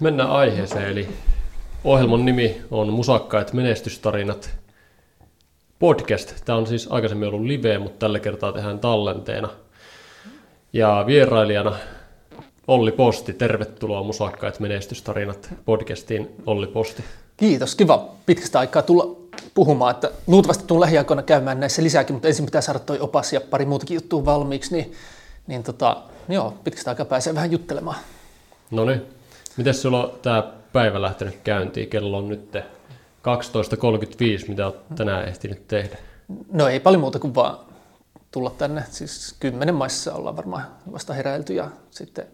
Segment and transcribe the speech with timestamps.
[0.00, 1.08] Mennään aiheeseen, eli
[1.84, 4.50] ohjelman nimi on Musakkaat menestystarinat
[5.78, 6.34] podcast.
[6.44, 9.48] Tämä on siis aikaisemmin ollut live, mutta tällä kertaa tehdään tallenteena.
[10.72, 11.76] Ja vierailijana
[12.66, 17.04] Olli Posti, tervetuloa Musakkaat menestystarinat podcastiin, Olli Posti.
[17.36, 19.16] Kiitos, kiva pitkästä aikaa tulla
[19.54, 23.40] puhumaan, että luultavasti tulen lähiaikoina käymään näissä lisääkin, mutta ensin pitää saada toi opas ja
[23.40, 24.92] pari muutakin juttua valmiiksi, niin,
[25.46, 25.96] niin tota,
[26.28, 27.96] joo, pitkästä aikaa pääsee vähän juttelemaan.
[28.70, 29.02] No niin,
[29.58, 31.88] miten sulla on tämä päivä lähtenyt käyntiin?
[31.88, 35.98] Kello on nyt 12.35, mitä olet tänään ehtinyt tehdä?
[36.52, 37.58] No ei paljon muuta kuin vaan
[38.30, 38.84] tulla tänne.
[38.90, 42.26] Siis kymmenen maissa ollaan varmaan vasta heräilty ja sitten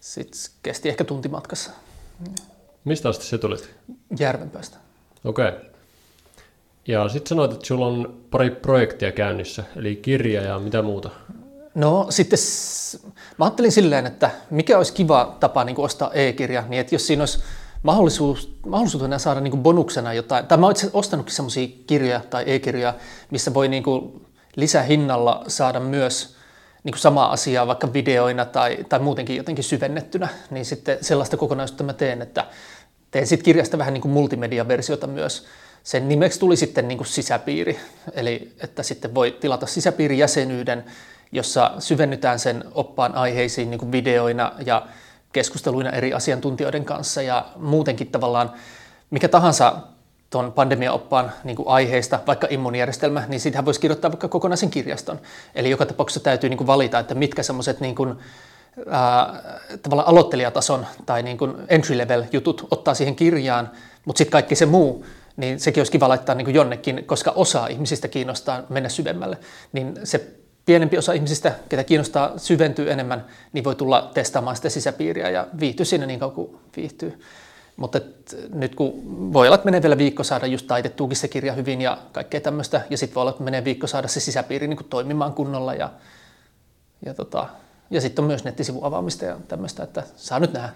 [0.00, 1.70] sit kesti ehkä tuntimatkassa.
[2.84, 3.74] Mistä asti se tulit?
[4.18, 4.76] Järvenpäästä.
[5.24, 5.48] Okei.
[5.48, 5.60] Okay.
[6.88, 11.10] Ja sitten sanoit, että sulla on pari projektia käynnissä, eli kirja ja mitä muuta?
[11.76, 12.38] No sitten
[13.38, 17.22] mä ajattelin silleen, että mikä olisi kiva tapa niin ostaa e-kirja, niin että jos siinä
[17.22, 17.38] olisi
[17.82, 22.94] mahdollisuus, mahdollisuutena saada niin bonuksena jotain, tai mä oon itse ostanutkin semmoisia kirjoja tai e-kirjoja,
[23.30, 23.84] missä voi niin
[24.56, 26.36] lisähinnalla saada myös
[26.84, 31.84] niin kuin samaa asiaa vaikka videoina tai, tai muutenkin jotenkin syvennettynä, niin sitten sellaista kokonaisuutta
[31.84, 32.46] mä teen, että
[33.10, 35.46] teen sitten kirjasta vähän niin kuin multimediaversiota myös.
[35.82, 37.78] Sen nimeksi tuli sitten niin kuin sisäpiiri,
[38.12, 40.84] eli että sitten voi tilata sisäpiirijäsenyyden,
[41.36, 44.86] jossa syvennytään sen oppaan aiheisiin niin kuin videoina ja
[45.32, 48.52] keskusteluina eri asiantuntijoiden kanssa ja muutenkin tavallaan
[49.10, 49.76] mikä tahansa
[50.30, 55.20] tuon pandemiaoppaan niin kuin aiheista, vaikka immuunijärjestelmä, niin siitähän voisi kirjoittaa vaikka kokonaisen kirjaston.
[55.54, 57.94] Eli joka tapauksessa täytyy niin kuin valita, että mitkä semmoiset niin
[59.82, 63.70] tavallaan aloittelijatason tai niin kuin entry-level jutut ottaa siihen kirjaan,
[64.04, 65.06] mutta sitten kaikki se muu,
[65.36, 69.38] niin sekin olisi kiva laittaa niin kuin jonnekin, koska osa ihmisistä kiinnostaa mennä syvemmälle.
[69.72, 70.30] Niin se
[70.66, 75.84] pienempi osa ihmisistä, ketä kiinnostaa syventyy enemmän, niin voi tulla testaamaan sitä sisäpiiriä ja viihtyä
[75.84, 77.20] siinä niin kauan kuin viihtyy.
[77.76, 78.00] Mutta
[78.54, 81.98] nyt kun voi olla, että menee vielä viikko saada just taitettuukin se kirja hyvin ja
[82.12, 85.32] kaikkea tämmöistä, ja sitten voi olla, että menee viikko saada se sisäpiiri niin kuin toimimaan
[85.32, 85.90] kunnolla ja,
[87.06, 87.46] ja, tota,
[87.90, 90.68] ja sitten on myös nettisivun avaamista ja tämmöistä, että saa nyt nähdä.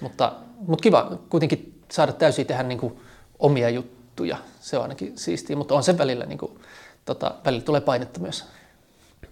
[0.00, 0.32] Mutta,
[0.66, 3.00] mutta kiva kuitenkin saada täysin tehdä niin kuin
[3.38, 6.60] omia juttuja, se on ainakin siistiä, mutta on sen välillä, niin kuin,
[7.04, 8.44] tota, välillä tulee painetta myös.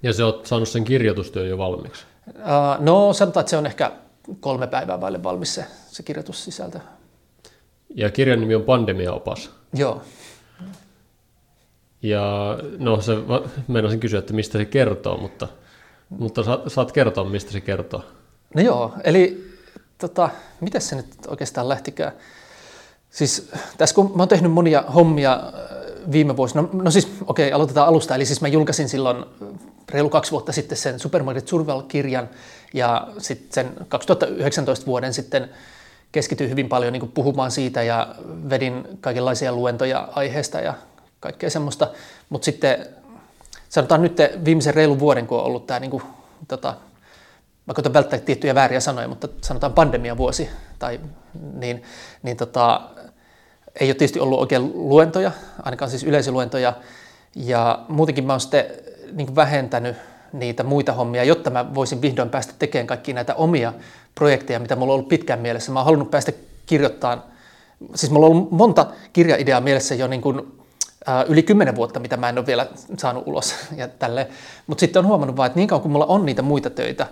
[0.05, 2.05] Ja se oot saanut sen kirjoitustyön jo valmiiksi?
[2.29, 2.35] Uh,
[2.79, 3.93] no sanotaan, että se on ehkä
[4.41, 6.81] kolme päivää vaille valmis se, se kirjoitussisältö.
[7.95, 9.51] Ja kirjan nimi on Pandemiaopas.
[9.75, 10.03] Joo.
[12.03, 13.13] Ja no se,
[13.69, 15.49] meinasin kysyä, että mistä se kertoo, mutta,
[16.09, 18.05] mutta saat, saat kertoa, mistä se kertoo.
[18.55, 19.51] No joo, eli
[19.99, 22.13] tota, miten se nyt oikeastaan lähtikään?
[23.11, 27.49] Siis tässä kun mä oon tehnyt monia hommia äh, viime vuosina, no, no siis okei,
[27.49, 29.25] okay, aloitetaan alusta, eli siis mä julkaisin silloin
[29.91, 32.29] reilu kaksi vuotta sitten sen Supermarket Survival-kirjan
[32.75, 35.51] ja sitten sen 2019 vuoden sitten
[36.13, 38.15] keskityin hyvin paljon niin puhumaan siitä ja
[38.51, 40.75] vedin kaikenlaisia luentoja aiheesta ja
[41.21, 41.91] kaikkea semmoista.
[42.29, 42.87] Mutta sitten
[43.69, 46.03] sanotaan nyt viimeisen reilun vuoden, kun on ollut tämä, niin kuin,
[46.49, 46.75] tota,
[47.67, 51.01] mä koitan välttää tiettyjä vääriä sanoja, mutta sanotaan pandemiavuosi, tai,
[51.55, 51.83] niin,
[52.23, 52.81] niin tota,
[53.81, 55.31] ei ole tietysti ollut oikein luentoja,
[55.63, 56.73] ainakaan siis yleisöluentoja,
[57.35, 58.65] ja muutenkin mä oon sitten
[59.15, 59.97] niin vähentänyt
[60.33, 63.73] niitä muita hommia, jotta mä voisin vihdoin päästä tekemään kaikki näitä omia
[64.15, 65.73] projekteja, mitä mulla on ollut pitkään mielessä.
[65.73, 66.33] Mä oon halunnut päästä
[66.67, 67.23] kirjoittamaan,
[67.95, 70.61] siis mulla on ollut monta kirjaideaa mielessä jo niin kuin,
[71.07, 72.67] ää, yli kymmenen vuotta, mitä mä en ole vielä
[72.99, 73.55] saanut ulos.
[73.77, 73.89] Ja
[74.67, 77.07] Mutta sitten on huomannut vaan, että niin kauan kuin mulla on niitä muita töitä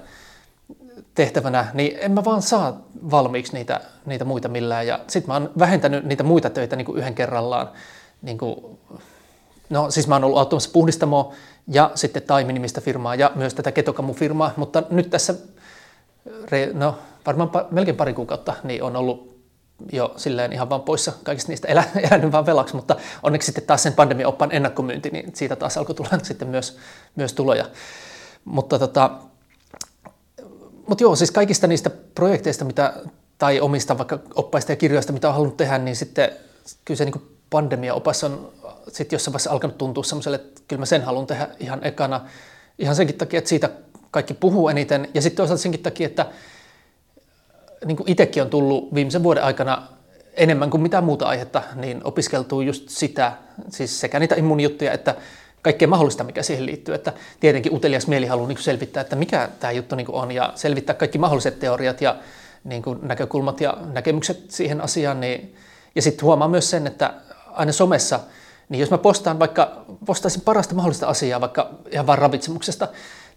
[1.15, 2.81] tehtävänä, niin en mä vaan saa
[3.11, 4.87] valmiiksi niitä, niitä muita millään.
[4.87, 7.71] Ja sitten mä oon vähentänyt niitä muita töitä niin kuin yhden kerrallaan.
[8.23, 8.79] Niin kuin,
[9.71, 11.35] no siis mä oon ollut auttamassa puhdistamoa
[11.69, 15.35] ja sitten Taimi-nimistä firmaa ja myös tätä Ketokamu-firmaa, mutta nyt tässä
[16.73, 19.33] no, varmaan pa, melkein pari kuukautta niin on ollut
[19.93, 23.83] jo silleen ihan vaan poissa kaikista niistä elä, elänyt vaan velaksi, mutta onneksi sitten taas
[23.83, 26.79] sen pandemian oppaan ennakkomyynti, niin siitä taas alkoi tulla sitten myös,
[27.17, 27.65] myös tuloja.
[28.45, 29.11] Mutta tota,
[30.87, 32.95] mutta joo, siis kaikista niistä projekteista, mitä,
[33.39, 36.33] tai omista vaikka oppaista ja kirjoista, mitä on halunnut tehdä, niin sitten
[36.85, 38.53] kyllä se niin pandemia-opas on
[38.89, 42.21] sitten jossain vaiheessa alkanut tuntua semmoiselle, että kyllä mä sen haluan tehdä ihan ekana,
[42.79, 43.71] ihan senkin takia, että siitä
[44.11, 46.27] kaikki puhuu eniten, ja sitten toisaalta senkin takia, että
[47.85, 49.89] niin kuin itsekin on tullut viimeisen vuoden aikana
[50.35, 53.33] enemmän kuin mitään muuta aihetta, niin opiskeltuu just sitä,
[53.69, 55.15] siis sekä niitä immuunijuttuja että
[55.63, 56.95] kaikkea mahdollista, mikä siihen liittyy.
[56.95, 60.95] Että tietenkin utelias mieli haluaa niin selvittää, että mikä tämä juttu niin on ja selvittää
[60.95, 62.17] kaikki mahdolliset teoriat ja
[62.65, 65.21] niin kuin näkökulmat ja näkemykset siihen asiaan.
[65.21, 65.55] Niin,
[65.95, 67.15] ja sitten huomaa myös sen, että
[67.51, 68.21] aina somessa,
[68.69, 72.89] niin jos mä postaan vaikka, postaisin parasta mahdollista asiaa vaikka ihan vain ravitsemuksesta,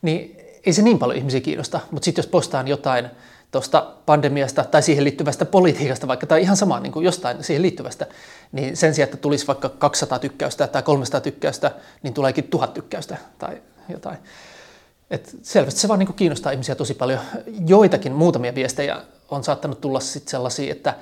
[0.01, 3.09] niin ei se niin paljon ihmisiä kiinnosta, mutta sitten jos postaan jotain
[3.51, 8.07] tuosta pandemiasta tai siihen liittyvästä politiikasta, vaikka tai ihan sama niin kuin jostain siihen liittyvästä,
[8.51, 11.71] niin sen sijaan, että tulisi vaikka 200 tykkäystä tai 300 tykkäystä,
[12.03, 14.17] niin tuleekin 1000 tykkäystä tai jotain.
[15.11, 17.19] Et selvästi se vaan niin kuin kiinnostaa ihmisiä tosi paljon.
[17.67, 20.95] Joitakin muutamia viestejä on saattanut tulla sit sellaisia, että,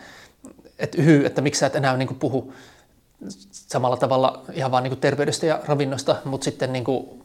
[0.79, 2.53] että yhy, että miksi sä et enää niin kuin puhu
[3.73, 7.23] samalla tavalla ihan vaan niin kuin terveydestä ja ravinnosta, mutta sitten niin kuin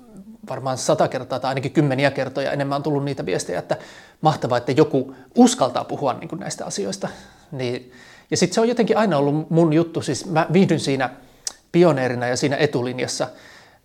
[0.49, 3.77] varmaan sata kertaa tai ainakin kymmeniä kertoja enemmän on tullut niitä viestejä, että
[4.21, 7.09] mahtavaa, että joku uskaltaa puhua niin kuin näistä asioista.
[7.53, 7.93] Niin,
[8.31, 11.11] ja sitten se on jotenkin aina ollut mun juttu, siis mä viihdyn siinä
[11.73, 13.29] pioneerina ja siinä etulinjassa,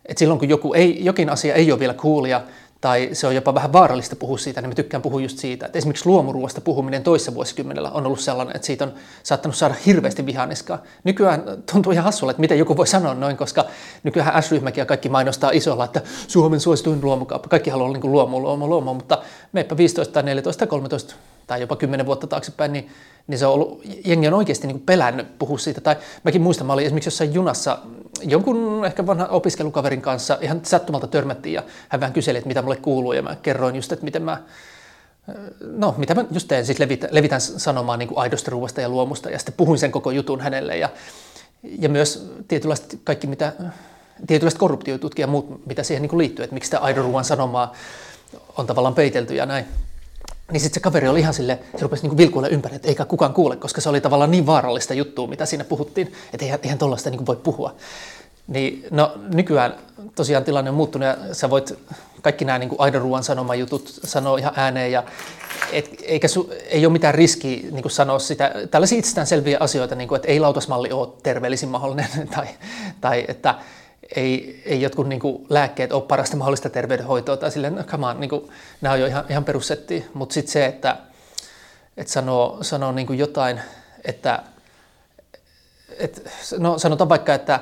[0.06, 2.42] että silloin kun joku ei, jokin asia ei ole vielä coolia,
[2.84, 5.78] tai se on jopa vähän vaarallista puhua siitä, niin mä tykkään puhua just siitä, että
[5.78, 8.94] esimerkiksi luomuruoasta puhuminen toissa vuosikymmenellä on ollut sellainen, että siitä on
[9.24, 10.84] saattanut saada hirveästi vihaniskaa.
[11.04, 13.66] Nykyään tuntuu ihan hassulla, että miten joku voi sanoa noin, koska
[14.04, 18.42] nykyään S-ryhmäkin ja kaikki mainostaa isolla, että Suomen suosituin luomukauppa, kaikki haluaa olla niin luomu,
[18.42, 19.22] luomu, luomu, mutta
[19.52, 21.16] meipä 15 tai 14 tai 13
[21.48, 22.90] tai jopa 10 vuotta taaksepäin, niin
[23.28, 25.82] niin se on ollut, jengi on oikeasti niin pelännyt puhua siitä.
[25.82, 27.80] Tai mäkin muistan, mä olin esimerkiksi jossain junassa
[28.24, 32.76] jonkun ehkä vanhan opiskelukaverin kanssa, ihan sattumalta törmättiin ja hän vähän kyseli, että mitä mulle
[32.76, 34.44] kuuluu ja mä kerroin just, että miten mä
[35.62, 39.30] No, mitä mä just teen, siis levitän, levitän sanomaan niin kuin aidosta ruoasta ja luomusta
[39.30, 40.90] ja sitten puhuin sen koko jutun hänelle ja,
[41.80, 43.54] ja myös tietynlaiset kaikki, mitä,
[44.28, 47.74] tietynlaiset korruptiojututkin ja muut, mitä siihen niin kuin liittyy, että miksi sitä aidon ruoan sanomaa
[48.58, 49.66] on tavallaan peitelty ja näin.
[50.54, 53.34] Niin sitten se kaveri oli ihan sille, se rupesi niinku vilkuilla ympäri, että eikä kukaan
[53.34, 57.10] kuule, koska se oli tavallaan niin vaarallista juttua, mitä siinä puhuttiin, että eihän, eihän tuollaista
[57.10, 57.76] niinku voi puhua.
[58.48, 59.76] Niin, no nykyään
[60.16, 61.74] tosiaan tilanne on muuttunut ja sä voit
[62.22, 65.04] kaikki nämä niin aidon ruoan sanoma jutut sanoa ihan ääneen ja
[65.72, 70.16] et, eikä su, ei ole mitään riskiä niin sanoa sitä, tällaisia itsestäänselviä asioita, niin kuin,
[70.16, 72.48] että ei lautasmalli ole terveellisin mahdollinen tai,
[73.02, 73.56] tai että
[74.16, 78.20] ei, ei jotkut niin kuin, lääkkeet ole parasta mahdollista terveydenhoitoa tai silleen, no, come on,
[78.20, 78.50] niin kuin,
[78.82, 80.98] nämä on jo ihan, ihan perussettiä, mutta sitten se, että,
[81.98, 83.62] että sanoo, sanoo niin kuin jotain,
[84.06, 84.44] että,
[86.00, 86.22] että
[86.58, 87.60] no sanotaan vaikka, että,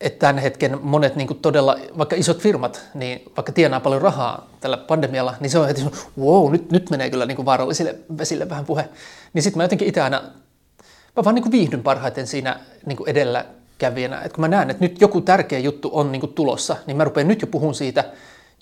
[0.00, 4.76] että tämän hetken monet niin todella, vaikka isot firmat, niin vaikka tienaa paljon rahaa tällä
[4.76, 5.84] pandemialla, niin se on heti
[6.20, 8.88] wow, nyt, nyt menee kyllä niin kuin vaarallisille vesille vähän puhe.
[9.32, 10.22] Niin sitten mä jotenkin itse aina,
[11.16, 13.44] mä vaan niin kuin viihdyn parhaiten siinä niin kuin edellä
[13.84, 16.96] kävijänä, että kun mä näen, että nyt joku tärkeä juttu on niin kuin tulossa, niin
[16.96, 18.04] mä rupean nyt jo puhun siitä,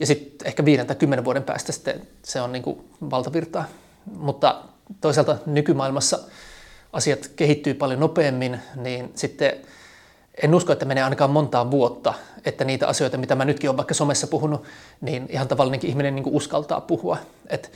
[0.01, 2.81] ja sitten ehkä viiden tai kymmenen vuoden päästä sitten se on niin kuin
[3.11, 3.65] valtavirtaa.
[4.19, 4.63] Mutta
[5.01, 6.19] toisaalta nykymaailmassa
[6.93, 9.53] asiat kehittyy paljon nopeammin, niin sitten
[10.43, 12.15] en usko, että menee ainakaan montaa vuotta,
[12.45, 14.63] että niitä asioita, mitä mä nytkin olen vaikka somessa puhunut,
[15.01, 17.17] niin ihan tavallinenkin ihminen niin kuin uskaltaa puhua.
[17.49, 17.73] Et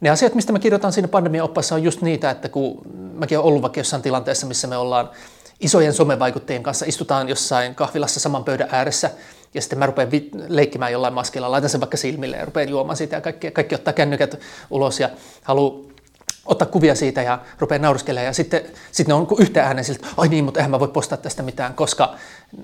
[0.00, 2.82] ne asiat, mistä mä kirjoitan siinä pandemian oppaassa, on just niitä, että kun
[3.14, 5.10] mäkin olen ollut vaikka jossain tilanteessa, missä me ollaan
[5.64, 9.10] isojen somevaikuttajien kanssa istutaan jossain kahvilassa saman pöydän ääressä
[9.54, 10.08] ja sitten mä rupean
[10.48, 13.94] leikkimään jollain maskilla, laitan sen vaikka silmille ja rupean juomaan siitä ja kaikki, kaikki ottaa
[13.94, 14.40] kännykät
[14.70, 15.10] ulos ja
[15.42, 15.94] haluaa
[16.46, 18.62] ottaa kuvia siitä ja rupeaa nauriskelemaan ja sitten,
[18.92, 21.74] sitten ne on yhtä äänen siltä, ai niin, mutta eihän mä voi postaa tästä mitään,
[21.74, 22.14] koska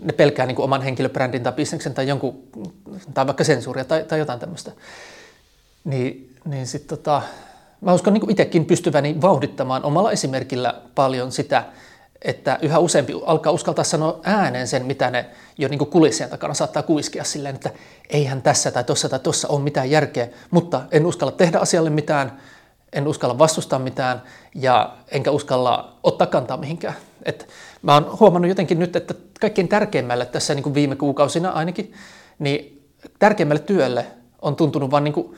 [0.03, 2.43] ne pelkää niin kuin oman henkilöbrändin tai bisneksen tai jonkun,
[3.15, 4.73] tai vaikka sensuuria tai, tai jotain tämmöistä.
[5.85, 7.23] Niin, niin sitten tota,
[7.81, 11.65] mä uskon niin itsekin pystyväni vauhdittamaan omalla esimerkillä paljon sitä,
[12.23, 15.27] että yhä useampi alkaa uskaltaa sanoa ääneen sen, mitä ne
[15.59, 17.71] jo niin kulissien takana saattaa kuiskia silleen, että
[18.11, 22.41] eihän tässä tai tuossa tai tuossa ole mitään järkeä, mutta en uskalla tehdä asialle mitään,
[22.93, 24.23] en uskalla vastustaa mitään
[24.55, 26.95] ja enkä uskalla ottaa kantaa mihinkään.
[27.23, 27.49] Et
[27.83, 31.93] mä oon huomannut jotenkin nyt, että kaikkein tärkeimmälle tässä niin kuin viime kuukausina ainakin,
[32.39, 34.07] niin tärkeimmälle työlle
[34.43, 35.37] on tuntunut vain niin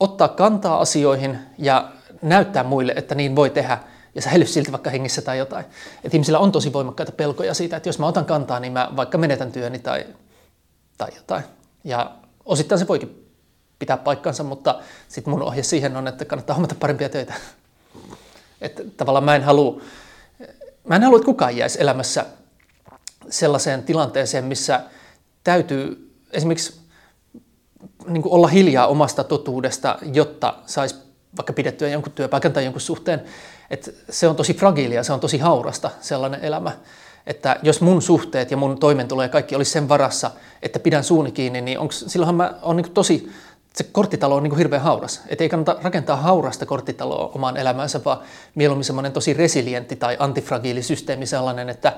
[0.00, 3.78] ottaa kantaa asioihin ja näyttää muille, että niin voi tehdä–
[4.14, 5.64] ja säily silti vaikka hengissä tai jotain.
[6.04, 9.18] Et ihmisillä on tosi voimakkaita pelkoja siitä, että jos mä otan kantaa, niin mä vaikka
[9.18, 10.06] menetän työni tai,
[10.98, 11.44] tai jotain.
[11.84, 12.10] Ja
[12.44, 13.24] osittain se voikin
[13.78, 17.34] pitää paikkansa, mutta sitten mun ohje siihen on, että kannattaa hommata parempia töitä.
[18.60, 19.80] Että tavallaan mä en halua,
[20.88, 22.26] mä en halua, että kukaan jäisi elämässä
[23.30, 24.80] sellaiseen tilanteeseen, missä
[25.44, 26.80] täytyy esimerkiksi
[28.06, 30.94] niin olla hiljaa omasta totuudesta, jotta saisi
[31.36, 33.24] vaikka pidettyä jonkun työpaikan tai jonkun suhteen,
[33.74, 36.72] että se on tosi fragiilia, se on tosi haurasta sellainen elämä.
[37.26, 40.30] Että jos mun suhteet ja mun toimeentulo ja kaikki olisi sen varassa,
[40.62, 43.32] että pidän suuni kiinni, niin onks, silloinhan mä on niin tosi,
[43.74, 45.22] se korttitalo on niin hirveän hauras.
[45.28, 48.18] Että ei kannata rakentaa haurasta korttitaloa omaan elämäänsä, vaan
[48.54, 51.92] mieluummin semmoinen tosi resilientti tai antifragiili systeemi sellainen, että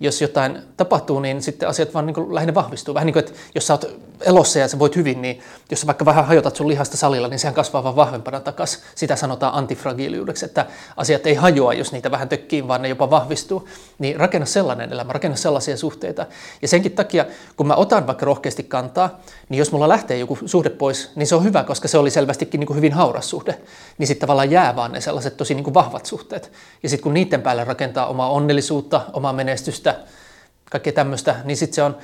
[0.00, 2.94] jos jotain tapahtuu, niin sitten asiat vaan niin kuin lähinnä vahvistuu.
[2.94, 3.84] Vähän niin kuin, että jos sä oot
[4.20, 5.40] elossa ja sä voit hyvin, niin
[5.70, 8.82] jos sä vaikka vähän hajotat sun lihasta salilla, niin sehän kasvaa vaan vahvempana takas.
[8.94, 13.68] Sitä sanotaan antifragiiliudeksi, että asiat ei hajoa, jos niitä vähän tökkii, vaan ne jopa vahvistuu.
[13.98, 16.26] Niin rakenna sellainen elämä, rakenna sellaisia suhteita.
[16.62, 17.26] Ja senkin takia,
[17.56, 21.34] kun mä otan vaikka rohkeasti kantaa, niin jos mulla lähtee joku suhde pois, niin se
[21.34, 23.60] on hyvä, koska se oli selvästikin niin kuin hyvin hauras suhde.
[23.98, 26.52] Niin sitten tavallaan jää vaan ne sellaiset tosi niin kuin vahvat suhteet.
[26.82, 29.87] Ja sitten kun niiden päälle rakentaa omaa onnellisuutta, omaa menestystä,
[30.70, 31.96] kaikkea tämmöistä, niin sitten se on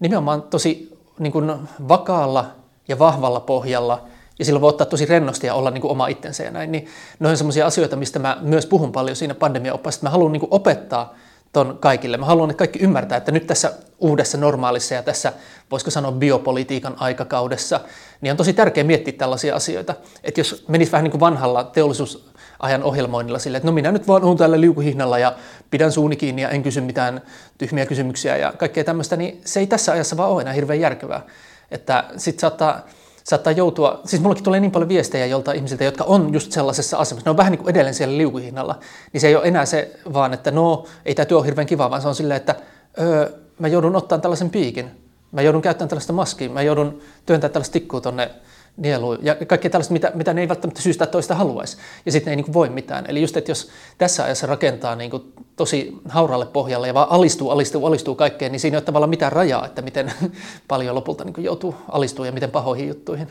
[0.00, 1.52] nimenomaan tosi niin kuin
[1.88, 2.46] vakaalla
[2.88, 4.04] ja vahvalla pohjalla,
[4.38, 6.72] ja silloin voi ottaa tosi rennosti ja olla niin kuin oma itsensä ja näin.
[6.72, 6.88] Niin
[7.18, 10.40] ne on sellaisia asioita, mistä mä myös puhun paljon siinä pandemiaoppaassa, että mä haluan niin
[10.40, 11.14] kuin opettaa
[11.52, 12.16] ton kaikille.
[12.16, 15.32] Mä haluan, että kaikki ymmärtää, että nyt tässä uudessa normaalissa ja tässä,
[15.70, 17.80] voisiko sanoa biopolitiikan aikakaudessa,
[18.20, 19.94] niin on tosi tärkeää miettiä tällaisia asioita.
[20.24, 24.08] Että jos menisi vähän niin kuin vanhalla teollisuus ajan ohjelmoinnilla sille, että no minä nyt
[24.08, 25.34] vaan olen täällä liukuhihnalla ja
[25.70, 27.22] pidän suuni kiinni ja en kysy mitään
[27.58, 31.22] tyhmiä kysymyksiä ja kaikkea tämmöistä, niin se ei tässä ajassa vaan ole enää hirveän järkevää.
[31.70, 32.80] Että sit saattaa,
[33.24, 37.28] saattaa joutua, siis mullekin tulee niin paljon viestejä jolta ihmisiltä, jotka on just sellaisessa asemassa,
[37.28, 38.78] ne on vähän niin kuin edelleen siellä liukuhihnalla,
[39.12, 41.90] niin se ei ole enää se vaan, että no, ei tämä työ ole hirveän kiva,
[41.90, 42.54] vaan se on silleen, että
[43.00, 44.90] öö, mä joudun ottaa tällaisen piikin,
[45.32, 48.30] mä joudun käyttämään tällaista maskia, mä joudun työntämään tällaista tikkua tonne
[48.76, 51.76] nielu ja kaikkea tällaista, mitä, mitä ne ei välttämättä syystä toista haluaisi.
[52.06, 53.04] Ja sitten ne ei niin voi mitään.
[53.08, 57.50] Eli just, että jos tässä ajassa rakentaa niin kuin tosi hauralle pohjalle ja vaan alistuu,
[57.50, 60.12] alistuu, alistuu kaikkeen, niin siinä ei ole tavallaan mitään rajaa, että miten
[60.68, 63.28] paljon lopulta niin kuin joutuu alistua ja miten pahoihin juttuihin.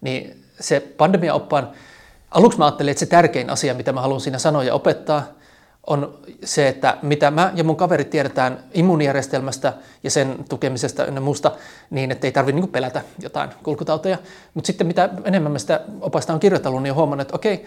[0.00, 1.70] Niin se pandemia-oppaan,
[2.30, 5.26] aluksi mä ajattelin, että se tärkein asia, mitä mä haluan siinä sanoa ja opettaa–
[5.86, 9.72] on se, että mitä mä ja mun kaverit tiedetään immuunijärjestelmästä
[10.02, 11.52] ja sen tukemisesta ja muusta,
[11.90, 14.18] niin että ei tarvitse niin pelätä jotain kulkutauteja.
[14.54, 17.66] Mutta sitten mitä enemmän mä sitä opasta on kirjoitellut, niin huomannut, että okei,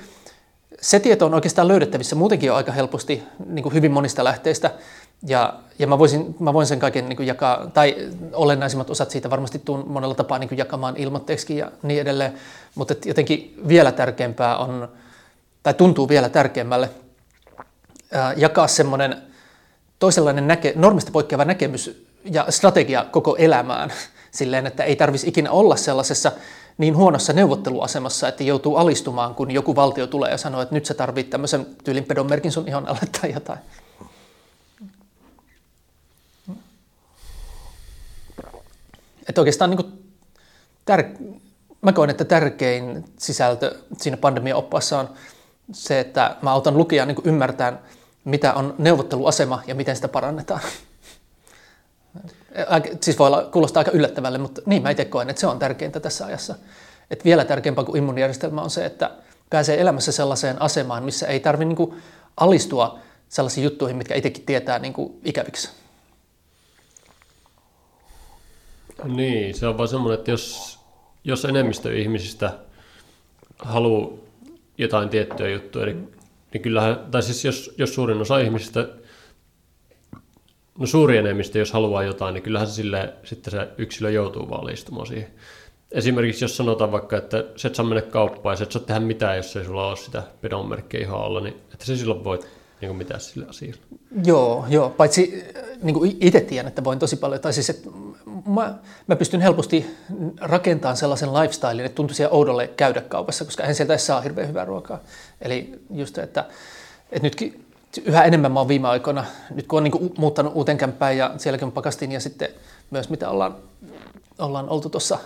[0.81, 4.71] se tieto on oikeastaan löydettävissä muutenkin jo aika helposti niin kuin hyvin monista lähteistä.
[5.27, 9.29] Ja, ja mä, voisin, mä voin sen kaiken niin kuin jakaa, tai olennaisimmat osat siitä
[9.29, 12.33] varmasti tuun monella tapaa niin kuin jakamaan ilmoitteeksi ja niin edelleen.
[12.75, 14.89] Mutta jotenkin vielä tärkeämpää on,
[15.63, 16.89] tai tuntuu vielä tärkeämmälle–
[18.35, 19.21] jakaa semmoinen
[19.99, 23.93] toisenlainen näke, normista poikkeava näkemys ja strategia koko elämään
[24.31, 26.31] silleen, että ei tarvitsisi ikinä olla sellaisessa
[26.77, 30.93] niin huonossa neuvotteluasemassa, että joutuu alistumaan, kun joku valtio tulee ja sanoo, että nyt sä
[30.93, 33.59] tarvitset tämmöisen tyylin pedonmerkin sun ihon alle tai jotain.
[39.29, 40.13] Että oikeastaan niin kuin
[40.91, 41.39] tär-
[41.81, 45.09] mä koen, että tärkein sisältö siinä pandemia-oppaassa on
[45.71, 47.79] se, että mä autan lukijaa niin ymmärtämään,
[48.25, 50.61] mitä on neuvotteluasema ja miten sitä parannetaan.
[53.01, 55.99] Siis voi olla, kuulostaa aika yllättävälle, mutta niin mä itse koen, että se on tärkeintä
[55.99, 56.55] tässä ajassa.
[57.11, 59.11] Et vielä tärkeämpää kuin immuunijärjestelmä on se, että
[59.49, 62.01] pääsee elämässä sellaiseen asemaan, missä ei tarvitse niin
[62.37, 65.69] alistua sellaisiin juttuihin, mitkä itsekin tietää niin kuin ikäviksi.
[69.03, 70.79] Niin, se on vaan semmoinen, että jos,
[71.23, 72.53] jos enemmistö ihmisistä
[73.59, 74.09] haluaa
[74.77, 76.14] jotain tiettyä juttua, niin,
[76.55, 78.87] niin kyllähän, tai siis jos, jos suurin osa ihmisistä,
[80.79, 85.07] no suuri enemmistö, jos haluaa jotain, niin kyllähän se sille, sitten se yksilö joutuu valistumaan
[85.07, 85.27] siihen.
[85.91, 88.99] Esimerkiksi jos sanotaan vaikka, että sä et saa mennä kauppaan ja sä et saa tehdä
[88.99, 92.47] mitään, jos ei sulla ole sitä pedonmerkkiä ihan alla, niin että se silloin voit
[92.85, 93.81] niin kuin mitään sille asialle.
[94.25, 94.89] Joo, joo.
[94.89, 95.43] paitsi
[95.83, 97.89] niin kuin itse tiedän, että voin tosi paljon, tai siis että
[98.45, 98.75] mä,
[99.07, 99.85] mä pystyn helposti
[100.41, 104.65] rakentamaan sellaisen lifestylein, että tuntuisi oudolle käydä kaupassa, koska en sieltä edes saa hirveän hyvää
[104.65, 104.99] ruokaa.
[105.41, 106.45] Eli just, että,
[107.11, 107.65] että nytkin
[108.05, 111.65] yhä enemmän mä oon viime aikoina, nyt kun on niin muuttanut uuteen kämppään ja sielläkin
[111.65, 112.49] on pakastin ja sitten
[112.91, 113.55] myös mitä ollaan,
[114.39, 115.19] ollaan oltu tuossa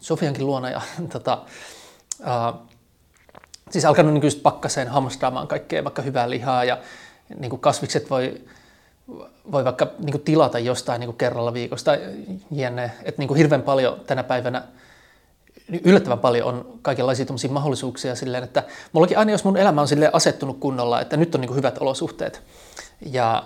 [0.00, 0.80] Sofiankin luona ja
[1.12, 1.42] tota,
[3.70, 6.78] siis alkanut niin just pakkaseen hamstraamaan kaikkea vaikka hyvää lihaa ja
[7.38, 8.40] niin kuin kasvikset voi,
[9.52, 11.96] voi vaikka niin kuin tilata jostain niin kuin kerralla viikosta
[12.50, 12.90] jne.
[13.04, 14.62] Että niin kuin hirveän paljon tänä päivänä
[15.84, 20.56] yllättävän paljon on kaikenlaisia mahdollisuuksia silleen, että mullakin aina jos mun elämä on silleen asettunut
[20.60, 22.42] kunnolla, että nyt on niin hyvät olosuhteet
[23.12, 23.44] ja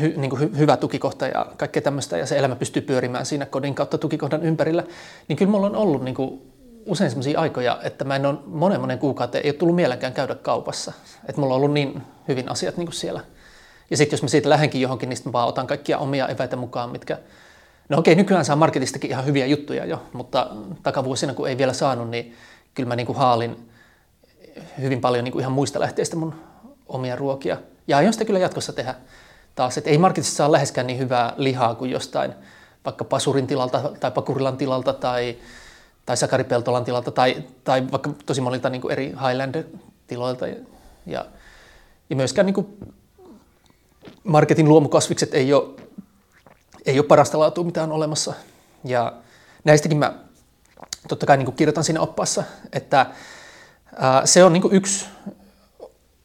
[0.00, 3.74] hy, niin hy, hyvä tukikohta ja kaikkea tämmöistä ja se elämä pystyy pyörimään siinä kodin
[3.74, 4.84] kautta tukikohdan ympärillä,
[5.28, 6.49] niin kyllä mulla on ollut niin kuin
[6.86, 10.34] usein sellaisia aikoja, että mä en ole monen monen kuukauden, ei ole tullut mielenkään käydä
[10.34, 10.92] kaupassa.
[11.28, 13.20] Että mulla on ollut niin hyvin asiat niin kuin siellä.
[13.90, 16.90] Ja sitten jos mä siitä lähdenkin johonkin, niin sitten vaan otan kaikkia omia eväitä mukaan,
[16.90, 17.18] mitkä...
[17.88, 20.50] No okei, nykyään saa marketistakin ihan hyviä juttuja jo, mutta
[20.82, 22.36] takavuosina kun ei vielä saanut, niin
[22.74, 23.70] kyllä mä niin kuin haalin
[24.80, 26.34] hyvin paljon niin kuin ihan muista lähteistä mun
[26.88, 27.56] omia ruokia.
[27.88, 28.94] Ja aion sitä kyllä jatkossa tehdä
[29.54, 32.34] taas, että ei marketissa saa läheskään niin hyvää lihaa kuin jostain
[32.84, 35.36] vaikka pasurin tilalta tai pakurilan tilalta tai
[36.06, 40.46] tai Sakari Peltolan tilalta tai, tai vaikka tosi monilta niin kuin eri Highlander-tiloilta.
[41.06, 41.26] Ja,
[42.10, 42.94] ja myöskään niin kuin,
[44.24, 45.80] marketin luomukasvikset ei ole,
[46.86, 48.34] ei ole parasta laatua, mitä on olemassa.
[48.84, 49.12] Ja
[49.64, 50.14] näistäkin mä
[51.08, 53.06] totta kai niin kuin kirjoitan siinä oppaassa, että
[53.96, 55.06] ää, se on niin kuin yksi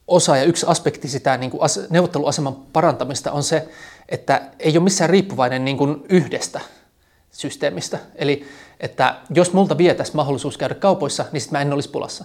[0.06, 3.68] osa ja yksi aspekti sitä niin kuin neuvotteluaseman parantamista on se,
[4.08, 6.60] että ei ole missään riippuvainen niin kuin yhdestä
[7.30, 7.98] systeemistä.
[8.14, 8.46] Eli
[8.80, 12.24] että jos multa vietäisi mahdollisuus käydä kaupoissa, niin sitten mä en olisi pulassa.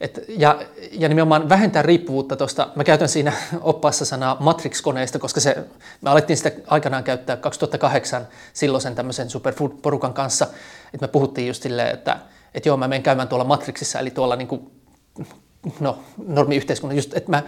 [0.00, 5.56] Et, ja, ja nimenomaan vähentää riippuvuutta tuosta, mä käytän siinä oppaassa sanaa Matrix-koneista, koska se,
[6.00, 10.46] me alettiin sitä aikanaan käyttää 2008 silloisen tämmöisen Superfood-porukan kanssa,
[10.94, 12.18] että me puhuttiin just silleen, että,
[12.54, 14.70] että joo, mä menen käymään tuolla Matrixissa, eli tuolla niin kuin,
[15.80, 17.42] no, normiyhteiskunnan, just, että mä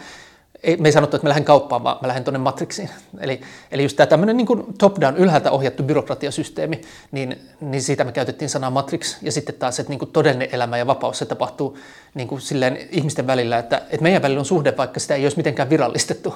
[0.63, 2.91] ei, me ei sanottu, että mä lähden kauppaan, vaan mä lähden tuonne Matrixiin.
[3.21, 3.41] Eli,
[3.71, 4.47] eli just tämä tämmöinen niin
[4.79, 6.81] top-down, ylhäältä ohjattu byrokratiasysteemi,
[7.13, 9.17] niin, niin siitä me käytettiin sanaa Matrix.
[9.23, 11.79] Ja sitten taas, että niin kuin todellinen elämä ja vapaus, se tapahtuu
[12.15, 15.37] niin kuin silleen ihmisten välillä, että, että meidän välillä on suhde, vaikka sitä ei olisi
[15.37, 16.35] mitenkään virallistettu.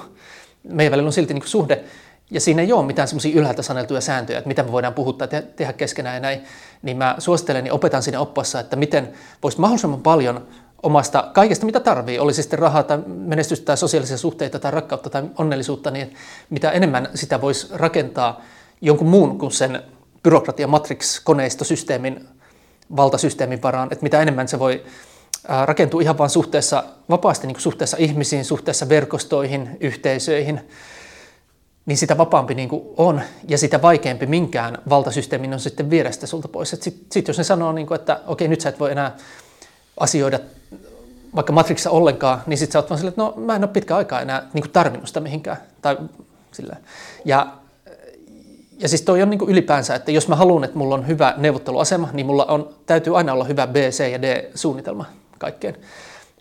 [0.63, 1.83] Meidän välillä on silti niin kuin suhde,
[2.31, 5.41] ja siinä ei ole mitään semmoisia ylhäältä saneltuja sääntöjä, että mitä me voidaan puhuttaa ja
[5.41, 6.43] tehdä keskenään ja näin.
[6.81, 10.47] Niin mä suosittelen ja opetan siinä oppassa, että miten voisi mahdollisimman paljon
[10.83, 15.23] omasta kaikesta, mitä tarvii, olisi sitten rahaa tai menestystä tai sosiaalisia suhteita tai rakkautta tai
[15.37, 16.15] onnellisuutta, niin
[16.49, 18.41] mitä enemmän sitä voisi rakentaa
[18.81, 19.83] jonkun muun kuin sen
[20.23, 22.27] byrokratia matrix koneistosysteemin
[22.95, 24.83] valtasysteemin varaan, että mitä enemmän se voi
[25.65, 30.61] rakentua ihan vain suhteessa, vapaasti niin kuin suhteessa ihmisiin, suhteessa verkostoihin, yhteisöihin,
[31.85, 36.27] niin sitä vapaampi niin kuin on ja sitä vaikeampi minkään valtasysteemin on sitten viedä sitä
[36.27, 36.69] sulta pois.
[36.69, 39.15] Sitten sit jos ne sanoo, niin kuin, että okei, nyt sä et voi enää
[39.99, 40.39] asioida
[41.35, 43.95] vaikka Matrixissa ollenkaan, niin sitten sä oot vaan silleen, että no mä en ole pitkä
[43.95, 45.57] aikaa enää niin kuin tarvinnut sitä mihinkään.
[45.81, 45.97] Tai
[46.51, 46.75] sillä.
[47.25, 47.47] Ja,
[48.79, 51.33] ja siis toi on niin kuin ylipäänsä, että jos mä haluan, että mulla on hyvä
[51.37, 55.05] neuvotteluasema, niin mulla on, täytyy aina olla hyvä B, C ja D-suunnitelma
[55.37, 55.77] kaikkeen.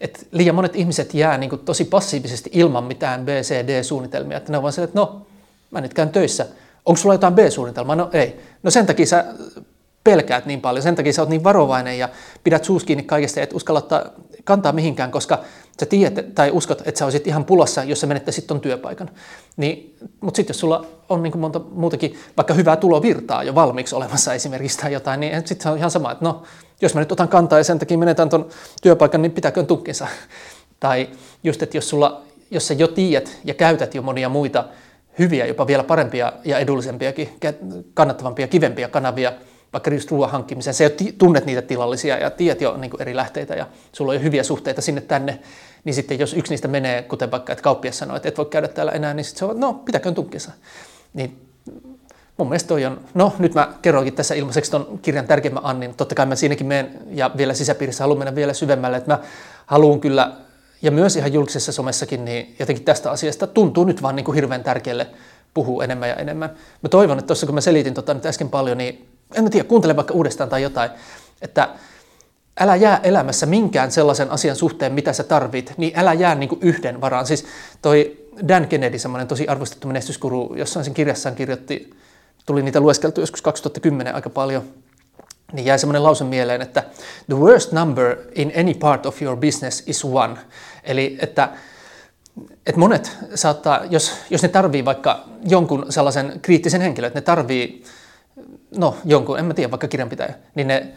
[0.00, 4.36] Et liian monet ihmiset jää niin kuin tosi passiivisesti ilman mitään B, C, D-suunnitelmia.
[4.36, 5.26] Että ne on vaan silleen, että no,
[5.70, 6.46] mä nyt käyn töissä.
[6.86, 7.96] Onko sulla jotain B-suunnitelmaa?
[7.96, 8.40] No ei.
[8.62, 9.24] No sen takia sä
[10.04, 12.08] pelkäät niin paljon, sen takia sä oot niin varovainen ja
[12.44, 14.02] pidät suus kiinni kaikesta, et uskalla ottaa
[14.46, 15.38] kantaa mihinkään, koska
[15.80, 19.10] sä tiedät tai uskot, että sä olisit ihan pulassa, jos sä menettäisit ton työpaikan.
[19.56, 24.34] Niin, mutta sitten jos sulla on niin monta muutakin, vaikka hyvää tulovirtaa jo valmiiksi olemassa
[24.34, 26.42] esimerkiksi tai jotain, niin sitten se on ihan sama, että no,
[26.80, 28.48] jos mä nyt otan kantaa ja sen takia menetän ton
[28.82, 30.06] työpaikan, niin pitääkö tukkinsa.
[30.80, 31.08] tai
[31.44, 34.64] just, että jos, sulla, jos sä jo tiedät ja käytät jo monia muita
[35.18, 37.28] hyviä, jopa vielä parempia ja edullisempiakin,
[37.94, 39.32] kannattavampia, kivempiä kanavia,
[39.76, 40.74] vaikka just ruoan hankkimiseen.
[40.74, 44.22] Se jo tunnet niitä tilallisia ja tiedät jo niin eri lähteitä ja sulla on jo
[44.22, 45.38] hyviä suhteita sinne tänne,
[45.84, 48.68] niin sitten jos yksi niistä menee, kuten vaikka, että kauppias sanoo, että et voi käydä
[48.68, 50.52] täällä enää, niin sitten se on, no pitäköön tukkinsa.
[51.14, 51.48] Niin
[52.36, 56.14] mun mielestä toi on, no nyt mä kerroinkin tässä ilmaiseksi ton kirjan tärkeimmän Annin, totta
[56.14, 59.18] kai mä siinäkin menen ja vielä sisäpiirissä haluan mennä vielä syvemmälle, että mä
[59.66, 60.32] haluan kyllä,
[60.82, 64.64] ja myös ihan julkisessa somessakin, niin jotenkin tästä asiasta tuntuu nyt vaan niin kuin hirveän
[64.64, 65.06] tärkeälle
[65.54, 66.50] puhua enemmän ja enemmän.
[66.82, 69.68] Mä toivon, että tuossa kun mä selitin tota nyt äsken paljon, niin en mä tiedä,
[69.68, 70.90] kuuntele vaikka uudestaan tai jotain,
[71.42, 71.68] että
[72.60, 76.62] älä jää elämässä minkään sellaisen asian suhteen, mitä sä tarvit, niin älä jää niin kuin
[76.62, 77.26] yhden varaan.
[77.26, 77.44] Siis
[77.82, 81.90] toi Dan Kennedy, semmoinen tosi arvostettu menestyskuru, jossain sen kirjassaan kirjoitti,
[82.46, 84.62] tuli niitä lueskeltu joskus 2010 aika paljon,
[85.52, 86.84] niin jäi semmoinen lause mieleen, että
[87.26, 90.36] the worst number in any part of your business is one.
[90.84, 91.48] Eli että,
[92.66, 97.84] että monet saattaa, jos, jos ne tarvii vaikka jonkun sellaisen kriittisen henkilön, että ne tarvii
[98.76, 100.92] no jonkun, en mä tiedä, vaikka kirjanpitäjä, niin ne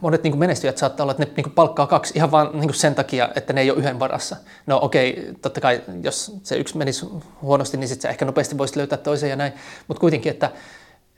[0.00, 3.28] monet niin menestyjät saattaa olla, että ne niin palkkaa kaksi ihan vain niin sen takia,
[3.34, 4.36] että ne ei ole yhden varassa.
[4.66, 7.06] No okei, okay, totta kai jos se yksi menisi
[7.42, 9.52] huonosti, niin sitten ehkä nopeasti voisi löytää toisen ja näin.
[9.88, 10.50] Mutta kuitenkin, että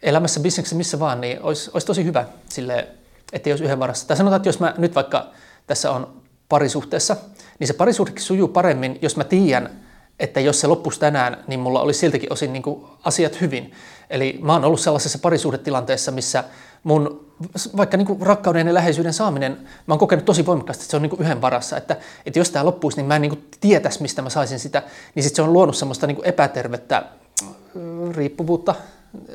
[0.03, 2.89] elämässä, bisneksessä, missä vaan, niin olisi, olisi tosi hyvä sille,
[3.33, 4.09] että olisi yhden varassa.
[4.09, 5.27] Tai sanotaan, että jos mä nyt vaikka
[5.67, 7.17] tässä on parisuhteessa,
[7.59, 9.71] niin se parisuhdekin sujuu paremmin, jos mä tiedän,
[10.21, 13.73] että jos se loppuisi tänään, niin mulla olisi siltäkin osin niin kuin asiat hyvin.
[14.13, 16.45] Eli mä oon ollut sellaisessa parisuhdetilanteessa, missä
[16.83, 17.33] mun
[17.77, 19.53] vaikka niin rakkauden ja läheisyyden saaminen,
[19.87, 21.97] mä oon kokenut tosi voimakkaasti, että se on niin yhden varassa, että,
[22.27, 24.83] että jos tämä loppuisi, niin mä en niin tietäisi, mistä mä saisin sitä,
[25.15, 27.03] niin sitten se on luonut semmoista niin epätervettä
[28.11, 28.75] riippuvuutta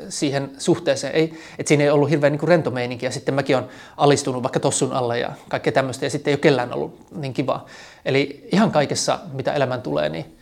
[0.10, 1.16] siihen suhteeseen.
[1.16, 4.60] Ei, että siinä ei ollut hirveän niin rento meininki, ja sitten mäkin on alistunut vaikka
[4.60, 7.66] tossun alle ja kaikkea tämmöistä, ja sitten ei ole kellään ollut niin kivaa.
[8.06, 10.38] Eli ihan kaikessa, mitä elämään tulee, niin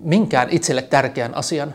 [0.00, 1.74] minkään itselle tärkeän asian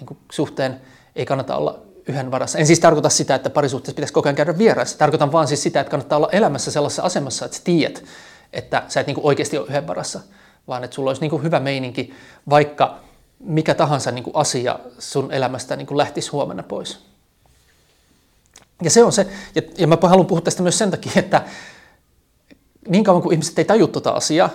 [0.00, 0.80] niin suhteen
[1.16, 2.58] ei kannata olla yhden varassa.
[2.58, 4.98] En siis tarkoita sitä, että parisuhteessa pitäisi koko ajan käydä vieraissa.
[4.98, 8.04] Tarkoitan vaan siis sitä, että kannattaa olla elämässä sellaisessa asemassa, että sä tiedät,
[8.52, 10.20] että sä et niin kuin oikeasti ole yhden varassa,
[10.68, 12.14] vaan että sulla olisi niin kuin hyvä meininki,
[12.50, 12.98] vaikka
[13.40, 16.98] mikä tahansa niin kuin asia sun elämästä niin kuin lähtisi huomenna pois.
[18.82, 21.42] Ja se on se, ja, ja mä haluan puhua tästä myös sen takia, että
[22.88, 24.50] niin kauan kuin ihmiset ei taju tuota asiaa,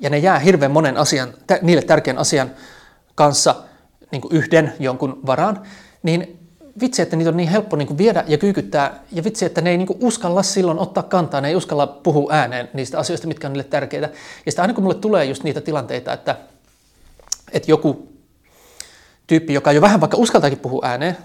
[0.00, 2.50] ja ne jää hirveän monen asian, niille tärkeän asian
[3.14, 3.54] kanssa
[4.12, 5.66] niin kuin yhden jonkun varaan,
[6.02, 6.40] niin
[6.80, 9.70] vitsi, että niitä on niin helppo niin kuin viedä ja kyykyttää, ja vitsi, että ne
[9.70, 13.46] ei niin kuin uskalla silloin ottaa kantaa, ne ei uskalla puhua ääneen niistä asioista, mitkä
[13.46, 14.06] on niille tärkeitä.
[14.46, 16.36] Ja sitten aina kun mulle tulee just niitä tilanteita, että,
[17.52, 18.08] että joku
[19.26, 21.16] tyyppi, joka jo vähän vaikka uskaltaakin puhua ääneen,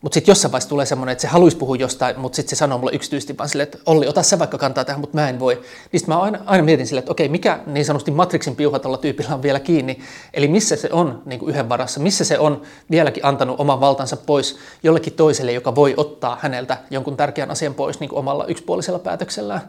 [0.00, 2.78] mutta sitten jossain vaiheessa tulee semmoinen, että se haluaisi puhua jostain, mutta sitten se sanoo
[2.78, 5.60] mulle yksityisesti vaan silleen, että Olli, ota sä vaikka kantaa tähän, mutta mä en voi.
[5.92, 9.34] Niin mä aina, aina mietin silleen, että okei, mikä niin sanotusti Matrixin piuha tuolla tyypillä
[9.34, 10.00] on vielä kiinni,
[10.34, 14.16] eli missä se on niin kuin yhden varassa, missä se on vieläkin antanut oman valtansa
[14.16, 19.60] pois jollekin toiselle, joka voi ottaa häneltä jonkun tärkeän asian pois niin omalla yksipuolisella päätöksellään.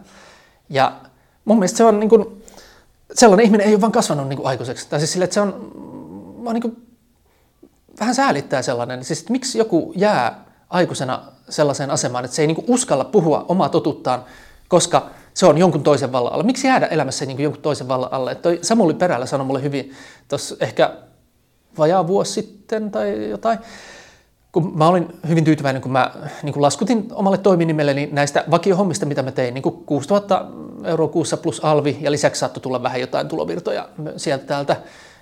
[0.70, 0.94] Ja
[1.46, 2.44] mun mielestä se on niin kuin,
[3.14, 4.90] sellainen ihminen ei ole vaan kasvanut niin kuin aikuiseksi.
[4.90, 5.72] Tai siis sille, että se on,
[6.44, 6.91] mä niin kuin
[8.02, 12.66] vähän säälittää sellainen, siis että miksi joku jää aikuisena sellaiseen asemaan, että se ei niin
[12.68, 14.26] uskalla puhua omaa totuttaan,
[14.68, 16.44] koska se on jonkun toisen vallan alla.
[16.44, 18.36] Miksi jäädä elämässä niin jonkun toisen vallan alle?
[18.36, 19.92] Toi Samuli Perällä sanoi mulle hyvin
[20.28, 20.94] tuossa ehkä
[21.78, 23.60] vajaa vuosi sitten tai jotain,
[24.52, 26.12] kun mä olin hyvin tyytyväinen, kun mä
[26.44, 30.46] niin kun laskutin omalle toiminimelleni näistä vakiohommista, mitä mä tein, niin 6000
[30.84, 34.76] euroa kuussa plus alvi, ja lisäksi saattoi tulla vähän jotain tulovirtoja sieltä täältä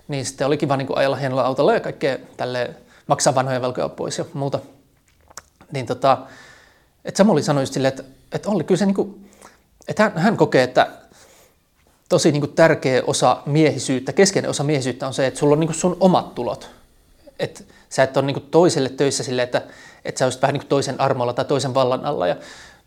[0.10, 2.76] niin sitten oli kiva niin ajella hienolla autolla ja kaikkea tälle
[3.08, 4.60] maksaa vanhoja velkoja pois ja muuta.
[5.72, 6.18] Niin tota,
[7.06, 9.30] että Samuli sanoi just silleen, että, että Olli, kyllä se niin kuin,
[9.88, 10.88] että hän, hän kokee, että
[12.10, 15.68] tosi niin kuin tärkeä osa miehisyyttä, keskeinen osa miehisyyttä on se, että sulla on niin
[15.68, 16.70] kuin sun omat tulot.
[17.40, 19.62] Että sä et ole niin kuin toiselle töissä silleen, että,
[20.06, 22.28] että sä olisit vähän niin kuin toisen armolla tai toisen vallan alla.
[22.28, 22.36] Ja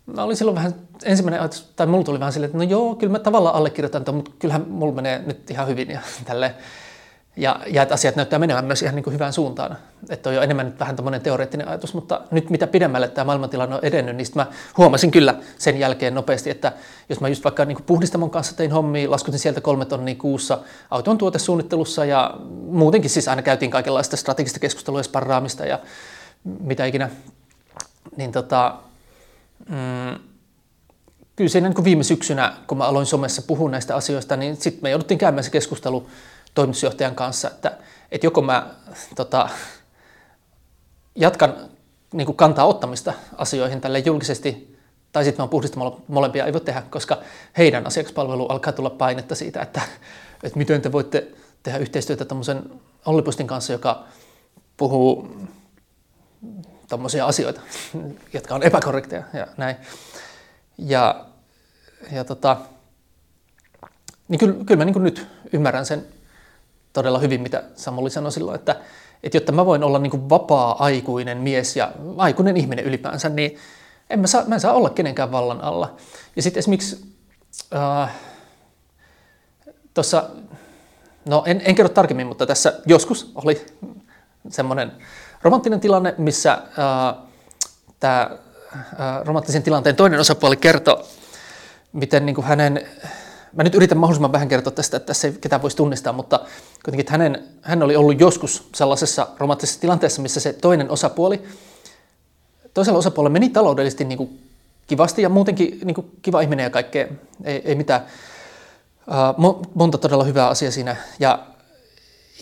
[0.05, 3.11] mä olin silloin vähän, ensimmäinen ajatus, tai mulla tuli vähän silleen, että no joo, kyllä
[3.11, 6.55] mä tavallaan allekirjoitan mutta kyllähän mulla menee nyt ihan hyvin ja tälleen.
[7.35, 9.77] Ja, ja että asiat näyttää menevän myös ihan niin kuin hyvään suuntaan.
[10.09, 13.75] Että on jo enemmän nyt vähän tämmöinen teoreettinen ajatus, mutta nyt mitä pidemmälle tämä maailmantilanne
[13.75, 14.45] on edennyt, niin mä
[14.77, 16.71] huomasin kyllä sen jälkeen nopeasti, että
[17.09, 20.59] jos mä just vaikka niin kuin puhdistamon kanssa tein hommia, laskutin sieltä kolme tonnia kuussa
[20.89, 22.33] auton tuotesuunnittelussa ja
[22.69, 25.79] muutenkin siis aina käytiin kaikenlaista strategista keskustelua ja sparraamista ja
[26.59, 27.09] mitä ikinä,
[28.17, 28.75] niin tota,
[29.69, 30.19] mm,
[31.35, 34.83] kyllä siinä niin kuin viime syksynä, kun mä aloin somessa puhua näistä asioista, niin sitten
[34.83, 36.07] me jouduttiin käymään se keskustelu
[36.53, 37.77] toimitusjohtajan kanssa, että,
[38.11, 38.67] että joko mä
[39.15, 39.49] tota,
[41.15, 41.55] jatkan
[42.13, 44.77] niin kuin kantaa ottamista asioihin tälle julkisesti,
[45.11, 47.17] tai sitten mä puhdistamalla molempia ei voi tehdä, koska
[47.57, 49.81] heidän asiakaspalvelu alkaa tulla painetta siitä, että,
[50.43, 51.27] että miten te voitte
[51.63, 54.03] tehdä yhteistyötä tämmöisen Ollipustin kanssa, joka
[54.77, 55.37] puhuu
[56.87, 57.61] tämmöisiä asioita,
[58.33, 59.75] jotka on epäkorrekteja ja näin.
[60.77, 61.25] Ja,
[62.11, 62.57] ja tota,
[64.27, 66.07] niin kyllä, kyllä mä niin nyt ymmärrän sen
[66.93, 68.75] todella hyvin, mitä Samuli sanoi silloin, että,
[69.23, 73.57] että jotta mä voin olla niin kuin vapaa-aikuinen mies ja aikuinen ihminen ylipäänsä, niin
[74.09, 75.95] en mä, saa, mä en saa olla kenenkään vallan alla.
[76.35, 77.05] Ja sitten esimerkiksi
[77.75, 78.11] äh,
[79.93, 80.29] tuossa,
[81.25, 83.65] no en, en kerro tarkemmin, mutta tässä joskus oli
[84.49, 84.91] semmoinen
[85.41, 87.23] romanttinen tilanne, missä äh,
[87.99, 88.29] tämä
[88.75, 91.03] äh, romanttisen tilanteen toinen osapuoli kertoi,
[91.93, 92.87] miten niin hänen
[93.53, 96.39] mä nyt yritän mahdollisimman vähän kertoa tästä, että tässä ei ketään voisi tunnistaa, mutta
[96.83, 101.41] kuitenkin hänen, hän oli ollut joskus sellaisessa romanttisessa tilanteessa, missä se toinen osapuoli,
[102.73, 104.39] toisella osapuolella meni taloudellisesti niin kuin
[104.87, 107.07] kivasti ja muutenkin niin kuin kiva ihminen ja kaikkea,
[107.43, 108.05] ei, ei mitään.
[109.07, 110.95] Uh, monta todella hyvää asiaa siinä.
[111.19, 111.47] Ja,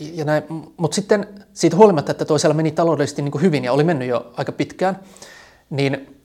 [0.00, 0.42] ja näin.
[0.76, 4.32] Mutta sitten siitä huolimatta, että toisella meni taloudellisesti niin kuin hyvin ja oli mennyt jo
[4.36, 5.00] aika pitkään,
[5.70, 6.18] niin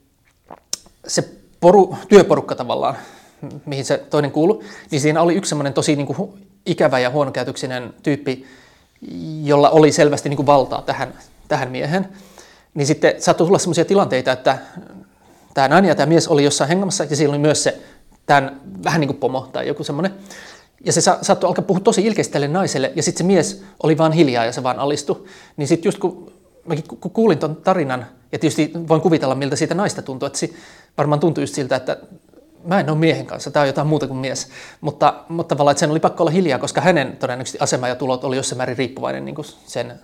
[1.08, 2.96] se poru, työporukka tavallaan,
[3.66, 6.34] mihin se toinen kuului, niin siinä oli yksi semmoinen tosi niin kuin
[6.68, 8.46] ikävä ja huonokäytöksinen tyyppi,
[9.44, 11.14] jolla oli selvästi niin kuin valtaa tähän,
[11.48, 12.08] tähän miehen.
[12.74, 14.58] Niin sitten saattoi tulla sellaisia tilanteita, että
[15.54, 17.82] tämä nainen ja tämä mies oli jossain hengamassa ja siellä oli myös se
[18.26, 20.14] tämän vähän niin kuin pomo tai joku semmoinen.
[20.86, 23.98] Ja se sa- saattoi alkaa puhua tosi ilkeästi tälle naiselle ja sitten se mies oli
[23.98, 25.26] vaan hiljaa ja se vaan alistui.
[25.58, 26.32] Niin sitten just kun
[26.66, 30.50] mäkin kun kuulin ton tarinan, ja tietysti voin kuvitella miltä siitä naista tuntui, että se
[30.98, 31.98] varmaan tuntui just siltä, että
[32.68, 34.50] mä en ole miehen kanssa, tämä on jotain muuta kuin mies.
[34.82, 38.24] Mutta, mutta tavallaan, että sen oli pakko olla hiljaa, koska hänen todennäköisesti asema ja tulot
[38.24, 40.00] oli jossain määrin riippuvainen niin kuin sen,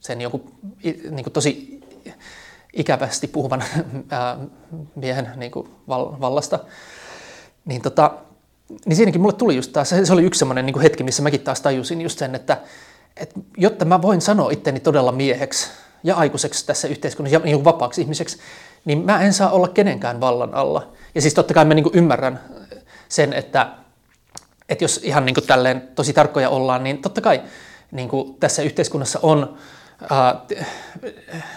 [0.00, 0.50] sen joku,
[0.82, 1.80] niin kuin tosi
[2.72, 3.64] ikävästi puhuvan
[4.10, 4.36] ää,
[4.94, 5.68] miehen niin kuin
[6.20, 6.58] vallasta.
[7.64, 8.10] Niin, tota,
[8.86, 11.60] niin siinäkin mulle tuli just taas, se oli yksi semmoinen niin hetki, missä mäkin taas
[11.60, 12.60] tajusin just sen, että,
[13.16, 15.70] että jotta mä voin sanoa itteni todella mieheksi
[16.02, 18.38] ja aikuiseksi tässä yhteiskunnassa ja niin vapaaksi ihmiseksi,
[18.84, 20.92] niin mä en saa olla kenenkään vallan alla.
[21.14, 22.40] Ja siis totta kai mä niin ymmärrän
[23.08, 23.70] sen, että,
[24.68, 27.42] että jos ihan niin tälleen tosi tarkkoja ollaan, niin totta kai
[27.90, 28.08] niin
[28.40, 29.56] tässä yhteiskunnassa on
[30.12, 30.34] äh,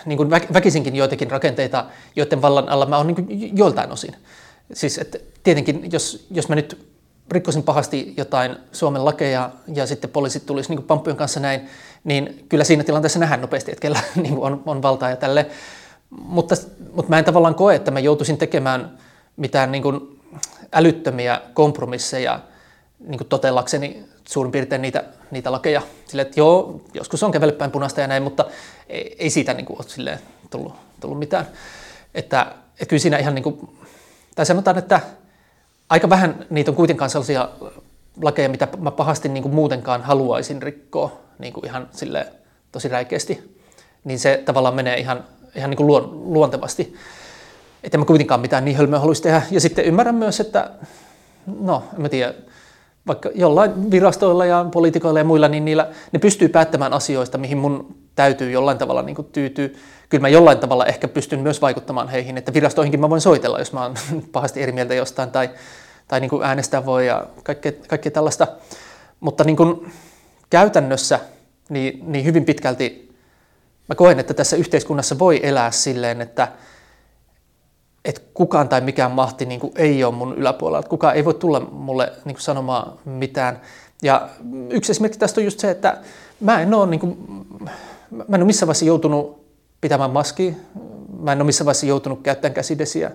[0.05, 1.85] niin kuin väkisinkin joitakin rakenteita,
[2.15, 4.15] joiden vallan alla mä oon niin joiltain osin.
[4.73, 6.93] Siis että tietenkin, jos, jos mä nyt
[7.31, 11.69] rikkoisin pahasti jotain Suomen lakeja ja sitten poliisit tulisi niin pamppujen kanssa näin,
[12.03, 15.45] niin kyllä siinä tilanteessa nähdään nopeasti, että kellä niin on, on valtaa ja tälle.
[16.09, 16.55] Mutta,
[16.93, 18.97] mutta mä en tavallaan koe, että mä joutuisin tekemään
[19.37, 20.19] mitään niin kuin
[20.71, 22.39] älyttömiä kompromisseja
[22.99, 25.81] niin kuin totellakseni suurin piirtein niitä, niitä lakeja.
[26.05, 28.45] Sille, että joo, joskus on kävellyt päin punaista ja näin, mutta
[28.89, 30.19] ei, ei siitä niin kuin, ole silleen
[30.49, 31.47] tullut, tullut mitään.
[32.15, 32.41] Että,
[32.73, 33.77] että kyllä siinä ihan niin kuin,
[34.35, 34.99] tai sanotaan, että
[35.89, 37.49] aika vähän niitä on kuitenkaan sellaisia
[38.21, 42.27] lakeja, mitä mä pahasti niin kuin muutenkaan haluaisin rikkoa niin kuin ihan sille
[42.71, 43.59] tosi räikeästi.
[44.03, 45.23] Niin se tavallaan menee ihan,
[45.55, 46.95] ihan niin kuin luon, luontevasti.
[47.83, 49.41] Että mä kuitenkaan mitään niin hölmöä haluaisi tehdä.
[49.51, 50.71] Ja sitten ymmärrän myös, että
[51.59, 52.33] no, en mä tiedä,
[53.07, 57.95] vaikka jollain virastoilla ja poliitikoilla ja muilla, niin niillä, ne pystyy päättämään asioista, mihin mun
[58.15, 59.69] täytyy jollain tavalla niin tyytyä.
[60.09, 63.73] Kyllä mä jollain tavalla ehkä pystyn myös vaikuttamaan heihin, että virastoihinkin mä voin soitella, jos
[63.73, 63.95] mä oon
[64.31, 65.49] pahasti eri mieltä jostain tai,
[66.07, 68.47] tai niin äänestää voi ja kaikkea, kaikkea tällaista.
[69.19, 69.57] Mutta niin
[70.49, 71.19] käytännössä
[71.69, 73.15] niin, niin hyvin pitkälti
[73.89, 76.47] mä koen, että tässä yhteiskunnassa voi elää silleen, että,
[78.05, 81.33] että kukaan tai mikään mahti niin kuin ei ole mun yläpuolella, että kukaan ei voi
[81.33, 83.61] tulla mulle niin kuin sanomaan mitään.
[84.01, 84.29] Ja
[84.69, 85.97] yksi esimerkki tästä on just se, että
[86.39, 87.17] mä en ole, niin kuin,
[88.11, 89.45] mä en ole missään vaiheessa joutunut
[89.81, 90.53] pitämään maskia,
[91.19, 93.11] mä en ole missään vaiheessa joutunut käyttämään käsidesiä,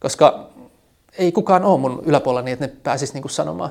[0.00, 0.48] koska
[1.18, 3.70] ei kukaan ole mun yläpuolella niin, että ne pääsisi niin kuin sanomaan.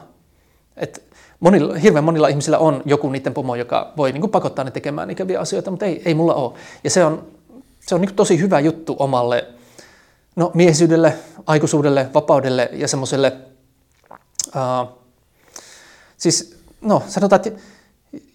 [0.77, 1.03] Et
[1.39, 5.09] monilla, hirveän monilla ihmisillä on joku niiden pomo, joka voi niin kuin pakottaa ne tekemään
[5.09, 6.53] ikäviä asioita, mutta ei, ei mulla ole.
[6.83, 7.27] Ja se on,
[7.79, 9.47] se on niin kuin tosi hyvä juttu omalle
[10.37, 11.13] no, miehisyydelle,
[11.45, 13.33] aikuisuudelle, vapaudelle ja semmoiselle,
[14.47, 14.97] uh,
[16.17, 17.61] siis no sanotaan, että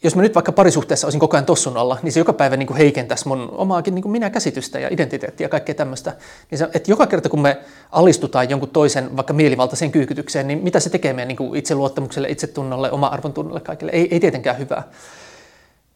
[0.03, 2.67] jos mä nyt vaikka parisuhteessa olisin koko ajan tossun alla, niin se joka päivä niin
[2.67, 6.17] kuin heikentäisi mun omaakin niin kuin minä-käsitystä ja identiteettiä ja kaikkea tämmöistä.
[6.51, 7.59] Niin se, että joka kerta kun me
[7.93, 12.93] alistutaan jonkun toisen vaikka mielivaltaiseen kyykytykseen, niin mitä se tekee meidän niin kuin itseluottamukselle, itsetunnolle,
[12.93, 13.93] oma arvontunnolle kaikille?
[13.93, 14.83] Ei, ei tietenkään hyvää.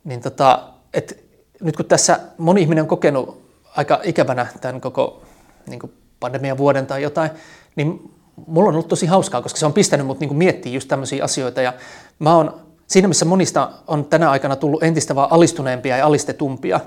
[0.04, 1.24] Niin tota, et
[1.60, 3.42] nyt kun tässä moni ihminen on kokenut
[3.76, 5.22] aika ikävänä tämän koko
[5.66, 7.30] niin kuin pandemian vuoden tai jotain,
[7.76, 8.12] niin
[8.46, 11.24] mulla on ollut tosi hauskaa, koska se on pistänyt mut niin kuin miettimään just tämmöisiä
[11.24, 11.62] asioita.
[11.62, 11.72] Ja
[12.18, 16.80] mä oon siinä missä monista on tänä aikana tullut entistä vaan alistuneempia ja alistetumpia,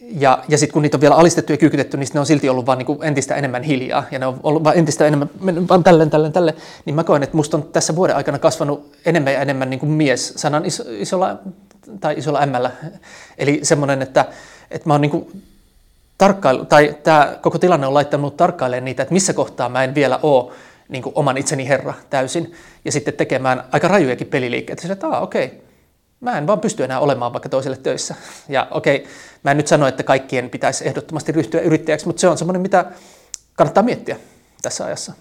[0.00, 2.66] ja, ja sitten kun niitä on vielä alistettu ja kyykytetty, niin ne on silti ollut
[2.66, 5.30] vaan niin entistä enemmän hiljaa, ja ne on ollut vaan entistä enemmän,
[5.68, 9.32] vaan tälleen, tälleen, tälleen, niin mä koen, että musta on tässä vuoden aikana kasvanut enemmän
[9.32, 11.38] ja enemmän niin kuin mies sanan iso, isolla,
[12.00, 12.70] tai isolla ämmällä.
[13.38, 14.24] Eli semmoinen, että,
[14.70, 15.42] että mä oon niin kuin
[16.18, 20.20] tarkkailu, tai tämä koko tilanne on laittanut tarkkailemaan niitä, että missä kohtaa mä en vielä
[20.22, 20.52] ole
[20.88, 22.52] niin kuin oman itseni herra täysin,
[22.84, 24.82] ja sitten tekemään aika rajujakin peliliikkeitä.
[24.82, 25.58] Sillä, että okei, okay,
[26.20, 28.14] mä en vaan pysty enää olemaan vaikka toiselle töissä.
[28.48, 29.08] Ja okei, okay,
[29.42, 32.84] mä en nyt sano, että kaikkien pitäisi ehdottomasti ryhtyä yrittäjäksi, mutta se on semmoinen, mitä
[33.54, 34.16] kannattaa miettiä
[34.62, 35.12] tässä ajassa.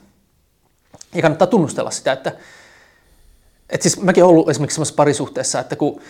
[1.14, 2.32] Ja kannattaa tunnustella sitä, että,
[3.70, 6.02] että siis mäkin olen ollut esimerkiksi semmoisessa parisuhteessa, että kun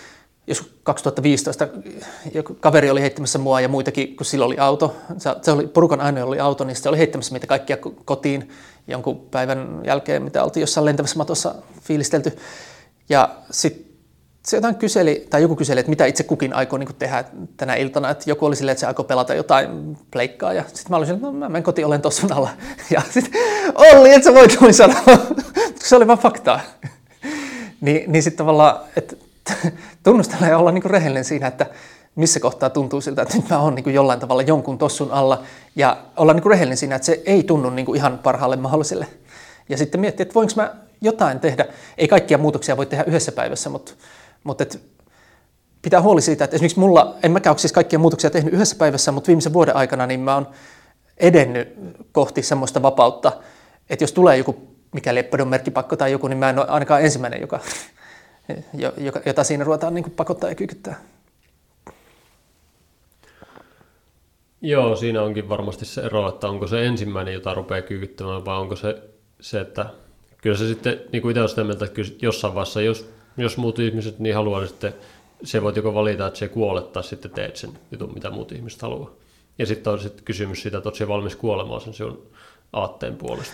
[0.47, 1.67] jos 2015
[2.33, 4.95] joku kaveri oli heittämässä mua ja muitakin, kun sillä oli auto,
[5.41, 8.49] se oli porukan ainoa oli auto, niin se oli heittämässä meitä kaikkia kotiin
[8.87, 12.37] jonkun päivän jälkeen, mitä oltiin jossain lentävässä matossa fiilistelty.
[13.09, 13.85] Ja sitten
[14.45, 17.23] se jotain kyseli, tai joku kyseli, että mitä itse kukin aikoo niin tehdä
[17.57, 18.09] tänä iltana.
[18.09, 20.53] Että joku oli silleen, että se aikoo pelata jotain pleikkaa.
[20.53, 22.49] Ja sitten mä olisin, että no, mä menen kotiin, olen tuossa alla.
[22.91, 23.31] Ja sitten
[23.75, 25.01] Olli, että sä voit noin sanoa.
[25.75, 26.59] se oli vaan faktaa.
[27.81, 29.15] niin, niin sitten tavallaan, että
[30.03, 31.65] tunnustella ja olla niin rehellinen siinä, että
[32.15, 35.43] missä kohtaa tuntuu siltä, että nyt mä oon niin jollain tavalla jonkun tossun alla
[35.75, 39.07] ja olla niin rehellinen siinä, että se ei tunnu niin ihan parhaalle mahdolliselle.
[39.69, 41.65] Ja sitten miettiä, että voinko mä jotain tehdä.
[41.97, 43.91] Ei kaikkia muutoksia voi tehdä yhdessä päivässä, mutta,
[44.43, 44.81] mutta et
[45.81, 49.11] pitää huoli siitä, että esimerkiksi mulla, en mäkään ole siis kaikkia muutoksia tehnyt yhdessä päivässä,
[49.11, 50.47] mutta viimeisen vuoden aikana niin mä oon
[51.17, 51.77] edennyt
[52.11, 53.31] kohti semmoista vapautta,
[53.89, 57.41] että jos tulee joku mikä leppädon merkkipakko tai joku, niin mä en ole ainakaan ensimmäinen,
[57.41, 57.59] joka,
[59.25, 61.01] jota siinä ruvetaan niin pakottaa ja kykyttää.
[64.61, 68.75] Joo, siinä onkin varmasti se ero, että onko se ensimmäinen, jota rupeaa kyykyttämään, vai onko
[68.75, 69.01] se
[69.39, 69.85] se, että
[70.41, 73.57] kyllä se sitten, niin kuin itse olen sitä mieltä, että kyllä jossain vaiheessa, jos, jos
[73.57, 74.93] muut ihmiset niin haluaa, niin sitten
[75.43, 78.81] se voit joko valita, että se kuolet, tai sitten teet sen jutun, mitä muut ihmiset
[78.81, 79.11] haluaa.
[79.59, 82.23] Ja sitten on sitten kysymys siitä, että oletko valmis kuolemaan sen sinun
[82.73, 83.53] aatteen puolesta.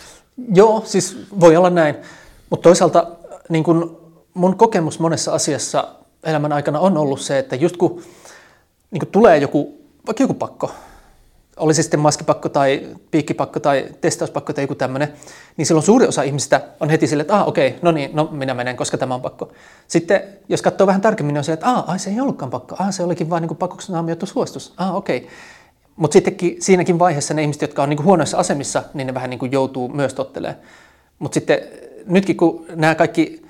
[0.54, 1.96] Joo, siis voi olla näin.
[2.50, 3.08] Mutta toisaalta
[3.50, 5.88] niin kun mun kokemus monessa asiassa
[6.24, 8.02] elämän aikana on ollut se, että just kun
[8.92, 10.72] niin kun tulee joku, vaikka joku pakko,
[11.58, 15.14] oli se sitten maskipakko tai piikkipakko tai testauspakko tai joku tämmöinen,
[15.58, 18.30] niin silloin suuri osa ihmisistä on heti silleen, että ah, okei, okay, no niin, no
[18.32, 19.52] minä menen, koska tämä on pakko.
[19.88, 22.76] Sitten jos katsoo vähän tarkemmin, niin on se, että ah, ai, se ei ollutkaan pakko,
[22.80, 25.18] ah, se olikin vain niin pakoksi naamioitu suostus, ah, okei.
[25.18, 25.30] Okay.
[25.96, 29.52] Mutta sittenkin siinäkin vaiheessa ne ihmiset, jotka on niin huonoissa asemissa, niin ne vähän niin
[29.52, 30.62] joutuu myös tottelemaan.
[31.20, 31.60] Mutta sitten
[32.06, 33.42] nytkin kun nämä kaikki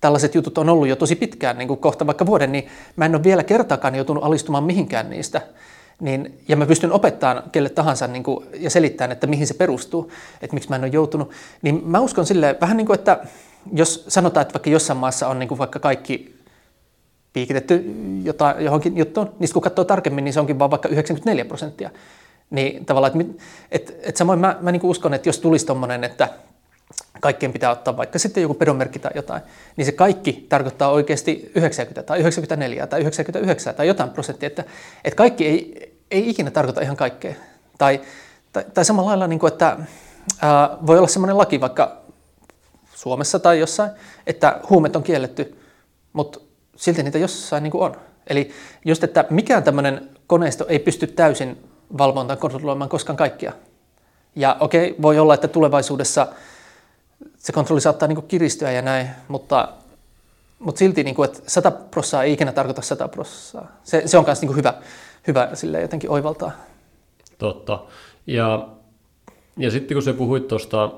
[0.00, 3.14] tällaiset jutut on ollut jo tosi pitkään, niin kuin kohta vaikka vuoden, niin mä en
[3.14, 5.42] ole vielä kertaakaan joutunut alistumaan mihinkään niistä.
[6.00, 10.10] Niin, ja mä pystyn opettamaan kelle tahansa niin kuin, ja selittämään, että mihin se perustuu,
[10.42, 11.30] että miksi mä en ole joutunut.
[11.62, 13.20] Niin mä uskon silleen, vähän niin kuin, että
[13.72, 16.36] jos sanotaan, että vaikka jossain maassa on niin kuin vaikka kaikki
[17.32, 21.90] piikitetty jota, johonkin juttuun, niin kun katsoo tarkemmin, niin se onkin vaan vaikka 94 prosenttia.
[22.50, 26.28] Niin tavallaan, että et, et samoin mä, mä niin uskon, että jos tulisi tommonen, että
[27.20, 29.42] kaikkien pitää ottaa vaikka sitten joku pedonmerkki tai jotain,
[29.76, 34.64] niin se kaikki tarkoittaa oikeasti 90 tai 94 tai 99 tai jotain prosenttia, että,
[35.04, 37.34] että kaikki ei, ei ikinä tarkoita ihan kaikkea.
[37.78, 38.00] Tai,
[38.52, 39.76] tai, tai samalla lailla, niin kuin, että
[40.42, 41.96] ää, voi olla sellainen laki vaikka
[42.94, 43.90] Suomessa tai jossain,
[44.26, 45.58] että huumeet on kielletty,
[46.12, 46.40] mutta
[46.76, 47.96] silti niitä jossain niin kuin on.
[48.26, 48.50] Eli
[48.84, 51.64] just, että mikään tämmöinen koneisto ei pysty täysin
[51.98, 53.52] valvontaan kontrolloimaan koskaan kaikkia.
[54.36, 56.26] Ja okei, okay, voi olla, että tulevaisuudessa
[57.38, 59.68] se kontrolli saattaa niin kiristyä ja näin, mutta,
[60.58, 63.76] mutta silti, niin kuin, että 100 prossaa ei ikinä tarkoita 100 prossaa.
[63.84, 64.74] Se, se on myös niin hyvä,
[65.26, 66.50] hyvä sille jotenkin oivaltaa.
[67.38, 67.84] Totta.
[68.26, 68.68] Ja,
[69.56, 70.90] ja sitten kun se puhuit tuosta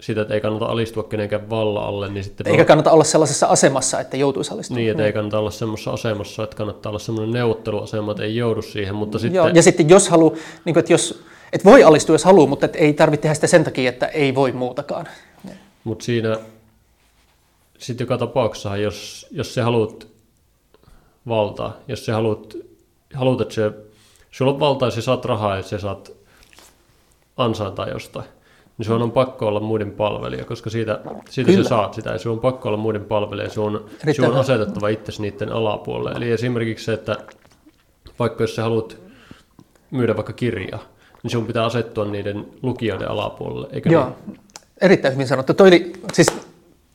[0.00, 2.48] sitä, että ei kannata alistua kenenkään valla alle, niin sitten...
[2.48, 4.78] Eikä kannata olla sellaisessa asemassa, että joutuisi alistumaan.
[4.78, 8.62] Niin, että ei kannata olla semmoisessa asemassa, että kannattaa olla semmoinen neuvotteluasema, että ei joudu
[8.62, 9.36] siihen, mutta sitten...
[9.36, 12.66] Joo, ja sitten jos halu, niin kuin, että jos, että voi alistua, jos haluaa, mutta
[12.66, 15.08] että ei tarvitse tehdä sitä sen takia, että ei voi muutakaan.
[15.84, 16.38] Mutta siinä
[17.78, 20.08] sitten joka tapauksessa, jos, jos sä haluat
[21.28, 22.54] valtaa, jos sä haluat,
[23.14, 23.72] haluat että se,
[24.30, 26.12] sulla on valtaa ja sä saat rahaa ja sä saat
[27.36, 28.26] ansaintaa jostain,
[28.78, 32.32] niin sun on pakko olla muiden palvelija, koska siitä, siitä sä saat sitä ja sun
[32.32, 36.16] on pakko olla muiden palvelija, sun, sun on asetettava itsesi niiden alapuolelle.
[36.16, 37.16] Eli esimerkiksi se, että
[38.18, 38.98] vaikka jos sä haluat
[39.90, 40.93] myydä vaikka kirjaa,
[41.24, 44.16] niin sun pitää asettua niiden lukijoiden alapuolelle, eikä Joo.
[44.26, 44.40] Niin?
[44.80, 45.54] Erittäin hyvin sanottu.
[45.54, 46.28] Toi oli siis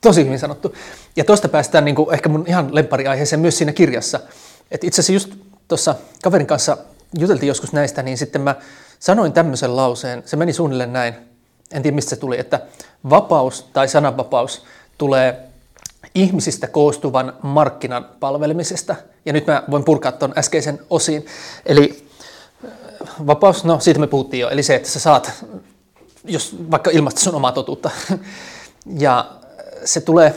[0.02, 0.76] tosi hyvin sanottu.
[1.16, 4.20] Ja tuosta päästään niin kuin ehkä mun ihan lempariaiheeseen myös siinä kirjassa.
[4.72, 6.78] Et itse asiassa just tuossa kaverin kanssa
[7.20, 8.56] juteltiin joskus näistä, niin sitten mä
[9.00, 10.24] sanoin tämmöisen lauseen.
[10.26, 11.14] Se meni suunnilleen näin.
[11.74, 12.62] En tiedä mistä se tuli, että
[13.10, 14.66] vapaus tai sananvapaus
[14.98, 15.40] tulee
[16.16, 18.96] ihmisistä koostuvan markkinan palvelemisesta.
[19.26, 21.26] Ja nyt mä voin purkaa tuon äskeisen osiin.
[21.66, 22.09] Eli
[23.28, 25.46] vapaus, no siitä me puhuttiin jo, eli se, että sä saat
[26.24, 27.90] jos vaikka ilmaista sun omaa totuutta.
[29.00, 29.32] Ja
[29.86, 30.36] se tulee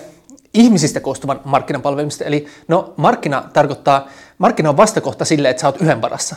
[0.55, 2.25] ihmisistä koostuvan markkinan palvelimista.
[2.25, 6.37] Eli no, markkina tarkoittaa, markkina on vastakohta sille, että sä oot yhden varassa.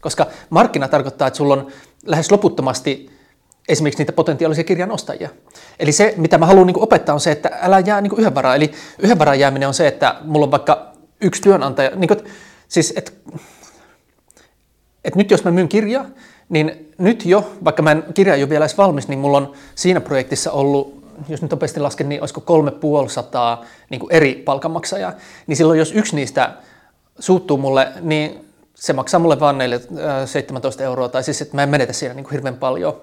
[0.00, 1.66] Koska markkina tarkoittaa, että sulla on
[2.06, 3.10] lähes loputtomasti
[3.68, 5.28] esimerkiksi niitä potentiaalisia kirjan ostajia.
[5.78, 8.56] Eli se, mitä mä haluan niin opettaa, on se, että älä jää niin yhden varaan.
[8.56, 11.90] Eli yhden varaan jääminen on se, että mulla on vaikka yksi työnantaja.
[11.96, 12.20] Niin kuin,
[12.68, 13.12] siis, että,
[15.08, 16.06] että nyt jos mä myyn kirjaa,
[16.48, 19.52] niin nyt jo, vaikka mä en kirja ei ole vielä edes valmis, niin mulla on
[19.74, 25.12] siinä projektissa ollut, jos nyt nopeasti lasken, niin olisiko kolme puolisataa niin eri palkanmaksajaa.
[25.46, 26.54] Niin silloin jos yksi niistä
[27.18, 29.56] suuttuu mulle, niin se maksaa mulle vain
[30.24, 33.00] 17 euroa, tai siis että mä en menetä siinä niin hirveän paljon.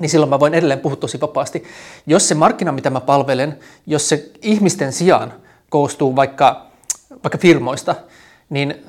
[0.00, 1.64] Niin silloin mä voin edelleen puhua tosi vapaasti.
[2.06, 5.32] Jos se markkina, mitä mä palvelen, jos se ihmisten sijaan
[5.68, 6.66] koostuu vaikka,
[7.10, 7.94] vaikka firmoista,
[8.50, 8.84] niin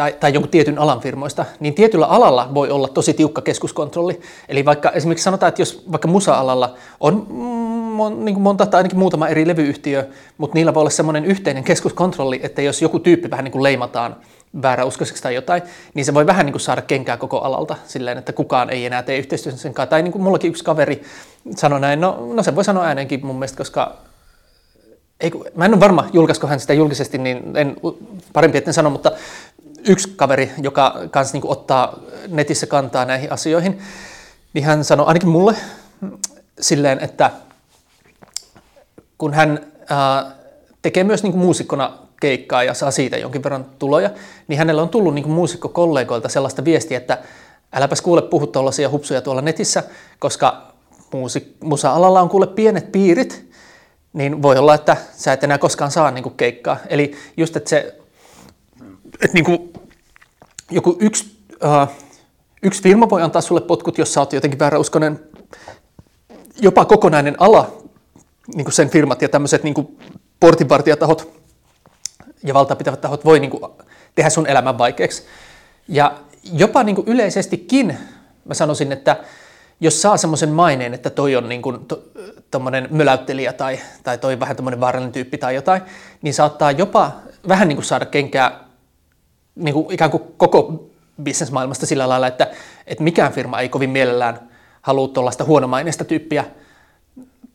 [0.00, 4.20] tai, tai jonkun tietyn alan firmoista, niin tietyllä alalla voi olla tosi tiukka keskuskontrolli.
[4.48, 8.98] Eli vaikka esimerkiksi sanotaan, että jos vaikka musa-alalla on mon, niin kuin monta tai ainakin
[8.98, 10.08] muutama eri levyyhtiö,
[10.38, 14.16] mutta niillä voi olla semmoinen yhteinen keskuskontrolli, että jos joku tyyppi vähän niin kuin leimataan
[14.62, 15.62] vääräuskoiseksi tai jotain,
[15.94, 19.02] niin se voi vähän niin kuin saada kenkää koko alalta silleen, että kukaan ei enää
[19.02, 19.90] tee yhteistyötä sen kanssa.
[19.90, 21.02] Tai niin kuin mullakin yksi kaveri
[21.56, 23.96] sanoi näin, no, no se voi sanoa ääneenkin mun mielestä, koska
[25.20, 27.76] ei, mä en ole varma, julkaisiko hän sitä julkisesti, niin en,
[28.32, 29.12] parempi etten sano, mutta
[29.88, 33.78] yksi kaveri, joka kanssa niin ottaa netissä kantaa näihin asioihin,
[34.52, 35.56] niin hän sanoi ainakin mulle
[36.60, 37.30] silleen, että
[39.18, 40.30] kun hän ää,
[40.82, 44.10] tekee myös niin muusikkona keikkaa ja saa siitä jonkin verran tuloja,
[44.48, 47.18] niin hänellä on tullut niin muusikkokollegoilta sellaista viestiä, että
[47.72, 49.82] äläpäs kuule puhu tuollaisia hupsuja tuolla netissä,
[50.18, 50.72] koska
[51.10, 53.50] muusik- musa-alalla on kuule pienet piirit,
[54.12, 56.76] niin voi olla, että sä et enää koskaan saa niin keikkaa.
[56.88, 57.99] Eli just, että se
[59.22, 59.72] että niin kuin
[60.70, 61.88] joku yksi, uh,
[62.62, 65.20] yksi firma voi antaa sulle potkut, jos sä oot jotenkin vääräuskonen,
[66.60, 67.82] jopa kokonainen ala,
[68.54, 69.98] niin kuin sen firmat ja tämmöiset niin
[70.40, 71.40] portinvartijatahot
[72.44, 73.62] ja valtapitävät tahot voi niin kuin,
[74.14, 75.22] tehdä sun elämän vaikeaksi.
[75.88, 76.18] Ja
[76.52, 77.98] jopa niin kuin yleisestikin
[78.44, 79.16] mä sanoisin, että
[79.80, 82.02] jos saa semmoisen maineen, että toi on niin kuin to,
[82.90, 85.82] möläyttelijä tai, tai toi vähän tämmöinen vaarallinen tyyppi tai jotain,
[86.22, 87.12] niin saattaa jopa
[87.48, 88.69] vähän niin kuin saada kenkää
[89.54, 90.86] niin kuin ikään kuin koko
[91.22, 92.50] bisnesmaailmasta sillä lailla, että,
[92.86, 94.50] että mikään firma ei kovin mielellään
[94.82, 96.44] halua tuollaista huonomaineista tyyppiä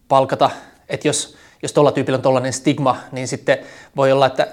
[0.07, 0.49] palkata.
[0.89, 3.57] Että jos, jos tuolla tyypillä on tuollainen stigma, niin sitten
[3.95, 4.47] voi olla, että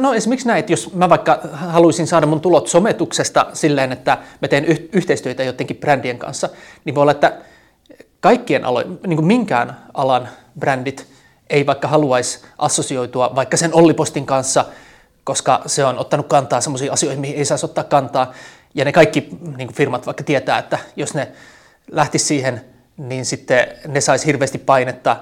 [0.00, 4.48] No esimerkiksi näin, että jos mä vaikka haluaisin saada mun tulot sometuksesta silleen, että mä
[4.48, 6.48] teen yhteistyötä jotenkin brändien kanssa,
[6.84, 7.38] niin voi olla, että
[8.20, 11.06] kaikkien alojen, niin kuin minkään alan brändit
[11.50, 14.64] ei vaikka haluaisi assosioitua vaikka sen Ollipostin kanssa,
[15.24, 18.32] koska se on ottanut kantaa sellaisiin asioihin, mihin ei saisi ottaa kantaa.
[18.74, 21.32] Ja ne kaikki niin kuin firmat vaikka tietää, että jos ne
[21.90, 22.64] lähtis siihen,
[22.96, 25.16] niin sitten ne saisi hirveästi painetta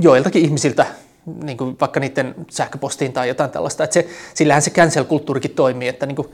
[0.00, 0.86] joiltakin ihmisiltä,
[1.42, 3.84] niin kuin vaikka niiden sähköpostiin tai jotain tällaista.
[3.84, 6.32] Että se, sillähän se cancel-kulttuurikin toimii, että niin kuin,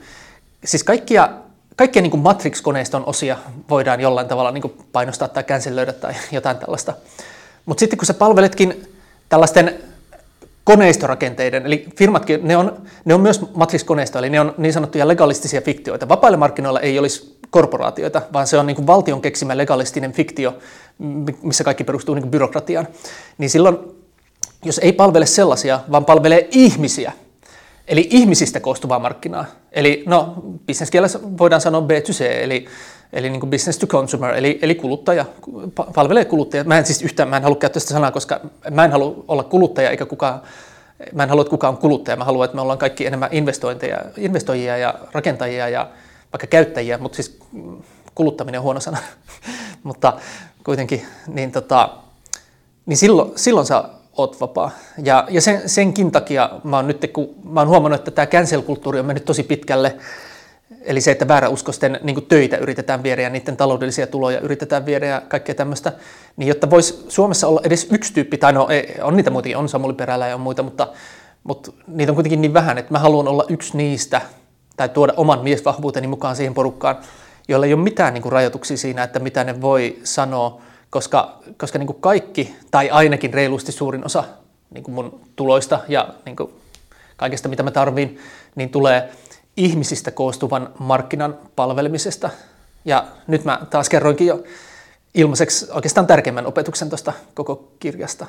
[0.65, 1.29] siis kaikkia,
[1.75, 3.37] kaikkia niin Matrix-koneiston osia
[3.69, 6.93] voidaan jollain tavalla niin painostaa tai cancelöidä tai jotain tällaista.
[7.65, 8.95] Mutta sitten kun sä palveletkin
[9.29, 9.79] tällaisten
[10.63, 15.61] koneistorakenteiden, eli firmatkin, ne on, ne on myös matrixkoneistoja, eli ne on niin sanottuja legalistisia
[15.61, 16.09] fiktioita.
[16.09, 20.57] Vapailla markkinoilla ei olisi korporaatioita, vaan se on niin kuin valtion keksimä legalistinen fiktio,
[21.41, 22.87] missä kaikki perustuu niin kuin byrokratiaan.
[23.37, 23.77] Niin silloin,
[24.63, 27.11] jos ei palvele sellaisia, vaan palvelee ihmisiä,
[27.87, 30.33] eli ihmisistä koostuvaa markkinaa, eli no,
[30.65, 32.65] bisneskielessä voidaan sanoa B2C, eli
[33.13, 35.25] eli niin kuin business to consumer, eli, eli kuluttaja,
[35.95, 36.63] palvelee kuluttajia.
[36.63, 38.39] Mä en siis yhtään, mä en halua käyttää sitä sanaa, koska
[38.71, 40.41] mä en halua olla kuluttaja eikä kukaan,
[41.13, 43.97] mä en halua, että kukaan on kuluttaja, mä haluan, että me ollaan kaikki enemmän investointeja,
[44.17, 45.89] investoijia ja rakentajia ja
[46.33, 47.39] vaikka käyttäjiä, mutta siis
[48.15, 48.97] kuluttaminen on huono sana,
[49.83, 50.13] mutta
[50.63, 51.89] kuitenkin, niin, tota,
[52.85, 53.83] niin silloin, silloin sä
[54.17, 54.71] oot vapaa.
[55.03, 58.99] Ja, ja sen, senkin takia mä oon nyt, kun mä oon huomannut, että tämä cancel-kulttuuri
[58.99, 59.97] on mennyt tosi pitkälle,
[60.81, 65.21] Eli se, että vääräuskosten niin töitä yritetään viedä ja niiden taloudellisia tuloja yritetään viedä ja
[65.27, 65.93] kaikkea tämmöistä,
[66.37, 68.67] niin jotta voisi Suomessa olla edes yksi tyyppi, tai no
[69.01, 70.87] on niitä muitakin, on Samuli Perälä ja on muita, mutta,
[71.43, 74.21] mutta niitä on kuitenkin niin vähän, että mä haluan olla yksi niistä
[74.77, 76.97] tai tuoda oman miesvahvuuteni mukaan siihen porukkaan,
[77.47, 81.79] joilla ei ole mitään niin kuin, rajoituksia siinä, että mitä ne voi sanoa, koska, koska
[81.79, 84.23] niin kuin kaikki, tai ainakin reilusti suurin osa
[84.69, 86.49] niin kuin mun tuloista ja niin kuin
[87.17, 88.19] kaikesta, mitä mä tarvin,
[88.55, 89.09] niin tulee
[89.57, 92.29] ihmisistä koostuvan markkinan palvelemisesta.
[92.85, 94.43] Ja nyt mä taas kerroinkin jo
[95.13, 98.25] ilmaiseksi oikeastaan tärkeimmän opetuksen tuosta koko kirjasta,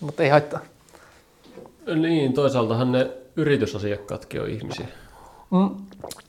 [0.00, 0.60] mutta ei haittaa.
[1.94, 4.86] Niin, toisaaltahan ne yritysasiakkaatkin on ihmisiä.
[5.50, 5.70] Mm,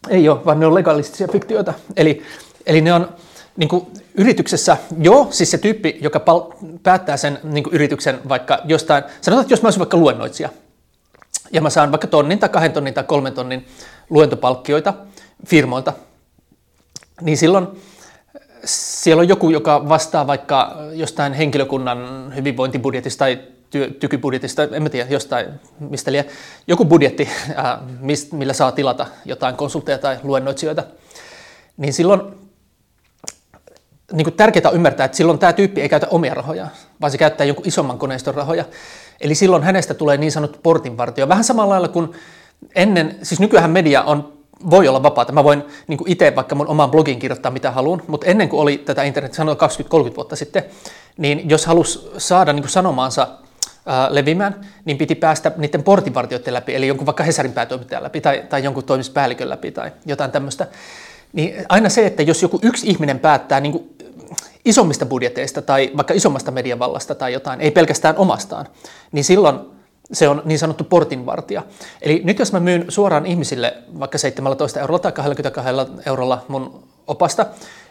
[0.10, 1.74] ei ole, vaan ne on legalistisia fiktioita.
[1.98, 2.24] Eli,
[2.66, 3.10] eli ne on
[3.58, 6.52] niin kuin yrityksessä, joo, siis se tyyppi, joka pal-
[6.84, 10.50] päättää sen niin kuin yrityksen vaikka jostain, sanotaan, että jos mä olisin vaikka luennoitsija,
[11.52, 13.66] ja mä saan vaikka tonnin tai kahden tonnin tai kolmen tonnin
[14.10, 14.94] luentopalkkioita
[15.48, 15.94] firmoilta,
[17.22, 17.68] niin silloin
[18.66, 23.40] siellä on joku, joka vastaa vaikka jostain henkilökunnan hyvinvointibudjetista tai
[23.76, 25.48] ty- tykybudjetista, en mä tiedä, jostain
[25.80, 26.26] mistä liian,
[26.68, 30.84] joku budjetti, ää, mist, millä saa tilata jotain konsultteja tai luennoitsijoita,
[31.78, 32.22] niin silloin
[34.12, 36.68] niin tärkeää ymmärtää, että silloin tämä tyyppi ei käytä omia rahoja,
[37.02, 38.66] vaan se käyttää jonkun isomman koneiston rahoja.
[39.22, 41.28] Eli silloin hänestä tulee niin sanottu portinvartio.
[41.28, 42.12] Vähän samalla lailla kuin
[42.76, 44.34] ennen, siis nykyään media on,
[44.70, 45.32] voi olla vapaata.
[45.32, 48.78] Mä voin niin itse vaikka mun omaan blogiin kirjoittaa mitä haluan, mutta ennen kuin oli
[48.78, 49.58] tätä internet, sanoin
[50.12, 50.64] 20-30 vuotta sitten,
[51.18, 53.28] niin jos halus saada niin sanomaansa
[53.86, 58.44] ää, levimään, niin piti päästä niiden portinvartijoiden läpi, eli jonkun vaikka Hesarin päätoimittajan läpi tai,
[58.50, 60.68] tai jonkun toimispäällikön läpi tai jotain tämmöistä.
[61.34, 63.96] Niin aina se, että jos joku yksi ihminen päättää niin
[64.66, 68.66] isommista budjeteista tai vaikka isommasta mediavallasta tai jotain, ei pelkästään omastaan,
[69.12, 69.75] niin silloin
[70.14, 71.64] se on niin sanottu portinvartija.
[72.02, 75.72] Eli nyt jos mä myyn suoraan ihmisille vaikka 17 eurolla tai 22
[76.06, 77.46] eurolla mun opasta,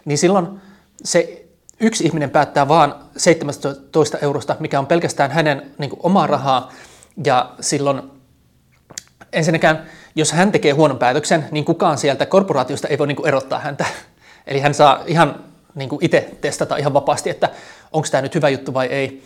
[0.05, 0.47] niin silloin
[1.03, 1.45] se
[1.79, 6.71] yksi ihminen päättää vaan 17 eurosta, mikä on pelkästään hänen niin kuin, omaa rahaa,
[7.25, 8.01] ja silloin
[9.33, 9.85] ensinnäkään,
[10.15, 13.85] jos hän tekee huonon päätöksen, niin kukaan sieltä korporaatiosta ei voi niin kuin, erottaa häntä.
[14.47, 15.43] Eli hän saa ihan
[15.75, 17.49] niin kuin itse testata ihan vapaasti, että
[17.91, 19.23] onko tämä nyt hyvä juttu vai ei.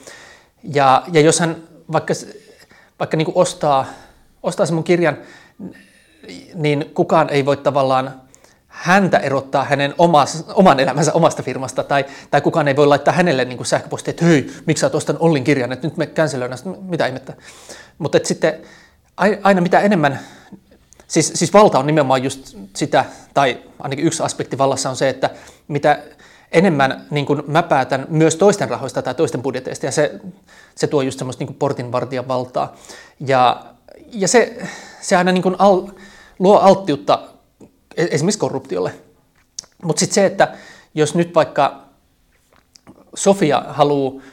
[0.63, 1.55] Ja, ja jos hän
[1.91, 2.13] vaikka,
[2.99, 3.85] vaikka niin kuin ostaa,
[4.43, 5.17] ostaa sen mun kirjan,
[6.53, 8.21] niin kukaan ei voi tavallaan
[8.67, 13.45] häntä erottaa hänen omas, oman elämänsä omasta firmasta, tai, tai kukaan ei voi laittaa hänelle
[13.45, 17.07] niin sähköpostia, että hei, miksi sä oot ostanut Ollin kirjan, että nyt me canceloidaan, mitä
[17.07, 17.33] ihmettä.
[17.97, 18.61] Mutta sitten
[19.43, 20.19] aina mitä enemmän,
[21.07, 25.29] siis, siis valta on nimenomaan just sitä, tai ainakin yksi aspekti vallassa on se, että
[25.67, 25.99] mitä
[26.51, 30.19] enemmän niin kuin mä päätän myös toisten rahoista tai toisten budjeteista, ja se,
[30.75, 32.75] se tuo just semmoista niin portinvartijan valtaa.
[33.19, 33.65] Ja,
[34.11, 34.67] ja se,
[35.01, 35.87] se aina niin kuin al,
[36.39, 37.21] luo alttiutta
[37.97, 38.93] e-, esimerkiksi korruptiolle.
[39.83, 40.57] Mutta sitten se, että
[40.93, 41.81] jos nyt vaikka
[43.15, 44.23] Sofia haluaa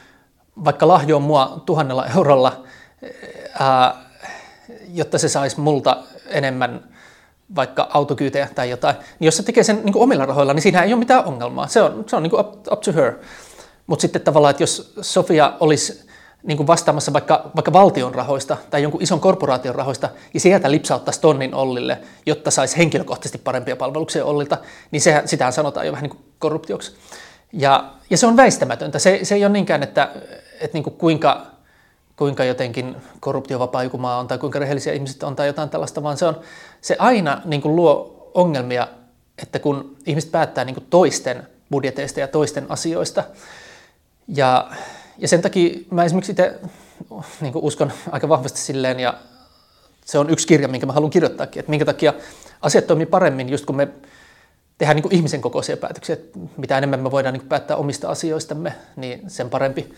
[0.65, 2.65] vaikka lahjoa mua tuhannella eurolla,
[3.61, 3.95] ää,
[4.89, 6.96] jotta se saisi multa enemmän
[7.55, 10.93] vaikka autokyytejä tai jotain, niin jos se tekee sen niin omilla rahoilla, niin siinä ei
[10.93, 11.67] ole mitään ongelmaa.
[11.67, 13.13] Se on, se on niin up, up to her.
[13.87, 16.07] Mutta sitten tavallaan, että jos Sofia olisi
[16.43, 21.21] niin kuin vastaamassa vaikka, vaikka valtion rahoista tai jonkun ison korporaation rahoista ja sieltä lipsauttaisi
[21.21, 24.59] tonnin Ollille, jotta saisi henkilökohtaisesti parempia palveluksia Ollilta,
[24.91, 26.97] niin se, sitähän sanotaan jo vähän niin korruptioksi.
[27.53, 28.99] Ja, ja se on väistämätöntä.
[28.99, 30.11] Se, se ei ole niinkään, että,
[30.61, 31.47] että niin kuin kuinka,
[32.17, 36.17] kuinka jotenkin korruptiovapaa joku maa on tai kuinka rehellisiä ihmiset on tai jotain tällaista, vaan
[36.17, 36.41] se, on,
[36.81, 38.89] se aina niin kuin luo ongelmia,
[39.43, 43.25] että kun ihmiset päättää niin kuin toisten budjeteista ja toisten asioista.
[44.29, 44.71] Ja,
[45.19, 46.61] ja sen takia mä esimerkiksi itse
[47.41, 49.15] niin uskon aika vahvasti silleen, ja
[50.05, 52.15] se on yksi kirja, minkä mä haluan kirjoittaakin, että minkä takia
[52.63, 53.89] asiat toimii paremmin, just kun me
[54.79, 59.31] tehdään niin ihmisen kokoisia päätöksiä, että mitä enemmän me voidaan niin päättää omista asioistamme, niin
[59.31, 59.95] sen parempi.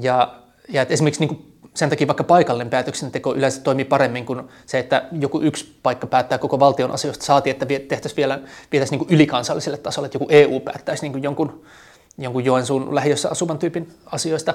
[0.00, 0.34] Ja,
[0.68, 5.08] ja että esimerkiksi niin sen takia vaikka paikallinen päätöksenteko yleensä toimii paremmin kuin se, että
[5.12, 7.24] joku yksi paikka päättää koko valtion asioista.
[7.24, 8.40] Saatiin, että tehtäisiin vielä
[8.72, 11.64] vietäisiin niin ylikansalliselle tasolle, että joku EU päättäisi niin jonkun,
[12.18, 14.54] jonkun Joensuun lähiössä asuvan tyypin asioista.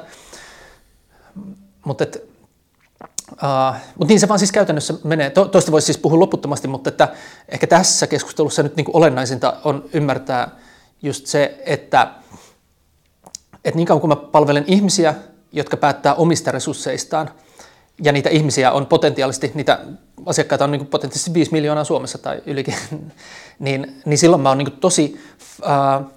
[1.86, 2.05] Mutta
[3.32, 5.30] Uh, mutta niin se vaan siis käytännössä menee.
[5.30, 7.07] To, toista voisi siis puhua loputtomasti, mutta että
[7.49, 10.51] ehkä tässä keskustelussa nyt niin kuin olennaisinta on ymmärtää
[11.01, 12.13] just se, että,
[13.65, 15.15] että niin kauan kuin mä palvelen ihmisiä,
[15.52, 17.30] jotka päättää omista resursseistaan,
[18.04, 19.80] ja niitä ihmisiä on potentiaalisesti, niitä
[20.26, 22.76] asiakkaita on niin kuin potentiaalisesti 5 miljoonaa Suomessa tai ylikin,
[23.60, 25.20] niin, niin silloin mä oon niin kuin tosi
[25.62, 26.12] uh,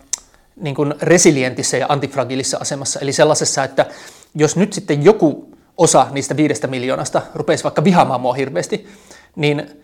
[0.56, 3.00] niin kuin resilientissä ja antifragilissa asemassa.
[3.00, 3.86] Eli sellaisessa, että
[4.34, 8.88] jos nyt sitten joku osa niistä viidestä miljoonasta rupeisi vaikka vihaamaan mua hirveästi,
[9.36, 9.82] niin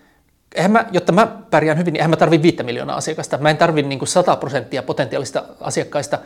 [0.55, 3.39] eihän mä, jotta mä pärjään hyvin, niin eihän mä tarvitse viittä miljoonaa asiakasta.
[3.39, 6.19] Mä en tarvitse niin 100 prosenttia potentiaalista asiakkaista.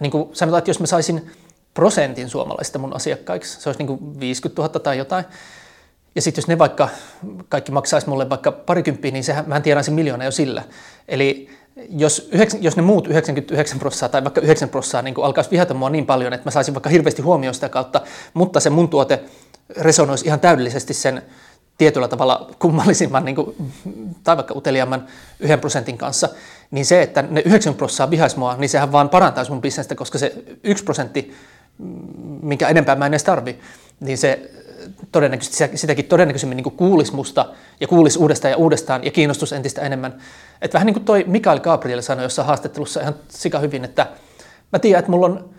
[0.00, 1.30] Niin kuin sanotaan, että jos mä saisin
[1.74, 5.24] prosentin suomalaisista mun asiakkaiksi, se olisi niin kuin 50 000 tai jotain,
[6.14, 6.88] ja sitten jos ne vaikka
[7.48, 10.62] kaikki maksaisi mulle vaikka parikymppiä, niin sehän, mä tienaisin miljoona jo sillä.
[11.08, 11.48] Eli
[11.88, 16.06] jos, jos ne muut 99 prosenttia tai vaikka 9 prosenttia niin alkaisi vihata mua niin
[16.06, 18.00] paljon, että mä saisin vaikka hirveästi huomioon sitä kautta,
[18.34, 19.24] mutta se mun tuote
[19.80, 21.22] resonoisi ihan täydellisesti sen
[21.78, 23.56] tietyllä tavalla kummallisimman niin kuin,
[24.24, 25.06] tai vaikka uteliaamman
[25.40, 26.28] yhden prosentin kanssa,
[26.70, 30.18] niin se, että ne 9 prosenttia vihaisi mua, niin sehän vaan parantaisi mun bisnestä, koska
[30.18, 30.32] se
[30.64, 31.34] 1 prosentti,
[32.42, 33.58] minkä enempää mä en edes tarvi,
[34.00, 34.50] niin se
[35.12, 37.46] todennäköisesti, sitäkin todennäköisemmin niin kuulisi musta
[37.80, 40.18] ja kuulisi uudestaan ja uudestaan ja kiinnostus entistä enemmän.
[40.62, 44.06] Että vähän niin kuin toi Mikael Gabriel sanoi jossain haastattelussa ihan sika hyvin, että
[44.72, 45.50] mä tiedän, että mulla on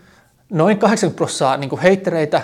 [0.50, 2.42] noin 80 prosenttia niin heittereitä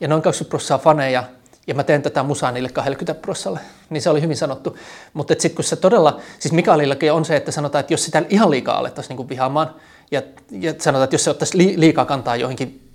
[0.00, 1.24] ja noin 20 prosenttia faneja
[1.66, 3.60] ja mä teen tätä musaa niille 20 prossalle.
[3.90, 4.76] Niin se oli hyvin sanottu.
[5.12, 8.50] Mutta sitten kun se todella, siis Mikaelillakin on se, että sanotaan, että jos sitä ihan
[8.50, 9.74] liikaa alettaisiin niin vihaamaan
[10.10, 12.89] ja, ja sanotaan, että jos se ottaisi liikaa kantaa joihinkin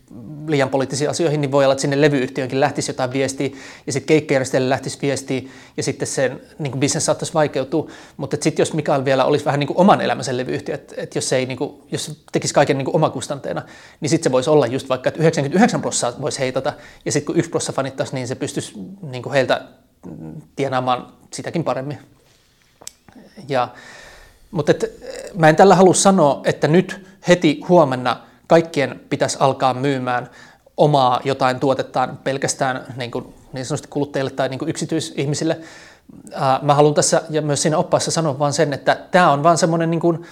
[0.47, 3.49] liian poliittisiin asioihin, niin voi olla, että sinne levyyhtiöönkin lähtisi jotain viestiä,
[3.87, 5.41] ja sitten keikkajärjestäjälle lähtisi viestiä,
[5.77, 7.89] ja sitten sen niin kuin business saattaisi vaikeutua.
[8.17, 11.33] Mutta sitten jos Mikael vielä olisi vähän niin kuin oman elämänsä levyyhtiö, että, että jos,
[11.33, 13.61] ei, niin kuin, jos se tekisi kaiken niin kuin omakustanteena,
[14.01, 16.73] niin sitten se voisi olla just vaikka, että 99 prosenttia voisi heitata,
[17.05, 19.61] ja sitten kun yksi prosenttia fanittaisi, niin se pystyisi niin kuin heiltä
[20.55, 21.97] tienaamaan sitäkin paremmin.
[23.47, 23.67] Ja,
[24.51, 24.85] mutta et,
[25.33, 30.29] mä en tällä halua sanoa, että nyt heti huomenna– kaikkien pitäisi alkaa myymään
[30.77, 35.59] omaa jotain tuotettaan pelkästään niin, kuin, niin sanotusti kuluttajille tai niin kuin yksityisihmisille.
[36.61, 39.91] Mä haluan tässä ja myös siinä oppaassa sanoa vain sen, että tämä on vain semmoinen
[39.91, 40.25] niin kuin,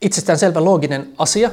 [0.00, 1.50] itsestäänselvä looginen asia,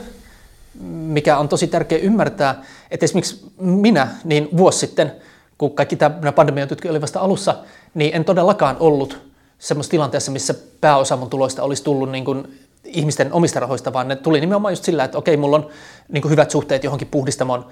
[0.89, 5.15] mikä on tosi tärkeä ymmärtää, että esimerkiksi minä niin vuosi sitten,
[5.57, 7.55] kun kaikki tämä pandemian tutki oli vasta alussa,
[7.93, 9.21] niin en todellakaan ollut
[9.59, 14.15] semmoisessa tilanteessa, missä pääosa mun tuloista olisi tullut niin kuin ihmisten omista rahoista, vaan ne
[14.15, 15.69] tuli nimenomaan just sillä, että okei, mulla on
[16.11, 17.67] niin hyvät suhteet johonkin puhdistamon,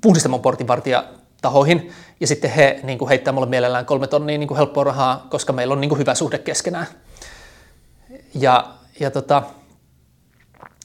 [0.00, 0.42] puhdistamon
[1.42, 1.90] tahoihin,
[2.20, 5.80] ja sitten he niin heittää mulle mielellään kolme tonnia niin helppoa rahaa, koska meillä on
[5.80, 6.86] niin hyvä suhde keskenään.
[8.34, 9.42] Ja, ja, tota,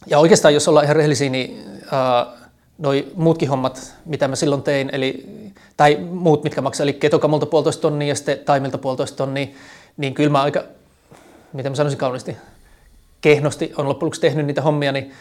[0.08, 2.38] ja oikeastaan, jos ollaan ihan rehellisiä, niin uh,
[2.78, 5.26] noi muutkin hommat, mitä mä silloin tein, eli,
[5.78, 9.48] tai muut, mitkä maksaa, eli ketokamolta puolitoista tonnia ja sitten taimilta puolitoista tonnia,
[9.98, 10.64] niin kyllä mä aika,
[11.54, 12.38] miten mä sanoisin kauniisti,
[13.22, 15.12] kehnosti on loppujen lopuksi tehnyt niitä hommia, niin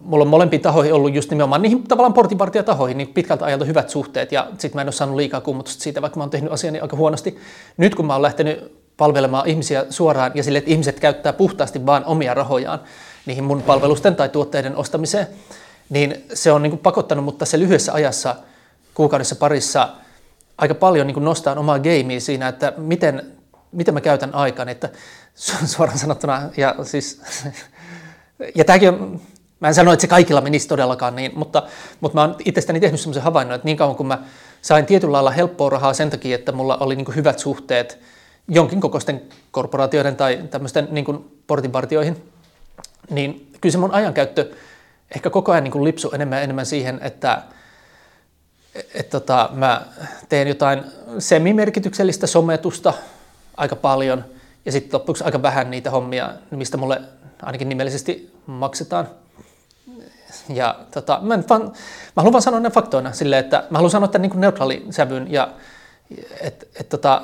[0.00, 4.32] mulla on molempiin tahoihin ollut just nimenomaan niihin tavallaan portinvartijatahoihin niin pitkältä ajalta hyvät suhteet
[4.32, 6.96] ja sitten mä en ole saanut liikaa kummutusta siitä, vaikka mä oon tehnyt asiani aika
[6.96, 7.38] huonosti.
[7.76, 12.04] Nyt kun mä oon lähtenyt palvelemaan ihmisiä suoraan ja sille, että ihmiset käyttää puhtaasti vain
[12.04, 12.80] omia rahojaan
[13.26, 15.26] niihin mun palvelusten tai tuotteiden ostamiseen,
[15.90, 18.36] niin se on niin kuin pakottanut mutta se lyhyessä ajassa,
[18.94, 19.88] kuukaudessa parissa,
[20.58, 23.22] aika paljon niin kuin nostaa omaa gamea siinä, että miten,
[23.72, 24.88] miten mä käytän aikani, että
[25.34, 26.42] suoraan sanottuna.
[26.56, 27.22] Ja, siis,
[28.54, 29.20] ja tämäkin on,
[29.60, 31.62] mä en sano, että se kaikilla menisi todellakaan niin, mutta,
[32.00, 34.18] mutta mä oon itsestäni tehnyt semmoisen havainnon, että niin kauan kun mä
[34.62, 37.98] sain tietyllä lailla helppoa rahaa sen takia, että mulla oli niin hyvät suhteet
[38.48, 42.30] jonkin kokoisten korporaatioiden tai tämmöisten niin portinvartioihin,
[43.10, 44.50] niin kyllä se mun ajankäyttö
[45.14, 47.42] ehkä koko ajan niin lipsu enemmän ja enemmän siihen, että
[48.94, 49.86] et, tota, mä
[50.28, 50.84] teen jotain
[51.18, 52.92] semimerkityksellistä sometusta
[53.56, 54.24] aika paljon
[54.64, 57.00] ja sitten loppuksi aika vähän niitä hommia, mistä mulle
[57.42, 59.08] ainakin nimellisesti maksetaan.
[60.48, 61.72] Ja tota, mä, vaan, mä
[62.16, 65.48] haluan vaan sanoa ne faktoina silleen, että mä haluan sanoa tämän niin neutraali sävyn ja
[66.40, 67.22] että et, tota,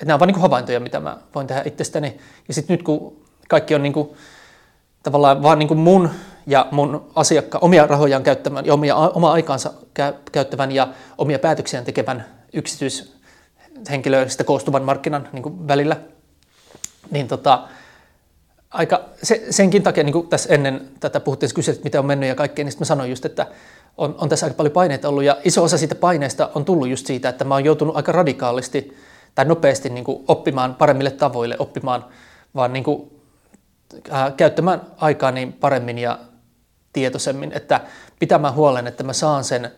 [0.00, 2.18] et nämä on vaan niin havaintoja, mitä mä voin tehdä itsestäni.
[2.48, 4.08] Ja sitten nyt kun kaikki on niin kuin,
[5.02, 6.10] tavallaan vaan niin kuin mun
[6.46, 9.72] ja mun asiakkaan omia rahojaan käyttävän ja omia, oma aikaansa
[10.32, 15.96] käyttävän ja omia päätöksiään tekevän yksityishenkilöistä koostuvan markkinan niin kuin välillä,
[17.10, 17.68] niin tota,
[18.70, 22.34] aika, se, senkin takia, niin kuin tässä ennen tätä puhuttiin, kysyt, mitä on mennyt ja
[22.34, 23.46] kaikkea, niin mä sanoin just, että
[23.96, 25.24] on, on tässä aika paljon paineita ollut.
[25.24, 28.96] Ja iso osa siitä paineesta on tullut just siitä, että mä oon joutunut aika radikaalisti
[29.34, 32.04] tai nopeasti niin kuin oppimaan paremmille tavoille, oppimaan
[32.54, 33.10] vaan niin kuin,
[34.12, 36.18] äh, käyttämään aikaa niin paremmin ja
[36.92, 37.80] tietoisemmin, että
[38.18, 39.72] pitämään huolen, että mä saan sen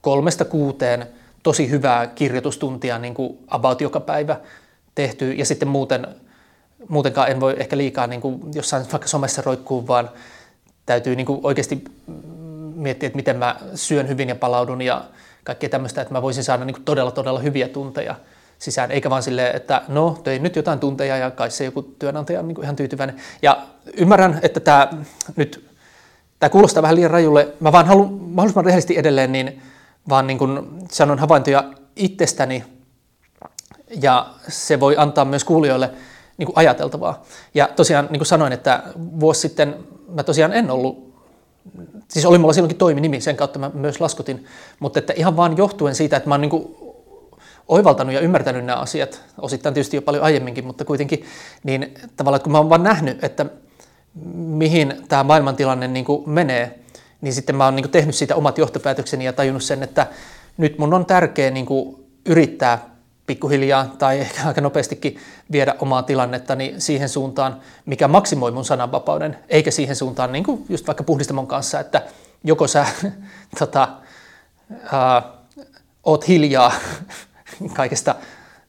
[0.00, 1.06] kolmesta kuuteen
[1.42, 4.40] tosi hyvää kirjoitustuntia niin kuin about joka päivä
[4.94, 6.06] tehtyä ja sitten muuten,
[6.88, 10.10] muutenkaan en voi ehkä liikaa niin kuin jossain vaikka somessa roikkuu, vaan
[10.86, 11.84] täytyy niin kuin oikeasti
[12.74, 15.04] miettiä, että miten mä syön hyvin ja palaudun ja
[15.44, 18.14] kaikkea tämmöistä, että mä voisin saada niin kuin todella todella hyviä tunteja
[18.58, 22.40] sisään, eikä vaan silleen, että no, tein nyt jotain tunteja ja kai se joku työnantaja
[22.40, 23.16] on niin kuin ihan tyytyväinen.
[23.42, 23.58] Ja
[23.96, 24.88] ymmärrän, että tämä
[25.36, 25.68] nyt
[26.38, 27.48] tämä kuulostaa vähän liian rajulle.
[27.60, 29.62] Mä vaan haluan mahdollisimman rehellisesti edelleen, niin
[30.08, 31.64] vaan niin kuin sanon havaintoja
[31.96, 32.64] itsestäni
[34.02, 35.90] ja se voi antaa myös kuulijoille
[36.38, 37.22] niin kuin ajateltavaa.
[37.54, 39.76] Ja tosiaan niin kuin sanoin, että vuosi sitten
[40.08, 41.14] mä tosiaan en ollut,
[42.08, 44.46] siis oli mulla silloinkin toiminimi, sen kautta mä myös laskutin,
[44.80, 46.76] mutta että ihan vaan johtuen siitä, että mä oon niin kuin
[47.68, 51.24] oivaltanut ja ymmärtänyt nämä asiat, osittain tietysti jo paljon aiemminkin, mutta kuitenkin,
[51.64, 53.46] niin tavallaan kun mä oon vaan nähnyt, että
[54.34, 56.78] mihin tämä maailmantilanne niin kuin menee,
[57.20, 60.06] niin sitten mä oon niin kuin tehnyt siitä omat johtopäätökseni ja tajunnut sen, että
[60.56, 62.91] nyt mun on tärkeää niin kuin yrittää
[63.32, 65.18] pikkuhiljaa tai ehkä aika nopeastikin
[65.52, 70.86] viedä omaa tilannettani siihen suuntaan, mikä maksimoi mun sananvapauden, eikä siihen suuntaan niin kuin just
[70.86, 72.02] vaikka puhdistamon kanssa, että
[72.44, 72.86] joko sä
[73.58, 73.88] tota,
[74.92, 75.22] ää,
[76.04, 76.72] oot hiljaa
[77.76, 78.14] kaikesta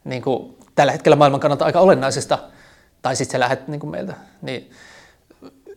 [0.04, 2.38] niin kuin tällä hetkellä maailman kannalta aika olennaisesta,
[3.02, 4.14] tai sitten sä lähdet niin kuin meiltä.
[4.42, 4.70] Niin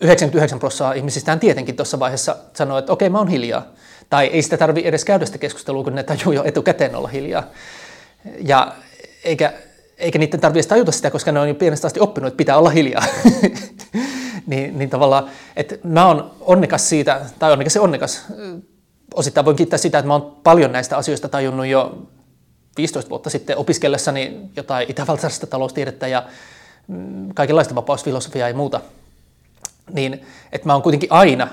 [0.01, 3.65] 99 prosenttia ihmisistä tietenkin tuossa vaiheessa sanoo, että okei, mä oon hiljaa.
[4.09, 7.43] Tai ei sitä tarvi edes käydä sitä keskustelua, kun ne tajuu jo etukäteen olla hiljaa.
[8.39, 8.75] Ja
[9.23, 9.53] eikä,
[9.97, 12.69] eikä niiden tarvitse tajuta sitä, koska ne on jo pienestä asti oppinut, että pitää olla
[12.69, 13.03] hiljaa.
[14.47, 18.25] niin, niin tavallaan, että mä oon onnekas siitä, tai onnekas se onnekas,
[19.13, 22.07] osittain voin kiittää sitä, että mä oon paljon näistä asioista tajunnut jo
[22.77, 26.23] 15 vuotta sitten opiskellessani jotain itävaltaisesta taloustiedettä ja
[26.87, 28.81] mm, kaikenlaista vapausfilosofiaa ja muuta–
[29.93, 31.47] niin että mä oon kuitenkin aina,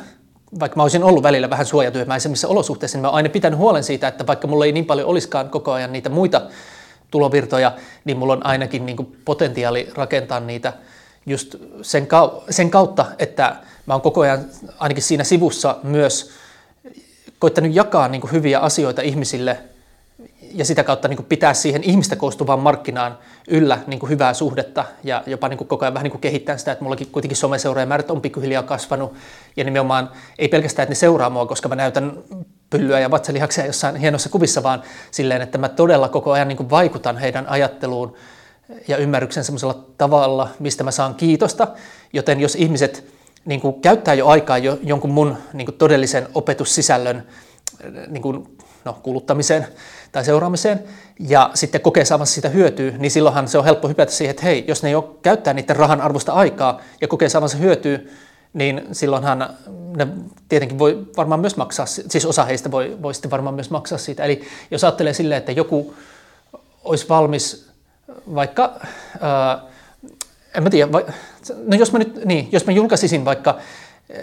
[0.60, 4.26] vaikka mä olisin ollut välillä vähän suojatyömäisemmissä olosuhteissa, niin mä aina pitänyt huolen siitä, että
[4.26, 6.42] vaikka mulla ei niin paljon olisikaan koko ajan niitä muita
[7.10, 7.72] tulovirtoja,
[8.04, 10.72] niin mulla on ainakin niin kuin potentiaali rakentaa niitä
[11.26, 12.08] just sen,
[12.50, 14.44] sen kautta, että mä oon koko ajan
[14.78, 16.30] ainakin siinä sivussa myös
[17.38, 19.58] koittanut jakaa niin kuin hyviä asioita ihmisille–
[20.54, 24.84] ja sitä kautta niin kuin pitää siihen ihmistä koostuvaan markkinaan yllä niin kuin hyvää suhdetta
[25.04, 28.10] ja jopa niin kuin koko ajan vähän niin kuin kehittää sitä, että mullakin kuitenkin someseuraajamäärät
[28.10, 29.14] on pikkuhiljaa kasvanut
[29.56, 32.12] ja nimenomaan ei pelkästään, että ne seuraa mua, koska mä näytän
[32.70, 36.70] pyllyä ja vatsalihaksia jossain hienossa kuvissa, vaan silleen, että mä todella koko ajan niin kuin
[36.70, 38.14] vaikutan heidän ajatteluun
[38.88, 41.68] ja ymmärryksen semmoisella tavalla, mistä mä saan kiitosta,
[42.12, 43.04] joten jos ihmiset
[43.44, 47.26] niin kuin käyttää jo aikaa jo, jonkun mun niin kuin todellisen opetussisällön
[48.08, 49.66] niin kuin, no, kuluttamiseen,
[50.14, 50.84] tai seuraamiseen
[51.18, 54.64] ja sitten kokee saavansa siitä hyötyä, niin silloinhan se on helppo hypätä siihen, että hei,
[54.68, 57.98] jos ne ei ole käyttää niiden rahan arvosta aikaa ja kokee saavansa hyötyä,
[58.52, 59.56] niin silloinhan
[59.96, 60.08] ne
[60.48, 64.24] tietenkin voi varmaan myös maksaa, siis osa heistä voi, voi sitten varmaan myös maksaa siitä.
[64.24, 65.94] Eli jos ajattelee silleen, että joku
[66.84, 67.68] olisi valmis
[68.34, 68.80] vaikka,
[69.20, 69.62] ää,
[70.54, 71.06] en mä tiedä, vai,
[71.66, 73.58] no jos mä nyt, niin, jos mä julkaisisin vaikka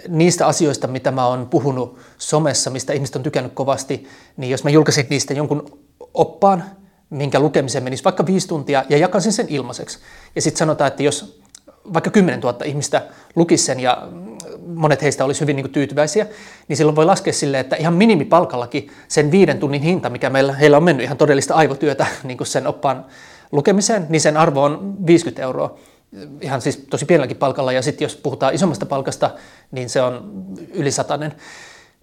[0.07, 4.07] niistä asioista, mitä mä oon puhunut somessa, mistä ihmiset on tykännyt kovasti,
[4.37, 5.79] niin jos mä julkaisin niistä jonkun
[6.13, 6.63] oppaan,
[7.09, 9.99] minkä lukemiseen menisi vaikka viisi tuntia ja jakaisin sen ilmaiseksi.
[10.35, 11.41] Ja sitten sanotaan, että jos
[11.93, 13.01] vaikka 10 000 ihmistä
[13.35, 14.07] lukisi sen ja
[14.67, 16.27] monet heistä olisi hyvin niin kuin tyytyväisiä,
[16.67, 20.77] niin silloin voi laskea sille, että ihan minimipalkallakin sen viiden tunnin hinta, mikä meillä, heillä
[20.77, 23.05] on mennyt ihan todellista aivotyötä niin kuin sen oppaan
[23.51, 25.77] lukemiseen, niin sen arvo on 50 euroa
[26.41, 29.31] ihan siis tosi pienelläkin palkalla, ja sitten jos puhutaan isommasta palkasta,
[29.71, 31.35] niin se on yli satanen.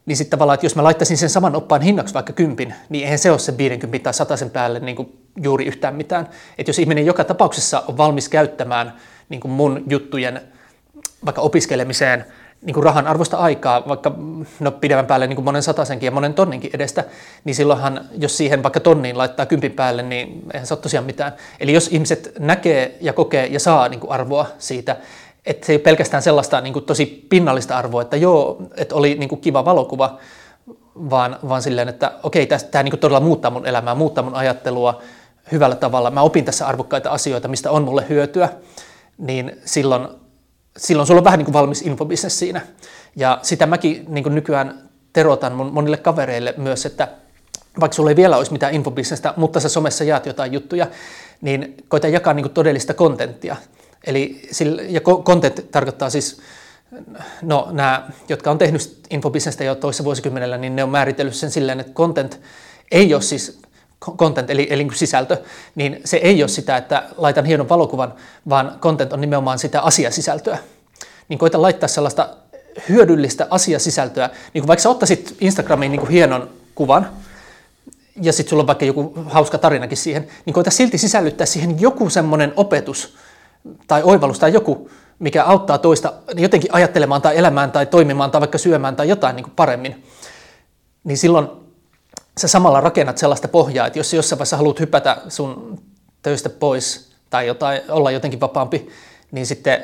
[0.07, 3.19] Niin sitten tavallaan, että jos mä laittaisin sen saman oppaan hinnaksi vaikka kympin, niin eihän
[3.19, 6.29] se ole sen 50 tai sataisen päälle niin kuin juuri yhtään mitään.
[6.59, 8.93] Että jos ihminen joka tapauksessa on valmis käyttämään
[9.29, 10.41] niin kuin mun juttujen
[11.25, 12.25] vaikka opiskelemiseen
[12.63, 14.15] niin kuin rahan arvosta aikaa, vaikka
[14.61, 17.05] no pidemmän päälle niin kuin monen satasenkin ja monen tonninkin edestä,
[17.45, 21.33] niin silloinhan, jos siihen vaikka tonniin laittaa kympin päälle, niin eihän se ole tosiaan mitään.
[21.61, 24.97] Eli jos ihmiset näkee ja kokee ja saa niin kuin arvoa siitä,
[25.47, 29.15] että se ei ole pelkästään sellaista niin kuin tosi pinnallista arvoa, että joo, että oli
[29.15, 30.19] niin kuin kiva valokuva,
[31.11, 35.01] vaan, vaan silleen, että okei, tämä niin todella muuttaa mun elämää, muuttaa mun ajattelua
[35.53, 36.11] hyvällä tavalla.
[36.11, 38.49] Mä opin tässä arvokkaita asioita, mistä on mulle hyötyä,
[39.19, 40.09] niin silloin,
[40.79, 42.61] silloin sulla on vähän niin kuin valmis infobisnes siinä.
[43.17, 47.09] Ja sitä mäkin niin kuin nykyään terotan mun monille kavereille myös, että
[47.81, 50.87] vaikka sulla ei vielä olisi mitään infobisnestä, mutta sä somessa jaat jotain juttuja,
[51.41, 53.57] niin koita jakaa niin kuin todellista kontenttia.
[54.07, 54.43] Eli
[54.89, 56.41] ja content tarkoittaa siis,
[57.43, 61.81] no nämä, jotka on tehnyt infobisnestä jo toisessa vuosikymmenellä, niin ne on määritellyt sen silleen,
[61.81, 62.41] että content
[62.91, 63.61] ei ole siis
[64.17, 65.37] content, eli, eli sisältö,
[65.75, 68.15] niin se ei ole sitä, että laitan hienon valokuvan,
[68.49, 70.59] vaan content on nimenomaan sitä asiasisältöä.
[71.29, 72.29] Niin koita laittaa sellaista
[72.89, 77.11] hyödyllistä asiasisältöä, niin kuin vaikka sä ottaisit Instagramiin niin kuin hienon kuvan,
[78.23, 82.11] ja sitten sulla on vaikka joku hauska tarinakin siihen, niin koita silti sisällyttää siihen joku
[82.11, 83.17] semmoinen opetus
[83.87, 88.59] tai oivallus tai joku, mikä auttaa toista jotenkin ajattelemaan tai elämään tai toimimaan tai vaikka
[88.59, 90.05] syömään tai jotain niin kuin paremmin.
[91.05, 91.49] Niin silloin
[92.39, 95.81] sä samalla rakennat sellaista pohjaa, että jos jossain vaiheessa haluat hypätä sun
[96.23, 98.89] töistä pois tai jotain, olla jotenkin vapaampi,
[99.31, 99.83] niin sitten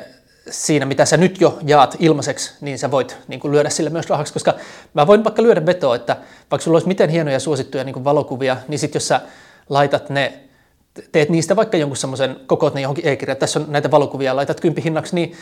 [0.49, 4.09] siinä, mitä sä nyt jo jaat ilmaiseksi, niin sä voit niin kuin lyödä sille myös
[4.09, 4.53] rahaksi, koska
[4.93, 6.17] mä voin vaikka lyödä vetoa, että
[6.51, 9.21] vaikka sulla olisi miten hienoja suosittuja niin kuin valokuvia, niin sitten jos sä
[9.69, 10.39] laitat ne,
[11.11, 14.83] teet niistä vaikka jonkun semmoisen, kokoot ne johonkin e-kirjaan, tässä on näitä valokuvia, laitat kympi
[14.83, 15.35] hinnaksi, niin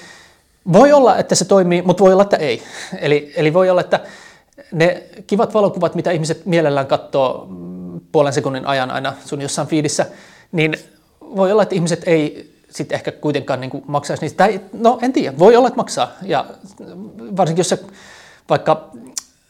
[0.73, 2.63] voi olla, että se toimii, mutta voi olla, että ei.
[3.01, 3.99] Eli, eli voi olla, että
[4.71, 7.47] ne kivat valokuvat, mitä ihmiset mielellään katsoo
[8.11, 10.05] puolen sekunnin ajan aina sun jossain fiidissä,
[10.51, 10.75] niin
[11.21, 14.37] voi olla, että ihmiset ei sitten ehkä kuitenkaan niin maksaisi niistä.
[14.37, 16.11] Tai, no en tiedä, voi olla, että maksaa.
[16.21, 16.45] Ja
[17.37, 17.79] varsinkin jos se
[18.49, 18.91] vaikka,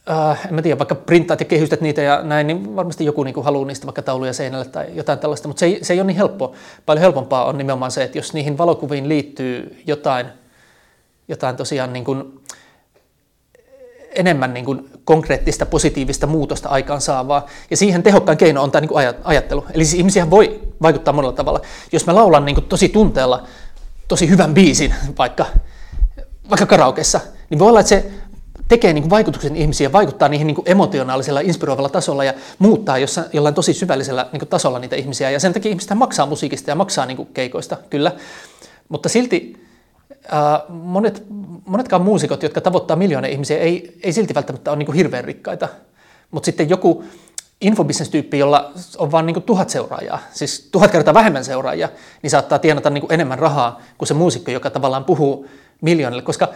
[0.09, 3.43] äh, en mä tiedä, vaikka printtaat ja kehystät niitä ja näin, niin varmasti joku niin
[3.43, 6.55] haluaa niistä vaikka tauluja seinälle tai jotain tällaista, mutta se se ei ole niin helppoa.
[6.85, 10.27] Paljon helpompaa on nimenomaan se, että jos niihin valokuviin liittyy jotain,
[11.27, 12.41] jotain tosiaan niin kuin,
[14.15, 17.45] enemmän niin kuin konkreettista positiivista muutosta aikaan saavaa.
[17.71, 19.65] Ja siihen tehokkain keino on tämä niin kuin ajattelu.
[19.73, 21.61] Eli siis ihmisiä voi vaikuttaa monella tavalla.
[21.91, 23.43] Jos mä laulan niin kuin tosi tunteella
[24.07, 25.45] tosi hyvän biisin vaikka,
[26.49, 28.11] vaikka karaokessa, niin voi olla, että se
[28.67, 33.27] tekee niin kuin vaikutuksen ihmisiä, vaikuttaa niihin niin kuin emotionaalisella, inspiroivalla tasolla ja muuttaa jossain,
[33.33, 35.29] jollain tosi syvällisellä niin kuin tasolla niitä ihmisiä.
[35.29, 38.11] Ja sen takia ihmistä maksaa musiikista ja maksaa niin kuin keikoista, kyllä.
[38.89, 39.62] Mutta silti
[40.69, 41.23] monet,
[41.65, 45.67] monetkaan muusikot, jotka tavoittaa miljoonia ihmisiä, ei, ei silti välttämättä ole niin kuin hirveän rikkaita.
[46.31, 47.03] Mutta sitten joku
[47.61, 51.89] infobisnestyyppi, jolla on vain niin tuhat seuraajaa, siis tuhat kertaa vähemmän seuraajia,
[52.21, 55.47] niin saattaa tienata niin enemmän rahaa kuin se muusikko, joka tavallaan puhuu
[55.81, 56.23] miljoonille.
[56.23, 56.49] Koska,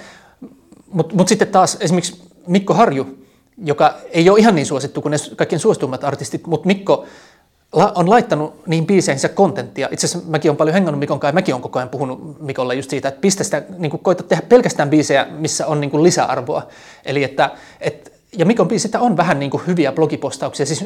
[0.92, 3.18] mutta mut sitten taas esimerkiksi Mikko Harju,
[3.64, 7.06] joka ei ole ihan niin suosittu kuin ne kaikkien suosituimmat artistit, mutta Mikko
[7.72, 9.88] on laittanut niin biiseihinsä kontenttia.
[9.92, 12.76] Itse asiassa mäkin olen paljon hengannut Mikon kanssa ja mäkin olen koko ajan puhunut Mikolle
[12.76, 16.04] just siitä, että pistä sitä, niin kuin koita tehdä pelkästään biisejä, missä on niin kuin
[16.04, 16.68] lisäarvoa.
[17.06, 17.52] Eli että,
[17.82, 20.66] että ja Mikon biisit on vähän niin kuin hyviä blogipostauksia.
[20.66, 20.86] Siis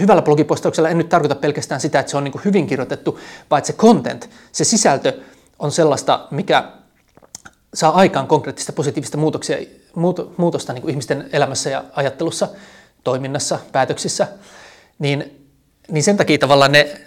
[0.00, 3.18] hyvällä blogipostauksella en nyt tarkoita pelkästään sitä, että se on niin kuin hyvin kirjoitettu,
[3.50, 5.20] vaan että se content, se sisältö
[5.58, 6.64] on sellaista, mikä
[7.74, 9.56] saa aikaan konkreettista positiivista muutoksia,
[10.36, 12.48] muutosta niin kuin ihmisten elämässä ja ajattelussa,
[13.04, 14.28] toiminnassa, päätöksissä.
[14.98, 15.39] Niin
[15.90, 17.00] niin sen takia tavallaan ne,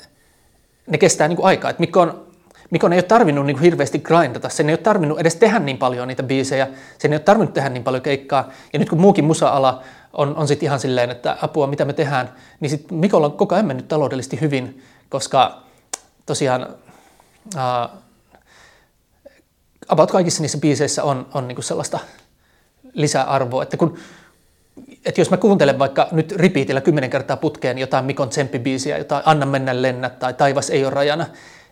[0.88, 1.71] ne kestää niin kuin aikaa.
[1.71, 2.27] Et Mikon,
[2.69, 5.77] Mikon ei ole tarvinnut niin kuin hirveästi grindata, sen ei ole tarvinnut edes tehdä niin
[5.77, 6.67] paljon niitä biisejä,
[6.97, 8.49] sen ei ole tarvinnut tehdä niin paljon keikkaa.
[8.73, 12.34] Ja nyt kun muukin musa-ala on, on sitten ihan silleen, että apua, mitä me tehdään,
[12.59, 15.61] niin sitten Mikolla on koko ajan mennyt taloudellisesti hyvin, koska
[16.25, 16.67] tosiaan
[17.55, 17.99] uh,
[19.88, 21.99] about kaikissa niissä biiseissä on, on niin kuin sellaista
[22.93, 23.97] lisäarvoa, että kun
[25.05, 29.45] että jos mä kuuntelen vaikka nyt ripiitillä kymmenen kertaa putkeen jotain Mikon tsemppibiisiä, jotain Anna
[29.45, 31.25] mennä lennä tai Taivas ei ole rajana,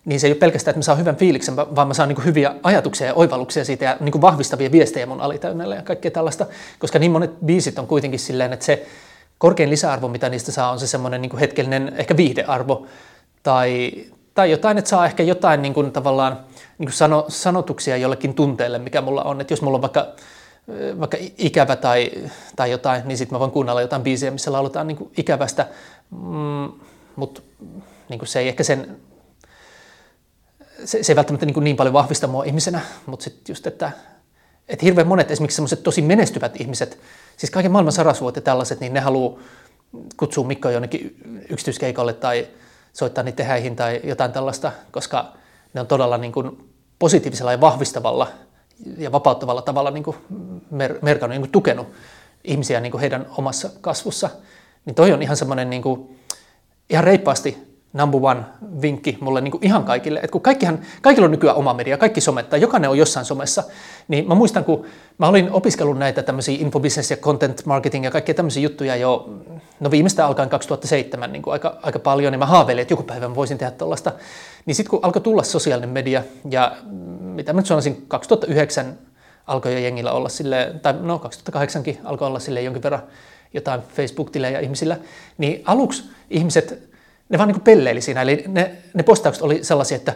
[0.06, 2.56] niin se ei ole pelkästään, että mä saan hyvän fiiliksen, vaan mä saan niin hyviä
[2.64, 6.46] ajatuksia ja oivalluksia siitä ja niin vahvistavia viestejä mun alitäynnällä ja kaikkea tällaista,
[6.80, 8.86] koska niin monet biisit on kuitenkin silleen, että se
[9.38, 12.86] korkein lisäarvo, mitä niistä saa, on se semmoinen niin hetkellinen ehkä viihdearvo
[13.44, 13.92] tai,
[14.34, 16.40] tai jotain, että saa ehkä jotain niin kuin tavallaan
[16.78, 19.42] niin kuin sano, sanotuksia jollekin tunteelle, mikä mulla on.
[19.42, 20.08] Että jos mulla on vaikka
[21.00, 22.12] vaikka ikävä tai,
[22.56, 25.68] tai jotain, niin sitten mä voin kuunnella jotain biisiä, missä lauletaan niin kuin ikävästä,
[26.12, 26.72] mm,
[27.16, 27.42] mutta
[28.10, 28.98] niin se ei ehkä sen,
[30.86, 33.92] se, se ei välttämättä niin, niin paljon vahvista mua ihmisenä, mutta sitten just, että,
[34.70, 36.98] että hirveän monet esimerkiksi semmoiset tosi menestyvät ihmiset,
[37.38, 39.40] siis kaiken maailman sarasvuot ja tällaiset, niin ne haluaa
[40.18, 41.16] kutsua Mikkoa jonnekin
[41.50, 42.48] yksityiskeikalle tai
[42.94, 45.34] soittaa niiden häihin tai jotain tällaista, koska
[45.74, 48.28] ne on todella niin kuin positiivisella ja vahvistavalla
[48.98, 50.18] ja vapauttavalla tavalla niin kuin
[50.72, 51.88] mer- merkannut, niin kuin tukenut
[52.44, 54.30] ihmisiä niin kuin heidän omassa kasvussa.
[54.86, 55.84] Niin toi on ihan semmoinen niin
[56.90, 58.42] ihan reippaasti number one
[58.82, 62.22] vinkki mulle niin kuin ihan kaikille, että kun kaikkihan, kaikilla on nykyään oma media, kaikki
[62.22, 63.64] somettaa, jokainen on jossain somessa,
[64.08, 64.86] niin mä muistan, kun
[65.18, 69.30] mä olin opiskellut näitä tämmöisiä infobusiness ja content marketing ja kaikkia tämmöisiä juttuja jo,
[69.80, 73.28] no viimeistä alkaen 2007 niin kuin aika, aika paljon, niin mä haaveilin, että joku päivä
[73.28, 74.12] mä voisin tehdä tuollaista.
[74.66, 76.76] Niin sitten kun alkoi tulla sosiaalinen media ja
[77.20, 78.98] mitä mä nyt sanoisin, 2009
[79.48, 83.04] alkoi jo jengillä olla sille, tai no 2008kin alkoi olla sille jonkin verran
[83.54, 84.98] jotain Facebook-tilejä ihmisillä,
[85.38, 86.91] niin aluksi ihmiset
[87.32, 88.22] ne vaan niin pelleili siinä.
[88.22, 90.16] Eli ne, ne postaukset oli sellaisia, että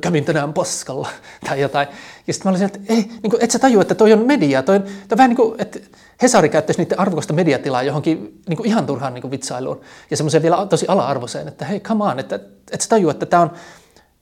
[0.00, 1.08] kävin tänään paskalla
[1.48, 1.88] tai jotain.
[2.26, 4.62] Ja sitten mä olin että ei, niin kuin, et sä tajua, että toi on media.
[4.62, 5.78] Toi on, toi on vähän niin kuin, että
[6.22, 9.80] Hesari käyttäisi niiden arvokasta mediatilaa johonkin niin kuin ihan turhaan niin kuin vitsailuun.
[10.10, 12.40] Ja semmoiseen vielä tosi ala-arvoiseen, että hei, come on, että
[12.70, 13.50] et sä tajua, että tämä on,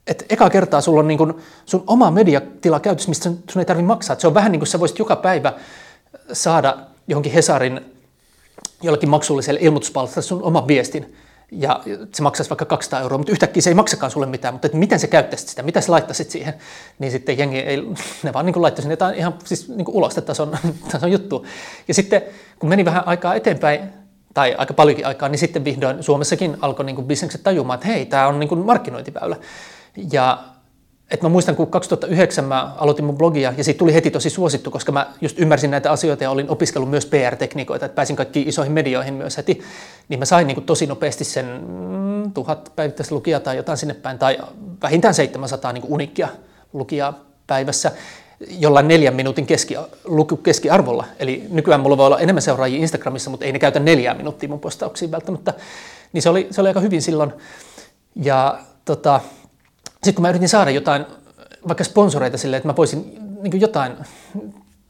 [0.07, 1.35] että eka kertaa sulla on niin kuin
[1.67, 4.15] sun oma mediatila käytössä, mistä sun, ei tarvitse maksaa.
[4.15, 5.53] Et se on vähän niin kuin sä voisit joka päivä
[6.33, 6.79] saada
[7.09, 7.81] johonkin Hesarin
[8.83, 11.17] jollekin maksulliselle ilmoituspalstalle sun oma viestin
[11.53, 11.81] ja
[12.15, 15.01] se maksaisi vaikka 200 euroa, mutta yhtäkkiä se ei maksakaan sulle mitään, mutta että miten
[15.01, 16.55] sä käyttäisit sitä, mitä sä laittaisit siihen,
[16.99, 17.83] niin sitten jengi ei,
[18.23, 20.59] ne vaan niin laittaisi jotain ihan siis niin ulostetason
[20.93, 21.47] tason juttu.
[21.89, 22.23] Ja sitten
[22.59, 23.81] kun meni vähän aikaa eteenpäin,
[24.35, 28.29] tai aika paljonkin aikaa, niin sitten vihdoin Suomessakin alkoi niin bisnekset tajumaan, että hei, tämä
[28.29, 29.37] on niin markkinointiväylä.
[30.13, 30.45] Ja
[31.11, 34.71] et mä muistan, kun 2009 mä aloitin mun blogia ja siitä tuli heti tosi suosittu,
[34.71, 38.73] koska mä just ymmärsin näitä asioita ja olin opiskellut myös PR-tekniikoita, että pääsin kaikkiin isoihin
[38.73, 39.61] medioihin myös heti,
[40.09, 43.95] niin mä sain niin kuin tosi nopeasti sen mm, tuhat päivittäistä lukijaa tai jotain sinne
[43.95, 44.39] päin, tai
[44.83, 46.29] vähintään 700 niin kuin unikkia
[46.73, 47.93] lukijaa päivässä
[48.41, 51.05] jollain neljän minuutin keski, luku, keskiarvolla.
[51.19, 54.61] Eli nykyään mulla voi olla enemmän seuraajia Instagramissa, mutta ei ne käytä neljää minuuttia mun
[54.61, 55.55] postauksiin välttämättä.
[56.13, 57.33] Niin se oli, se oli aika hyvin silloin.
[58.23, 59.21] Ja tota,
[60.05, 61.07] sitten kun mä yritin saada jotain,
[61.69, 63.93] vaikka sponsoreita silleen, että mä voisin niin jotain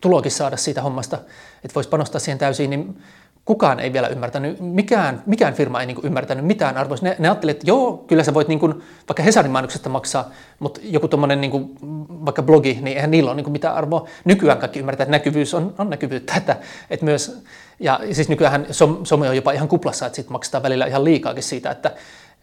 [0.01, 1.19] tulokin saada siitä hommasta,
[1.65, 3.03] että voisi panostaa siihen täysin, niin
[3.45, 7.07] kukaan ei vielä ymmärtänyt, mikään, mikään firma ei niin ymmärtänyt mitään arvoista.
[7.07, 10.81] Ne, ne ajattelivat, että joo, kyllä sä voit niin kuin, vaikka Hesarin mainoksesta maksaa, mutta
[10.83, 11.77] joku tuommoinen niin
[12.09, 14.09] vaikka blogi, niin eihän niillä ole niin mitään arvoa.
[14.25, 16.35] Nykyään kaikki ymmärtää, että näkyvyys on, on näkyvyyttä.
[16.37, 16.57] Että,
[16.91, 17.43] että myös,
[17.81, 18.67] ja siis nykyään
[19.05, 21.93] some on jopa ihan kuplassa, että siitä maksetaan välillä ihan liikaakin siitä, että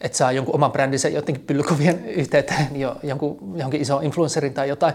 [0.02, 4.94] että saa jonkun oman brändinsä jotenkin pyllykovien yhteyteen jo, jonkun, johonkin iso influencerin tai jotain.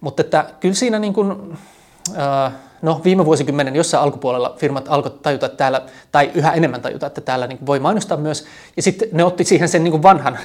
[0.00, 1.58] Mutta että kyllä siinä niin kuin,
[2.82, 5.82] no viime vuosikymmenen jossain alkupuolella firmat alkoivat tajuta että täällä,
[6.12, 8.46] tai yhä enemmän tajuta, että täällä niin voi mainostaa myös.
[8.76, 10.38] Ja sitten ne otti siihen sen niin kuin vanhan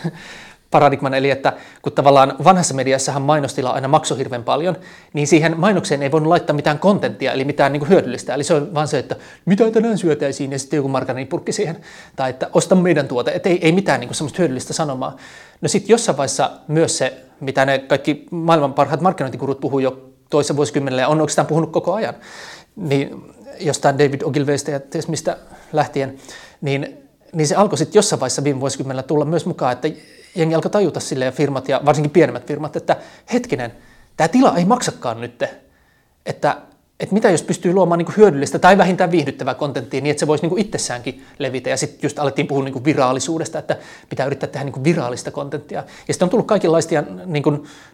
[0.74, 4.78] paradigman, eli että kun tavallaan vanhassa mediassahan mainostila aina maksoi hirveän paljon,
[5.14, 8.34] niin siihen mainokseen ei voinut laittaa mitään kontenttia, eli mitään niin kuin hyödyllistä.
[8.34, 9.16] Eli se on vaan se, että
[9.46, 11.78] mitä tänään syötäisiin, ja sitten joku margarinipurkki siihen,
[12.16, 15.16] tai että osta meidän tuote, että ei, ei mitään niin kuin semmoista hyödyllistä sanomaa.
[15.62, 20.56] No sitten jossain vaiheessa myös se, mitä ne kaikki maailman parhaat markkinointikurut puhuu jo toisessa
[20.56, 22.14] vuosikymmenellä, ja on oikeastaan puhunut koko ajan,
[22.76, 25.38] niin jostain David Ogilvystä ja ties mistä
[25.74, 26.16] lähtien,
[26.62, 27.04] niin
[27.34, 29.88] niin se alkoi sitten jossain vaiheessa viime vuosikymmenellä tulla myös mukaan, että
[30.36, 32.98] jengi alkoi tajuta sille firmat ja varsinkin pienemmät firmat, että
[33.34, 33.72] hetkinen,
[34.18, 35.44] tämä tila ei maksakaan nyt,
[36.26, 36.58] että,
[37.00, 40.48] että mitä jos pystyy luomaan niin hyödyllistä tai vähintään viihdyttävää kontenttia niin, että se voisi
[40.48, 41.70] niin itsessäänkin levitä.
[41.70, 43.78] Ja sitten just alettiin puhua niin viraalisuudesta, että
[44.10, 45.84] pitää yrittää tehdä niin viraalista kontenttia.
[46.08, 47.44] Ja sitten on tullut kaikenlaisia niin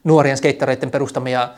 [0.04, 1.50] nuorien skeittareiden perustamia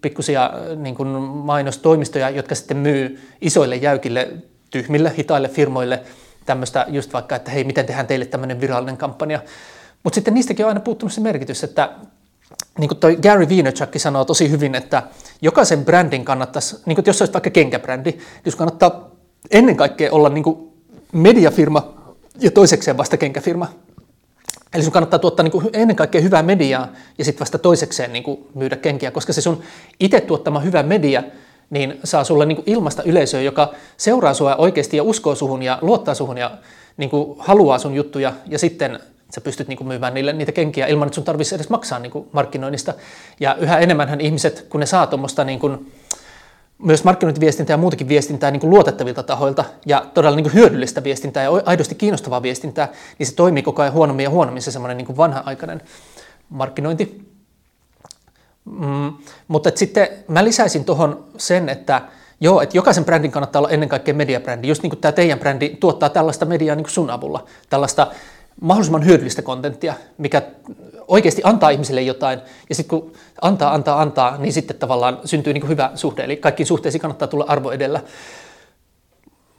[0.00, 4.28] pikkusia niin kuin mainostoimistoja, jotka sitten myy isoille jäykille,
[4.70, 6.02] tyhmille, hitaille firmoille–
[6.46, 9.40] tämmöistä just vaikka, että hei, miten tehdään teille tämmöinen virallinen kampanja.
[10.02, 11.90] Mutta sitten niistäkin on aina puuttunut se merkitys, että
[12.78, 15.02] niin kuin toi Gary Vaynerchuk sanoo tosi hyvin, että
[15.42, 19.10] jokaisen brändin kannattaisi, niin kuin jos olisi vaikka kenkäbrändi, niin jos kannattaa
[19.50, 20.72] ennen kaikkea olla niin kuin
[21.12, 21.94] mediafirma
[22.40, 23.68] ja toisekseen vasta kenkäfirma.
[24.74, 26.88] Eli sun kannattaa tuottaa niin kuin ennen kaikkea hyvää mediaa
[27.18, 29.62] ja sitten vasta toisekseen niin kuin myydä kenkiä, koska se sun
[30.00, 31.22] itse tuottama hyvä media
[31.70, 35.78] niin saa sulle niin kuin ilmasta yleisöä, joka seuraa sua oikeasti ja uskoo suhun ja
[35.80, 36.58] luottaa suhun ja
[36.96, 39.00] niin kuin haluaa sun juttuja ja sitten
[39.34, 42.12] sä pystyt niin kuin myymään niille niitä kenkiä ilman, että sun tarvitsisi edes maksaa niin
[42.12, 42.94] kuin markkinoinnista.
[43.40, 45.92] Ja yhä enemmän ihmiset, kun ne saa tuommoista niin kuin,
[46.78, 51.42] myös markkinointiviestintää ja muutakin viestintää niin kuin luotettavilta tahoilta ja todella niin kuin hyödyllistä viestintää
[51.42, 55.16] ja aidosti kiinnostavaa viestintää, niin se toimii koko ajan huonommin ja huonommin se semmoinen niin
[55.16, 55.82] vanha-aikainen
[56.48, 57.32] markkinointi.
[58.64, 59.12] Mm,
[59.48, 62.02] mutta sitten mä lisäisin tuohon sen, että
[62.40, 64.68] joo, että jokaisen brändin kannattaa olla ennen kaikkea mediabrändi.
[64.68, 67.44] Just niin kuin tämä teidän brändi tuottaa tällaista mediaa niin kuin sun avulla.
[67.70, 68.06] Tällaista
[68.62, 70.42] mahdollisimman hyödyllistä kontenttia, mikä
[71.08, 72.40] oikeasti antaa ihmisille jotain.
[72.68, 76.24] Ja sitten kun antaa, antaa, antaa, niin sitten tavallaan syntyy niin hyvä suhde.
[76.24, 78.00] Eli kaikkiin suhteisiin kannattaa tulla arvo edellä.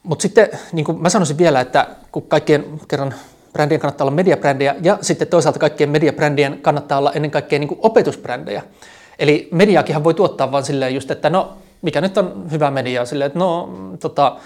[0.03, 3.13] Mutta sitten niin kuin mä sanoisin vielä, että kun kaikkien kerran
[3.53, 8.63] brändien kannattaa olla mediabrändejä ja sitten toisaalta kaikkien mediabrändien kannattaa olla ennen kaikkea niin opetusbrändejä.
[9.19, 13.27] Eli mediaakinhan voi tuottaa vaan silleen just, että no mikä nyt on hyvä media, silleen,
[13.27, 14.37] että no tota,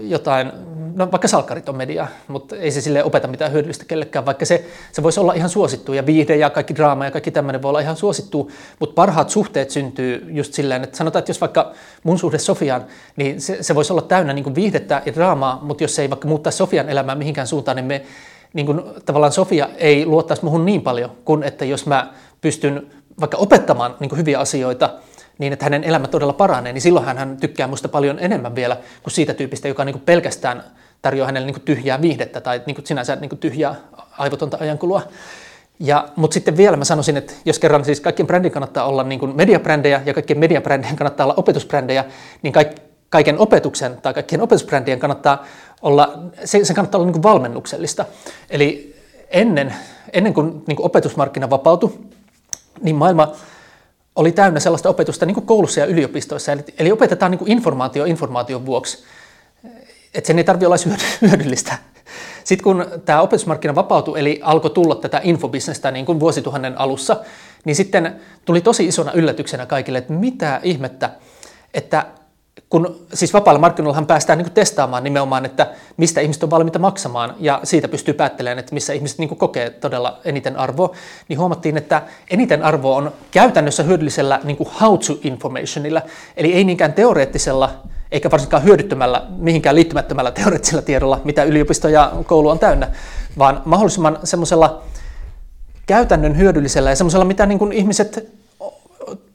[0.00, 0.52] jotain,
[0.94, 4.64] no vaikka salkkarit on media, mutta ei se sille opeta mitään hyödyllistä kellekään, vaikka se,
[4.92, 7.80] se voisi olla ihan suosittu ja viihde ja kaikki draama ja kaikki tämmöinen voi olla
[7.80, 8.50] ihan suosittu,
[8.80, 12.84] mutta parhaat suhteet syntyy just silleen, että sanotaan, että jos vaikka mun suhde Sofiaan,
[13.16, 16.10] niin se, se voisi olla täynnä niin kuin viihdettä ja draamaa, mutta jos se ei
[16.10, 18.02] vaikka muuttaa Sofian elämää mihinkään suuntaan, niin me
[18.52, 22.86] niin kuin, tavallaan Sofia ei luottaisi muhun niin paljon, kuin että jos mä pystyn
[23.20, 24.90] vaikka opettamaan niin kuin hyviä asioita,
[25.38, 29.12] niin että hänen elämä todella paranee, niin silloin hän tykkää musta paljon enemmän vielä kuin
[29.12, 30.64] siitä tyypistä, joka niin kuin pelkästään
[31.02, 33.74] tarjoaa hänelle niin kuin tyhjää viihdettä tai niin kuin sinänsä niin kuin tyhjää
[34.18, 35.02] aivotonta ajankulua.
[35.80, 39.20] Ja, mutta sitten vielä mä sanoisin, että jos kerran siis kaikkien brändin kannattaa olla niin
[39.20, 42.04] kuin mediabrändejä ja kaikkien mediabrändien kannattaa olla opetusbrändejä,
[42.42, 42.68] niin kaik,
[43.08, 45.44] kaiken opetuksen tai kaikkien opetusbrändien kannattaa
[45.82, 48.04] olla, se, se kannattaa olla niin kuin valmennuksellista.
[48.50, 48.96] Eli
[49.30, 49.74] ennen,
[50.12, 51.98] ennen kuin, niin kuin opetusmarkkina vapautui,
[52.82, 53.32] niin maailma
[54.16, 56.52] oli täynnä sellaista opetusta niin kuin koulussa ja yliopistoissa.
[56.52, 59.04] Eli, eli opetetaan niin kuin informaatio informaation vuoksi.
[60.14, 60.98] Että sen ei tarvitse olla
[61.28, 61.78] hyödyllistä.
[62.44, 67.16] Sitten kun tämä opetusmarkkina vapautui, eli alkoi tulla tätä infobisnestä niin kuin vuosituhannen alussa,
[67.64, 71.10] niin sitten tuli tosi isona yllätyksenä kaikille, että mitä ihmettä,
[71.74, 72.06] että
[72.68, 77.60] kun siis vapaalla markkinoillahan päästään niin testaamaan nimenomaan, että mistä ihmiset on valmiita maksamaan ja
[77.64, 80.94] siitä pystyy päättelemään, että missä ihmiset niin kokee todella eniten arvoa,
[81.28, 86.02] niin huomattiin, että eniten arvoa on käytännössä hyödyllisellä niin how to informationilla,
[86.36, 87.70] eli ei niinkään teoreettisella
[88.10, 92.88] eikä varsinkaan hyödyttömällä, mihinkään liittymättömällä teoreettisella tiedolla, mitä yliopisto ja koulu on täynnä,
[93.38, 94.82] vaan mahdollisimman semmoisella
[95.86, 98.28] käytännön hyödyllisellä ja semmoisella, mitä niin ihmiset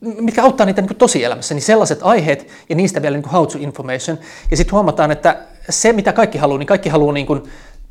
[0.01, 4.17] mitkä auttaa niitä niin tosielämässä, niin sellaiset aiheet ja niistä vielä niin how to information.
[4.51, 5.37] Ja sitten huomataan, että
[5.69, 7.43] se mitä kaikki haluaa, niin kaikki haluaa niin kuin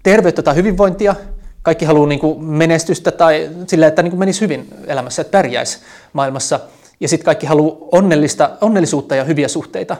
[0.03, 1.14] terveyttä tai hyvinvointia,
[1.62, 5.79] kaikki haluaa niin kuin menestystä tai sillä, että niin kuin menisi hyvin elämässä, että pärjäisi
[6.12, 6.61] maailmassa.
[7.01, 9.97] Ja sitten kaikki haluaa onnellista, onnellisuutta ja hyviä suhteita.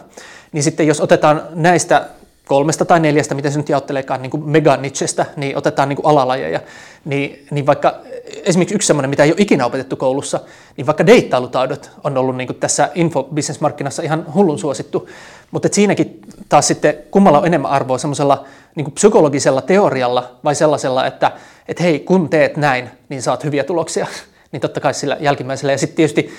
[0.53, 2.07] Niin sitten jos otetaan näistä
[2.49, 6.61] kolmesta tai neljästä, miten se nyt jaotteleekaan, niin meganichestä, niin otetaan niin kuin alalajeja.
[7.05, 7.95] Niin, niin vaikka
[8.27, 10.41] esimerkiksi yksi sellainen, mitä ei ole ikinä opetettu koulussa,
[10.77, 15.09] niin vaikka deittailutaidot on ollut niin kuin tässä infobisnesmarkkinassa ihan hullun suosittu,
[15.51, 18.45] mutta siinäkin taas sitten kummalla on enemmän arvoa semmoisella
[18.75, 21.33] niin psykologisella teorialla vai sellaisella, että,
[21.69, 24.07] että hei, kun teet näin, niin saat hyviä tuloksia,
[24.53, 25.73] niin totta kai sillä jälkimmäisellä.
[25.73, 26.31] Ja sitten tietysti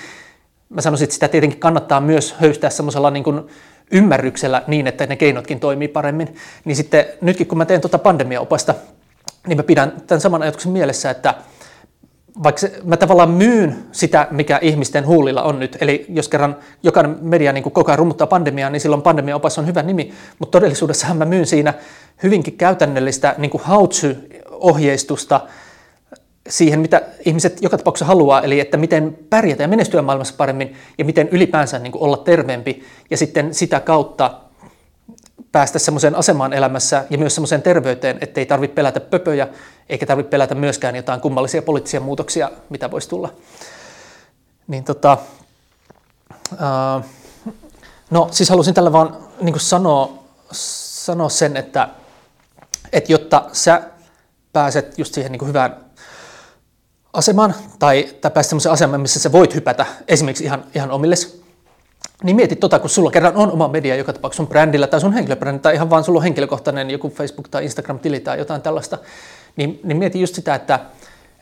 [0.68, 3.24] mä sanoisin, että sitä tietenkin kannattaa myös höystää semmoisella niin
[3.90, 6.36] ymmärryksellä niin, että ne keinotkin toimii paremmin.
[6.64, 8.74] Niin sitten nytkin kun mä teen tuota pandemiaopasta,
[9.46, 11.34] niin mä pidän tämän saman ajatuksen mielessä, että
[12.42, 17.16] vaikka se, mä tavallaan myyn sitä, mikä ihmisten huulilla on nyt, eli jos kerran jokainen
[17.20, 21.24] media niin koko ajan rummuttaa pandemiaa, niin silloin pandemiaopas on hyvä nimi, mutta todellisuudessahan mä
[21.24, 21.74] myyn siinä
[22.22, 25.40] hyvinkin käytännöllistä niin how-to-ohjeistusta
[26.48, 31.04] siihen, mitä ihmiset joka tapauksessa haluaa, eli että miten pärjätä ja menestyä maailmassa paremmin ja
[31.04, 34.40] miten ylipäänsä niin olla terveempi ja sitten sitä kautta
[35.52, 39.48] päästä semmoiseen asemaan elämässä ja myös semmoiseen terveyteen, ettei tarvitse pelätä pöpöjä,
[39.88, 43.32] eikä tarvitse pelätä myöskään jotain kummallisia poliittisia muutoksia, mitä voisi tulla.
[44.66, 45.18] Niin tota,
[46.58, 47.02] ää,
[48.10, 51.88] no siis halusin tällä vaan niin sanoa, sanoa sen, että,
[52.92, 53.82] että jotta sä
[54.52, 55.87] pääset just siihen niin hyvään
[57.18, 61.42] asemaan tai, tai pääset semmoiseen asemaan, missä sä voit hypätä esimerkiksi ihan, ihan omilles,
[62.22, 65.12] niin mieti tota, kun sulla kerran on oma media joka tapauksessa sun brändillä tai sun
[65.12, 68.98] henkilöbrändi tai ihan vaan sulla on henkilökohtainen joku Facebook- tai Instagram-tili tai jotain tällaista,
[69.56, 70.74] niin, niin mieti just sitä, että,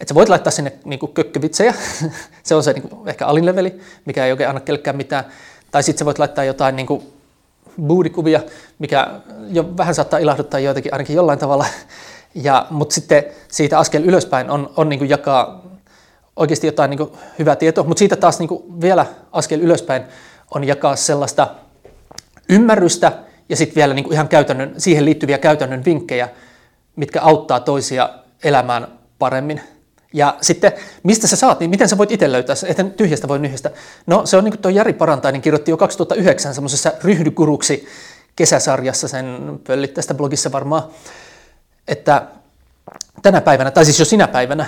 [0.01, 1.75] että sä voit laittaa sinne niin kuin kökkövitsejä,
[2.43, 5.25] se on se niin kuin ehkä alin leveli, mikä ei oikein anna kellekään mitään,
[5.71, 7.03] tai sitten sä voit laittaa jotain niin kuin
[7.83, 8.41] boodikuvia,
[8.79, 9.07] mikä
[9.49, 11.67] jo vähän saattaa ilahduttaa joitakin ainakin jollain tavalla,
[12.35, 15.66] ja, mutta sitten siitä askel ylöspäin on, on niin kuin jakaa
[16.37, 17.09] oikeasti jotain niin
[17.39, 20.03] hyvää tietoa, mutta siitä taas niin vielä askel ylöspäin
[20.55, 21.49] on jakaa sellaista
[22.49, 23.13] ymmärrystä
[23.49, 26.29] ja sitten vielä niin ihan käytännön, siihen liittyviä käytännön vinkkejä,
[26.97, 28.11] mitkä auttaa toisia
[28.45, 28.87] elämään
[29.19, 29.61] paremmin.
[30.13, 30.73] Ja sitten,
[31.03, 33.71] mistä sä saat, niin miten sä voit itse löytää, että tyhjästä voi nyhjästä.
[34.07, 37.87] No se on niin kuin tuo Jari Parantainen kirjoitti jo 2009 semmoisessa ryhdykuruksi
[38.37, 40.83] kesäsarjassa, sen pöllit tästä blogissa varmaan,
[41.89, 42.27] että
[43.23, 44.67] tänä päivänä, tai siis jo sinä päivänä,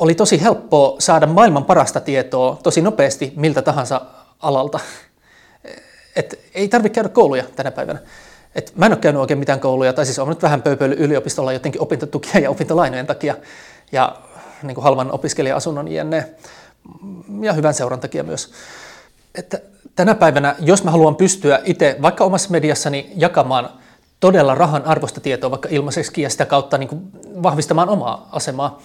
[0.00, 4.00] oli tosi helppoa saada maailman parasta tietoa tosi nopeasti miltä tahansa
[4.40, 4.80] alalta.
[6.16, 7.98] Et ei tarvitse käydä kouluja tänä päivänä.
[8.54, 11.52] Et mä en ole käynyt oikein mitään kouluja, tai siis olen nyt vähän pööpöily yliopistolla
[11.52, 13.36] jotenkin opintotukia ja opintolainojen takia,
[13.92, 14.16] ja
[14.62, 16.34] niin kuin halvan opiskelija-asunnon jne.
[17.42, 18.52] Ja hyvän seuran takia myös.
[19.34, 19.60] Että
[19.96, 23.70] tänä päivänä, jos mä haluan pystyä itse vaikka omassa mediassani jakamaan
[24.20, 27.02] todella rahan arvosta tietoa vaikka ilmaiseksi ja sitä kautta niin kuin
[27.42, 28.80] vahvistamaan omaa asemaa,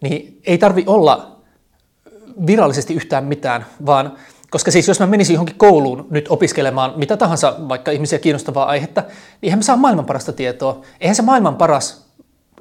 [0.00, 1.40] niin ei tarvi olla
[2.46, 4.16] virallisesti yhtään mitään, vaan
[4.50, 9.00] koska siis jos mä menisin johonkin kouluun nyt opiskelemaan mitä tahansa vaikka ihmisiä kiinnostavaa aihetta,
[9.00, 10.80] niin eihän mä saa maailman parasta tietoa.
[11.00, 12.06] Eihän se maailman paras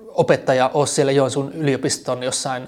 [0.08, 2.68] opettaja ole siellä Joensuun yliopiston jossain,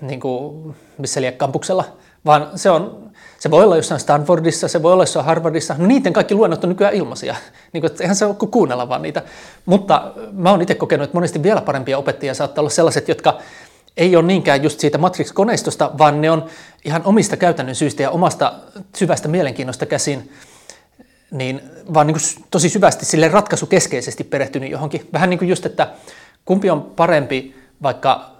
[0.00, 1.84] niin kuin, missä liian kampuksella,
[2.24, 3.09] vaan se, on,
[3.40, 5.74] se voi olla jossain Stanfordissa, se voi olla jossain Harvardissa.
[5.78, 7.36] No niiden kaikki luennot on nykyään ilmaisia.
[7.72, 9.22] Niin kuin, eihän se ole kuin kuunnella vaan niitä.
[9.66, 13.38] Mutta mä oon itse kokenut, että monesti vielä parempia opettajia saattaa olla sellaiset, jotka
[13.96, 16.44] ei ole niinkään just siitä Matrix-koneistosta, vaan ne on
[16.84, 18.52] ihan omista käytännön syistä ja omasta
[18.96, 20.32] syvästä mielenkiinnosta käsin,
[21.30, 21.60] niin
[21.94, 25.08] vaan niin kuin tosi syvästi sille ratkaisukeskeisesti perehtynyt johonkin.
[25.12, 25.90] Vähän niin kuin just, että
[26.44, 28.30] kumpi on parempi vaikka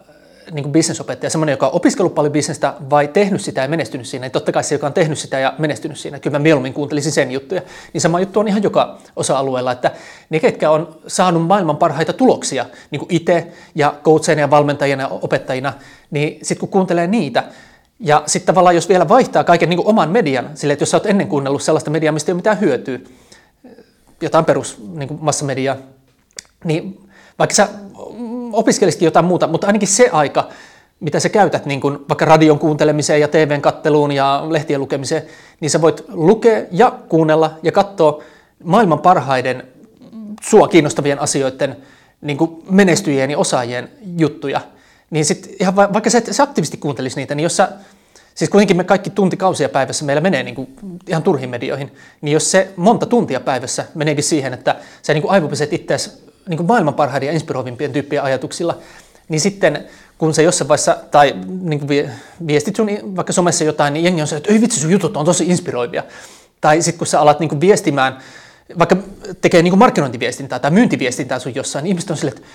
[0.53, 4.27] niin kuin bisnesopettaja, semmoinen, joka on opiskellut paljon bisnestä vai tehnyt sitä ja menestynyt siinä.
[4.27, 6.19] Ja totta kai se, joka on tehnyt sitä ja menestynyt siinä.
[6.19, 7.63] Kyllä mä mieluummin kuuntelisin sen juttuja.
[7.93, 9.91] Niin sama juttu on ihan joka osa-alueella, että
[10.31, 15.09] ne, ketkä on saanut maailman parhaita tuloksia, niin kuin itse ja coachina ja valmentajina ja
[15.09, 15.73] opettajina,
[16.11, 17.45] niin sitten kun kuuntelee niitä,
[18.01, 20.97] ja sitten tavallaan jos vielä vaihtaa kaiken niin kuin oman median, sille, että jos sä
[20.97, 22.99] oot ennen kuunnellut sellaista mediaa, mistä ei ole mitään hyötyä,
[24.21, 25.21] jotain perus niin kuin
[26.65, 27.69] niin vaikka sä
[28.53, 30.49] opiskelisitkin jotain muuta, mutta ainakin se aika,
[31.01, 35.23] mitä sä käytät niin kun vaikka radion kuuntelemiseen ja TVn katteluun ja lehtien lukemiseen,
[35.61, 38.23] niin sä voit lukea ja kuunnella ja katsoa
[38.65, 39.63] maailman parhaiden
[40.43, 41.77] sua kiinnostavien asioiden
[42.21, 42.39] niin
[42.71, 44.61] menestyjien ja osaajien juttuja.
[45.11, 47.69] Niin sit ihan va- vaikka sä et sä aktiivisesti kuuntelisi niitä, niin jos sä,
[48.35, 50.77] siis kuitenkin me kaikki tuntikausia päivässä meillä menee niin
[51.09, 55.33] ihan turhiin medioihin, niin jos se monta tuntia päivässä meneekin siihen, että sä niin kuin
[55.33, 58.79] aivopeset itseäsi niin kuin maailman parhaiden ja inspiroivimpien tyyppien ajatuksilla,
[59.29, 59.85] niin sitten
[60.19, 62.11] kun se jossain vaiheessa, tai niin kuin
[62.47, 65.25] viestit sun vaikka somessa jotain, niin jengi on se, että ei vitsi sun jutut on
[65.25, 66.03] tosi inspiroivia.
[66.61, 68.19] Tai sitten kun sä alat niin kuin viestimään,
[68.79, 68.97] vaikka
[69.41, 72.49] tekee niin kuin markkinointiviestintää tai myyntiviestintää sun jossain, niin ihmiset on silleen, että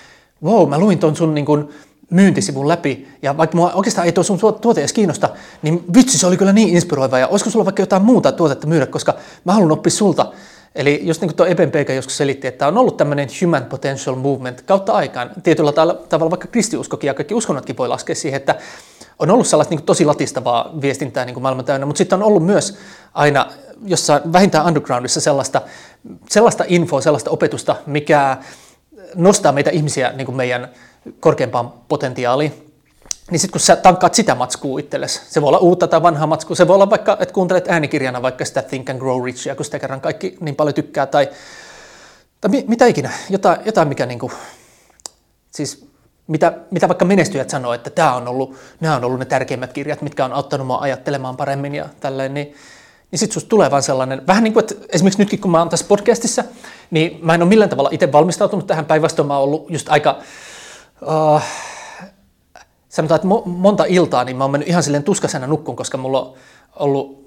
[0.44, 1.70] wow, mä luin ton sun niin kuin
[2.10, 5.30] myyntisivun läpi, ja vaikka mua oikeastaan ei tuo sun tuote edes kiinnosta,
[5.62, 8.86] niin vitsi, se oli kyllä niin inspiroiva, ja olisiko sulla vaikka jotain muuta tuotetta myydä,
[8.86, 10.32] koska mä haluan oppia sulta
[10.76, 14.62] Eli just niin kuin tuo Eben joskus selitti, että on ollut tämmöinen human potential movement
[14.62, 15.32] kautta aikaan.
[15.44, 18.56] Tietyllä tavalla vaikka kristiuskokin ja kaikki uskonnotkin voi laskea siihen, että
[19.20, 22.24] on ollut sellaista niin kuin tosi latistavaa viestintää niin kuin maailman täynnä, mutta sitten on
[22.24, 22.78] ollut myös
[23.14, 23.52] aina
[23.86, 25.62] jossain vähintään undergroundissa sellaista,
[26.30, 28.38] sellaista infoa, sellaista opetusta, mikä
[29.16, 30.70] nostaa meitä ihmisiä niin kuin meidän
[31.20, 32.65] korkeampaan potentiaaliin.
[33.32, 36.56] Niin sitten kun sä tankkaat sitä matskua itsellesi, se voi olla uutta tai vanhaa matskua,
[36.56, 39.80] se voi olla vaikka, että kuuntelet äänikirjana vaikka sitä Think and Grow Richia, kun sitä
[39.80, 41.30] kerran kaikki niin paljon tykkää, tai,
[42.42, 44.32] tai mi, mitä ikinä, jotain, jotain mikä niinku,
[45.52, 45.88] siis
[46.28, 50.02] mitä, mitä vaikka menestyjät sanoo, että tämä on ollut, nämä on ollut ne tärkeimmät kirjat,
[50.02, 52.56] mitkä on auttanut mua ajattelemaan paremmin ja tälleen, niin,
[53.12, 55.70] niin sitten susta tulee vaan sellainen, vähän niin kuin, että esimerkiksi nytkin kun mä oon
[55.70, 56.44] tässä podcastissa,
[56.92, 58.86] niin mä en ole millään tavalla itse valmistautunut tähän.
[58.86, 60.20] Päinvastoin, mä oon ollut just aika,
[61.02, 61.42] uh,
[62.96, 66.34] sanotaan, että monta iltaa niin mä oon mennyt ihan silleen tuskasena nukkuun, koska mulla on
[66.76, 67.26] ollut,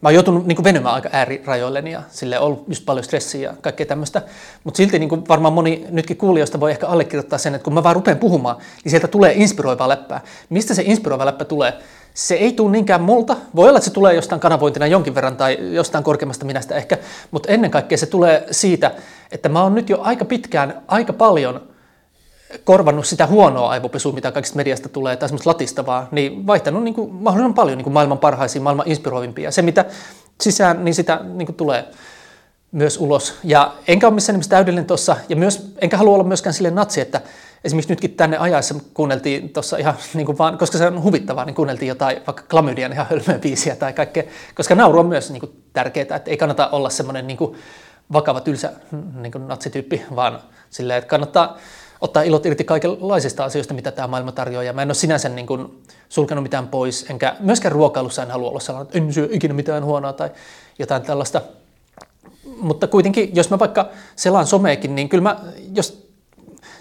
[0.00, 3.86] mä oon joutunut niin venymään aika äärirajoilleni ja sille ollut just paljon stressiä ja kaikkea
[3.86, 4.22] tämmöistä.
[4.64, 7.82] Mutta silti niin kuin varmaan moni nytkin kuulijoista voi ehkä allekirjoittaa sen, että kun mä
[7.82, 10.20] vaan rupean puhumaan, niin sieltä tulee inspiroivaa läppää.
[10.48, 11.72] Mistä se inspiroiva läppä tulee?
[12.14, 13.36] Se ei tule niinkään multa.
[13.56, 16.98] Voi olla, että se tulee jostain kanavointina jonkin verran tai jostain korkeammasta minästä ehkä,
[17.30, 18.90] mutta ennen kaikkea se tulee siitä,
[19.32, 21.60] että mä oon nyt jo aika pitkään, aika paljon–
[22.64, 27.14] korvannut sitä huonoa aivopesua, mitä kaikista mediasta tulee, tai semmoista latistavaa, niin vaihtanut niin kuin
[27.14, 29.50] mahdollisimman paljon niin kuin maailman parhaisiin, maailman inspiroivimpia.
[29.50, 29.84] Se, mitä
[30.40, 31.84] sisään, niin sitä niin kuin tulee
[32.72, 33.34] myös ulos.
[33.44, 37.00] Ja enkä ole missään nimessä täydellinen tuossa, ja myös, enkä halua olla myöskään sille natsi,
[37.00, 37.20] että
[37.64, 41.54] esimerkiksi nytkin tänne ajaessa kuunneltiin tuossa ihan niin kuin vaan, koska se on huvittavaa, niin
[41.54, 44.22] kuunneltiin jotain vaikka klamydian ihan hölmöä biisiä tai kaikkea,
[44.54, 47.56] koska nauru on myös niin kuin tärkeää, että ei kannata olla semmoinen niin kuin
[48.12, 48.72] vakava, tylsä
[49.14, 50.40] niin kuin natsityyppi, vaan
[50.70, 51.56] silleen, että kannattaa
[52.00, 54.64] ottaa ilot irti kaikenlaisista asioista, mitä tämä maailma tarjoaa.
[54.64, 58.50] Ja mä en ole sinänsä niin kuin sulkenut mitään pois, enkä myöskään ruokailussa en halua
[58.50, 60.30] olla sellainen, että en syö ikinä mitään huonoa tai
[60.78, 61.40] jotain tällaista.
[62.60, 65.36] Mutta kuitenkin, jos mä vaikka selaan someekin, niin kyllä mä,
[65.74, 66.06] jos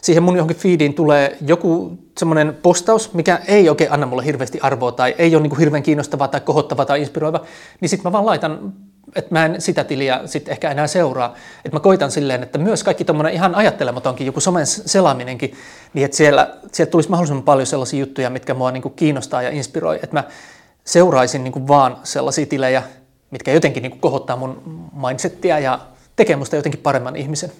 [0.02, 4.91] siihen mun johonkin feediin tulee joku semmoinen postaus, mikä ei oikein anna mulle hirveästi arvoa
[4.91, 7.41] tai ei ole niin kuin hirveän kiinnostavaa tai kohottavaa tai inspiroiva,
[7.81, 8.73] niin sitten mä vaan laitan
[9.15, 11.36] että mä en sitä tiliä sitten ehkä enää seuraa.
[11.65, 15.53] Että mä koitan silleen, että myös kaikki tuommoinen ihan ajattelematonkin, joku somen selaaminenkin,
[15.94, 19.49] niin että siellä, sieltä tulisi mahdollisimman paljon sellaisia juttuja, mitkä mua niin kuin kiinnostaa ja
[19.49, 19.95] inspiroi.
[19.95, 20.23] Että mä
[20.86, 22.84] seuraisin niin kuin vaan sellaisia tilejä,
[23.32, 25.80] mitkä jotenkin niin kuin kohottaa mun mindsettiä ja
[26.15, 27.52] tekee musta jotenkin paremman ihmisen.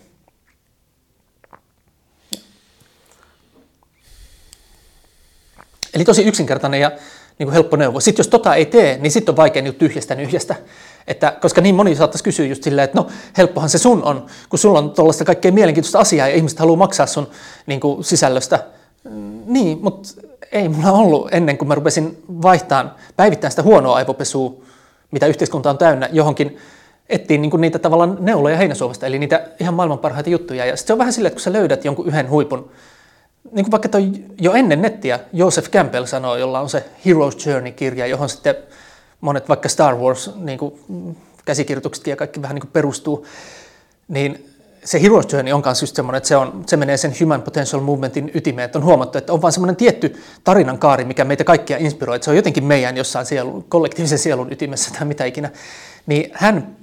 [5.94, 6.92] Eli tosi yksinkertainen ja
[7.40, 8.00] niin kuin helppo neuvo.
[8.00, 10.56] Sitten jos tota ei tee, niin sitten on vaikea niin tyhjästä nyhjästä.
[11.08, 13.08] Että, koska niin moni saattaisi kysyä just silleen, että no
[13.38, 17.06] helppohan se sun on, kun sulla on tuollaista kaikkein mielenkiintoista asiaa ja ihmiset haluaa maksaa
[17.06, 17.28] sun
[17.66, 18.64] niin kuin, sisällöstä.
[19.46, 20.10] Niin, mutta
[20.52, 24.54] ei mulla ollut ennen kuin mä rupesin vaihtamaan, päivittämään sitä huonoa aivopesua,
[25.12, 26.58] mitä yhteiskunta on täynnä, johonkin
[27.10, 30.66] etsiin niin niitä tavallaan neuloja heinäsuovasta, eli niitä ihan maailman parhaita juttuja.
[30.66, 32.72] Ja se on vähän silleen, että kun sä löydät jonkun yhden huipun,
[33.52, 34.12] niin kuin vaikka toi
[34.42, 38.56] jo ennen nettiä Joseph Campbell sanoi, jolla on se Hero's Journey-kirja, johon sitten
[39.22, 40.74] monet vaikka Star Wars niin kuin
[41.46, 43.26] käsikirjoitukset ja kaikki vähän niin kuin perustuu,
[44.08, 47.42] niin se Hero's Journey on myös just semmoinen, että se, on, se menee sen Human
[47.42, 51.44] Potential Movementin ytimeen, että on huomattu, että on vaan semmoinen tietty tarinan kaari, mikä meitä
[51.44, 55.50] kaikkia inspiroi, että se on jotenkin meidän jossain sielun, kollektiivisen sielun ytimessä tai mitä ikinä,
[56.06, 56.76] niin hän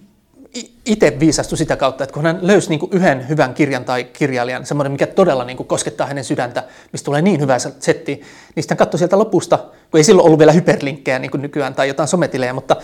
[0.87, 4.93] itse viisastui sitä kautta, että kun hän löysi niin yhden hyvän kirjan tai kirjailijan, semmoinen,
[4.93, 8.15] mikä todella niin koskettaa hänen sydäntä, mistä tulee niin hyvä setti,
[8.55, 11.89] niin sitten katsoi sieltä lopusta, kun ei silloin ollut vielä hyperlinkkejä niin kuin nykyään tai
[11.89, 12.77] jotain sometilejä, mutta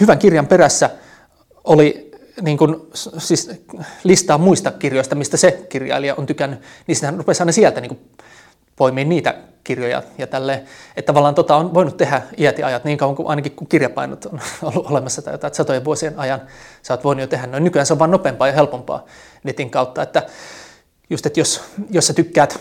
[0.00, 0.90] hyvän kirjan perässä
[1.64, 2.10] oli
[2.42, 2.76] niin kuin,
[3.18, 3.50] siis
[4.04, 7.88] listaa muista kirjoista, mistä se kirjailija on tykännyt, niin sitten hän rupesi aina sieltä niin
[7.88, 8.00] kuin
[8.78, 9.34] poimii niitä
[9.64, 10.64] kirjoja ja tälleen.
[10.96, 14.26] Että tavallaan tota on voinut tehdä iät ja ajat niin kauan kuin ainakin kun kirjapainot
[14.26, 14.40] on
[14.72, 16.42] ollut olemassa tai jotain satojen vuosien ajan
[16.82, 17.46] sä oot voinut jo tehdä.
[17.46, 19.04] No nykyään se on vaan nopeampaa ja helpompaa
[19.44, 20.26] netin kautta, että
[21.10, 21.60] just, että jos,
[21.90, 22.60] jos sä tykkäät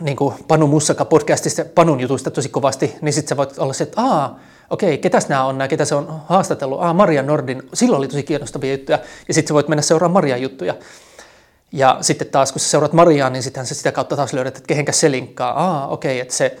[0.00, 3.84] niin kuin Panu Mussaka podcastista Panun jutuista tosi kovasti, niin sitten sä voit olla se,
[3.84, 4.38] että aa,
[4.70, 8.22] okei, ketäs nämä on nämä, ketä se on haastatellut, aa, Maria Nordin, silloin oli tosi
[8.22, 8.98] kiinnostavia juttuja,
[9.28, 10.74] ja sitten sä voit mennä seuraamaan Marian juttuja.
[11.74, 14.66] Ja sitten taas, kun sä seuraat Mariaa, niin sitten sä sitä kautta taas löydät, että
[14.66, 15.64] kehenkä se linkkaa.
[15.64, 16.58] Aa, okei, että se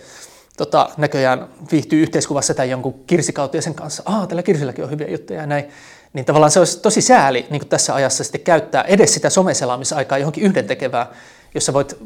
[0.56, 4.02] tota, näköjään viihtyy yhteiskuvassa tai jonkun kirsikautiaisen kanssa.
[4.06, 5.64] Aa, tällä kirsilläkin on hyviä juttuja ja näin.
[6.12, 10.44] Niin tavallaan se olisi tosi sääli niin tässä ajassa sitten käyttää edes sitä someselaamisaikaa johonkin
[10.44, 11.06] yhdentekevää,
[11.54, 11.96] jossa voit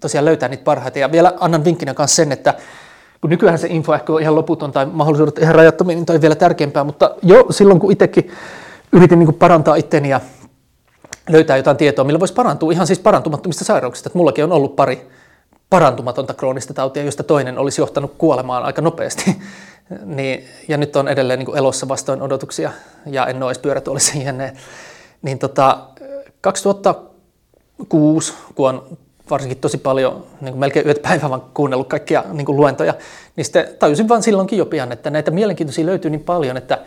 [0.00, 0.98] tosiaan löytää niitä parhaita.
[0.98, 2.54] Ja vielä annan vinkkinä kanssa sen, että
[3.20, 6.34] kun nykyään se info ehkä on ihan loputon tai mahdollisuudet ihan rajattomia, niin toi vielä
[6.34, 8.30] tärkeämpää, mutta jo silloin kun itsekin
[8.92, 10.20] yritin niin parantaa itteni ja
[11.28, 14.08] löytää jotain tietoa, millä voisi parantua ihan siis parantumattomista sairauksista.
[14.08, 15.08] Että mullakin on ollut pari
[15.70, 19.36] parantumatonta kroonista tautia, josta toinen olisi johtanut kuolemaan aika nopeasti.
[20.04, 22.72] niin, ja nyt on edelleen niin elossa vastoin odotuksia
[23.06, 24.52] ja en ole edes pyörätuolissa jänne.
[25.22, 25.78] Niin tota,
[26.40, 28.98] 2006, kun on
[29.30, 32.94] varsinkin tosi paljon, niin kuin melkein yöt päivän vaan kuunnellut kaikkia niin kuin luentoja,
[33.36, 36.78] niin sitten tajusin vaan silloinkin jo pian, että näitä mielenkiintoisia löytyy niin paljon, että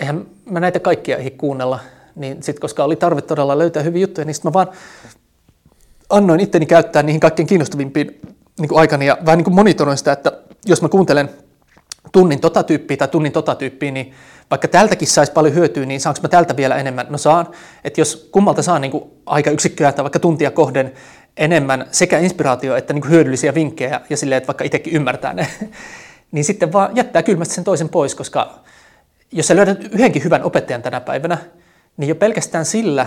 [0.00, 1.78] eihän mä näitä kaikkia ehdi kuunnella
[2.16, 4.68] niin sit, koska oli tarve todella löytää hyviä juttuja, niin mä vaan
[6.10, 8.20] annoin itteni käyttää niihin kaikkein kiinnostavimpiin
[8.60, 10.32] niin kuin aikani ja vähän niin kuin monitoroin sitä, että
[10.66, 11.30] jos mä kuuntelen
[12.12, 14.14] tunnin tota tyyppiä tai tunnin tota tyyppiä, niin
[14.50, 17.06] vaikka tältäkin saisi paljon hyötyä, niin saanko mä tältä vielä enemmän?
[17.10, 17.46] No saan,
[17.84, 19.04] että jos kummalta saa niin kuin
[19.52, 20.92] yksikköä tai vaikka tuntia kohden
[21.36, 25.48] enemmän sekä inspiraatio että niin kuin hyödyllisiä vinkkejä ja silleen, että vaikka itsekin ymmärtää ne,
[26.32, 28.58] niin sitten vaan jättää kylmästi sen toisen pois, koska
[29.32, 31.38] jos sä löydät yhdenkin hyvän opettajan tänä päivänä,
[31.96, 33.06] niin jo pelkästään sillä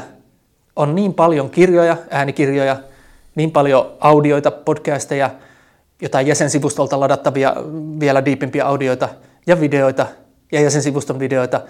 [0.76, 2.78] on niin paljon kirjoja, äänikirjoja,
[3.36, 5.30] niin paljon audioita, podcasteja,
[6.02, 7.56] jotain jäsensivustolta ladattavia
[8.00, 9.10] vielä diipimpiä audioita
[9.48, 10.08] ja videoita
[10.52, 11.62] ja jäsensivuston videoita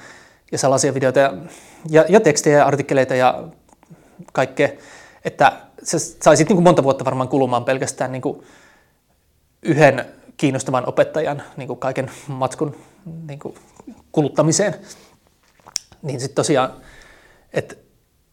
[0.51, 1.33] ja salaisia videoita ja,
[1.89, 3.43] ja, ja tekstejä ja artikkeleita ja
[4.33, 4.69] kaikkea,
[5.25, 5.51] että
[5.83, 8.43] se saisit niin kuin monta vuotta varmaan kulumaan pelkästään niin kuin
[9.61, 10.05] yhden
[10.37, 12.75] kiinnostavan opettajan niin kuin kaiken matskun
[13.27, 13.55] niin kuin
[14.11, 14.75] kuluttamiseen.
[16.01, 16.73] Niin sitten tosiaan
[17.55, 17.75] että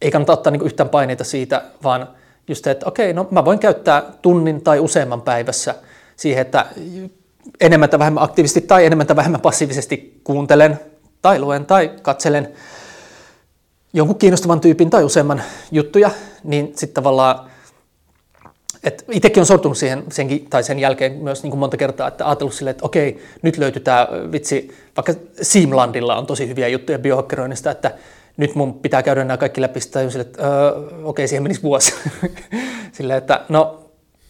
[0.01, 2.09] ei kannata ottaa niin yhtään paineita siitä, vaan
[2.49, 5.74] just se, että okei, no mä voin käyttää tunnin tai useamman päivässä
[6.16, 6.66] siihen, että
[7.61, 10.81] enemmän tai vähemmän aktiivisesti tai enemmän tai vähemmän passiivisesti kuuntelen
[11.23, 12.53] tai luen tai katselen
[13.93, 16.11] jonkun kiinnostavan tyypin tai useamman juttuja,
[16.44, 17.51] niin sitten tavallaan,
[18.85, 22.28] että itsekin on sortunut siihen senkin, tai sen jälkeen myös niin kuin monta kertaa, että
[22.28, 27.70] ajatellut silleen, että okei, nyt löytyy tämä vitsi, vaikka Seamlandilla on tosi hyviä juttuja biohakkeroinnista,
[27.70, 27.90] että
[28.37, 31.63] nyt mun pitää käydä nämä kaikki läpi, sitten sille, että öö, okei, okay, siihen menisi
[31.63, 31.95] vuosi.
[32.93, 33.85] Silleen, että no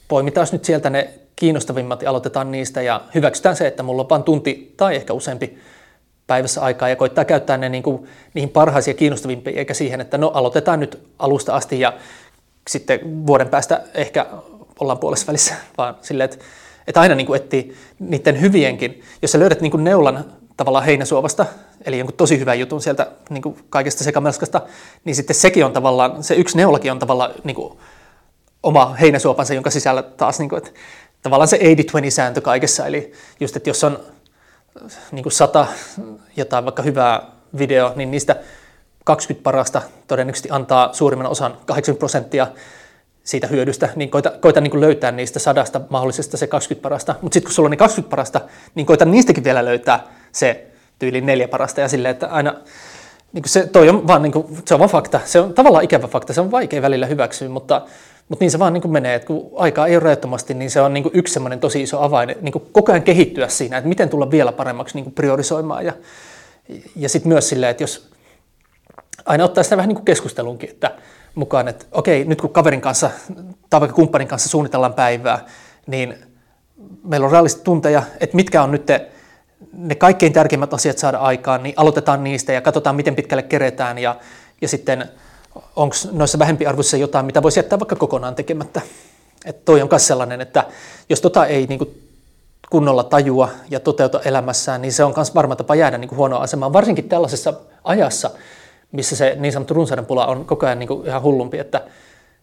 [0.09, 4.23] poimitaan nyt sieltä ne kiinnostavimmat ja aloitetaan niistä ja hyväksytään se, että mulla on vain
[4.23, 5.59] tunti tai ehkä useampi
[6.27, 10.19] päivässä aikaa ja koittaa käyttää ne niin kuin, niihin parhaisiin ja kiinnostavimpiin, eikä siihen, että
[10.19, 11.93] no aloitetaan nyt alusta asti ja
[12.69, 14.27] sitten vuoden päästä ehkä
[14.81, 16.45] ollaan puolessa välissä, vaan silleen, että,
[16.87, 19.03] että aina niin kuin etsii niiden hyvienkin.
[19.23, 20.25] Jos sä löydät niin kuin neulan
[20.57, 21.47] tavallaan heinäsuovasta,
[21.85, 24.61] eli jonkun tosi hyvän jutun sieltä niin kuin kaikesta sekamelskasta,
[25.05, 27.79] niin sitten sekin on tavallaan, se yksi neulakin on tavallaan niin kuin
[28.63, 30.71] oma heinäsuopansa, jonka sisällä taas, niin kuin, että
[31.23, 34.01] tavallaan se 80-20-sääntö kaikessa, eli just, että jos on
[35.13, 35.67] niin kuin sata
[36.37, 37.23] jotain vaikka hyvää
[37.59, 38.37] video, niin niistä
[39.05, 42.47] 20 parasta todennäköisesti antaa suurimman osan, 80 prosenttia
[43.25, 47.15] siitä hyödystä, niin koita, koita niin löytää niistä sadasta mahdollisesta se 20 parasta.
[47.23, 48.41] Mutta sitten kun sulla on ne 20 parasta,
[48.75, 50.67] niin koita niistäkin vielä löytää se
[50.99, 52.55] tyyli neljä parasta ja silleen, että aina
[53.33, 55.21] niin se, toi on vaan, niin kuin, se on vaan fakta.
[55.25, 57.83] Se on tavallaan ikävä fakta, se on vaikea välillä hyväksyä, mutta
[58.29, 60.95] Mutta niin se vaan niin menee, että kun aikaa ei ole rajattomasti, niin se on
[60.95, 64.53] niin yksi semmoinen tosi iso avain, niin koko ajan kehittyä siinä, että miten tulla vielä
[64.53, 65.85] paremmaksi niin priorisoimaan.
[65.85, 65.93] Ja,
[66.97, 68.09] ja sitten myös silleen, että jos
[69.25, 70.91] aina ottaa sitä vähän niin kuin keskustelunkin että
[71.35, 73.11] mukaan, että okei, nyt kun kaverin kanssa
[73.71, 75.47] tai vaikka kumppanin kanssa suunnitellaan päivää,
[75.87, 76.15] niin
[77.05, 79.11] meillä on reaalisesti tunteja, että mitkä on nyt te,
[79.73, 84.17] ne kaikkein tärkeimmät asiat saada aikaan, niin aloitetaan niistä ja katsotaan, miten pitkälle keretään ja,
[84.61, 85.09] ja sitten
[85.77, 88.81] onko noissa vähempiarvoisissa jotain, mitä voisi jättää vaikka kokonaan tekemättä.
[89.45, 90.65] Että toi on myös sellainen, että
[91.09, 92.09] jos tota ei niin kuin
[92.71, 96.43] kunnolla tajua ja toteuta elämässään, niin se on myös varma tapa jäädä niin kuin huonoa
[96.43, 97.55] asemaan, varsinkin tällaisessa
[97.85, 98.31] ajassa,
[98.93, 101.83] missä se niin sanottu runsauden pula on koko ajan niin kuin ihan hullumpi, että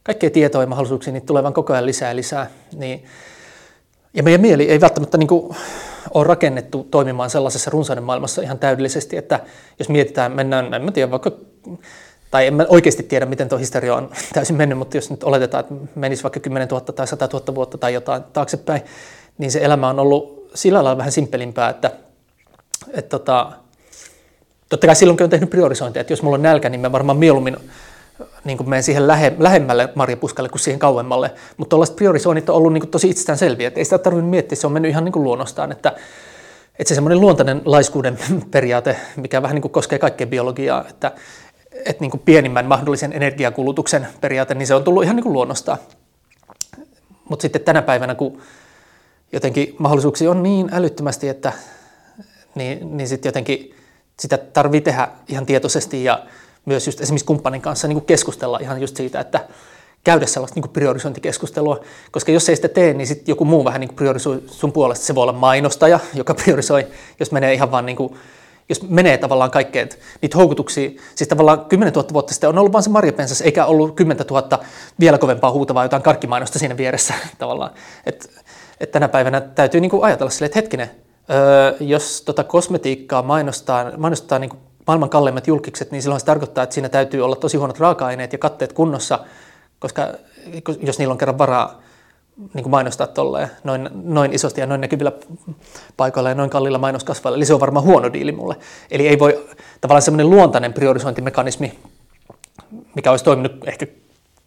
[0.04, 2.50] kaikkea tietoa ja mahdollisuuksia niin tulee vaan koko ajan lisää ja lisää.
[2.76, 3.04] Niin,
[4.14, 5.56] ja meidän mieli ei välttämättä niin kuin
[6.14, 9.40] ole rakennettu toimimaan sellaisessa runsauden maailmassa ihan täydellisesti, että
[9.80, 11.32] jos mietitään, mennään, en mä tiedä, vaikka
[12.32, 15.62] tai en mä oikeasti tiedä, miten tuo historia on täysin mennyt, mutta jos nyt oletetaan,
[15.62, 18.82] että menisi vaikka 10 000 tai 100 000 vuotta tai jotain taaksepäin,
[19.38, 21.92] niin se elämä on ollut sillä lailla vähän simppelimpää, että,
[22.94, 23.52] että tota,
[24.70, 27.58] totta kai silloinkin on tehnyt priorisointia, että jos mulla on nälkä, niin mä varmaan mieluummin
[28.44, 31.32] niin kuin menen siihen lähe, lähemmälle marjapuskalle kuin siihen kauemmalle.
[31.58, 34.56] Mutta tuollaiset priorisoinnit on ollut niin kuin tosi itsestään selviä, että ei sitä tarvitse miettiä,
[34.56, 35.96] se on mennyt ihan niin kuin luonnostaan, että,
[36.80, 38.20] että se semmoinen luontainen laiskuuden
[38.52, 41.12] periaate, mikä vähän niin kuin koskee kaikkea biologiaa, että,
[41.86, 45.78] että niin kuin pienimmän mahdollisen energiakulutuksen periaate, niin se on tullut ihan niin kuin luonnostaan.
[47.30, 48.42] Mutta sitten tänä päivänä, kun
[49.34, 51.54] jotenkin mahdollisuuksia on niin älyttömästi, että
[52.56, 53.76] niin, niin sitten jotenkin
[54.20, 56.26] sitä tarvii tehdä ihan tietoisesti ja
[56.66, 59.48] myös just esimerkiksi kumppanin kanssa niin kuin keskustella ihan just siitä, että
[60.04, 61.80] käydä sellaista niin kuin priorisointikeskustelua,
[62.12, 65.06] koska jos ei sitä tee, niin sitten joku muu vähän niin kuin priorisoi sun puolesta.
[65.06, 66.88] Se voi olla mainostaja, joka priorisoi,
[67.20, 68.16] jos menee ihan vaan niin kuin
[68.70, 69.86] jos menee tavallaan kaikkea,
[70.22, 73.96] niitä houkutuksia, siis tavallaan 10 000 vuotta sitten on ollut vain se marjapensas, eikä ollut
[73.96, 74.60] 10 000
[75.00, 77.72] vielä kovempaa huutavaa jotain karkkimainosta siinä vieressä tavallaan.
[78.06, 78.30] Et,
[78.80, 80.92] et tänä päivänä täytyy niinku ajatella silleen, että hetkinen,
[81.80, 84.58] jos tota kosmetiikkaa mainostaa, mainostaa niinku
[84.88, 88.40] maailman kalleimmat julkikset, niin silloin se tarkoittaa, että siinä täytyy olla tosi huonot raaka-aineet ja
[88.40, 89.20] katteet kunnossa,
[89.80, 90.08] koska
[90.82, 91.82] jos niillä on kerran varaa
[92.54, 95.12] niin kuin mainostaa tolleen noin, noin isosti ja noin näkyvillä
[95.98, 97.38] paikoilla ja noin kalliilla mainoskasvailla.
[97.38, 98.56] Eli se on varmaan huono diili mulle.
[98.92, 99.46] Eli ei voi
[99.82, 101.80] tavallaan semmoinen luontainen priorisointimekanismi,
[102.96, 103.88] mikä olisi toiminut ehkä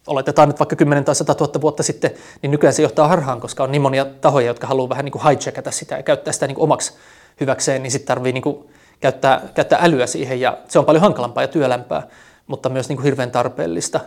[0.07, 2.11] oletetaan nyt vaikka 10 tai 100 000 vuotta sitten,
[2.41, 5.23] niin nykyään se johtaa harhaan, koska on niin monia tahoja, jotka haluaa vähän niin kuin
[5.23, 6.93] hijackata sitä ja käyttää sitä niin kuin omaksi
[7.39, 8.69] hyväkseen, niin sitten tarvii niin kuin
[8.99, 12.07] käyttää, käyttää älyä siihen ja se on paljon hankalampaa ja työlämpää,
[12.47, 13.99] mutta myös niin kuin hirveän tarpeellista,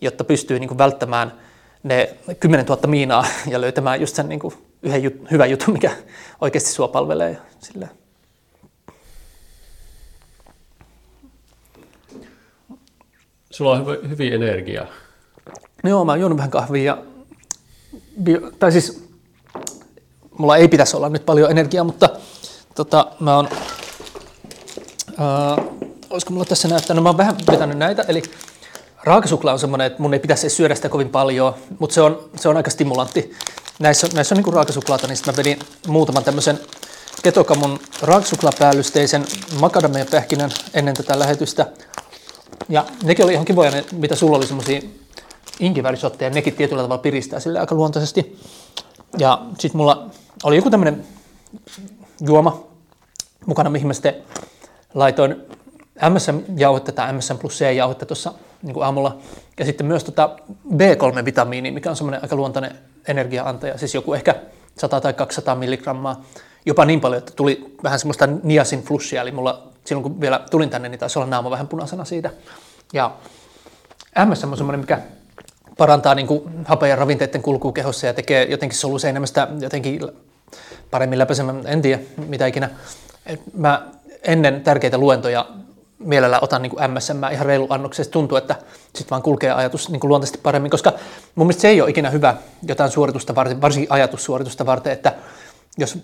[0.00, 1.32] jotta pystyy niin kuin välttämään–
[1.82, 5.96] ne 10 000 miinaa ja löytämään just sen niin kuin yhden jut, hyvän jutun, mikä
[6.40, 7.38] oikeasti sua palvelee.
[7.58, 7.88] Sillä.
[13.50, 14.86] Sulla on hyvin energiaa.
[15.84, 16.84] Joo, mä oon vähän kahvia.
[16.84, 16.98] Ja,
[18.58, 19.04] tai siis,
[20.38, 22.08] mulla ei pitäisi olla nyt paljon energiaa, mutta
[22.74, 23.48] tota, mä oon,
[25.20, 25.64] äh,
[26.10, 28.22] olisiko mulla tässä näyttänyt, mä oon vähän vetänyt näitä, eli
[29.04, 32.48] Raakasuklaa on semmoinen, että mun ei pitäisi syödä sitä kovin paljon, mutta se on, se
[32.48, 33.32] on aika stimulantti.
[33.78, 35.58] Näissä, näissä on niin raakasuklaata, niin mä vedin
[35.88, 36.60] muutaman tämmöisen
[37.22, 39.24] ketokamun raakasuklaapäällysteisen
[39.60, 41.66] makadamia pähkinän ennen tätä lähetystä.
[42.68, 44.80] Ja nekin oli ihan kivoja, ne, mitä sulla oli semmoisia
[45.60, 48.38] inkiväärisotteja, nekin tietyllä tavalla piristää sille aika luontaisesti.
[49.18, 50.10] Ja sitten mulla
[50.44, 51.04] oli joku tämmöinen
[52.20, 52.66] juoma
[53.46, 54.14] mukana, mihin mä sitten
[54.94, 55.36] laitoin
[56.08, 58.32] MSM-jauhetta tai MSM plus C-jauhetta tuossa
[58.62, 59.18] niin aamulla.
[59.58, 60.36] Ja sitten myös tota
[60.76, 62.78] B3-vitamiini, mikä on semmoinen aika luontainen
[63.08, 64.34] energiaantaja, siis joku ehkä
[64.78, 66.24] 100 tai 200 milligrammaa,
[66.66, 70.70] jopa niin paljon, että tuli vähän semmoista niasin flussia, eli mulla silloin kun vielä tulin
[70.70, 72.30] tänne, niin taisi olla naama vähän punaisena siitä.
[72.92, 73.10] Ja
[74.26, 75.00] MSM on semmoinen, mikä
[75.80, 80.00] parantaa niin kuin hapen ja ravinteiden kulkua kehossa ja tekee jotenkin soluseinämästä jotenkin
[80.90, 82.70] paremmin läpäisemään, en tiedä mitä ikinä.
[83.56, 83.86] Mä
[84.22, 85.46] ennen tärkeitä luentoja
[85.98, 88.12] mielellä otan niin kuin MSM ihan reilu annoksesta.
[88.12, 88.54] Tuntuu, että
[88.84, 90.92] sitten vaan kulkee ajatus niin kuin luontaisesti paremmin, koska
[91.34, 95.14] mun mielestä se ei ole ikinä hyvä jotain suoritusta varten, varsinkin ajatussuoritusta varten, että
[95.78, 95.98] jos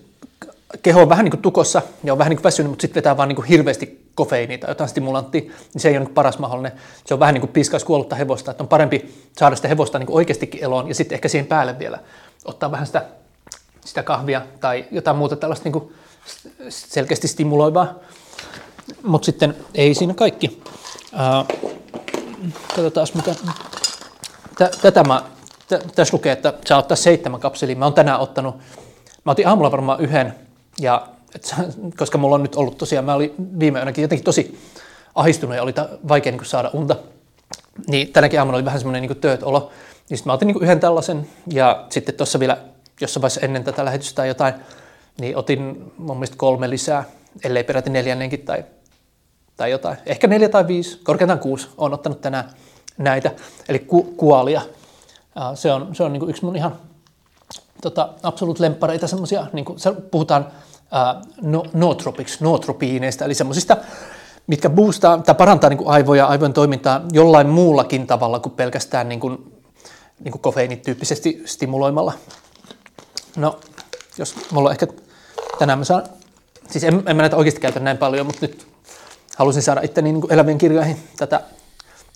[0.83, 3.17] keho on vähän niin kuin tukossa ja on vähän niin kuin väsynyt, mutta sitten vetää
[3.17, 6.73] vaan niin kuin hirveästi kofeiiniä tai jotain stimulanttia, niin se ei ole niin paras mahdollinen.
[7.07, 10.11] Se on vähän niin kuin piskaisi kuollutta hevosta, että on parempi saada sitä hevosta niin
[10.11, 11.99] oikeastikin eloon ja sitten ehkä siihen päälle vielä
[12.45, 13.05] ottaa vähän sitä,
[13.85, 15.93] sitä kahvia tai jotain muuta tällaista niin
[16.69, 17.95] selkeästi stimuloivaa.
[19.03, 20.63] Mutta sitten ei siinä kaikki.
[22.77, 23.35] Katsotaan mitä.
[24.83, 25.23] Tätä mä,
[25.95, 27.77] tässä lukee, että saa ottaa seitsemän kapselia.
[27.77, 28.57] Mä oon tänään ottanut,
[29.25, 30.35] mä otin aamulla varmaan yhden,
[30.81, 31.55] ja, et,
[31.97, 34.59] koska mulla on nyt ollut tosiaan, mä olin viime yönäkin jotenkin tosi
[35.15, 35.75] ahistunut ja oli
[36.09, 36.97] vaikea niin saada unta.
[37.89, 39.71] Niin tänäkin aamuna oli vähän semmoinen niin tööt olo.
[40.11, 42.59] Niin sitten mä otin niin yhden tällaisen ja sitten tuossa vielä
[43.01, 44.55] jossain vaiheessa ennen tätä lähetystä tai jotain,
[45.21, 47.05] niin otin mun mielestä kolme lisää,
[47.45, 48.65] ellei peräti neljännenkin tai,
[49.57, 49.97] tai jotain.
[50.07, 52.51] Ehkä neljä tai viisi, korkeintaan kuusi on ottanut tänään
[52.99, 53.31] näitä,
[53.69, 54.63] eli ku, kuolia.
[55.55, 56.77] Se on, se on niin yksi mun ihan
[57.83, 59.79] tota, absoluut lemppareita, semmoisia, niin kuin,
[60.11, 60.47] puhutaan
[61.43, 63.77] no, nootropics, nootropiineista, eli semmoisista,
[64.47, 69.21] mitkä boostaa tai parantaa niin kuin aivoja, aivojen toimintaa jollain muullakin tavalla kuin pelkästään niin
[69.21, 69.53] kuin,
[70.25, 72.13] niin kuin kofeiinityyppisesti stimuloimalla.
[73.37, 73.61] No,
[74.19, 74.87] jos mulla ehkä
[75.59, 76.03] tänään mä saan,
[76.71, 78.67] siis en, en mä näitä oikeasti käytä näin paljon, mutta nyt
[79.37, 81.41] halusin saada itteni niin elävien kirjoihin tätä,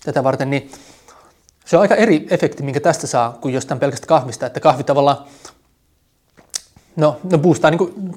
[0.03, 0.71] tätä varten, niin
[1.65, 5.17] se on aika eri efekti, minkä tästä saa kuin jostain pelkästä kahvista, että kahvi tavallaan,
[6.95, 8.13] no, no boostaa niin kuin,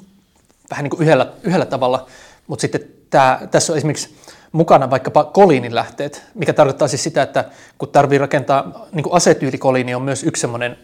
[0.71, 2.07] vähän niin kuin yhdellä, yhdellä tavalla,
[2.47, 2.81] mutta sitten
[3.11, 4.17] tämä, tässä on esimerkiksi
[4.53, 7.45] mukana vaikkapa koliinilähteet, mikä tarkoittaa siis sitä, että
[7.79, 10.77] kun tarvii rakentaa, niin kuin asetyylikoliini on myös yksi semmoinen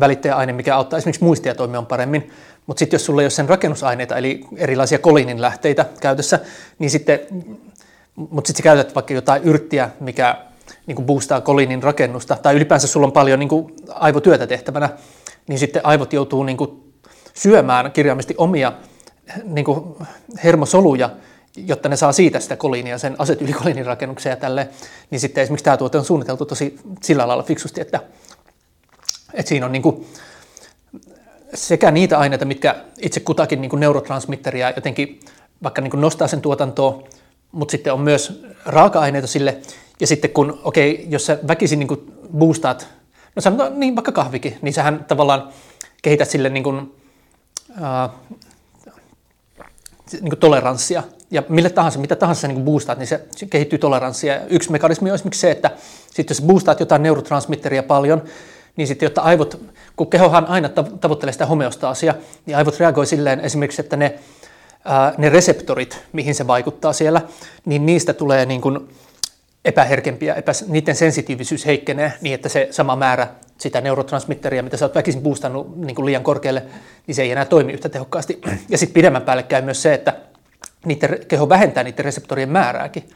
[0.00, 0.96] välittäjäaine, mikä auttaa.
[0.96, 2.30] Esimerkiksi muistia toimimaan paremmin,
[2.66, 6.40] mutta sitten jos sulla ei ole sen rakennusaineita, eli erilaisia koliinin lähteitä käytössä,
[6.78, 7.20] niin sitten,
[8.16, 10.38] mutta sitten sä käytät vaikka jotain yrttiä, mikä
[10.86, 14.88] niin kuin boostaa koliinin rakennusta, tai ylipäänsä sulla on paljon niin kuin aivotyötä tehtävänä,
[15.48, 16.92] niin sitten aivot joutuu niin kuin
[17.34, 18.72] syömään kirjaimisesti omia
[19.44, 19.94] niin kuin
[20.44, 21.10] hermosoluja,
[21.56, 24.68] jotta ne saa siitä sitä koliinia sen asetylikoliinin rakennukseen ja tälle,
[25.10, 28.00] niin sitten esimerkiksi tämä tuote on suunniteltu tosi sillä lailla fiksusti, että,
[29.34, 30.06] että siinä on niin kuin
[31.54, 35.20] sekä niitä aineita, mitkä itse kutakin niin kuin neurotransmitteria jotenkin
[35.62, 37.02] vaikka niin kuin nostaa sen tuotantoa,
[37.52, 39.58] mutta sitten on myös raaka-aineita sille,
[40.00, 42.88] ja sitten kun, okei, okay, jos sä väkisin niin kuin boostaat,
[43.36, 45.48] no sanotaan niin vaikka kahvikin, niin sähän tavallaan
[46.02, 46.94] kehität sille niin kuin,
[47.82, 48.10] äh,
[50.20, 54.40] niin toleranssia, ja mille tahansa, mitä tahansa niin boostaat, niin se, se kehittyy toleranssia.
[54.46, 55.70] Yksi mekanismi on esimerkiksi se, että
[56.10, 58.22] sitten jos boostaat jotain neurotransmitteria paljon,
[58.76, 59.60] niin sitten jotta aivot,
[59.96, 60.68] kun kehohan aina
[61.00, 62.14] tavoittelee sitä homeostaasia,
[62.46, 64.18] niin aivot reagoi silleen esimerkiksi, että ne,
[64.84, 67.22] ää, ne reseptorit, mihin se vaikuttaa siellä,
[67.64, 68.88] niin niistä tulee niin kuin
[69.64, 73.28] epäherkempiä, epä, niiden sensitiivisyys heikkenee niin, että se sama määrä
[73.58, 76.62] sitä neurotransmitteria, mitä sä oot väkisin boostannut niin kuin liian korkealle,
[77.06, 78.40] niin se ei enää toimi yhtä tehokkaasti.
[78.68, 80.14] Ja sitten pidemmän päälle käy myös se, että
[80.84, 83.08] niiden, keho vähentää niiden reseptorien määrääkin.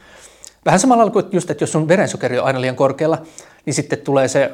[0.65, 3.21] Vähän samalla kuin just, että jos sun verensokeri on aina liian korkealla,
[3.65, 4.51] niin sitten tulee se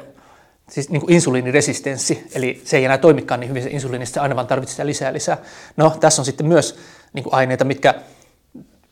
[0.70, 4.36] siis niin kuin insuliiniresistenssi, eli se ei enää toimikaan niin hyvin se insuliini, se aina
[4.36, 5.38] vaan tarvitsee lisää lisää.
[5.76, 6.78] No, tässä on sitten myös
[7.12, 7.94] niin kuin aineita, mitkä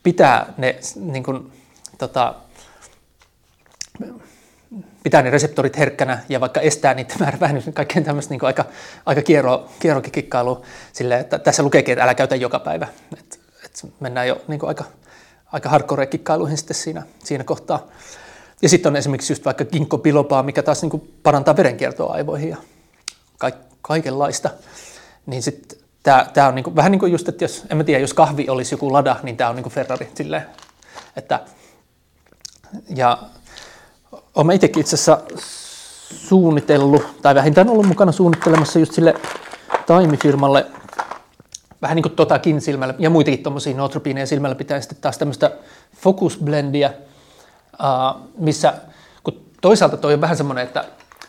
[0.03, 1.51] pitää ne, niin kuin,
[1.97, 2.35] tota,
[5.03, 8.65] pitää ne reseptorit herkkänä ja vaikka estää niitä määrä vähennys, niin kaikkeen tämmöistä niin aika,
[9.05, 12.87] aika kiero, kierrokikkailu sille, että tässä lukeekin, että älä käytä joka päivä.
[13.17, 14.83] Et, et mennään jo niin aika,
[15.51, 17.87] aika hardcore kikkailuihin sitten siinä, siinä kohtaa.
[18.61, 22.57] Ja sitten on esimerkiksi just vaikka kinkkopilopaa, mikä taas niin parantaa verenkiertoa aivoihin ja
[23.81, 24.49] kaikenlaista.
[25.25, 27.99] Niin sitten tämä on niin kuin, vähän niin kuin just, että jos, en mä tiedä,
[27.99, 30.45] jos kahvi olisi joku Lada, niin tämä on niin kuin Ferrari silleen,
[31.15, 31.39] että
[32.95, 33.17] ja
[34.35, 35.19] olen itsekin itse asiassa
[36.27, 39.13] suunnitellut, tai vähintään ollut mukana suunnittelemassa just sille
[39.85, 40.65] taimifirmalle
[41.81, 45.51] vähän niin kuin totakin silmällä, ja muitakin tuommoisia nootropiineja silmällä pitää sitten taas tämmöistä
[45.97, 46.39] focus
[48.37, 48.73] missä
[49.23, 50.85] kun toisaalta toi on vähän semmoinen, että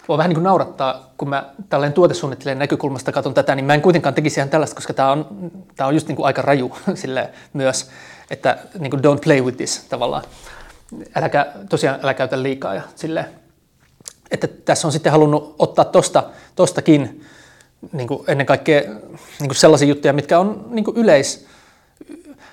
[0.09, 3.83] voi vähän niin kuin naurattaa, kun mä tällainen tuotesuunnittelijan näkökulmasta katson tätä, niin mä en
[3.83, 7.31] kuitenkaan tekisi ihan tällaista, koska tämä on, tämä on just niin kuin aika raju sille
[7.53, 7.91] myös,
[8.31, 10.23] että niin kuin don't play with this tavallaan.
[11.15, 13.25] Äläkä, tosiaan älä käytä liikaa ja sille,
[14.31, 17.25] että tässä on sitten halunnut ottaa tosta, tostakin
[17.93, 21.47] niin kuin ennen kaikkea niin kuin sellaisia juttuja, mitkä on niin kuin yleis,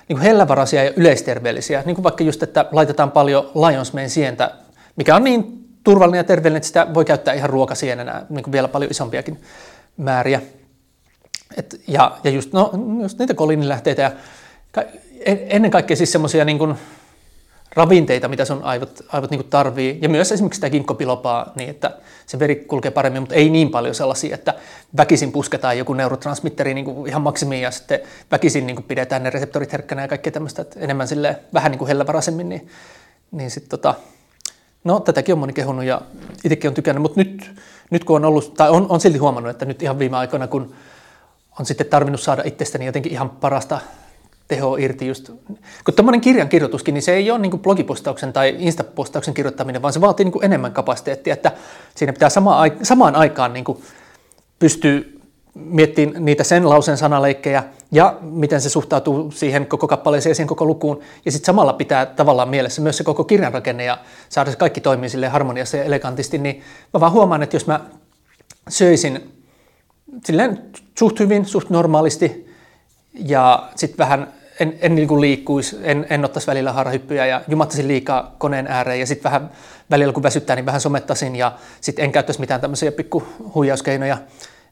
[0.08, 4.50] niin kuin hellävaraisia ja yleisterveellisiä, niin kuin vaikka just, että laitetaan paljon Lions Mane sientä,
[4.96, 8.68] mikä on niin turvallinen ja terveellinen, että sitä voi käyttää ihan ruokasienenä niin kuin vielä
[8.68, 9.42] paljon isompiakin
[9.96, 10.42] määriä.
[11.56, 14.12] Et, ja, ja just, no, just niitä koliinilähteitä ja
[15.26, 16.74] ennen kaikkea siis semmoisia niin kuin,
[17.74, 21.90] ravinteita, mitä sun aivot, aivot niin tarvii, ja myös esimerkiksi sitä kinkkopilopaa, niin että
[22.26, 24.54] se veri kulkee paremmin, mutta ei niin paljon sellaisia, että
[24.96, 29.30] väkisin pusketaan joku neurotransmitteri niin kuin ihan maksimiin ja sitten väkisin niin kuin pidetään ne
[29.30, 32.68] reseptorit herkkänä ja kaikkea tämmöistä, että enemmän sille vähän niin kuin hellävaraisemmin, niin,
[33.30, 33.94] niin sitten tota,
[34.84, 36.00] no tätäkin on moni kehunut ja
[36.44, 37.50] itsekin on tykännyt, mutta nyt,
[37.90, 40.74] nyt kun on ollut, tai on, on silti huomannut, että nyt ihan viime aikoina, kun
[41.58, 43.80] on sitten tarvinnut saada itsestäni jotenkin ihan parasta
[44.48, 45.30] teho irti just.
[45.84, 50.00] Kun tämmöinen kirjan kirjoituskin, niin se ei ole niin blogipostauksen tai instapostauksen kirjoittaminen, vaan se
[50.00, 51.52] vaatii niin enemmän kapasiteettia, että
[51.94, 53.64] siinä pitää sama, samaan aikaan niin
[54.58, 55.00] pystyä
[55.54, 60.64] miettiä niitä sen lauseen sanaleikkejä ja miten se suhtautuu siihen koko kappaleeseen ja siihen koko
[60.64, 61.00] lukuun.
[61.24, 63.98] Ja sitten samalla pitää tavallaan mielessä myös se koko kirjan rakenne ja
[64.28, 66.38] saada se kaikki toimii sille harmoniassa ja elegantisti.
[66.38, 66.62] Niin
[66.94, 67.80] mä vaan huomaan, että jos mä
[68.68, 69.32] söisin
[70.24, 70.62] silleen
[70.98, 72.43] suht hyvin, suht normaalisti
[73.14, 77.88] ja sitten vähän en, en niin kuin liikkuisi, en, en ottaisi välillä harhahyppyjä ja jumattaisin
[77.88, 79.00] liikaa koneen ääreen.
[79.00, 79.50] Ja sitten vähän
[79.90, 83.22] välillä kun väsyttää, niin vähän somettaisin ja sitten en käyttäisi mitään tämmöisiä pikku
[83.54, 84.18] huijauskeinoja.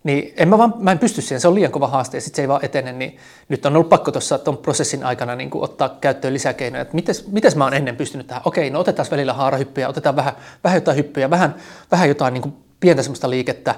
[0.05, 2.37] Niin en mä, vaan, mä en pysty siihen, se on liian kova haaste ja sitten
[2.37, 3.17] se ei vaan etene, niin
[3.49, 6.97] nyt on ollut pakko tuossa tuon prosessin aikana niin kuin ottaa käyttöön lisäkeinoja, että
[7.31, 10.33] mites mä oon ennen pystynyt tähän, okei, no otetaan välillä haarahyppyjä, otetaan vähän,
[10.65, 11.55] vähän jotain hyppyjä, vähän,
[11.91, 13.75] vähän jotain niin kuin pientä semmoista liikettä,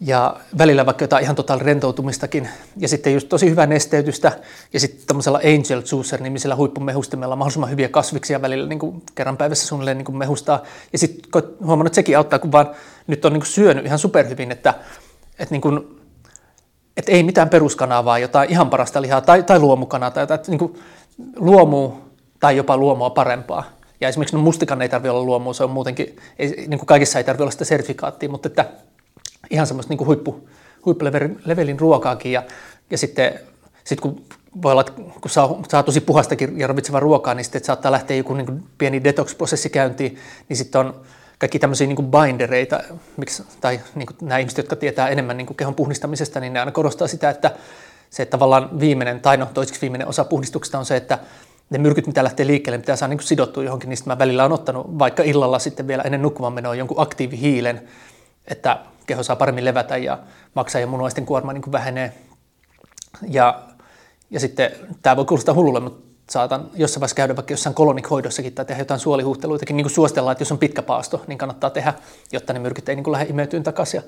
[0.00, 2.48] ja välillä vaikka jotain ihan totaali rentoutumistakin.
[2.76, 4.32] Ja sitten just tosi hyvää nesteytystä
[4.72, 9.98] ja sitten tämmöisellä Angel Juicer-nimisellä huippumehustimella mahdollisimman hyviä kasviksia välillä niin kuin kerran päivässä suunnilleen
[9.98, 10.62] niin kuin mehustaa.
[10.92, 12.70] Ja sitten huomannut, että sekin auttaa, kun vaan
[13.06, 14.74] nyt on niin kuin syönyt ihan superhyvin, että,
[15.38, 16.00] että, niin kuin,
[16.96, 20.58] että ei mitään peruskanaa, vaan jotain ihan parasta lihaa tai, tai luomukanaa tai jotain, niin
[20.58, 20.78] kuin
[21.36, 21.92] luomu
[22.40, 23.64] tai jopa luomua parempaa.
[24.00, 27.18] Ja esimerkiksi no mustikan ei tarvitse olla luomua, se on muutenkin, ei, niin kuin kaikissa
[27.18, 28.64] ei tarvitse olla sitä sertifikaattia, mutta että
[29.50, 30.48] ihan semmoista niin huippu,
[30.84, 32.42] huippulevelin ruokaakin ja,
[32.90, 33.40] ja sitten
[33.84, 34.22] sit kun
[34.62, 34.84] voi olla,
[35.20, 39.04] kun saa, saa tosi puhastakin ja ravitsevaa ruokaa, niin sitten saattaa lähteä joku niin pieni
[39.04, 40.18] detox-prosessi käyntiin,
[40.48, 41.00] niin sitten on
[41.38, 42.80] kaikki tämmöisiä niin kuin bindereita,
[43.16, 46.60] miksi, tai niin kuin nämä ihmiset, jotka tietää enemmän niin kuin kehon puhdistamisesta, niin ne
[46.60, 47.50] aina korostaa sitä, että
[48.10, 51.18] se tavallaan viimeinen, tai no toiseksi viimeinen osa puhdistuksesta on se, että
[51.70, 54.98] ne myrkyt, mitä lähtee liikkeelle, pitää saa niin sidottua johonkin, niin mä välillä on ottanut
[54.98, 57.88] vaikka illalla sitten vielä ennen nukkumaan menoa jonkun aktiivihiilen,
[58.46, 58.78] että
[59.08, 60.18] keho saa paremmin levätä ja
[60.54, 62.14] maksaa ja munuaisten kuorma niin kuin vähenee.
[63.28, 63.62] Ja,
[64.30, 64.70] ja sitten
[65.02, 69.00] tämä voi kuulostaa hullulle, mutta saatan jossain vaiheessa käydä vaikka jossain kolonikhoidossakin tai tehdä jotain
[69.00, 71.94] suolihuhteluitakin, niin kuin suositellaan, että jos on pitkä paasto, niin kannattaa tehdä,
[72.32, 74.02] jotta ne myrkyt ei niin kuin lähde imeytyyn takaisin.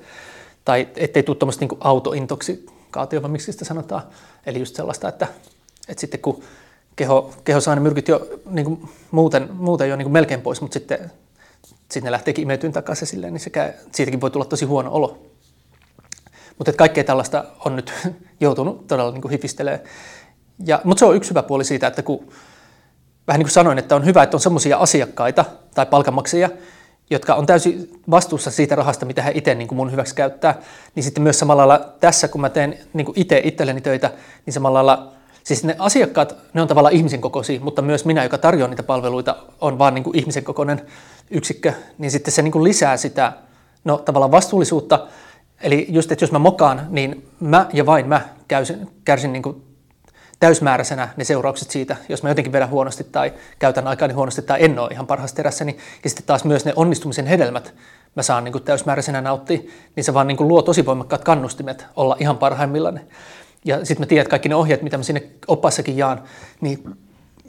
[0.64, 4.02] Tai ettei tule tuommoista niin autointoksikaatio, vai miksi sitä sanotaan.
[4.46, 5.26] Eli just sellaista, että,
[5.88, 6.42] että sitten kun
[6.96, 10.60] keho, keho saa ne myrkyt jo niin kuin muuten, muuten jo niin kuin melkein pois,
[10.60, 11.12] mutta sitten
[11.90, 15.26] sitten ne lähteekin imeytyyn takaisin silleen, niin sekä, siitäkin voi tulla tosi huono olo.
[16.58, 17.92] Mutta kaikkea tällaista on nyt
[18.40, 19.84] joutunut todella niin hifistelemään.
[20.84, 22.32] Mutta se on yksi hyvä puoli siitä, että kun
[23.26, 25.44] vähän niin kuin sanoin, että on hyvä, että on sellaisia asiakkaita
[25.74, 26.50] tai palkanmaksajia,
[27.10, 30.62] jotka on täysin vastuussa siitä rahasta, mitä he itse niin kuin mun hyväksi käyttää,
[30.94, 34.10] niin sitten myös samalla lailla tässä, kun mä teen niin kuin itse itselleni töitä,
[34.46, 35.12] niin samalla lailla
[35.44, 39.36] Siis ne asiakkaat, ne on tavallaan ihmisen kokoisia, mutta myös minä, joka tarjoaa niitä palveluita,
[39.60, 40.82] on vaan niin kuin ihmisen kokoinen
[41.30, 43.32] yksikkö, niin sitten se niin kuin lisää sitä
[43.84, 45.06] no, tavallaan vastuullisuutta.
[45.62, 49.62] Eli just, että jos mä mokaan, niin mä ja vain mä kärsin, kärsin niin kuin
[50.40, 54.78] täysmääräisenä ne seuraukset siitä, jos mä jotenkin vedän huonosti tai käytän aikaani huonosti tai en
[54.78, 55.76] ole ihan parhaassa terässäni.
[56.04, 57.74] Ja sitten taas myös ne onnistumisen hedelmät
[58.14, 59.58] mä saan niin kuin täysmääräisenä nauttia,
[59.96, 63.00] niin se vaan niin kuin luo tosi voimakkaat kannustimet olla ihan parhaimmillaan.
[63.64, 66.22] Ja sitten mä tiedän, että kaikki ne ohjeet, mitä mä sinne opassakin jaan,
[66.60, 66.96] niin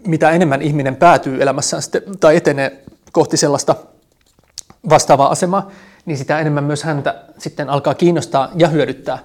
[0.08, 3.76] mitä enemmän ihminen päätyy elämässään sitten, tai etenee kohti sellaista
[4.90, 5.72] vastaavaa asemaa,
[6.06, 9.20] niin sitä enemmän myös häntä sitten alkaa kiinnostaa ja hyödyttää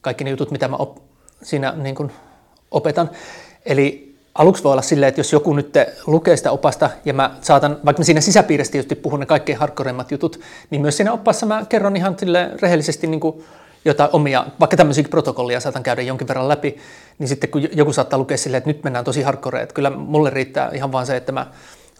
[0.00, 0.96] kaikki ne jutut, mitä mä op,
[1.42, 2.12] siinä niin kuin
[2.70, 3.10] opetan.
[3.66, 5.74] Eli aluksi voi olla silleen, että jos joku nyt
[6.06, 10.10] lukee sitä opasta ja mä saatan, vaikka mä siinä sisäpiiristä tietysti puhun ne kaikkein hardcoreimmat
[10.10, 10.40] jutut,
[10.70, 12.16] niin myös siinä opassa mä kerron ihan
[12.62, 13.44] rehellisesti niin kuin
[13.84, 16.78] jotain omia, vaikka tämmöisiä protokollia saatan käydä jonkin verran läpi,
[17.18, 20.30] niin sitten kun joku saattaa lukea silleen, että nyt mennään tosi hardcore, että kyllä mulle
[20.30, 21.46] riittää ihan vaan se, että mä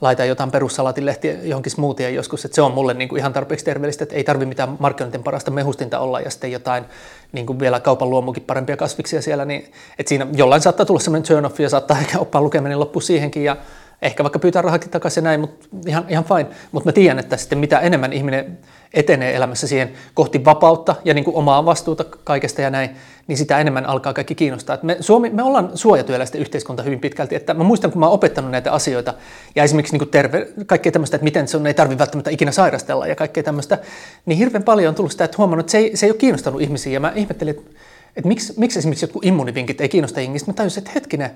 [0.01, 4.05] laitan jotain perussalatinlehtiä johonkin smoothien joskus, että se on mulle niin kuin ihan tarpeeksi terveellistä,
[4.05, 6.85] että ei tarvi mitään markkinointin parasta mehustinta olla ja sitten jotain
[7.33, 11.29] niin kuin vielä kaupan luomukin parempia kasviksia siellä, niin että siinä jollain saattaa tulla semmoinen
[11.29, 13.45] turn off ja saattaa ehkä oppaa lukeminen loppu siihenkin.
[13.45, 13.57] Ja
[14.03, 16.47] ehkä vaikka pyytää rahakin takaisin näin, mutta ihan, ihan fine.
[16.73, 18.59] Mutta mä tiedän, että sitten mitä enemmän ihminen
[18.95, 22.91] etenee elämässä siihen kohti vapautta ja niin kuin omaa vastuuta kaikesta ja näin,
[23.27, 24.75] niin sitä enemmän alkaa kaikki kiinnostaa.
[24.75, 27.35] Et me, Suomi, me ollaan suojatyöläisten yhteiskunta hyvin pitkälti.
[27.35, 29.15] Että mä muistan, kun mä oon opettanut näitä asioita
[29.55, 33.07] ja esimerkiksi niin kuin terve, kaikkea tämmöistä, että miten sun ei tarvitse välttämättä ikinä sairastella
[33.07, 33.79] ja kaikkea tämmöistä,
[34.27, 36.61] niin hirveän paljon on tullut sitä, että huomannut, että se ei, se ei ole kiinnostanut
[36.61, 36.93] ihmisiä.
[36.93, 37.71] Ja mä ihmettelin, että,
[38.17, 40.47] että miksi, miksi esimerkiksi jotkut immunivinkit ei kiinnosta ihmisiä.
[40.47, 41.31] Mä tajusin, että hetkinen,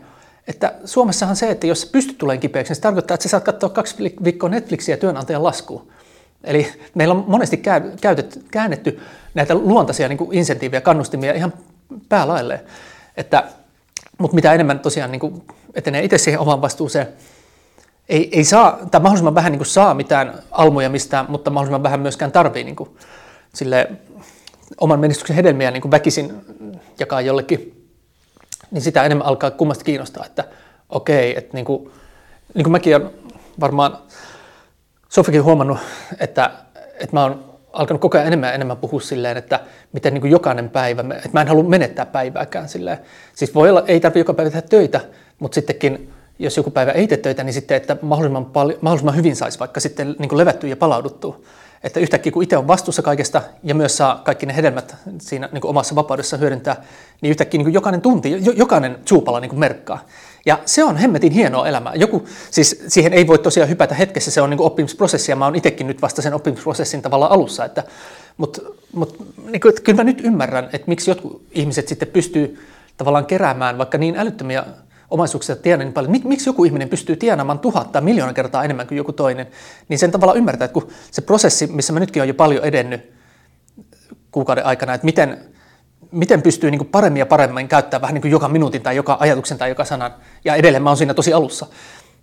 [0.49, 3.69] että Suomessahan se, että jos pystyt tulemaan kipeäksi, niin se tarkoittaa, että sä saat katsoa
[3.69, 5.89] kaksi viikkoa Netflixiä työnantajan laskuun.
[6.45, 7.57] Eli meillä on monesti
[8.01, 9.01] käytetty, käännetty
[9.35, 11.53] näitä luontaisia niin insentiivejä, kannustimia ihan
[12.09, 12.61] päälailleen.
[13.17, 13.45] Että,
[14.19, 15.43] mutta mitä enemmän tosiaan niin kuin
[15.75, 17.09] etenee itse siihen omaan vastuuseen,
[18.09, 22.01] ei, ei saa, tai mahdollisimman vähän niin kuin saa mitään almuja mistään, mutta mahdollisimman vähän
[22.01, 22.91] myöskään tarvii niin kuin,
[23.55, 23.91] sille,
[24.81, 26.33] oman menestyksen hedelmiä niin kuin väkisin
[26.99, 27.82] jakaa jollekin,
[28.73, 30.45] niin sitä enemmän alkaa kummasti kiinnostaa, että
[30.89, 31.91] okei, että niin kuin,
[32.55, 33.11] niin kuin mäkin olen
[33.61, 33.99] varmaan
[35.09, 35.79] Sofikin huomannut,
[36.21, 36.51] että,
[36.95, 39.61] että mä oon alkanut koko ajan enemmän ja enemmän puhua silleen, että
[39.93, 42.99] miten niin kuin jokainen päivä, että mä en halua menettää päivääkään silleen.
[43.35, 45.01] Siis voi olla, ei tarvitse joka päivä tehdä töitä,
[45.39, 49.37] mutta sittenkin jos joku päivä ei tee töitä, niin sitten, että mahdollisimman, paljon, mahdollisimman hyvin
[49.37, 51.41] saisi vaikka sitten niin kuin levättyä ja palauduttua.
[51.85, 55.67] Että yhtäkkiä kun itse on vastuussa kaikesta ja myös saa kaikki ne hedelmät siinä niin
[55.67, 56.85] omassa vapaudessa hyödyntää,
[57.21, 60.07] niin yhtäkkiä niin jokainen tunti, jokainen suupala niin merkkaa.
[60.47, 61.95] Ja se on hemmetin hienoa elämää.
[61.95, 65.57] Joku, siis siihen ei voi tosiaan hypätä hetkessä, se on niin oppimisprosessi ja mä oon
[65.57, 67.65] itsekin nyt vasta sen oppimisprosessin tavalla alussa.
[67.65, 67.85] Että,
[68.37, 68.61] mutta
[68.93, 73.27] mutta niin kuin, että kyllä mä nyt ymmärrän, että miksi jotkut ihmiset sitten pystyy tavallaan
[73.27, 74.65] keräämään vaikka niin älyttömiä
[75.13, 76.13] omaisuuksia tienaa niin paljon.
[76.25, 79.47] Miksi joku ihminen pystyy tienaamaan tuhatta miljoona kertaa enemmän kuin joku toinen,
[79.89, 83.13] niin sen tavalla ymmärtää, että kun se prosessi, missä mä nytkin olen jo paljon edennyt
[84.31, 85.39] kuukauden aikana, että miten,
[86.11, 89.59] miten pystyy niin paremmin ja paremmin käyttämään vähän niin kuin joka minuutin tai joka ajatuksen
[89.59, 90.15] tai joka sanan,
[90.45, 91.67] ja edelleen mä oon siinä tosi alussa.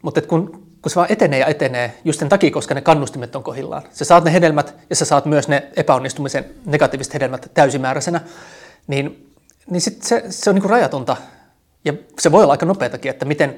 [0.01, 0.49] Mutta kun,
[0.81, 3.83] kun se vaan etenee ja etenee just sen takia, koska ne kannustimet on kohillaan.
[3.91, 8.21] Sä saat ne hedelmät ja sä saat myös ne epäonnistumisen negatiiviset hedelmät täysimääräisenä,
[8.87, 9.33] niin,
[9.69, 11.17] niin sit se, se on niin kuin rajatonta
[11.85, 13.55] ja se voi olla aika nopeatakin, että miten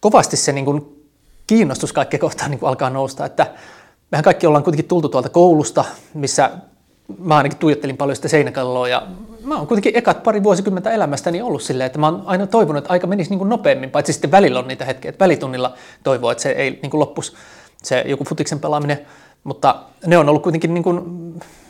[0.00, 1.06] kovasti se niin kuin
[1.46, 3.26] kiinnostus kaikkea kohtaan niin kuin alkaa nousta.
[3.26, 3.46] Että
[4.12, 6.50] mehän kaikki ollaan kuitenkin tultu tuolta koulusta, missä
[7.18, 9.06] mä ainakin tuijottelin paljon sitä seinäkalloa ja
[9.44, 12.92] mä oon kuitenkin ekat pari vuosikymmentä elämästäni ollut silleen, että mä oon aina toivonut, että
[12.92, 16.42] aika menisi niin kuin nopeammin, paitsi sitten välillä on niitä hetkiä, että välitunnilla toivoo, että
[16.42, 17.36] se ei niin kuin loppus
[17.82, 19.06] se joku futiksen pelaaminen,
[19.44, 21.02] mutta ne on ollut kuitenkin niin kuin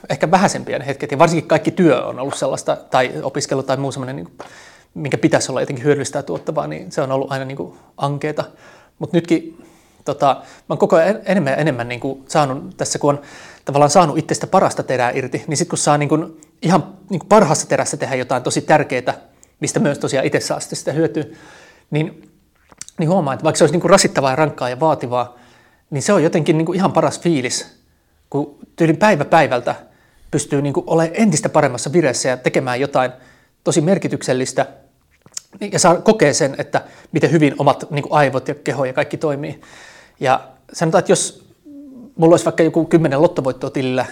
[0.09, 3.93] ehkä vähäisempiä ne hetket ja varsinkin kaikki työ on ollut sellaista tai opiskelu tai muu
[3.93, 4.29] semmoinen niin
[4.95, 8.45] minkä pitäisi olla jotenkin hyödyllistä ja tuottavaa, niin se on ollut aina niin kuin ankeeta.
[8.99, 9.65] Mutta nytkin
[10.05, 13.21] tota, mä oon koko ajan enemmän ja enemmän niin kuin saanut tässä, kun on
[13.65, 17.29] tavallaan saanut itsestä parasta terää irti, niin sitten kun saa niin kuin ihan niin kuin
[17.29, 19.15] parhaassa terässä tehdä jotain tosi tärkeää,
[19.61, 21.25] mistä myös tosiaan itse saa sitä hyötyä,
[21.91, 22.31] niin,
[22.99, 25.37] niin huomaa, että vaikka se olisi niin kuin rasittavaa ja rankkaa ja vaativaa,
[25.91, 27.81] niin se on jotenkin niin kuin ihan paras fiilis,
[28.31, 29.75] kun tyylin päivä päivältä
[30.31, 33.13] pystyy niin kuin olemaan entistä paremmassa vireessä ja tekemään jotain
[33.65, 34.67] tosi merkityksellistä–
[35.73, 39.17] ja saa kokea sen, että miten hyvin omat niin kuin aivot ja keho ja kaikki
[39.17, 39.61] toimii.
[40.21, 41.51] Ja sanotaan, että jos
[42.17, 44.07] mulla olisi vaikka joku kymmenen lottovoittoa tilillä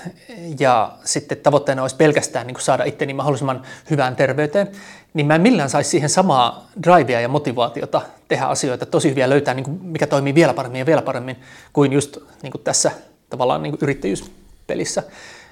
[0.59, 4.69] ja sitten tavoitteena olisi pelkästään niin saada itteni mahdollisimman hyvään terveyteen,
[5.15, 9.55] niin mä en millään saisi siihen samaa drivea ja motivaatiota tehdä asioita tosi hyviä löytää,
[9.55, 11.37] niin kuin mikä toimii vielä paremmin ja vielä paremmin
[11.73, 12.91] kuin just niin kuin tässä
[13.31, 15.03] tavallaan niin kuin yrittäjyyspelissä.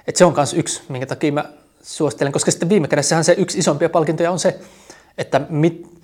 [0.07, 1.45] Et se on myös yksi, minkä takia mä
[1.87, 4.59] suosittelen, koska sitten viime kädessähän se yksi isompia palkintoja on se,
[5.17, 6.01] että mit,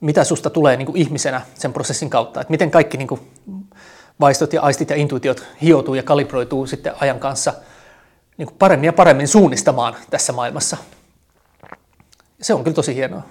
[0.00, 3.20] mitä susta tulee niin kuin ihmisenä sen prosessin kautta, että miten kaikki niin kuin
[4.20, 7.54] vaistot ja aistit ja intuitiot hioutuu ja kalibroituu sitten ajan kanssa
[8.36, 10.76] niin kuin paremmin ja paremmin suunnistamaan tässä maailmassa.
[12.42, 13.22] Se on kyllä tosi hienoa.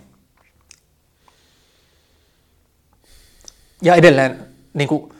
[3.82, 5.14] Ja edelleen niin kuin,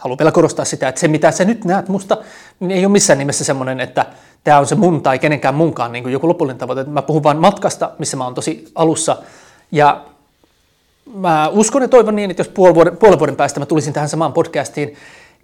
[0.00, 2.16] haluan vielä korostaa sitä, että se mitä sä nyt näet musta,
[2.60, 4.06] niin ei ole missään nimessä semmoinen, että
[4.44, 6.84] tämä on se mun tai kenenkään munkaan niin kuin joku lopullinen tavoite.
[6.84, 9.16] Mä puhun vain matkasta, missä mä oon tosi alussa.
[9.72, 10.04] Ja
[11.14, 14.08] mä uskon ja toivon niin, että jos puolen vuoden, puolen vuoden päästä mä tulisin tähän
[14.08, 14.94] samaan podcastiin,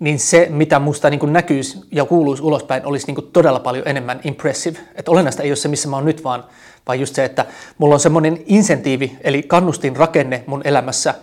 [0.01, 4.79] niin se, mitä musta niin näkyisi ja kuuluisi ulospäin, olisi niin todella paljon enemmän impressive.
[4.95, 6.45] Että olennaista ei ole se, missä mä oon nyt, vaan,
[6.87, 7.47] vaan just se, että
[7.79, 11.15] mulla on semmoinen insentiivi, eli kannustin rakenne mun elämässä,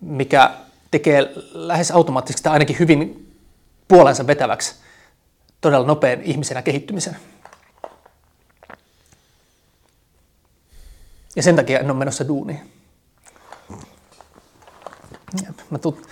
[0.00, 0.50] mikä
[0.90, 3.28] tekee lähes automaattisesti tai ainakin hyvin
[3.88, 4.74] puolensa vetäväksi
[5.60, 7.16] todella nopean ihmisenä kehittymisen.
[11.36, 12.72] Ja sen takia en ole menossa duuniin.
[15.70, 16.06] Mä tut,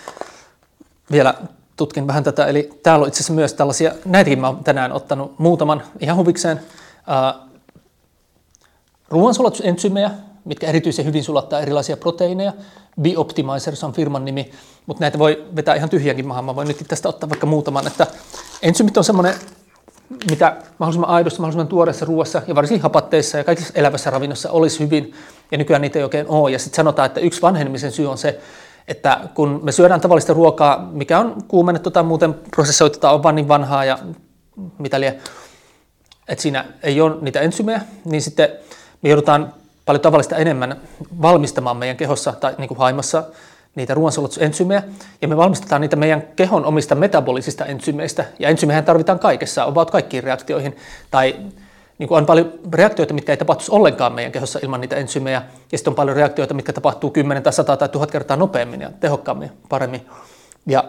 [1.11, 1.35] vielä
[1.77, 5.39] tutkin vähän tätä, eli täällä on itse asiassa myös tällaisia, näitäkin mä oon tänään ottanut
[5.39, 6.61] muutaman ihan huvikseen.
[6.61, 7.49] Uh,
[9.09, 10.11] ruoansulatusentsyymejä,
[10.47, 12.53] mitkä erityisen hyvin sulattaa erilaisia proteiineja.
[13.01, 14.51] Bioptimizers on firman nimi,
[14.87, 16.45] mutta näitä voi vetää ihan tyhjänkin maahan.
[16.45, 17.87] Mä voin nyt tästä ottaa vaikka muutaman.
[17.87, 18.07] Että
[18.63, 19.35] ensyymit on semmoinen,
[20.31, 25.15] mitä mahdollisimman aidossa, mahdollisimman tuoreessa ruoassa ja varsinkin hapatteissa ja kaikissa elävässä ravinnossa olisi hyvin,
[25.53, 26.51] ja nykyään niitä ei oikein ole.
[26.51, 28.41] Ja sitten sanotaan, että yksi vanhenemisen syy on se,
[28.89, 33.35] että kun me syödään tavallista ruokaa, mikä on kuumennettu tai muuten prosessoitu tai on vaan
[33.35, 33.99] niin vanhaa ja
[34.79, 35.15] mitä liian,
[36.29, 38.49] että siinä ei ole niitä ensymejä, niin sitten
[39.03, 39.55] me joudutaan
[39.87, 40.81] paljon tavallista enemmän
[41.23, 43.25] valmistamaan meidän kehossa tai niin kuin haimassa
[43.75, 44.83] niitä ruoansulatusentsyymejä,
[45.23, 50.25] ja me valmistetaan niitä meidän kehon omista metabolisista entsyymeistä, ja entsyymehän tarvitaan kaikessa, ovat kaikkiin
[50.25, 50.77] reaktioihin,
[51.11, 51.37] tai
[51.99, 55.43] niin kuin on paljon reaktioita, mitkä ei tapahtuisi ollenkaan meidän kehossa ilman niitä ensyymejä,
[55.73, 58.91] ja sitten on paljon reaktioita, mitkä tapahtuu 10 tai 100 tai 1000 kertaa nopeammin ja
[59.01, 60.07] tehokkaammin, paremmin.
[60.67, 60.85] Ja,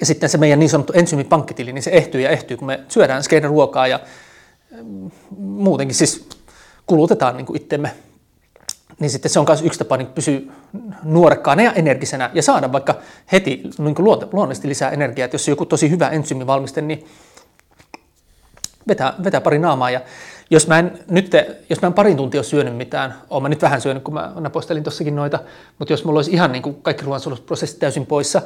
[0.00, 3.22] ja sitten se meidän niin sanottu ensyymipankkitili, niin se ehtyy ja ehtyy, kun me syödään
[3.22, 4.00] skeiden ruokaa ja
[4.82, 5.94] mm, muutenkin.
[5.94, 6.28] Siis
[6.86, 7.90] kulutetaan niin kuin itsemme,
[8.98, 10.40] niin sitten se on myös yksi tapa niin pysyä
[11.02, 12.94] nuorekkaana ja energisenä ja saada vaikka
[13.32, 15.24] heti niin kuin luonnollisesti lisää energiaa.
[15.24, 17.06] Että jos on joku tosi hyvä ensyymivalmiste, niin
[18.88, 19.90] vetää, vetää pari naamaa.
[19.90, 20.00] Ja
[20.50, 21.30] jos mä en, nyt,
[21.70, 24.32] jos mä en parin tuntia ole syönyt mitään, oon mä nyt vähän syönyt, kun mä
[24.40, 25.38] napostelin tossakin noita,
[25.78, 28.42] mutta jos mulla olisi ihan niin kuin kaikki ruoansulutusprosessit täysin poissa,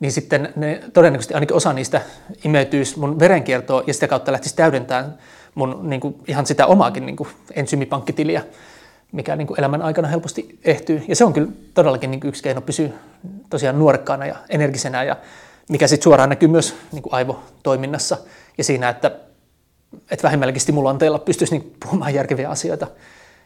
[0.00, 2.00] niin sitten ne todennäköisesti ainakin osa niistä
[2.44, 5.18] imeytyisi mun verenkiertoon ja sitä kautta lähtisi täydentämään
[5.56, 8.44] mun niin kuin, ihan sitä omaakin niin kuin, ensyymipankkitiliä,
[9.12, 11.02] mikä niin kuin, elämän aikana helposti ehtyy.
[11.08, 12.88] Ja se on kyllä todellakin niin kuin, yksi keino pysyä
[13.50, 15.16] tosiaan nuorekkaana ja energisenä ja
[15.68, 18.16] mikä sitten suoraan näkyy myös niin kuin aivotoiminnassa
[18.58, 19.10] ja siinä, että,
[20.10, 22.86] että vähemmälläkin stimulanteilla pystyisi niin puhumaan järkeviä asioita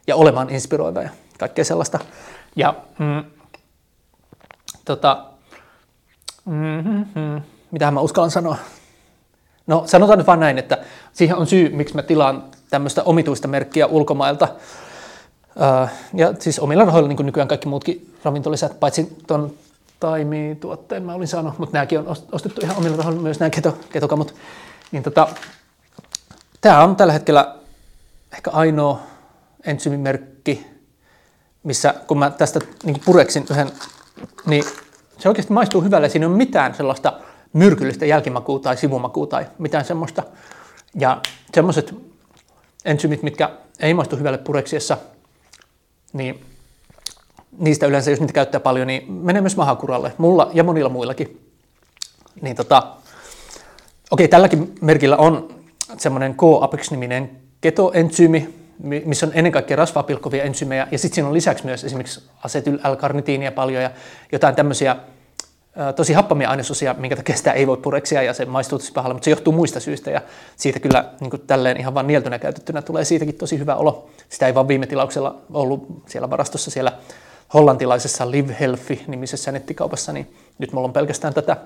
[0.06, 1.98] ja olemaan inspiroiva ja kaikkea sellaista.
[2.56, 3.24] Ja mm,
[4.84, 5.26] tota,
[6.44, 8.56] mm-hmm, mitä mä uskallan sanoa?
[9.70, 10.78] No sanotaan nyt vaan näin, että
[11.12, 14.48] siihen on syy, miksi mä tilaan tämmöistä omituista merkkiä ulkomailta.
[16.14, 19.52] ja siis omilla rahoilla, niin kuin nykyään kaikki muutkin ravintolisät, paitsi tuon
[20.00, 24.34] taimituotteen mä olin saanut, mutta nämäkin on ostettu ihan omilla rahoilla, myös nämä keto, ketokamut.
[24.92, 25.28] Niin tota,
[26.60, 27.54] tämä on tällä hetkellä
[28.32, 29.00] ehkä ainoa
[29.64, 30.66] entsyymimerkki,
[31.62, 33.70] missä kun mä tästä niin pureksin yhden,
[34.46, 34.64] niin
[35.18, 36.08] se oikeasti maistuu hyvälle.
[36.08, 37.12] Siinä ei ole mitään sellaista
[37.52, 40.22] myrkyllistä jälkimakua tai sivumakua tai mitään semmoista.
[40.94, 41.20] Ja
[41.54, 41.94] semmoiset
[42.84, 43.50] entsymit, mitkä
[43.80, 44.96] ei maistu hyvälle pureksiessa,
[46.12, 46.44] niin
[47.58, 51.40] niistä yleensä, jos niitä käyttää paljon, niin menee myös mahakuralle, mulla ja monilla muillakin.
[52.42, 52.86] Niin tota,
[54.10, 55.54] okei, tälläkin merkillä on
[55.96, 58.54] semmoinen K-Apex-niminen ketoentsyymi,
[59.04, 62.74] missä on ennen kaikkea rasvaa pilkkovia ensyymejä, ja sitten siinä on lisäksi myös esimerkiksi asetyl
[62.74, 63.90] l paljon ja
[64.32, 64.96] jotain tämmöisiä
[65.96, 69.24] tosi happamia ainesosia, minkä takia sitä ei voi pureksia ja se maistuu tosi pahalle, mutta
[69.24, 70.20] se johtuu muista syistä ja
[70.56, 74.10] siitä kyllä niin kuin tälleen ihan vain nieltynä käytettynä tulee siitäkin tosi hyvä olo.
[74.28, 76.92] Sitä ei vaan viime tilauksella ollut siellä varastossa siellä
[77.54, 81.56] hollantilaisessa Live Healthy-nimisessä nettikaupassa, niin nyt mulla on pelkästään tätä.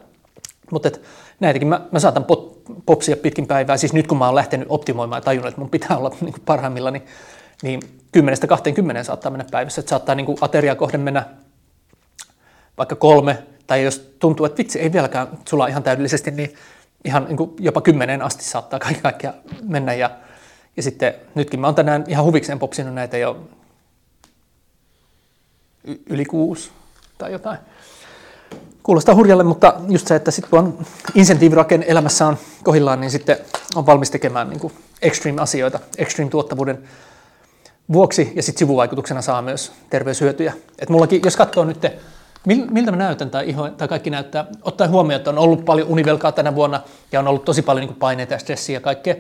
[0.70, 0.90] Mutta
[1.40, 5.20] näitäkin mä, mä saatan pot, popsia pitkin päivää, siis nyt kun mä oon lähtenyt optimoimaan
[5.20, 7.06] ja tajunnut, että mun pitää olla niin parhaimmilla, niin,
[7.62, 7.80] niin
[9.00, 11.24] 10-20 saattaa mennä päivässä, että saattaa niin ateria kohden mennä
[12.78, 16.54] vaikka kolme, tai jos tuntuu, että vitsi ei vieläkään sulla ihan täydellisesti, niin
[17.04, 19.94] ihan niin jopa kymmeneen asti saattaa kaikki kaikkia mennä.
[19.94, 20.10] Ja,
[20.76, 23.48] ja sitten nytkin mä oon tänään ihan huvikseen popsinut näitä jo
[26.06, 26.70] yli kuusi
[27.18, 27.58] tai jotain.
[28.82, 33.36] Kuulostaa hurjalle, mutta just se, että sitten kun insentiivirakenne elämässä on kohillaan, niin sitten
[33.74, 34.72] on valmis tekemään niin
[35.02, 36.88] extreme-asioita, extreme-tuottavuuden
[37.92, 40.52] vuoksi ja sitten sivuvaikutuksena saa myös terveyshyötyjä.
[40.78, 41.86] Et mullakin, jos katsoo nyt
[42.46, 46.32] miltä mä näytän tai, iho, tai kaikki näyttää, ottaen huomioon, että on ollut paljon univelkaa
[46.32, 46.80] tänä vuonna
[47.12, 49.14] ja on ollut tosi paljon niin paineita ja stressiä ja kaikkea.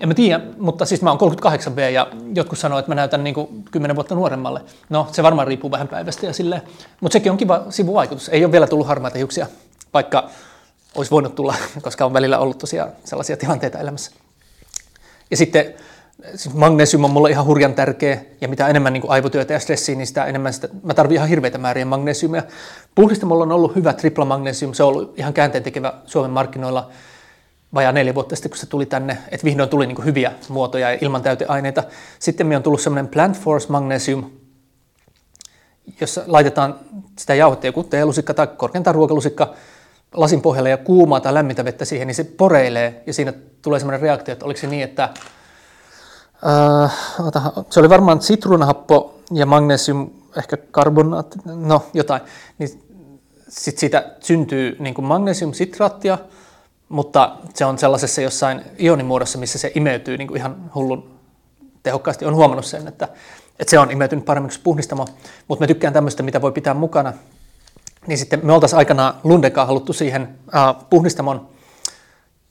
[0.00, 3.24] En mä tiedä, mutta siis mä oon 38 V ja jotkut sanoo, että mä näytän
[3.24, 4.60] niin kuin 10 vuotta nuoremmalle.
[4.88, 6.62] No, se varmaan riippuu vähän päivästä ja silleen.
[7.00, 8.28] Mutta sekin on kiva sivuvaikutus.
[8.28, 9.46] Ei ole vielä tullut harmaita hiuksia,
[9.94, 10.30] vaikka
[10.94, 14.10] olisi voinut tulla, koska on välillä ollut tosiaan sellaisia tilanteita elämässä.
[15.30, 15.74] Ja sitten
[16.34, 20.06] siis magnesium on mulle ihan hurjan tärkeä, ja mitä enemmän niin aivotyötä ja stressiä, niin
[20.06, 22.42] sitä enemmän sitä, mä tarvitsen ihan hirveitä määriä magnesiumia.
[22.94, 26.90] Puhdistamolla on ollut hyvä tripla magnesium, se on ollut ihan käänteen tekevä Suomen markkinoilla
[27.74, 30.98] vajaa neljä vuotta sitten, kun se tuli tänne, että vihdoin tuli niin hyviä muotoja ja
[31.00, 31.82] ilman täyteaineita.
[32.18, 34.30] Sitten me on tullut semmoinen Plant Force Magnesium,
[36.00, 36.74] jossa laitetaan
[37.18, 39.54] sitä jauhettia, joku teelusikka tai korkeintaan ruokalusikka
[40.14, 43.32] lasin pohjalle ja kuumaa tai lämmintä vettä siihen, niin se poreilee ja siinä
[43.62, 45.08] tulee semmoinen reaktio, että oliko se niin, että
[46.84, 46.92] Äh,
[47.70, 52.22] se oli varmaan sitruunahappo ja magnesium, ehkä karbonaatti, no jotain.
[52.58, 52.86] Niin
[53.48, 56.18] sitten siitä syntyy niin magnesiumsitraattia,
[56.88, 61.10] mutta se on sellaisessa jossain ionimuodossa, missä se imeytyy niin kuin ihan hullun
[61.82, 62.24] tehokkaasti.
[62.24, 63.08] on huomannut sen, että,
[63.58, 65.06] että se on imeytynyt paremmin kuin puhdistamo,
[65.48, 67.12] mutta mä tykkään tämmöistä, mitä voi pitää mukana.
[68.06, 71.48] Niin sitten me oltaisiin aikanaan Lundekaan haluttu siihen uh, puhdistamon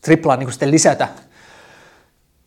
[0.02, 1.08] triplaan niin kuin sitten lisätä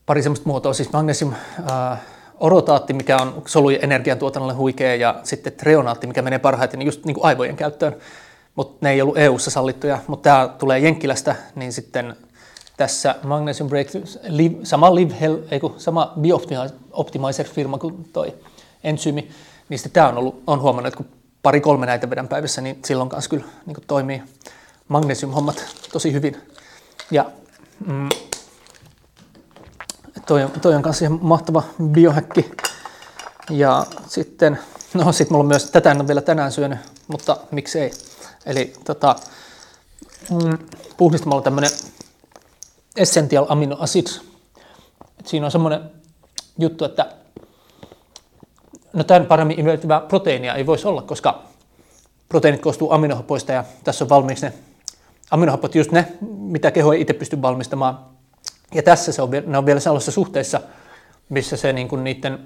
[0.08, 1.32] pari semmoista muotoa, siis magnesium
[1.70, 1.98] äh,
[2.40, 7.24] orotaatti, mikä on solujen energiantuotannolle huikea, ja sitten treonaatti, mikä menee parhaiten just niin kuin
[7.24, 7.96] aivojen käyttöön.
[8.54, 12.16] Mutta ne ei ollut EU-ssa sallittuja, mutta tämä tulee Jenkkilästä, niin sitten
[12.76, 18.34] tässä Magnesium Breakthrough, live, sama, live Hell, ei kun, sama Biooptimizer-firma kuin toi
[18.84, 19.30] Ensyymi,
[19.68, 23.08] niin sitten tämä on, ollut, on huomannut, että kun pari-kolme näitä vedän päivässä, niin silloin
[23.08, 24.22] kanssa kyllä niin toimii
[24.88, 26.36] magnesium-hommat tosi hyvin.
[27.10, 27.30] Ja
[27.86, 28.08] mm,
[30.28, 32.50] toi, toi on kanssa ihan mahtava biohäkki.
[33.50, 34.58] Ja sitten,
[34.94, 36.78] no sit mulla on myös, tätä en ole vielä tänään syönyt,
[37.08, 37.90] mutta miksei.
[38.46, 39.16] Eli tota,
[40.30, 40.58] mm,
[40.96, 41.70] puhdistamalla tämmönen
[42.96, 44.22] essential amino acids.
[45.18, 45.80] Et siinä on semmoinen
[46.58, 47.12] juttu, että
[48.92, 51.42] no tämän paremmin imeytyvää proteiinia ei voisi olla, koska
[52.28, 54.52] proteiinit koostuu aminohapoista ja tässä on valmiiksi ne
[55.30, 58.17] aminohapot just ne, mitä keho ei itse pysty valmistamaan
[58.74, 60.60] Ja tässä se on, ne on vielä sellaisessa suhteessa,
[61.28, 62.38] missä se niin kuin niiden,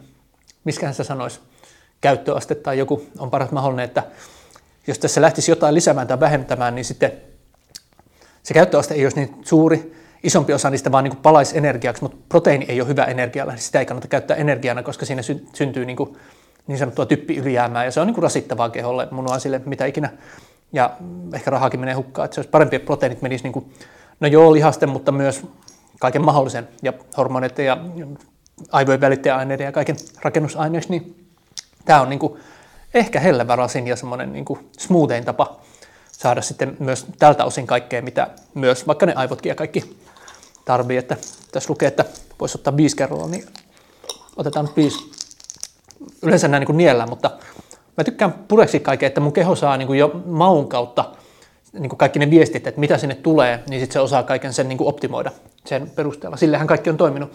[0.64, 1.40] miskähän se sanoisi,
[2.00, 4.02] käyttöaste tai joku on paras mahdollinen, että
[4.86, 7.12] jos tässä lähtisi jotain lisäämään tai vähentämään, niin sitten
[8.42, 9.92] se käyttöaste ei olisi niin suuri,
[10.22, 13.62] isompi osa niistä vaan niin kuin palaisi energiaksi, mutta proteiini ei ole hyvä energialla, niin
[13.62, 15.22] sitä ei kannata käyttää energiana, koska siinä
[15.52, 16.16] syntyy niin, kuin
[16.66, 20.10] niin sanottua typpiylijäämää, ja se on niin kuin rasittavaa keholle, munuaisille, mitä ikinä,
[20.72, 20.96] ja
[21.34, 23.72] ehkä rahakin menee hukkaan, että se olisi parempi, että proteiinit menisivät niin kuin,
[24.20, 25.42] no joo, lihasten, mutta myös
[26.02, 27.78] kaiken mahdollisen, ja hormoneiden ja
[28.72, 31.28] aivojen välittäjäaineiden ja kaiken rakennusaineiksi, niin
[31.84, 32.40] tämä on niin kuin
[32.94, 34.44] ehkä hellevarasin ja semmoinen niin
[34.78, 35.56] smoothein tapa
[36.12, 39.96] saada sitten myös tältä osin kaikkea, mitä myös vaikka ne aivotkin ja kaikki
[40.64, 40.96] tarvii.
[40.96, 41.16] Että
[41.52, 42.04] tässä lukee, että
[42.40, 43.44] voisi ottaa viisi kerralla, niin
[44.36, 45.10] otetaan nyt viisi.
[46.22, 47.30] Yleensä näin niin niellään, mutta
[47.96, 51.04] mä tykkään pureksi kaikkea, että mun keho saa niin jo maun kautta
[51.72, 54.68] niin kuin kaikki ne viestit, että mitä sinne tulee, niin sitten se osaa kaiken sen
[54.68, 55.30] niin kuin optimoida
[55.66, 56.36] sen perusteella.
[56.36, 57.32] Sillehän kaikki on toiminut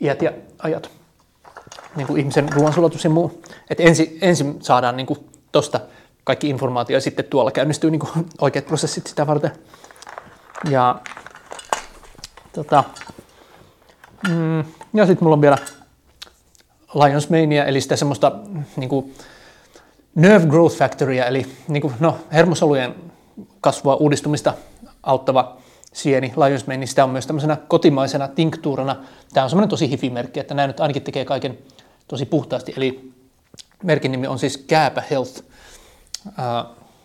[0.00, 0.90] iät ja ajat,
[1.96, 3.42] niin kuin ihmisen ruoansulatus ja muu.
[3.70, 5.06] Että ensin, ensin saadaan niin
[5.52, 5.80] tuosta
[6.24, 9.50] kaikki informaatio ja sitten tuolla käynnistyy niin kuin oikeat prosessit sitä varten.
[10.70, 11.00] Ja,
[12.52, 12.84] tota,
[14.28, 14.64] mm,
[14.94, 15.58] ja sitten mulla on vielä
[16.94, 18.32] Lions Mania, eli sitä semmoista
[18.76, 19.14] niin kuin
[20.14, 22.94] nerve growth factoria, eli niin kuin, no, hermosolujen
[23.60, 24.54] kasvua uudistumista
[25.02, 25.56] auttava
[25.92, 28.96] sieni Lions Mane, niin sitä on myös tämmöisenä kotimaisena tinktuurana.
[29.32, 31.58] Tämä on semmoinen tosi hifimerkki, että nämä nyt ainakin tekee kaiken
[32.08, 33.12] tosi puhtaasti, eli
[33.82, 35.42] merkin nimi on siis Kääpä Health.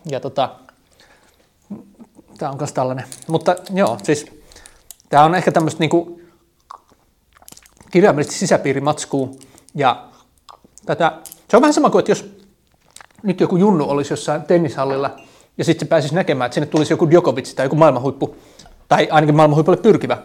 [0.06, 0.56] ja tota,
[2.38, 3.06] tämä on myös tällainen.
[3.28, 4.26] Mutta joo, siis
[5.10, 6.22] tämä on ehkä tämmöistä niinku
[7.92, 9.40] kirjaimellisesti sisäpiirimatskuu,
[9.76, 10.08] ja
[10.86, 11.18] tätä,
[11.50, 12.38] se on vähän sama kuin, että jos
[13.24, 15.20] nyt joku junnu olisi jossain tennishallilla,
[15.58, 18.36] ja sitten se pääsisi näkemään, että sinne tulisi joku Djokovic tai joku maailmanhuippu,
[18.88, 20.18] tai ainakin maailmanhuipulle pyrkivä,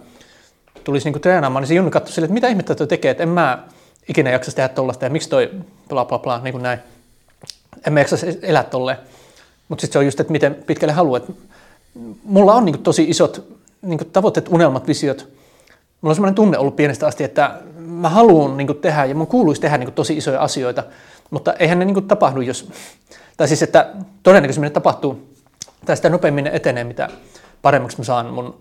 [0.84, 3.28] tulisi niinku treenaamaan, niin se junnu katsoi sille, että mitä ihmettä toi tekee, että en
[3.28, 3.64] mä
[4.08, 5.50] ikinä jaksa tehdä tollasta, ja miksi toi
[5.88, 6.78] bla bla bla, niin kuin näin.
[7.86, 8.98] En mä jaksa elää tolleen.
[9.68, 11.20] Mutta sitten se on just, että miten pitkälle haluaa.
[12.24, 13.44] Mulla on niin tosi isot
[13.82, 15.28] niin tavoitteet, unelmat, visiot.
[16.00, 19.60] Mulla on sellainen tunne ollut pienestä asti, että mä haluan niin tehdä ja mun kuuluisi
[19.60, 20.84] tehdä niin tosi isoja asioita,
[21.32, 22.70] mutta eihän ne niin tapahdu, jos...
[23.36, 23.90] Tai siis, että
[24.22, 25.34] todennäköisesti ne tapahtuu,
[25.86, 27.08] tai sitä nopeammin ne etenee, mitä
[27.62, 28.60] paremmaksi mä saan mun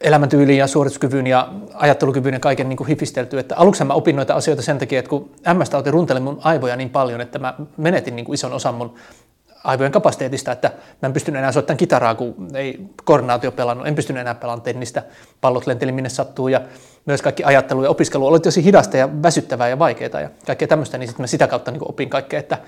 [0.00, 3.40] elämäntyyliin ja suorituskyvyn ja ajattelukyvyn ja kaiken niin kuin hifisteltyä.
[3.40, 6.90] Että aluksi mä opin noita asioita sen takia, että kun MS-tauti runteli mun aivoja niin
[6.90, 8.94] paljon, että mä menetin niin kuin ison osan mun
[9.66, 10.72] aivojen kapasiteetista, että
[11.02, 15.02] mä en pystynyt enää soittamaan kitaraa, kun ei koordinaatio pelannut, en pystynyt enää pelaamaan tennistä,
[15.40, 16.60] pallot lenteli minne sattuu ja
[17.06, 20.98] myös kaikki ajattelu ja opiskelu oli tosi hidasta ja väsyttävää ja vaikeaa ja kaikkea tämmöistä,
[20.98, 22.58] niin sitten mä sitä kautta niin opin kaikkea, että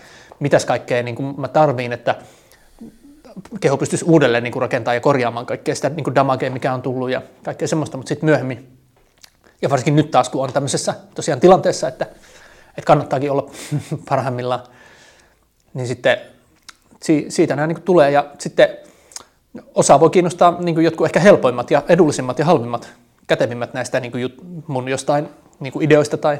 [0.40, 2.14] mitäs kaikkea niin mä tarviin, että
[3.60, 7.22] keho pystyisi uudelleen niin rakentamaan ja korjaamaan kaikkea sitä niin damagea, mikä on tullut ja
[7.44, 8.78] kaikkea semmoista, mutta sitten myöhemmin,
[9.62, 12.04] ja varsinkin nyt taas, kun on tämmöisessä tosiaan tilanteessa, että,
[12.68, 13.50] että kannattaakin olla
[14.08, 14.62] parhaimmillaan,
[15.74, 16.18] niin sitten
[17.28, 18.68] siitä nämä niin tulee ja sitten
[19.74, 22.88] osa voi kiinnostaa niin jotkut ehkä helpoimmat ja edullisimmat ja halvimmat,
[23.26, 24.34] kätevimmät näistä niin kuin
[24.66, 25.28] mun jostain
[25.60, 26.38] niin ideoista tai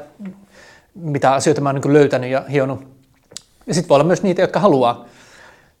[0.95, 2.87] mitä asioita mä oon niin löytänyt ja hionut.
[3.67, 5.05] Ja sitten voi olla myös niitä, jotka haluaa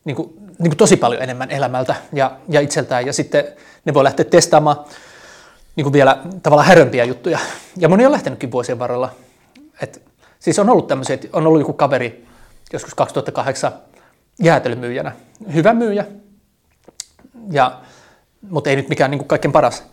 [0.05, 3.45] niin kuin, niin kuin tosi paljon enemmän elämältä ja, ja itseltään, ja sitten
[3.85, 4.77] ne voi lähteä testaamaan
[5.75, 7.39] niin kuin vielä tavallaan härömpiä juttuja.
[7.77, 9.11] Ja moni on lähtenytkin vuosien varrella.
[9.81, 10.01] Et,
[10.39, 12.25] siis on ollut tämmöisiä, että on ollut joku kaveri
[12.73, 13.71] joskus 2008
[14.39, 15.11] jäätelömyyjänä.
[15.53, 16.05] Hyvä myyjä,
[17.51, 17.81] ja,
[18.49, 19.83] mutta ei nyt mikään niin kuin kaikkein paras.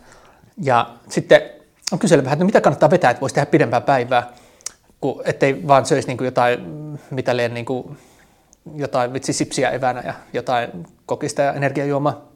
[0.63, 1.41] Ja sitten
[1.91, 4.31] on kysellä vähän, että no mitä kannattaa vetää, että voisi tehdä pidempää päivää,
[5.01, 6.59] kun, ettei vaan söisi niin kuin jotain,
[7.11, 7.97] mitä leen niin kuin
[8.75, 12.27] jotain vitsi sipsiä evänä ja jotain kokista ja energiajuomaa.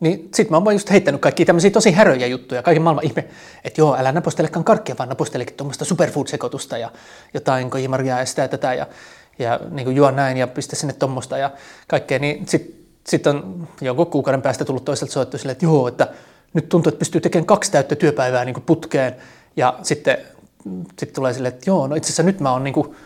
[0.00, 3.24] Niin sit mä oon just heittänyt kaikki tämmöisiä tosi häröjä juttuja, kaiken maailman ihme,
[3.64, 6.90] että joo, älä napostelekaan karkkia, vaan napostelekin tuommoista superfood-sekoitusta ja
[7.34, 8.86] jotain kojimarjaa ja sitä ja tätä ja,
[9.38, 11.50] ja niin kuin juo näin ja pistä sinne tuommoista ja
[11.88, 12.18] kaikkea.
[12.18, 16.08] Niin sit, sit on jonkun kuukauden päästä tullut toiselta soittu silleen, että joo, että
[16.52, 19.16] nyt tuntuu, että pystyy tekemään kaksi täyttä työpäivää niin kuin putkeen
[19.56, 20.18] ja sitten
[20.98, 22.96] sit tulee silleen, että joo, no itse asiassa nyt mä oon niin kuin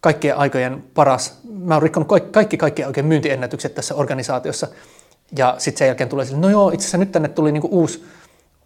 [0.00, 1.38] kaikkien aikojen paras.
[1.50, 4.68] Mä oon rikkonut kaikki kaikkien oikein myyntiennätykset tässä organisaatiossa.
[5.38, 8.04] Ja sitten sen jälkeen tulee sille, no joo, itse asiassa nyt tänne tuli niinku uusi,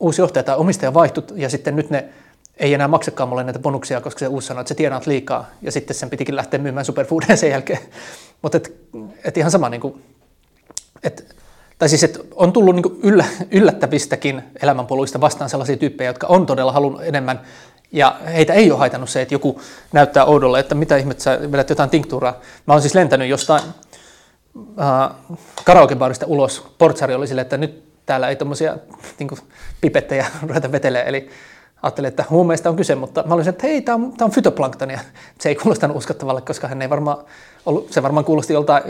[0.01, 2.09] uusi johtaja tai omistaja vaihtut, ja sitten nyt ne
[2.57, 5.73] ei enää maksakaan mulle näitä bonuksia, koska se uusi sanoi, että se tienaat liikaa, ja
[5.73, 7.79] sitten sen pitikin lähteä myymään superfoodia sen jälkeen.
[8.43, 8.73] Mutta et,
[9.25, 10.01] et ihan sama, niinku,
[11.03, 11.37] et,
[11.79, 16.73] tai siis et on tullut niinku yllä, yllättävistäkin elämänpoluista vastaan sellaisia tyyppejä, jotka on todella
[16.73, 17.41] halunnut enemmän
[17.93, 19.61] ja heitä ei ole haitannut se, että joku
[19.93, 22.41] näyttää oudolle, että mitä ihmettä sä vedät jotain tinktuuraa.
[22.67, 23.63] Mä oon siis lentänyt jostain
[24.81, 25.11] äh,
[25.65, 26.67] karaokebaarista ulos.
[26.79, 28.77] Portsari oli silleen, että nyt täällä ei tuommoisia
[29.19, 29.29] niin
[29.81, 31.31] pipettejä ruveta vetelee, eli
[31.83, 35.01] ajattelin, että huumeista on kyse, mutta mä olisin, että hei, tämä on, tää on fytoplanktonia.
[35.41, 37.19] Se ei kuulostanut uskottavalle, koska hän ei varmaan
[37.67, 38.83] ollut, se varmaan kuulosti joltain,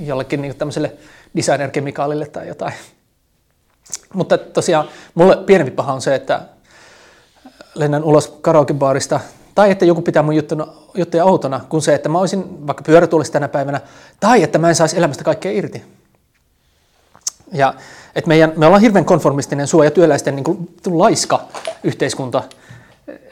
[0.00, 0.92] jollekin niin tämmöiselle
[1.36, 2.72] designer-kemikaalille tai jotain.
[4.14, 6.40] Mutta tosiaan mulle pienempi paha on se, että
[7.74, 9.20] lennän ulos karaokebaarista
[9.54, 13.32] tai että joku pitää mun juttuna, juttuja outona, kuin se, että mä olisin vaikka pyörätuolissa
[13.32, 13.80] tänä päivänä,
[14.20, 15.99] tai että mä en saisi elämästä kaikkea irti.
[17.52, 17.74] Ja
[18.14, 21.40] että meidän, me ollaan hirveän konformistinen suoja työläisten niin kuin, laiska
[21.84, 22.42] yhteiskunta.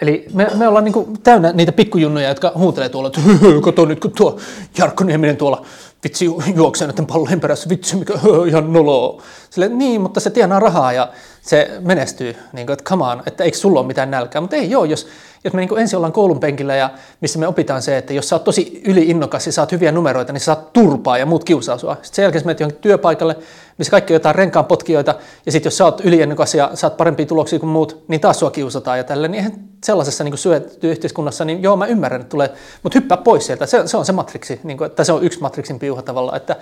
[0.00, 3.20] Eli me, me ollaan niin kuin, täynnä niitä pikkujunnuja, jotka huutelee tuolla, että
[3.64, 4.38] kato nyt, kun tuo
[4.78, 5.66] Jarkko Nieminen tuolla
[6.04, 6.24] vitsi
[6.54, 8.14] juoksee näiden pallojen perässä, vitsi mikä
[8.48, 9.22] ihan noloa.
[9.50, 11.08] Sille, niin, mutta se tienaa rahaa ja
[11.48, 14.40] se menestyy, niin kuin, että come on, että eikö sulla ole mitään nälkää.
[14.40, 15.06] Mutta ei joo, jos,
[15.44, 18.34] jos me niin ensin ollaan koulun penkillä ja missä me opitaan se, että jos sä
[18.34, 21.94] oot tosi yliinnokas ja saat hyviä numeroita, niin sä saat turpaa ja muut kiusaa sua.
[21.94, 23.36] Sitten sen jälkeen sä menet johonkin työpaikalle,
[23.78, 25.14] missä kaikki on jotain renkaan potkijoita,
[25.46, 28.50] ja sitten jos sä oot yliinnokas ja saat parempia tuloksia kuin muut, niin taas sua
[28.50, 29.52] kiusataan ja tälle, niin eihän
[29.84, 30.96] sellaisessa niin syötyy
[31.44, 32.50] niin joo, mä ymmärrän, että tulee,
[32.82, 33.66] mutta hyppää pois sieltä.
[33.66, 36.56] Se, se on se matriksi, niin kuin, että se on yksi matriksin piuha tavalla, että,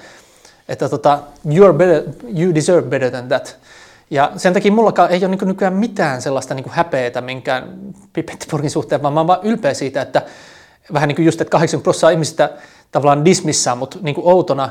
[0.68, 1.18] että tota,
[1.48, 2.02] you're better,
[2.38, 3.56] you deserve better than that.
[4.10, 7.78] Ja sen takia mullakaan ei ole niin nykyään mitään sellaista niin häpeätä minkään
[8.12, 10.22] Pipettiburgin suhteen, vaan mä oon vaan ylpeä siitä, että
[10.92, 12.50] vähän niin kuin just, että 80 prosenttia ihmisistä
[12.92, 14.68] tavallaan dismissaa mut niin outona,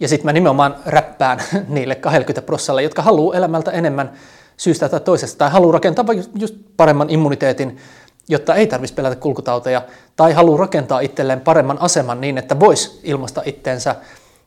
[0.00, 1.38] ja sitten mä nimenomaan räppään
[1.68, 4.12] niille 20 prosentille, jotka haluaa elämältä enemmän
[4.56, 6.04] syystä tai toisesta, tai haluaa rakentaa
[6.38, 7.76] just paremman immuniteetin,
[8.28, 9.82] jotta ei tarvitsisi pelätä kulkutauteja,
[10.16, 13.96] tai haluaa rakentaa itselleen paremman aseman niin, että voisi ilmasta itteensä,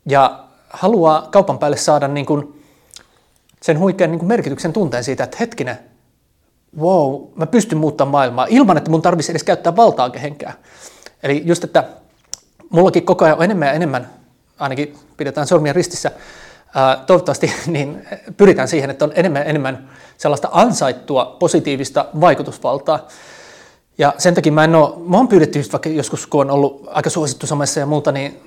[0.05, 2.56] ja haluaa kaupan päälle saada niin kuin
[3.67, 5.79] sen huikean niin kuin merkityksen tunteen siitä, että hetkinen,
[6.79, 10.53] wow, mä pystyn muuttamaan maailmaa ilman, että mun tarvitsisi edes käyttää valtaa kehenkään.
[11.23, 11.83] Eli just, että
[12.69, 14.09] mullakin koko ajan on enemmän ja enemmän,
[14.59, 16.11] ainakin pidetään sormia ristissä,
[17.07, 18.07] toivottavasti niin
[18.37, 23.07] pyritään siihen, että on enemmän ja enemmän sellaista ansaittua positiivista vaikutusvaltaa.
[23.97, 26.87] Ja sen takia mä en ole, mä oon pyydetty just vaikka joskus, kun on ollut
[26.87, 28.41] aika suosittu somessa ja muuta, niin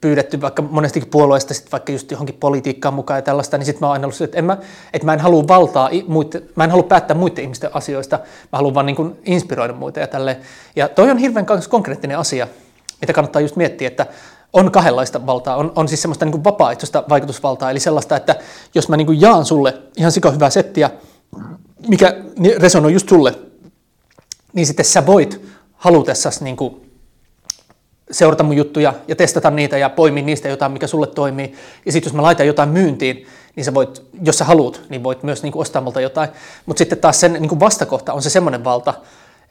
[0.00, 3.86] pyydetty vaikka monestikin puolueesta sit vaikka just johonkin politiikkaan mukaan ja tällaista, niin sitten mä
[3.86, 4.58] oon aina ollut että, en mä,
[4.92, 8.18] että mä en halua valtaa, muiden, mä en halua päättää muiden ihmisten asioista,
[8.52, 10.36] mä haluan vaan niin kuin inspiroida muita ja tälleen.
[10.76, 12.48] Ja toi on hirveän konkreettinen asia,
[13.00, 14.06] mitä kannattaa just miettiä, että
[14.52, 15.56] on kahdenlaista valtaa.
[15.56, 18.36] On, on siis semmoista niin kuin vapaaehtoista vaikutusvaltaa, eli sellaista, että
[18.74, 20.90] jos mä niin kuin jaan sulle ihan sika hyvää settiä,
[21.88, 22.14] mikä
[22.58, 23.34] resonoi just sulle,
[24.52, 25.40] niin sitten sä voit
[25.72, 26.89] halutessasi niin kuin
[28.10, 31.54] seurata mun juttuja ja testata niitä ja poimia niistä jotain, mikä sulle toimii.
[31.86, 33.26] Ja sitten jos mä laitan jotain myyntiin,
[33.56, 36.28] niin sä voit, jos sä haluat, niin voit myös niin kuin ostaa multa jotain.
[36.66, 38.94] Mutta sitten taas sen niin kuin vastakohta on se semmoinen valta,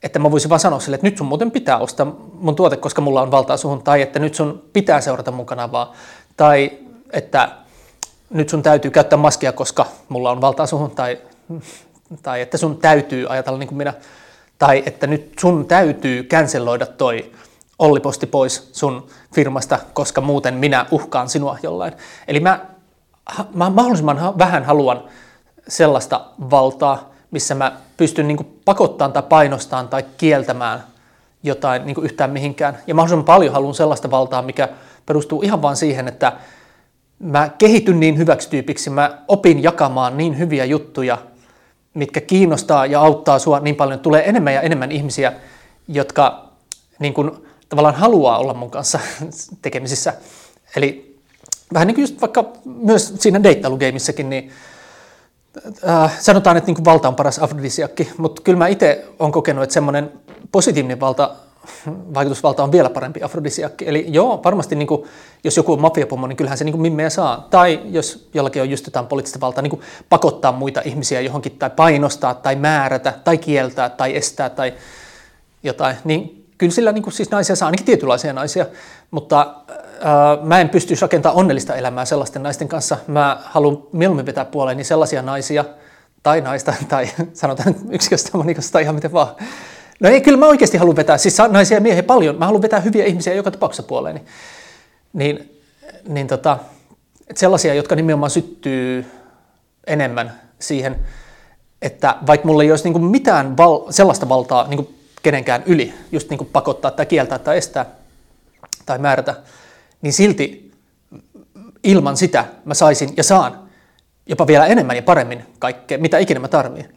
[0.03, 3.02] että mä voisin vaan sanoa sille, että nyt sun muuten pitää ostaa mun tuote, koska
[3.02, 5.94] mulla on valtaa suhun, tai että nyt sun pitää seurata mun kanavaa,
[6.38, 6.72] tai
[7.14, 7.49] että
[8.30, 11.18] nyt sun täytyy käyttää maskia, koska mulla on valtaa suhun, tai,
[12.23, 13.94] tai että sun täytyy ajatella niin kuin minä,
[14.57, 17.31] tai että nyt sun täytyy canceloida toi
[17.80, 21.93] Olli-posti pois sun firmasta, koska muuten minä uhkaan sinua jollain.
[22.27, 22.65] Eli mä,
[23.53, 25.03] mä mahdollisimman vähän haluan
[25.68, 30.84] sellaista valtaa, missä mä pystyn niin pakottamaan tai painostamaan tai kieltämään
[31.43, 32.77] jotain niin yhtään mihinkään.
[32.88, 34.69] Ja mahdollisimman paljon haluan sellaista valtaa, mikä
[35.06, 36.34] perustuu ihan vain siihen, että
[37.19, 41.18] mä kehityn niin hyväksi tyypiksi, mä opin jakamaan niin hyviä juttuja,
[41.93, 43.99] mitkä kiinnostaa ja auttaa sua niin paljon.
[43.99, 45.34] Tulee enemmän ja enemmän ihmisiä,
[45.88, 46.49] jotka
[46.99, 47.31] niin kuin,
[47.70, 49.00] tavallaan haluaa olla mun kanssa
[49.62, 50.14] tekemisissä.
[50.76, 51.18] Eli
[51.74, 54.52] vähän niin kuin just vaikka myös siinä deittailugeemissäkin, niin
[55.90, 59.64] äh, sanotaan, että niin kuin valta on paras afrodisiakki, mutta kyllä mä itse olen kokenut,
[59.64, 60.12] että semmoinen
[60.52, 61.36] positiivinen valta,
[61.88, 63.90] vaikutusvalta on vielä parempi afrodisiakki.
[63.90, 65.04] Eli joo, varmasti niin kuin,
[65.44, 67.48] jos joku on mafiapomo, niin kyllähän se niin kuin mimmejä saa.
[67.50, 71.70] Tai jos jollakin on just jotain poliittista valtaa, niin kuin pakottaa muita ihmisiä johonkin, tai
[71.70, 74.74] painostaa, tai määrätä, tai kieltää, tai estää, tai
[75.64, 78.65] jotain, niin kyllä sillä niin kuin siis naisia saa, ainakin tietynlaisia naisia,
[79.11, 79.56] mutta
[80.02, 82.98] ää, mä en pystyisi rakentamaan onnellista elämää sellaisten naisten kanssa.
[83.07, 85.65] Mä haluan mieluummin vetää puoleeni sellaisia naisia,
[86.23, 89.36] tai naista, tai sanotaan yksiköstä monikosta ihan miten vaan.
[89.99, 92.80] No ei, kyllä mä oikeasti haluan vetää, siis naisia ja miehiä paljon, mä haluan vetää
[92.80, 94.22] hyviä ihmisiä joka tapauksessa puoleeni.
[95.14, 95.61] Niin,
[96.07, 96.57] niin tota,
[97.36, 99.06] sellaisia, jotka nimenomaan syttyy
[99.88, 100.95] enemmän siihen,
[101.81, 106.38] että vaikka mulla ei olisi niin mitään val- sellaista valtaa, niin kenenkään yli, just niin
[106.38, 107.86] kuin pakottaa tai kieltää tai estää
[108.86, 109.36] tai määrätä,
[110.02, 110.72] niin silti
[111.84, 113.70] ilman sitä mä saisin ja saan
[114.26, 116.96] jopa vielä enemmän ja paremmin kaikkea, mitä ikinä mä tarvitsen.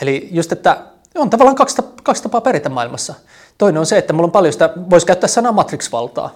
[0.00, 0.82] Eli just, että
[1.14, 3.14] on tavallaan kaksi, kaksi tapaa pärjätä maailmassa.
[3.58, 6.30] Toinen on se, että mulla on paljon sitä, voisi käyttää sanaa matrix-valtaa.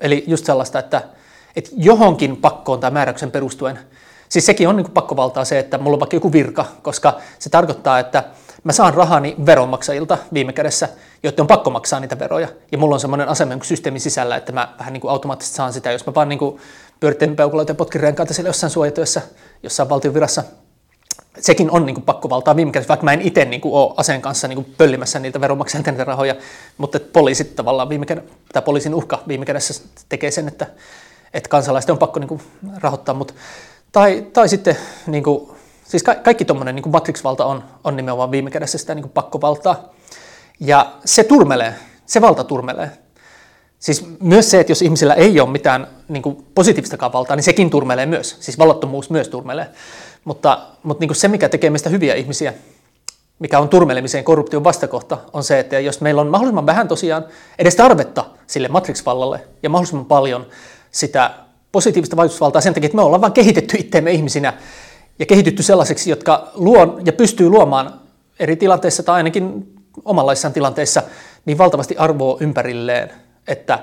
[0.00, 1.02] Eli just sellaista, että,
[1.56, 3.78] että johonkin pakkoon tai määräyksen perustuen
[4.30, 7.98] Siis sekin on niin pakkovaltaa se, että mulla on vaikka joku virka, koska se tarkoittaa,
[7.98, 8.24] että
[8.64, 10.88] mä saan rahani veronmaksajilta viime kädessä,
[11.22, 12.48] jotta on pakko maksaa niitä veroja.
[12.72, 15.92] Ja mulla on semmoinen asema systeemin sisällä, että mä vähän niin kuin automaattisesti saan sitä,
[15.92, 16.60] jos mä vaan niin
[17.00, 19.22] pyörittelen peukuloita ja potkin renkaita siellä jossain suojatyössä,
[19.62, 20.44] jossain valtion virassa,
[21.38, 24.22] sekin on niin kuin pakkovaltaa viime kädessä, vaikka mä en itse niin kuin ole aseen
[24.22, 26.34] kanssa niin kuin pöllimässä niitä veronmaksajilta niitä rahoja,
[26.78, 30.66] mutta poliisit tavallaan viime kädessä, tai poliisin uhka viime kädessä tekee sen, että,
[31.34, 32.42] että kansalaisten on pakko niin kuin
[32.80, 33.34] rahoittaa, mutta,
[33.92, 34.76] tai, tai sitten
[35.06, 35.50] niin kuin,
[35.90, 39.84] siis ka- kaikki tuommoinen niin matrix-valta on, on nimenomaan viime kädessä sitä niin kuin pakkovaltaa,
[40.60, 41.74] ja se turmelee,
[42.06, 42.90] se valta turmelee.
[43.78, 47.70] Siis myös se, että jos ihmisillä ei ole mitään niin kuin positiivistakaan valtaa, niin sekin
[47.70, 48.36] turmelee myös.
[48.40, 49.66] Siis vallattomuus myös turmelee.
[50.24, 52.54] Mutta, mutta niin kuin se, mikä tekee meistä hyviä ihmisiä,
[53.38, 57.24] mikä on turmelemiseen korruption vastakohta, on se, että jos meillä on mahdollisimman vähän tosiaan
[57.58, 60.46] edes tarvetta sille matrix-vallalle ja mahdollisimman paljon
[60.90, 61.30] sitä
[61.72, 64.52] positiivista vaikutusvaltaa sen takia, että me ollaan vain kehitetty itteemme ihmisinä
[65.20, 68.00] ja kehitytty sellaisiksi, jotka luo ja pystyy luomaan
[68.38, 69.74] eri tilanteissa tai ainakin
[70.04, 71.02] omanlaissaan tilanteissa
[71.44, 73.10] niin valtavasti arvoa ympärilleen,
[73.48, 73.78] että,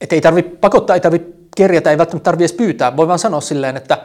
[0.00, 2.96] että ei tarvitse pakottaa, ei tarvitse kerjätä, ei välttämättä tarvitse edes pyytää.
[2.96, 3.98] Voi vaan sanoa silleen, että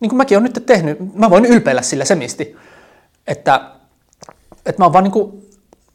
[0.00, 2.56] niin kuin mäkin olen nyt tehnyt, mä voin ylpeillä sillä semisti,
[3.26, 3.70] että,
[4.66, 5.48] että mä oon vaan niin kuin,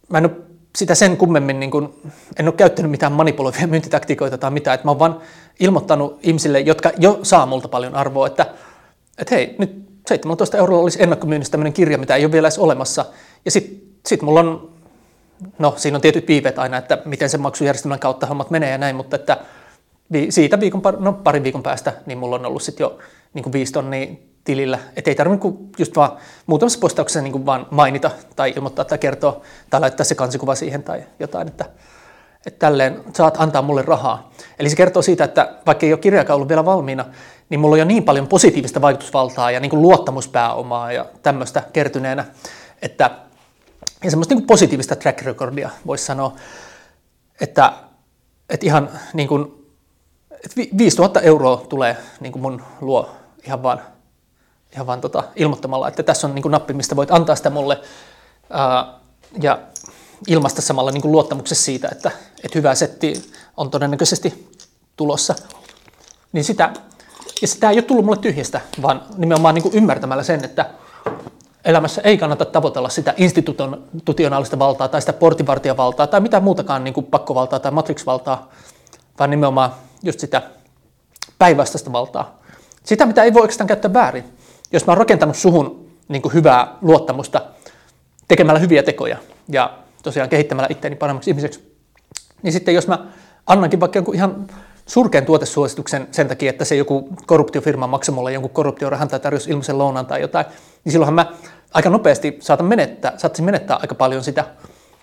[0.10, 0.36] mä en ole
[0.78, 1.90] sitä sen kummemmin, niin kuin,
[2.40, 5.22] en ole käyttänyt mitään manipuloivia myyntitaktiikoita tai mitään, että mä oon vaan
[5.60, 8.46] ilmoittanut ihmisille, jotka jo saa multa paljon arvoa, että,
[9.18, 13.06] että hei, nyt 17 eurolla olisi ennakkomyynnissä tämmöinen kirja, mitä ei ole vielä edes olemassa,
[13.46, 14.72] ja sitten sit mulla on,
[15.60, 18.96] no siinä on tietyt viiveet aina, että miten sen maksujärjestelmän kautta hommat menee ja näin,
[18.96, 19.38] mutta että
[20.30, 22.98] siitä viikon, no, parin viikon päästä, niin mulla on ollut sitten jo
[23.34, 24.08] niin kuin viisi tonnia
[24.44, 24.80] tilillä.
[24.96, 28.98] Että ei tarvitse niin just vaan muutamassa postauksessa niin kuin vaan mainita tai ilmoittaa tai
[28.98, 31.66] kertoa tai laittaa se kansikuva siihen tai jotain, että,
[32.46, 34.32] että tälleen saat antaa mulle rahaa.
[34.60, 37.06] Eli se kertoo siitä, että vaikka ei ole kirjakaan ollut vielä valmiina,
[37.50, 42.26] niin mulla on jo niin paljon positiivista vaikutusvaltaa ja niin kuin luottamuspääomaa ja tämmöistä kertyneenä,
[42.82, 43.12] että
[44.04, 46.36] ja semmoista niin kuin positiivista track recordia voisi sanoa,
[47.42, 47.74] että,
[48.50, 49.66] että ihan niin kuin,
[50.32, 53.10] että 5000 euroa tulee niin kuin mun luo
[53.46, 53.82] ihan vaan,
[54.74, 57.82] ihan vaan tota, ilmoittamalla, että tässä on niin kuin nappi, mistä voit antaa sitä mulle
[58.50, 58.94] ää,
[59.42, 59.60] ja
[60.28, 62.12] ilmaista samalla niin kuin luottamuksessa siitä, että,
[62.44, 64.52] että hyvä setti on todennäköisesti
[64.98, 65.36] tulossa.
[66.32, 66.74] Niin sitä,
[67.44, 70.66] ja sitä ei ole tullut mulle tyhjästä, vaan nimenomaan niin kuin ymmärtämällä sen, että
[71.66, 77.06] elämässä ei kannata tavoitella sitä institutionaalista valtaa tai sitä portinvartijavaltaa tai mitään muutakaan niin kuin
[77.06, 78.50] pakkovaltaa tai matrixvaltaa,
[79.20, 80.42] vaan nimenomaan just sitä
[81.40, 82.40] päinvastaista valtaa.
[82.84, 84.24] Sitä, mitä ei voi oikeastaan käyttää väärin.
[84.72, 87.42] Jos mä oon rakentanut suhun niin kuin hyvää luottamusta
[88.28, 89.18] tekemällä hyviä tekoja
[89.50, 91.78] ja tosiaan kehittämällä itseäni paremmaksi ihmiseksi,
[92.44, 93.06] niin sitten jos mä
[93.48, 94.48] annankin vaikka jonkun ihan
[94.86, 99.78] surkean tuotesuosituksen sen takia, että se joku korruptiofirma maksaa mulle jonkun korruptiorahan tai tarjosi ilmaisen
[99.78, 100.46] lounan tai jotain,
[100.84, 101.32] niin silloinhan mä
[101.74, 104.46] aika nopeasti saatan menettää, saattaisin menettää aika paljon sitä.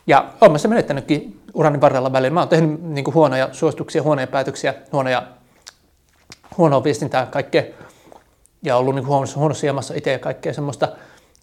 [0.07, 2.35] Ja olen mä se menettänytkin urani varrella välillä.
[2.35, 5.27] Mä oon tehnyt niin kuin huonoja suosituksia, huonoja päätöksiä, huonoja,
[6.59, 7.63] huonoa viestintää, kaikkea.
[8.63, 10.89] Ja ollut niin kuin huonossa, huonossa jamassa itse ja kaikkea semmoista.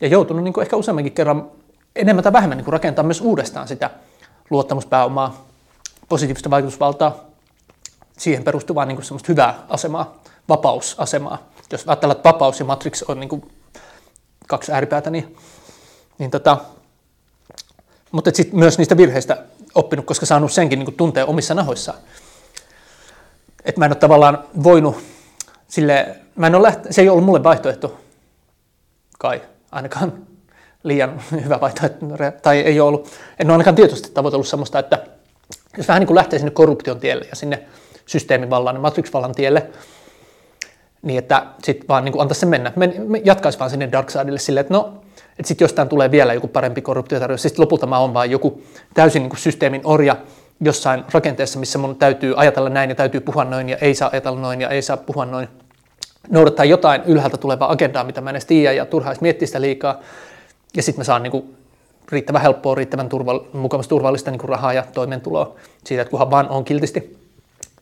[0.02, 1.52] Ja joutunut niin kuin ehkä useammankin kerran
[1.96, 3.90] enemmän tai vähemmän niin kuin myös uudestaan sitä
[4.50, 5.46] luottamuspääomaa,
[6.10, 7.28] positiivista vaikutusvaltaa,
[8.18, 11.50] siihen perustuvaa niin kuin semmoista hyvää asemaa, vapausasemaa.
[11.72, 13.52] Jos ajatellaan, että vapaus ja matrix on niin kuin
[14.48, 15.38] kaksi ääripäätä, niin,
[16.18, 16.58] niin tota,
[18.12, 19.44] mutta sitten myös niistä virheistä
[19.76, 21.98] oppinut, koska saanut senkin niin tuntea omissa nahoissaan.
[23.66, 24.98] Että mä en ole tavallaan voinut
[25.68, 28.00] sille, mä en ole läht, se ei ollut mulle vaihtoehto,
[29.20, 29.42] kai
[29.72, 30.14] ainakaan
[30.84, 32.06] liian hyvä vaihtoehto,
[32.42, 35.08] tai ei ole ollut, en ole ainakaan tietysti tavoitellut sellaista, että
[35.78, 37.68] jos vähän niin kuin lähtee sinne korruption tielle ja sinne
[38.08, 39.68] systeemivallan ja matrix-vallan tielle,
[41.02, 42.74] niin että sitten vaan niin antaisi sen mennä.
[42.76, 44.94] Me, me jatkaisi vaan sinne dark sidelle silleen, että no,
[45.40, 47.42] että sitten jostain tulee vielä joku parempi korruptiotarjous.
[47.42, 48.62] Sitten lopulta mä oon vaan joku
[48.94, 50.16] täysin niin systeemin orja
[50.62, 54.40] jossain rakenteessa, missä mun täytyy ajatella näin ja täytyy puhua noin ja ei saa ajatella
[54.40, 55.48] noin ja ei saa puhua noin.
[56.30, 60.00] Noudattaa jotain ylhäältä tulevaa agendaa, mitä mä en edes tiedä ja turhaa miettiä sitä liikaa.
[60.76, 61.58] Ja sitten mä saan niin kuin
[62.12, 65.56] riittävän helppoa, riittävän turval, mukavasti turvallista niin kuin rahaa ja toimeentuloa
[65.86, 67.27] siitä, että kunhan vaan on kiltisti.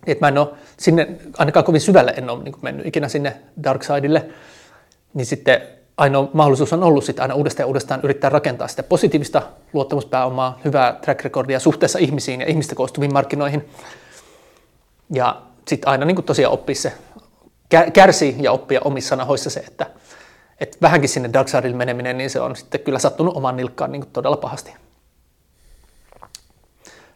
[0.07, 1.07] Et mä en ole sinne,
[1.37, 4.25] ainakaan kovin syvälle en ole niin mennyt ikinä sinne dark sidelle,
[5.13, 5.61] niin sitten
[5.97, 9.41] ainoa mahdollisuus on ollut sitten aina uudestaan ja uudestaan yrittää rakentaa sitä positiivista
[9.73, 13.69] luottamuspääomaa, hyvää track recordia suhteessa ihmisiin ja ihmistä koostuviin markkinoihin.
[15.13, 16.93] Ja sitten aina niin tosiaan oppii se,
[17.93, 19.85] kärsii ja oppia omissa nahoissa se, että,
[20.59, 24.05] että vähänkin sinne dark sidelle meneminen, niin se on sitten kyllä sattunut oman nilkkaan niin
[24.13, 24.73] todella pahasti.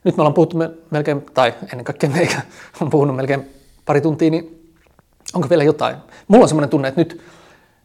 [0.03, 0.57] Nyt me ollaan puhuttu
[0.91, 2.41] melkein, tai ennen kaikkea meikä
[2.81, 3.49] on puhunut melkein
[3.85, 4.59] pari tuntia, niin
[5.33, 5.95] Onko vielä jotain?
[6.27, 7.21] Mulla on semmoinen tunne, että nyt,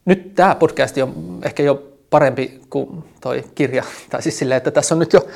[0.04, 3.84] nyt tämä podcasti on ehkä jo parempi kuin toi kirja.
[4.10, 5.26] Tai siis silleen, että tässä on nyt jo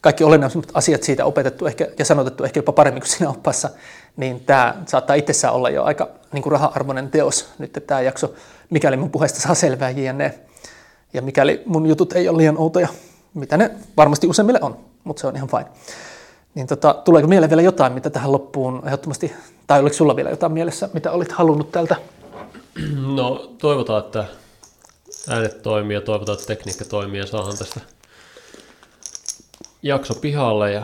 [0.00, 3.70] kaikki olennaiset asiat siitä opetettu ehkä, ja sanotettu ehkä jopa paremmin kuin siinä opassa,
[4.16, 8.34] niin tämä saattaa itsessään olla jo aika niin kuin raha-arvoinen teos nyt tämä jakso,
[8.70, 10.34] mikäli mun puheesta saa selvää jne.
[11.12, 12.88] Ja mikäli mun jutut ei ole liian outoja,
[13.34, 15.66] mitä ne varmasti useimmille on, mutta se on ihan fine.
[16.56, 19.32] Niin tota, tuleeko mieleen vielä jotain, mitä tähän loppuun ehdottomasti,
[19.66, 21.96] tai oliko sulla vielä jotain mielessä, mitä olit halunnut tältä?
[23.14, 24.24] No toivotaan, että
[25.28, 27.80] äänet toimii ja toivotaan, että tekniikka toimii ja saadaan tästä
[29.82, 30.72] jakso pihalle.
[30.72, 30.82] Ja,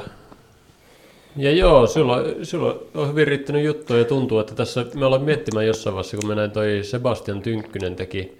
[1.37, 5.67] ja joo, sulla, sulla on hyvin riittänyt juttuja ja tuntuu, että tässä me ollaan miettimään
[5.67, 8.39] jossain vaiheessa, kun me näin toi Sebastian Tynkkynen teki,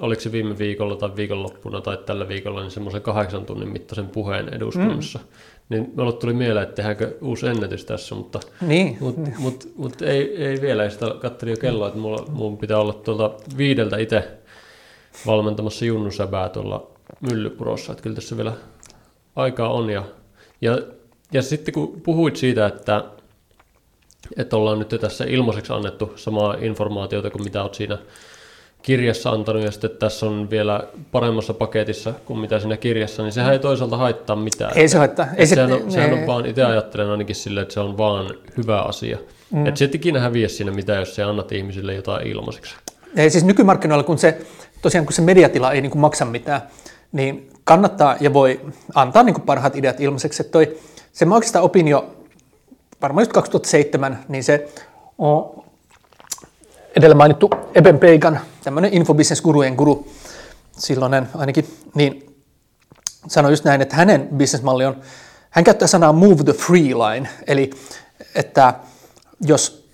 [0.00, 4.54] oliko se viime viikolla tai viikonloppuna tai tällä viikolla, niin semmoisen kahdeksan tunnin mittaisen puheen
[4.54, 5.18] eduskunnassa.
[5.18, 5.24] Mm.
[5.68, 8.96] Niin mulle tuli mieleen, että tehdäänkö uusi ennätys tässä, mutta, niin.
[9.00, 10.84] mutta, mutta, mutta ei, ei vielä.
[10.84, 14.28] Ei sitä katselin jo kelloa, että mulla, mun pitää olla tuolta viideltä itse
[15.26, 16.90] valmentamassa Junnu Säbää tuolla
[17.20, 18.52] Myllypurossa, että kyllä tässä vielä
[19.36, 19.90] aikaa on.
[19.90, 20.04] Ja,
[20.60, 20.78] ja,
[21.32, 23.04] ja sitten kun puhuit siitä, että,
[24.36, 27.98] että ollaan nyt tässä ilmaiseksi annettu samaa informaatiota kuin mitä olet siinä
[28.82, 30.82] kirjassa antanut, ja sitten tässä on vielä
[31.12, 34.72] paremmassa paketissa kuin mitä siinä kirjassa, niin sehän ei toisaalta haittaa mitään.
[34.78, 35.26] Ei se haittaa.
[35.36, 38.34] Ei se, sehän on, sehän on vaan, itse ajattelen ainakin silleen, että se on vaan
[38.56, 39.18] hyvä asia.
[39.50, 39.66] Mm.
[39.66, 42.74] Että se et ikinä häviä siinä mitä, jos se annat ihmisille jotain ilmaiseksi.
[43.16, 44.38] Ei siis nykymarkkinoilla, kun se,
[44.82, 46.62] tosiaan kun se mediatila ei niin kuin maksa mitään,
[47.12, 48.60] niin kannattaa ja voi
[48.94, 50.42] antaa niin kuin parhaat ideat ilmaiseksi.
[50.42, 50.78] Että toi,
[51.12, 52.16] se mä oikeastaan opin jo
[53.02, 54.68] varmaan just 2007, niin se
[55.18, 55.64] on
[56.98, 60.08] edellä mainittu Eben Peigan, tämmöinen infobusiness-gurujen guru,
[60.78, 62.36] silloinen ainakin, niin
[63.26, 64.96] sanoi just näin, että hänen bisnesmalli on,
[65.50, 67.70] hän käyttää sanaa move the free line, eli
[68.34, 68.74] että
[69.40, 69.88] jos,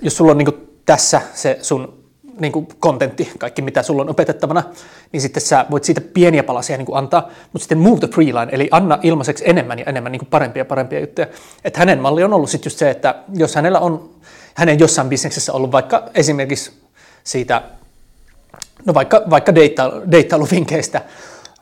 [0.00, 2.00] jos sulla on niin tässä se sun
[2.40, 4.62] niin kontentti, kaikki mitä sulla on opetettavana,
[5.12, 8.48] niin sitten sä voit siitä pieniä palasia niin antaa, mutta sitten move the free line,
[8.52, 11.26] eli anna ilmaiseksi enemmän ja enemmän niin parempia ja parempia juttuja.
[11.64, 14.10] Että hänen malli on ollut sitten just se, että jos hänellä on
[14.60, 16.72] hänen jossain bisneksessä ollut vaikka esimerkiksi
[17.24, 17.62] siitä,
[18.86, 21.02] no vaikka, vaikka deitta, deittailuvinkkeistä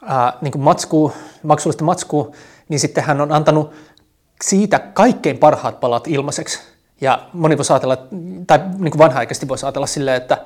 [0.06, 1.12] ää, niin kuin matskuu,
[1.42, 2.32] maksullista matskua,
[2.68, 3.72] niin sitten hän on antanut
[4.44, 6.58] siitä kaikkein parhaat palat ilmaiseksi.
[7.00, 7.96] Ja moni voi ajatella,
[8.46, 10.38] tai niin kuin vanha-aikaisesti voisi ajatella silleen, että,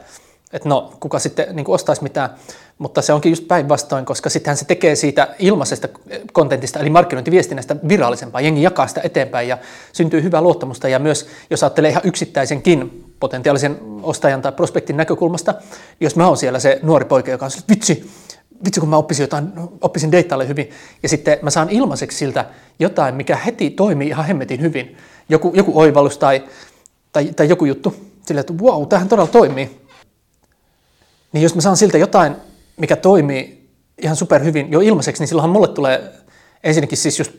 [0.52, 2.30] että no, kuka sitten niin kuin ostaisi mitään,
[2.78, 5.88] mutta se onkin just päinvastoin, koska sittenhän se tekee siitä ilmaisesta
[6.32, 9.58] kontentista, eli markkinointiviestinnästä virallisempaa, jengi jakaa sitä eteenpäin ja
[9.92, 10.88] syntyy hyvää luottamusta.
[10.88, 15.54] Ja myös, jos ajattelee ihan yksittäisenkin potentiaalisen ostajan tai prospektin näkökulmasta,
[16.00, 18.10] jos mä oon siellä se nuori poika, joka on että vitsi,
[18.64, 20.70] vitsi kun mä oppisin jotain, oppisin deittaille hyvin,
[21.02, 22.44] ja sitten mä saan ilmaiseksi siltä
[22.78, 24.96] jotain, mikä heti toimii ihan hemmetin hyvin,
[25.28, 26.42] joku, joku oivallus tai,
[27.12, 27.94] tai, tai joku juttu,
[28.26, 29.81] silleen, että wow, tämähän todella toimii.
[31.32, 32.36] Niin jos mä saan siltä jotain,
[32.76, 33.68] mikä toimii
[34.02, 36.12] ihan super hyvin jo ilmaiseksi, niin silloinhan mulle tulee
[36.64, 37.32] ensinnäkin siis just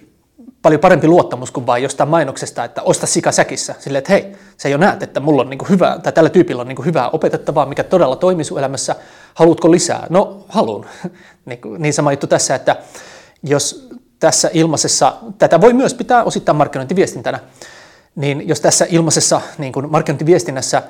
[0.62, 3.76] paljon parempi luottamus kuin vain jostain mainoksesta, että osta sika säkissä.
[3.80, 6.68] Silleen, että hei, sä jo näet, että mulla on niin hyvä, tai tällä tyypillä on
[6.68, 8.96] niin hyvää opetettavaa, mikä todella toimii sun elämässä.
[9.34, 10.08] Haluatko lisää?
[10.10, 10.86] No, haluan.
[11.46, 12.76] niin, niin sama juttu tässä, että
[13.44, 13.90] jos
[14.20, 17.40] tässä ilmaisessa, tätä voi myös pitää osittain markkinointiviestintänä,
[18.16, 20.84] niin jos tässä ilmaisessa niin kuin markkinointiviestinnässä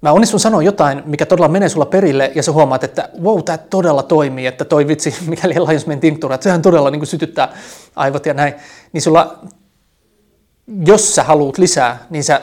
[0.00, 3.58] mä onnistun sanoa jotain, mikä todella menee sulla perille, ja sä huomaat, että wow, tämä
[3.58, 7.52] todella toimii, että toi vitsi, mikäli Lionsman tinktura, että sehän todella niin kuin sytyttää
[7.96, 8.54] aivot ja näin,
[8.92, 9.38] niin sulla,
[10.86, 12.40] jos sä haluat lisää, niin sä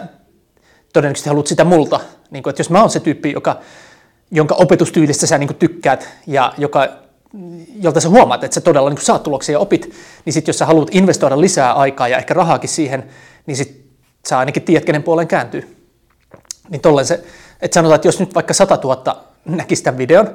[0.94, 2.00] todennäköisesti haluat sitä multa.
[2.32, 3.60] Niin kuin, että jos mä oon se tyyppi, joka,
[4.32, 6.88] jonka opetustyylistä sä niin kuin tykkäät, ja joka,
[7.82, 9.94] jolta sä huomaat, että sä todella niin kuin saat tuloksia ja opit,
[10.26, 13.04] niin sitten jos sä haluat investoida lisää aikaa ja ehkä rahaakin siihen,
[13.46, 13.86] niin sit
[14.28, 15.76] sä ainakin tiedät, kenen puolen kääntyy.
[16.70, 17.24] Niin tolleen se,
[17.66, 20.30] että sanotaan, että jos nyt vaikka 100 000 näkisi tämän videon,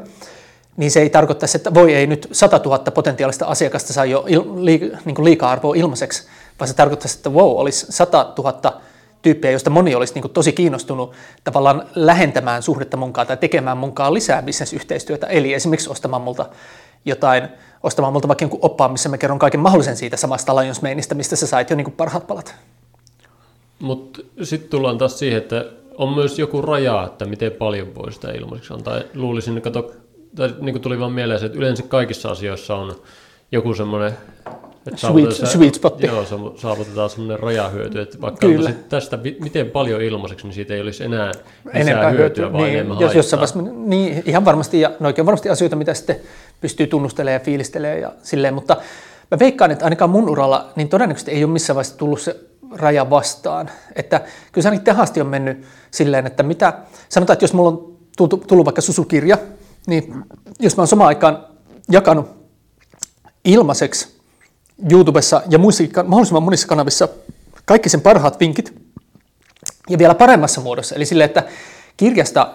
[0.76, 4.42] niin se ei tarkoittaisi, että voi ei nyt 100 000 potentiaalista asiakasta saa jo il,
[4.54, 6.26] li, niin liika-arvoa ilmaiseksi,
[6.60, 8.80] vaan se tarkoittaisi, että wow, olisi 100 000
[9.22, 11.12] tyyppiä, joista moni olisi niin kuin tosi kiinnostunut
[11.44, 16.46] tavallaan lähentämään suhdetta munkaan tai tekemään munkaan lisää bisnesyhteistyötä, eli esimerkiksi ostamaan multa
[17.04, 17.48] jotain,
[17.82, 20.82] ostamaan multa vaikka jonkun oppaan, missä mä kerron kaiken mahdollisen siitä samasta Lions
[21.14, 22.54] mistä sä sait jo niin kuin parhaat palat.
[23.78, 28.30] Mutta sitten tullaan taas siihen, että on myös joku raja, että miten paljon voi sitä
[28.30, 29.00] ilmaiseksi antaa.
[29.14, 29.92] Luulisin, että kato,
[30.36, 32.94] tai niin kuin tuli vaan mieleen että yleensä kaikissa asioissa on
[33.52, 34.12] joku semmoinen
[34.86, 36.02] että sweet, se, sweet spot.
[36.02, 36.24] Joo,
[36.56, 38.72] saavutetaan semmoinen rajahyöty, että vaikka Kyllä.
[38.88, 41.32] tästä miten paljon ilmaiseksi, niin siitä ei olisi enää
[41.72, 45.26] enempää hyötyä, hyötyä vaan niin, enemmän jos jossain vasta, niin, ihan varmasti, ja no oikein
[45.26, 46.16] varmasti asioita, mitä sitten
[46.60, 48.76] pystyy tunnustelemaan ja fiilistelemään ja silleen, mutta
[49.30, 53.10] mä veikkaan, että ainakaan mun uralla, niin todennäköisesti ei ole missään vaiheessa tullut se raja
[53.10, 53.70] vastaan.
[53.96, 54.20] Että
[54.52, 56.72] kyllä se ainakin asti on mennyt silleen, että mitä,
[57.08, 59.38] sanotaan, että jos mulla on tullut, tullut vaikka susukirja,
[59.86, 60.14] niin
[60.60, 61.46] jos mä oon samaan aikaan
[61.90, 62.28] jakanut
[63.44, 64.20] ilmaiseksi
[64.90, 67.08] YouTubessa ja muissakin, mahdollisimman monissa kanavissa
[67.64, 68.74] kaikki sen parhaat vinkit,
[69.88, 71.42] ja vielä paremmassa muodossa, eli sille, että
[71.96, 72.54] kirjasta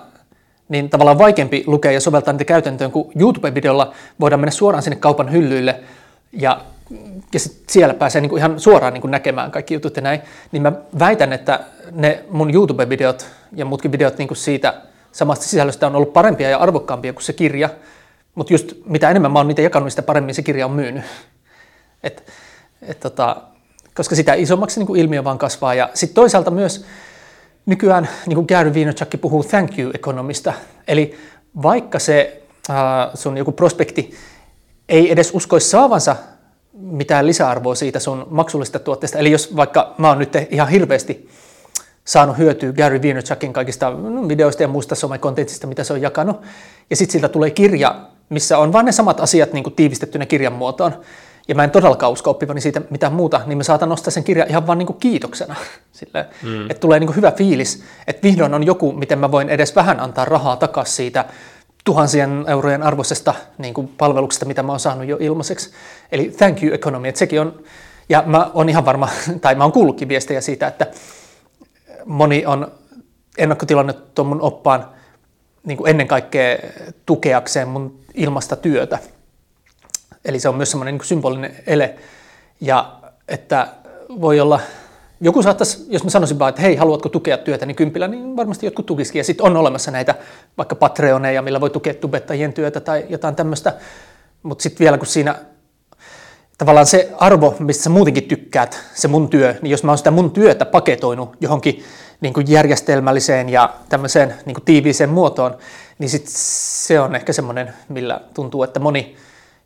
[0.69, 5.31] niin tavallaan vaikeampi lukea ja soveltaa niitä käytäntöön, kun YouTube-videolla voidaan mennä suoraan sinne kaupan
[5.31, 5.79] hyllyille
[6.31, 6.61] ja,
[7.33, 7.39] ja
[7.69, 10.21] siellä pääsee niin kuin ihan suoraan niin kuin näkemään kaikki jutut ja näin,
[10.51, 11.59] niin mä väitän, että
[11.91, 13.25] ne mun YouTube-videot
[13.55, 14.81] ja muutkin videot niin kuin siitä
[15.11, 17.69] samasta sisällöstä on ollut parempia ja arvokkaampia kuin se kirja,
[18.35, 21.03] mutta just mitä enemmän mä oon niitä jakanut, sitä paremmin se kirja on myynyt.
[22.03, 22.33] Et,
[22.81, 23.41] et tota,
[23.95, 25.73] koska sitä isommaksi niin kuin ilmiö vaan kasvaa.
[25.73, 26.85] Ja sitten toisaalta myös
[27.65, 30.53] nykyään, niin kuin Gary Vaynerchuk puhuu thank you ekonomista,
[30.87, 31.17] eli
[31.61, 32.75] vaikka se äh,
[33.13, 34.13] sun joku prospekti
[34.89, 36.15] ei edes uskoisi saavansa
[36.75, 41.29] mitään lisäarvoa siitä sun maksullisesta tuotteesta, eli jos vaikka mä oon nyt ihan hirveästi
[42.05, 43.93] saanut hyötyä Gary Vaynerchukin kaikista
[44.27, 46.41] videoista ja muusta somekontentista, mitä se on jakanut,
[46.89, 50.53] ja sitten siltä tulee kirja, missä on vain ne samat asiat niin kuin tiivistettynä kirjan
[50.53, 50.93] muotoon,
[51.47, 54.49] ja mä en todellakaan usko oppivani siitä mitään muuta, niin mä saatan nostaa sen kirjan
[54.49, 55.55] ihan vaan niin kuin kiitoksena.
[55.91, 56.61] Sille, mm.
[56.69, 59.99] Että tulee niin kuin hyvä fiilis, että vihdoin on joku, miten mä voin edes vähän
[59.99, 61.25] antaa rahaa takaisin siitä
[61.85, 65.71] tuhansien eurojen arvoisesta niin kuin palveluksesta, mitä mä oon saanut jo ilmaiseksi.
[66.11, 67.63] Eli thank you economy, että sekin on,
[68.09, 69.09] ja mä oon ihan varma,
[69.41, 70.87] tai mä oon kuullutkin viestejä siitä, että
[72.05, 72.71] moni on
[73.37, 74.89] ennakkotilannut tuon mun oppaan
[75.63, 76.57] niin kuin ennen kaikkea
[77.05, 78.99] tukeakseen mun ilmasta työtä–
[80.25, 81.95] Eli se on myös semmoinen niin symbolinen ele.
[82.61, 83.67] Ja että
[84.21, 84.59] voi olla,
[85.21, 88.65] joku saattaisi, jos mä sanoisin vaan, että hei, haluatko tukea työtä, niin kympillä, niin varmasti
[88.65, 89.19] jotkut tukisikin.
[89.19, 90.15] Ja sitten on olemassa näitä
[90.57, 93.73] vaikka Patreoneja, millä voi tukea tubettajien työtä tai jotain tämmöistä.
[94.43, 95.35] Mutta sitten vielä kun siinä
[96.57, 100.11] tavallaan se arvo, mistä sä muutenkin tykkäät, se mun työ, niin jos mä oon sitä
[100.11, 101.83] mun työtä paketoinut johonkin
[102.21, 105.57] niin kuin järjestelmälliseen ja tämmöiseen niin kuin tiiviiseen muotoon,
[105.99, 109.15] niin sit se on ehkä semmoinen, millä tuntuu, että moni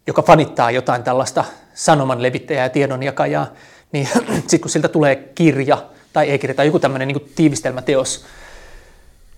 [0.07, 1.43] joka fanittaa jotain tällaista
[1.73, 3.47] sanoman levittäjää ja tiedonjakajaa,
[3.91, 4.09] niin
[4.41, 8.25] sitten kun siltä tulee kirja tai e-kirja tai joku tämmöinen niin tiivistelmäteos,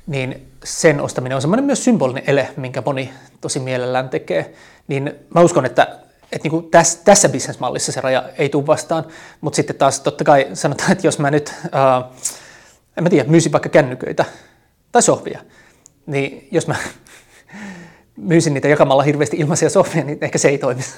[0.07, 3.11] niin sen ostaminen on semmoinen myös symbolinen ele, minkä moni
[3.41, 4.53] tosi mielellään tekee.
[4.88, 5.84] Niin mä uskon, että,
[6.32, 9.06] että niin kuin tässä, tässä bisnesmallissa se raja ei tule vastaan,
[9.41, 12.18] mutta sitten taas totta kai sanotaan, että jos mä nyt, uh,
[12.98, 14.26] en mä tiedä, myisin vaikka kännyköitä
[14.91, 15.40] tai sohvia,
[16.06, 16.76] niin jos mä
[18.18, 20.90] myisin niitä jakamalla hirveästi ilmaisia sohvia, niin ehkä se ei toimisi.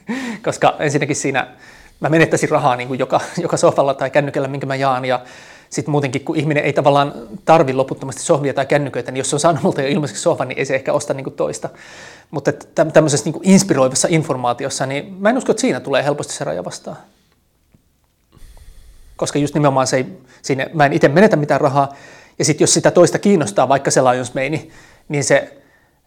[0.44, 1.56] Koska ensinnäkin siinä
[2.00, 5.04] mä menettäisin rahaa niin kuin joka, joka sohvalla tai kännykällä, minkä mä jaan.
[5.04, 5.20] Ja
[5.70, 7.14] sitten muutenkin, kun ihminen ei tavallaan
[7.44, 10.58] tarvi loputtomasti sohvia tai kännyköitä, niin jos se on saanut multa jo ilmaiseksi sohvan, niin
[10.58, 11.68] ei se ehkä osta niin kuin toista.
[12.30, 12.52] Mutta
[12.92, 16.64] tämmöisessä niin kuin inspiroivassa informaatiossa, niin mä en usko, että siinä tulee helposti se raja
[16.64, 16.96] vastaan.
[19.16, 20.06] Koska just nimenomaan se ei,
[20.42, 21.94] siinä, mä en itse menetä mitään rahaa,
[22.38, 24.70] ja sitten jos sitä toista kiinnostaa, vaikka se Lions meini,
[25.08, 25.56] niin se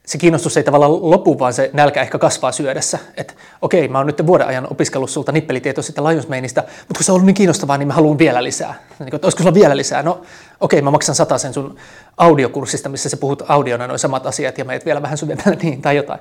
[0.10, 3.00] se kiinnostus ei tavallaan lopu, vaan se nälkä ehkä kasvaa syödessä.
[3.18, 7.12] Että okei, mä oon nyt vuoden ajan opiskellut sulta nippelitietoa siitä Lionsmainista, mutta kun se
[7.12, 8.74] on ollut niin kiinnostavaa, niin mä haluan vielä lisää.
[9.00, 10.04] Niin, että olisiko sulla vielä lisää?
[10.04, 10.22] No
[10.60, 11.76] okei, mä maksan sata sen sun
[12.18, 15.96] audiokurssista, missä sä puhut audiona noin samat asiat ja meet vielä vähän syvemmälle niin tai
[15.96, 16.20] jotain.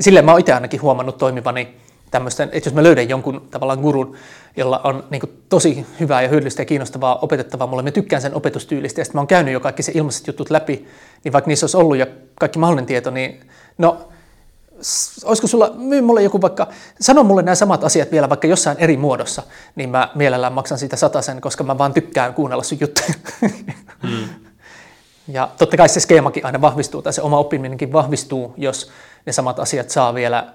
[0.00, 1.76] Silleen mä oon itse ainakin huomannut toimivani
[2.16, 4.16] tämmöisten, että jos mä löydän jonkun tavallaan gurun,
[4.56, 8.34] jolla on niin kuin, tosi hyvää ja hyödyllistä ja kiinnostavaa opetettavaa mulle, mä tykkään sen
[8.34, 10.88] opetustyylistä ja sitten mä oon käynyt jo kaikki se ilmaiset jutut läpi,
[11.24, 12.06] niin vaikka niissä olisi ollut ja
[12.40, 13.40] kaikki mahdollinen tieto, niin
[13.78, 14.08] no,
[15.24, 16.68] olisiko sulla, myy mulle joku vaikka,
[17.00, 19.42] sano mulle nämä samat asiat vielä vaikka jossain eri muodossa,
[19.74, 23.08] niin mä mielellään maksan siitä sen, koska mä vaan tykkään kuunnella sun juttuja.
[24.02, 24.28] Hmm.
[25.28, 28.90] Ja totta kai se skeemakin aina vahvistuu, tai se oma oppiminenkin vahvistuu, jos
[29.26, 30.52] ne samat asiat saa vielä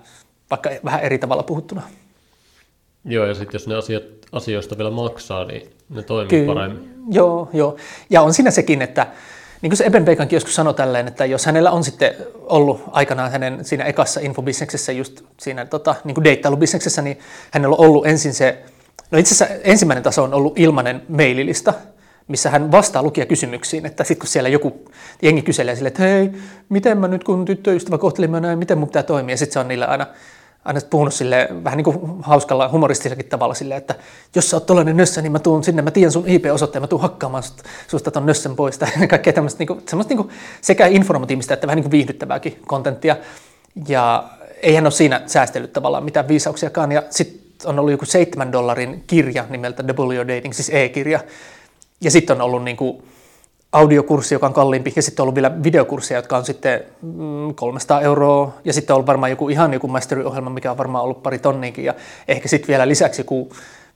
[0.52, 1.82] vaikka vähän eri tavalla puhuttuna.
[3.06, 6.94] Joo, ja sitten jos ne asiat, asioista vielä maksaa, niin ne toimii Kyllä, paremmin.
[7.12, 7.76] Joo, joo.
[8.10, 9.08] Ja on siinä sekin, että
[9.62, 13.32] niin kuin se Eben Baconkin joskus sanoi tälleen, että jos hänellä on sitten ollut aikanaan
[13.32, 17.20] hänen siinä ekassa infobisneksessä, just siinä tota, niin kuin deittailubisneksessä, niin
[17.52, 18.64] hänellä on ollut ensin se,
[19.12, 21.74] no itse asiassa ensimmäinen taso on ollut ilmainen maililista,
[22.28, 24.92] missä hän vastaa lukijakysymyksiin, että sitten kun siellä joku
[25.22, 26.32] jengi kyselee sille, että hei,
[26.70, 29.60] miten mä nyt kun tyttöystävä kohteli mä näin, miten mun pitää toimia, ja sitten se
[29.60, 30.08] on niille aina
[30.66, 33.96] aina puhunut sille vähän niin kuin hauskalla humoristisella tavalla sille, että
[34.36, 37.02] jos sä oot tollainen nössä, niin mä tuun sinne, mä tiedän sun IP-osoitteen, mä tuun
[37.02, 40.30] hakkaamaan susta, susta ton nössän pois tai kaikkea tämmöistä niin kuin, semmoista niin kuin
[40.62, 43.18] sekä informatiivista että vähän niin kuin viihdyttävääkin kontenttia.
[43.88, 44.30] Ja
[44.62, 46.92] eihän ole siinä säästellyt tavallaan mitään viisauksiakaan.
[46.92, 51.20] Ja sitten on ollut joku seitsemän dollarin kirja nimeltä Double Your Dating, siis e-kirja.
[52.02, 53.04] Ja sitten on ollut niin kuin
[53.72, 56.84] audiokurssi, joka on kalliimpi, ja sitten on ollut vielä videokursseja, jotka on sitten
[57.56, 61.04] 300 mm, euroa, ja sitten on ollut varmaan joku ihan joku masteriohjelma, mikä on varmaan
[61.04, 61.94] ollut pari tonniinkin, ja
[62.28, 63.52] ehkä sitten vielä lisäksi joku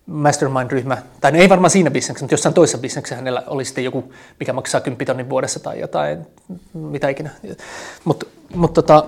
[0.06, 4.14] mastermind-ryhmä, tai no ei varmaan siinä bisneksessä, mutta jossain toisessa bisneksessä hänellä oli sitten joku,
[4.39, 6.27] mikä maksaa 10 tonnin vuodessa tai jotain,
[6.73, 7.30] mitä ikinä.
[8.06, 8.26] Mutta
[8.56, 9.06] mut tota,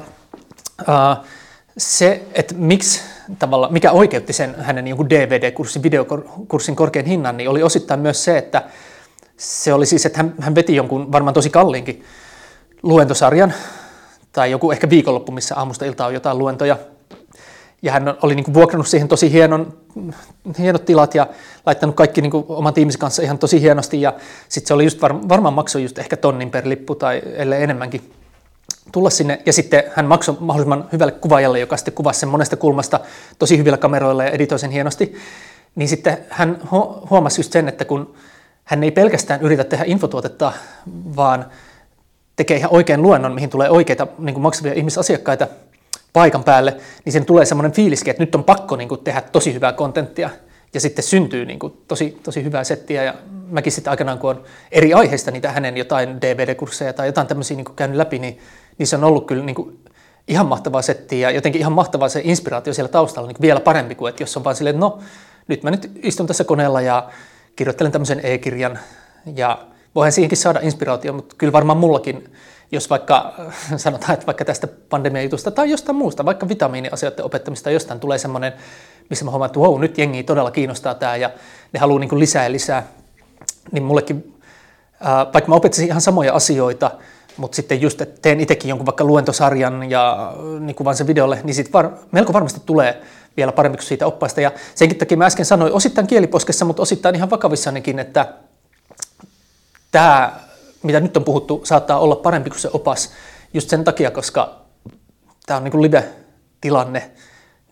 [1.77, 3.02] se, että miksi
[3.39, 8.38] tavalla, mikä oikeutti sen hänen jonkun DVD-kurssin, videokurssin korkean hinnan, niin oli osittain myös se,
[8.38, 8.64] että
[9.38, 12.03] se oli siis, että hän, hän veti jonkun varmaan tosi kalliinkin
[12.84, 13.53] luentosarjan,
[14.31, 16.77] tai joku ehkä viikonloppu, missä aamusta iltaa on jotain luentoja,
[17.81, 19.77] ja hän oli niin kuin vuokrannut siihen tosi hienon,
[20.59, 21.27] hienot tilat ja
[21.65, 24.01] laittanut kaikki niin kuin oman tiimisen kanssa ihan tosi hienosti.
[24.01, 24.14] Ja
[24.49, 28.14] sitten se oli just var, varmaan maksoi just ehkä tonnin per lippu tai ellei enemmänkin
[28.91, 29.41] tulla sinne.
[29.45, 32.99] Ja sitten hän maksoi mahdollisimman hyvälle kuvaajalle, joka sitten kuvasi sen monesta kulmasta
[33.39, 35.15] tosi hyvillä kameroilla ja editoi sen hienosti.
[35.76, 36.59] Niin sitten hän
[37.09, 38.14] huomasi just sen, että kun
[38.68, 40.53] hän ei pelkästään yritä tehdä infotuotetta,
[41.15, 41.45] vaan
[42.35, 45.48] tekee ihan oikean luennon, mihin tulee oikeita niin kuin maksavia ihmisasiakkaita,
[46.14, 49.53] paikan päälle, niin sen tulee semmoinen fiiliskin, että nyt on pakko niin kuin, tehdä tosi
[49.53, 50.30] hyvää kontenttia.
[50.73, 53.03] Ja sitten syntyy niin kuin, tosi, tosi hyvää settiä.
[53.03, 53.14] Ja
[53.49, 57.65] mäkin sitten aikanaan, kun on eri aiheista niitä hänen jotain DVD-kursseja tai jotain tämmöisiä niin
[57.65, 58.39] kuin käynyt läpi, niin,
[58.77, 59.80] niin se on ollut kyllä niin kuin,
[60.27, 63.95] ihan mahtavaa settiä ja jotenkin ihan mahtavaa se inspiraatio siellä taustalla niin kuin vielä parempi
[63.95, 64.99] kuin, että jos on vaan silleen, että no
[65.48, 67.10] nyt mä nyt istun tässä koneella ja
[67.58, 68.80] kirjoittelen tämmöisen e-kirjan
[69.36, 69.66] ja
[69.96, 72.34] voihan siihenkin saada inspiraatio, mutta kyllä varmaan mullakin
[72.72, 73.34] jos vaikka
[73.78, 78.54] sanotaan, että vaikka tästä pandemiajutusta tai jostain muusta, vaikka vitamiiniasioiden opettamista jostain tulee semmoinen,
[79.10, 81.30] missä mä huomaan, että wow, nyt jengi todella kiinnostaa tämä ja
[81.74, 82.88] ne haluaa niin lisää ja lisää,
[83.72, 84.40] niin mullekin,
[85.34, 86.92] vaikka mä opettaisin ihan samoja asioita,
[87.38, 91.40] mutta sitten just, että teen itsekin jonkun vaikka luentosarjan ja niin kuin vaan sen videolle,
[91.44, 93.02] niin sitten var, melko varmasti tulee
[93.38, 94.41] vielä parempi kuin siitä oppaista.
[94.41, 98.34] Ja senkin takia mä äsken sanoin, osittain kieliposkessa, mutta osittain ihan vakavissanikin, että
[99.91, 100.39] tämä
[100.84, 103.11] mitä nyt on puhuttu, saattaa olla parempi kuin se opas
[103.53, 104.61] just sen takia, koska
[105.45, 107.11] tämä on niin kuin live-tilanne,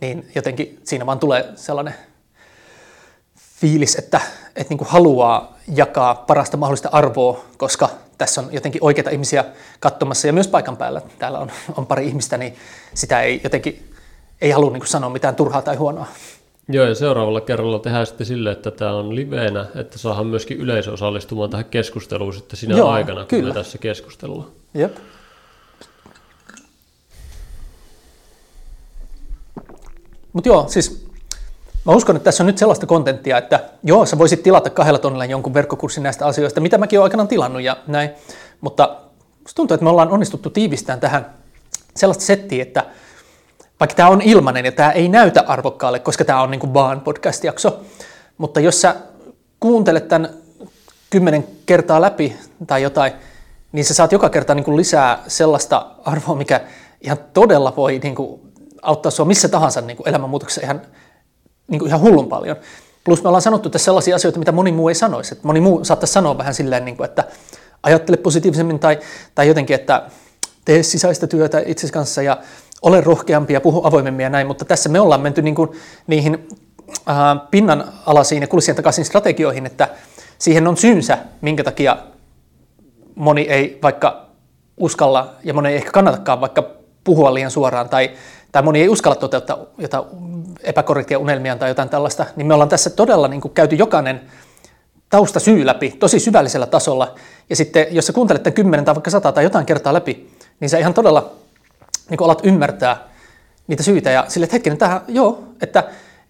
[0.02, 1.96] niin jotenkin siinä vaan tulee sellainen
[3.60, 4.22] fiilis, että,
[4.56, 9.46] että niin kuin haluaa jakaa parasta mahdollista arvoa, koska tässä on jotenkin oikeita ihmisiä
[9.80, 11.02] katsomassa ja myös paikan päällä.
[11.20, 12.56] Täällä on, on pari ihmistä, niin
[12.94, 13.95] sitä ei jotenkin
[14.42, 16.06] ei halua niin sanoa mitään turhaa tai huonoa.
[16.70, 20.92] Joo, ja seuraavalla kerralla tehdään sitten sille, että tämä on liveenä, että saadaan myöskin yleisö
[20.92, 23.48] osallistumaan tähän keskusteluun sitten sinä Joo, aikana, kun kyllä.
[23.48, 24.48] me tässä keskustellaan.
[24.74, 24.98] Jep.
[30.34, 31.06] Mutta joo, siis
[31.86, 35.26] mä uskon, että tässä on nyt sellaista kontenttia, että joo, sä voisit tilata kahdella tonnilla
[35.26, 38.10] jonkun verkkokurssin näistä asioista, mitä mäkin olen aikanaan tilannut ja näin,
[38.62, 38.96] mutta
[39.44, 41.34] musta tuntuu, että me ollaan onnistuttu tiivistämään tähän
[41.96, 42.85] sellaista settiä, että
[43.86, 47.02] vaikka tämä on ilmainen ja tämä ei näytä arvokkaalle, koska tämä on niin kuin vaan
[47.02, 47.82] podcast-jakso,
[48.38, 48.96] mutta jos sä
[49.60, 50.30] kuuntelet tämän
[51.10, 52.36] kymmenen kertaa läpi
[52.68, 53.14] tai jotain,
[53.72, 56.62] niin sä saat joka kerta niin kuin lisää sellaista arvoa, mikä
[57.02, 58.42] ihan todella voi niin kuin
[58.82, 60.82] auttaa sua missä tahansa niin kuin elämänmuutoksessa ihan,
[61.68, 62.56] niin kuin ihan hullun paljon.
[63.04, 65.34] Plus me ollaan sanottu tässä sellaisia asioita, mitä moni muu ei sanoisi.
[65.34, 67.24] Että moni muu saattaisi sanoa vähän silleen, niin kuin, että
[67.84, 69.00] ajattele positiivisemmin tai,
[69.36, 70.10] tai jotenkin, että
[70.66, 72.38] tee sisäistä työtä itsesi kanssa ja
[72.82, 75.70] ole rohkeampi ja puhu avoimemmin ja näin, mutta tässä me ollaan menty niin kuin
[76.08, 76.48] niihin
[77.10, 77.16] äh,
[77.52, 79.88] pinnan alaisiin ja kulissien takaisin strategioihin, että
[80.38, 81.98] siihen on syynsä, minkä takia
[83.16, 84.26] moni ei vaikka
[84.78, 86.64] uskalla ja moni ei ehkä kannatakaan vaikka
[87.04, 88.12] puhua liian suoraan tai,
[88.52, 90.04] tai moni ei uskalla toteuttaa jotain
[90.64, 94.22] epäkorrektia unelmia tai jotain tällaista, niin me ollaan tässä todella niin kuin käyty jokainen
[95.10, 97.16] tausta syy läpi tosi syvällisellä tasolla.
[97.50, 100.30] Ja sitten jos sä kuuntelet tämän 10 tai vaikka 100 tai jotain kertaa läpi,
[100.60, 101.32] niin sä ihan todella
[102.10, 102.98] niin alat ymmärtää
[103.68, 105.84] niitä syitä ja sille, että hetkinen, tähän, joo, että,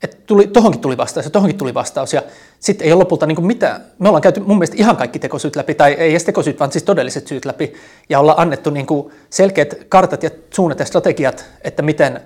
[0.04, 2.22] että tuli, tohonkin tuli vastaus ja tohonkin tuli vastaus ja
[2.60, 5.76] sitten ei ole lopulta niin mitään, me ollaan käyty mun mielestä ihan kaikki tekosyyt läpi,
[5.76, 7.74] tai ei edes tekosyyt, vaan siis todelliset syyt läpi
[8.10, 8.88] ja ollaan annettu niin
[9.30, 12.22] selkeät kartat ja suunnat ja strategiat, että miten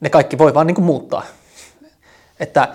[0.00, 1.22] ne kaikki voi vaan niin muuttaa.
[2.40, 2.68] Että,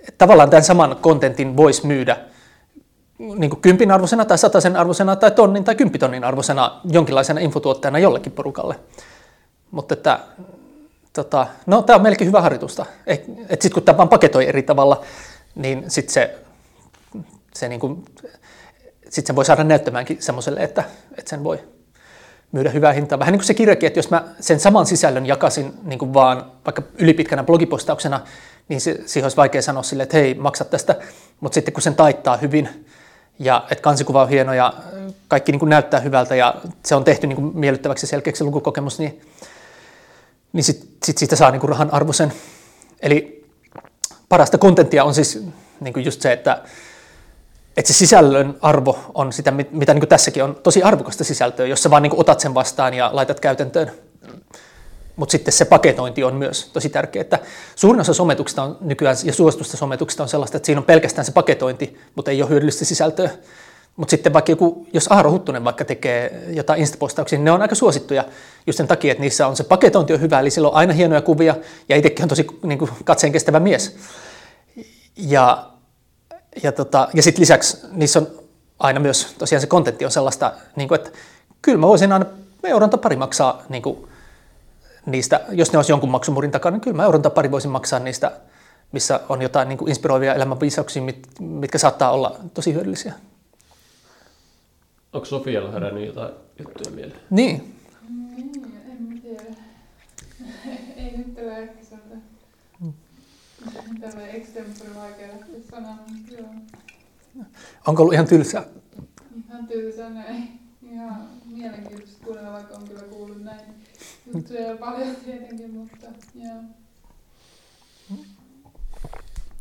[0.00, 2.16] että tavallaan tämän saman kontentin voisi myydä
[3.18, 8.32] niin kuin kympin arvoisena tai sataisen arvoisena tai tonnin tai kymppitonnin arvoisena jonkinlaisena infotuotteena jollekin
[8.32, 8.74] porukalle.
[9.74, 10.18] Mutta että,
[11.12, 12.86] tota, no tämä on melkein hyvä harjoitusta.
[13.06, 15.00] Että sitten kun tämä vaan paketoi eri tavalla,
[15.54, 16.38] niin sitten se,
[17.54, 18.04] se niin kuin,
[19.08, 20.84] sit sen voi saada näyttämäänkin semmoiselle, että,
[21.18, 21.60] että sen voi
[22.52, 23.18] myydä hyvää hintaa.
[23.18, 26.52] Vähän niin kuin se kirjakin, että jos mä sen saman sisällön jakasin niin kuin vaan
[26.66, 28.20] vaikka ylipitkänä blogipostauksena,
[28.68, 30.96] niin se, siihen olisi vaikea sanoa sille, että hei, maksa tästä.
[31.40, 32.86] Mutta sitten kun sen taittaa hyvin
[33.38, 34.74] ja että kansikuva on hieno ja
[35.28, 39.20] kaikki niin kuin näyttää hyvältä ja se on tehty niin kuin miellyttäväksi selkeäksi lukukokemus, niin
[40.54, 42.32] niin sitten sit siitä saa niinku rahan arvoisen.
[43.00, 43.46] Eli
[44.28, 45.44] parasta kontenttia on siis
[45.80, 46.62] niinku just se, että,
[47.76, 51.90] että se sisällön arvo on sitä, mitä niinku tässäkin on tosi arvokasta sisältöä, jos sä
[51.90, 53.92] vaan niinku otat sen vastaan ja laitat käytäntöön.
[55.16, 57.20] mutta sitten se paketointi on myös tosi tärkeää.
[57.20, 57.38] Että
[57.76, 61.32] suurin osa sometuksista on nykyään ja suositusta sometuksista on sellaista, että siinä on pelkästään se
[61.32, 63.30] paketointi, mutta ei ole hyödyllistä sisältöä.
[63.96, 67.74] Mutta sitten vaikka joku, jos Aaro Huttunen vaikka tekee jotain instapostauksia, niin ne on aika
[67.74, 68.24] suosittuja
[68.66, 71.22] just sen takia, että niissä on se paketointi on hyvä, eli sillä on aina hienoja
[71.22, 71.56] kuvia,
[71.88, 73.96] ja itsekin on tosi niin kuin, katseen kestävä mies.
[75.16, 75.70] Ja,
[76.62, 78.26] ja, tota, ja sitten lisäksi niissä on
[78.78, 81.10] aina myös tosiaan se kontentti on sellaista, niin kuin, että
[81.62, 82.26] kyllä mä voisin aina
[82.64, 84.08] euron tai pari maksaa niin kuin,
[85.06, 87.98] niistä, jos ne olisi jonkun maksumurin takana, niin kyllä mä euron tai pari voisin maksaa
[87.98, 88.32] niistä,
[88.92, 93.12] missä on jotain niin kuin inspiroivia elämänviisauksia, mit, mitkä saattaa olla tosi hyödyllisiä.
[95.14, 97.20] Onko Sofialla herännyt jotain juttuja mieleen?
[97.30, 97.74] Niin.
[98.36, 98.52] Niin,
[98.90, 99.42] en tiedä.
[100.96, 102.14] Ei nyt tällä ehkä sieltä.
[104.00, 105.98] Tällä extempore vaikea lähteä sanomaan,
[106.30, 106.48] joo.
[107.86, 108.64] Onko ollut ihan tylsää?
[109.48, 110.60] Ihan tylsä näin.
[110.92, 113.60] Ihan mielenkiintoista kuunnella, vaikka on kyllä kuullut näin
[114.34, 116.62] juttuja paljon tietenkin, mutta joo.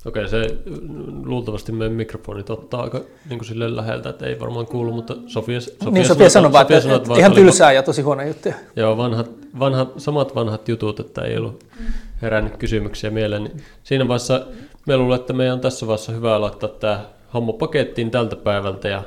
[0.06, 0.58] Okei, se
[1.24, 5.62] luultavasti meidän mikrofonit ottaa aika niin kuin silleen läheltä, että ei varmaan kuulu, mutta Sofia,
[5.62, 8.56] Sofia, niin Sofia sanoi vaan, että, sanoi, että ihan oli- tylsää ja tosi huono juttuja.
[8.76, 11.64] Joo, vanhat, vanhat, samat vanhat jutut, että ei ollut
[12.22, 13.44] herännyt kysymyksiä mieleen.
[13.44, 14.46] Niin siinä vaiheessa
[14.88, 19.04] me luulen, että meidän on tässä vaiheessa hyvä laittaa tämä homma pakettiin tältä päivältä ja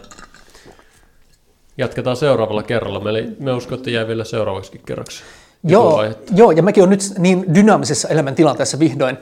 [1.79, 3.01] jatketaan seuraavalla kerralla.
[3.01, 5.23] Me, me uskon, että jää vielä seuraavaksi kerraksi.
[5.65, 6.05] Joo,
[6.35, 9.19] joo, ja mäkin olen nyt niin dynaamisessa elämäntilanteessa vihdoin,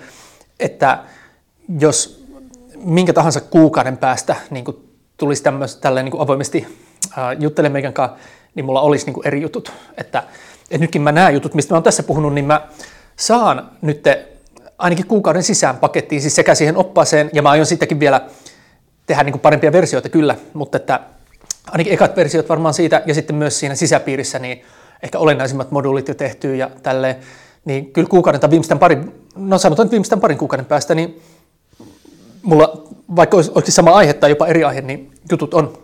[0.61, 0.99] että
[1.79, 2.25] jos
[2.77, 4.77] minkä tahansa kuukauden päästä niin kuin
[5.17, 6.67] tulisi tämmöistä, tälleen niin kuin avoimesti
[7.19, 8.17] äh, juttelemaan meidän kanssa,
[8.55, 9.73] niin mulla olisi niin kuin eri jutut.
[9.97, 10.23] Että,
[10.63, 12.69] että nytkin mä nämä jutut, mistä mä oon tässä puhunut, niin mä
[13.17, 14.05] saan nyt
[14.79, 18.29] ainakin kuukauden sisään pakettiin, siis sekä siihen oppaaseen, ja mä aion sittenkin vielä
[19.07, 21.01] tehdä niin kuin parempia versioita kyllä, mutta että
[21.71, 24.63] ainakin ekat versiot varmaan siitä, ja sitten myös siinä sisäpiirissä, niin
[25.03, 27.17] ehkä olennaisimmat moduulit jo tehty ja tälleen,
[27.65, 31.23] niin kyllä kuukauden tai viimeistään parin, no sanotaan, että viimeistään parin kuukauden päästä, niin
[32.45, 32.83] mulla,
[33.17, 35.79] vaikka olisi, olisi sama aihe tai jopa eri aihe, niin jutut on,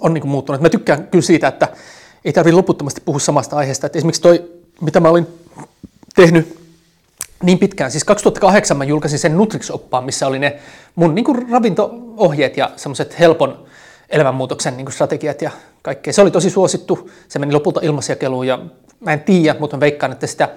[0.00, 0.60] on niin muuttunut.
[0.60, 1.68] Mä tykkään kyllä siitä, että
[2.24, 3.86] ei tarvitse loputtomasti puhua samasta aiheesta.
[3.86, 4.50] Että esimerkiksi toi,
[4.80, 5.26] mitä mä olin
[6.14, 6.58] tehnyt
[7.42, 10.58] niin pitkään, siis 2008 mä julkaisin sen Nutrix-oppaan, missä oli ne
[10.94, 13.66] mun niin kuin ravinto-ohjeet ja semmoiset helpon
[14.10, 15.50] elämänmuutoksen niin kuin strategiat ja
[15.82, 16.12] kaikkea.
[16.12, 18.58] Se oli tosi suosittu, se meni lopulta ilmaisjakeluun ja
[19.00, 20.48] mä en tiedä, mutta mä veikkaan, että sitä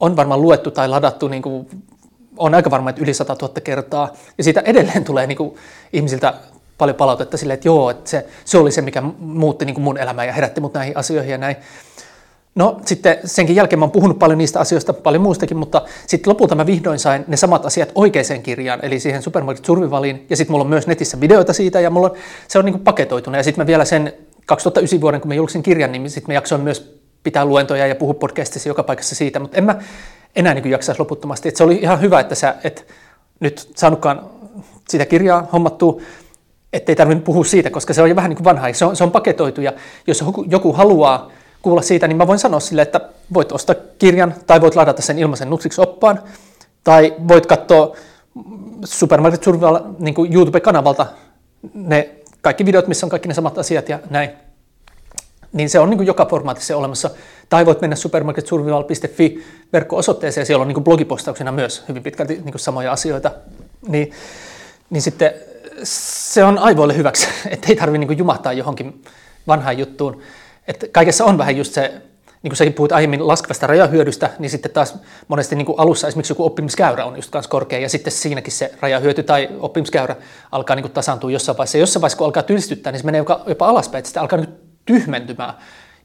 [0.00, 1.66] on varmaan luettu tai ladattu, niin kuin,
[2.40, 4.12] on aika varma, että yli 100 000 kertaa.
[4.38, 5.54] Ja siitä edelleen tulee niin kuin,
[5.92, 6.34] ihmisiltä
[6.78, 9.98] paljon palautetta silleen, että joo, että se, se oli se, mikä muutti niin kuin mun
[9.98, 11.56] elämää ja herätti mut näihin asioihin ja näin.
[12.54, 16.54] No sitten senkin jälkeen mä oon puhunut paljon niistä asioista, paljon muustakin, mutta sitten lopulta
[16.54, 20.64] mä vihdoin sain ne samat asiat oikeaan kirjaan, eli siihen Supermarket Survivaliin, ja sitten mulla
[20.64, 22.16] on myös netissä videoita siitä, ja mulla on,
[22.48, 24.12] se on niin kuin paketoituna, ja sitten mä vielä sen
[24.46, 28.14] 2009 vuoden, kun mä julkaisin kirjan, niin sitten mä jaksoin myös pitää luentoja ja puhua
[28.14, 29.78] podcastissa joka paikassa siitä, mutta en mä
[30.36, 31.48] enää niin jaksaisi loputtomasti.
[31.48, 32.86] Et se oli ihan hyvä, että sä et
[33.40, 34.30] nyt saanutkaan
[34.88, 36.00] sitä kirjaa hommattua,
[36.72, 39.04] ettei tarvinnut puhua siitä, koska se on jo vähän niin kuin vanha, se on, se
[39.04, 39.72] on paketoitu, ja
[40.06, 41.30] jos joku, haluaa
[41.62, 43.00] kuulla siitä, niin mä voin sanoa sille, että
[43.34, 46.18] voit ostaa kirjan tai voit ladata sen ilmaisen Nutrix-oppaan
[46.84, 47.96] tai voit katsoa
[48.84, 51.06] Supermarket Survival niin YouTube-kanavalta
[51.74, 52.10] ne
[52.40, 54.30] kaikki videot, missä on kaikki ne samat asiat ja näin.
[55.52, 57.10] Niin se on niin kuin joka formaatissa olemassa.
[57.48, 62.60] Tai voit mennä supermarketsurvival.fi verkko-osoitteeseen, siellä on niin kuin blogipostauksena myös hyvin pitkälti niin kuin
[62.60, 63.30] samoja asioita.
[63.88, 64.12] Niin,
[64.90, 65.32] niin sitten
[65.82, 69.02] se on aivoille hyväksi, että ei tarvitse niin jumahtaa johonkin
[69.46, 70.22] vanhaan juttuun.
[70.68, 71.88] Että kaikessa on vähän just se,
[72.42, 74.94] niin kuin säkin puhuit aiemmin laskevasta rajahyödystä, niin sitten taas
[75.28, 78.74] monesti niin kuin alussa esimerkiksi joku oppimiskäyrä on just kanssa korkea, ja sitten siinäkin se
[78.80, 80.16] rajahyöty tai oppimiskäyrä
[80.52, 81.78] alkaa niin kuin tasaantua jossain vaiheessa.
[81.78, 84.38] Ja jossain vaiheessa, kun alkaa tylsistyttää, niin se menee jopa, jopa alaspäin, että sitä alkaa
[84.38, 85.54] niin tyhmentymään,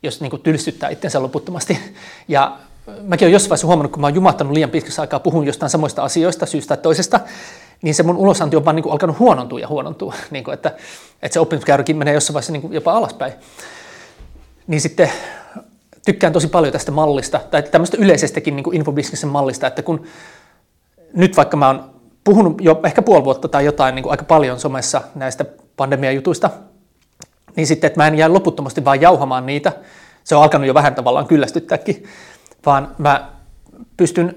[0.04, 1.80] jos niin kuin tylsyttää itsensä loputtomasti.
[2.28, 2.58] Ja
[3.02, 6.04] mäkin olen jossain vaiheessa huomannut, kun mä oon jumahtanut liian pitkäksi aikaa puhun jostain samoista
[6.04, 7.20] asioista syystä tai toisesta,
[7.82, 10.70] niin se mun ulosanti on vaan niin kuin alkanut huonontua ja huonontua, niin kuin, että,
[11.22, 13.34] että se oppimiskäyräkin menee jossain vaiheessa niin kuin jopa alaspäin
[14.68, 15.12] niin sitten
[16.06, 20.06] tykkään tosi paljon tästä mallista, tai tämmöistä yleisestäkin niin kuin infobisneksen mallista, että kun
[21.14, 21.90] nyt vaikka mä oon
[22.24, 25.46] puhunut jo ehkä puoli vuotta tai jotain niin kuin aika paljon somessa näistä
[25.78, 26.50] pandemiajutuista,
[27.56, 29.72] niin sitten, että mä en jää loputtomasti vaan jauhamaan niitä,
[30.24, 32.04] se on alkanut jo vähän tavallaan kyllästyttääkin,
[32.66, 33.30] vaan mä
[33.98, 34.36] pystyn,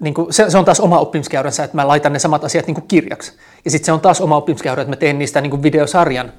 [0.00, 2.74] niin kuin, se, se on taas oma oppimiskäyränsä, että mä laitan ne samat asiat niin
[2.74, 3.32] kuin kirjaksi.
[3.64, 6.32] Ja sitten se on taas oma oppimiskäyrä, että mä teen niistä niin kuin videosarjan,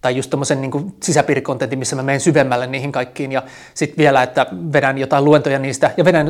[0.00, 3.32] tai just tämmöisen niin sisäpiirikontentin, missä mä menen syvemmälle niihin kaikkiin.
[3.32, 3.42] Ja
[3.74, 6.26] sitten vielä, että vedän jotain luentoja niistä ja vedän,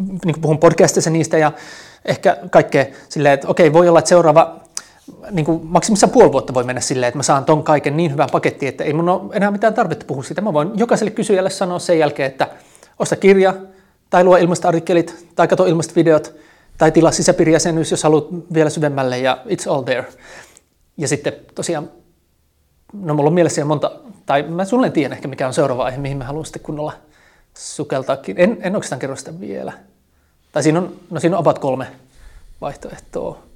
[0.00, 1.52] niin kuin puhun podcastissa niistä ja
[2.04, 4.60] ehkä kaikkea silleen, että okei, voi olla, että seuraava
[5.30, 8.28] niin kuin maksimissaan puoli vuotta voi mennä silleen, että mä saan ton kaiken niin hyvän
[8.32, 10.40] paketti, että ei mun ole enää mitään tarvetta puhua siitä.
[10.40, 12.48] Mä voin jokaiselle kysyjälle sanoa sen jälkeen, että
[12.98, 13.54] osta kirja
[14.10, 16.34] tai luo ilmastoartikkelit, tai katso ilmastovideot,
[16.78, 20.06] tai tilaa sisäpiirijäsenyys, jos haluat vielä syvemmälle, ja it's all there.
[20.96, 21.90] Ja sitten tosiaan,
[22.92, 23.92] no mulla on mielessä monta,
[24.26, 26.92] tai mä sulle tiedän ehkä mikä on seuraava aihe, mihin mä haluan sitten kunnolla
[27.58, 28.36] sukeltaakin.
[28.38, 29.72] En, en oikeastaan kerro sitä vielä.
[30.52, 31.86] Tai siinä on, no siinä on about kolme
[32.60, 33.49] vaihtoehtoa.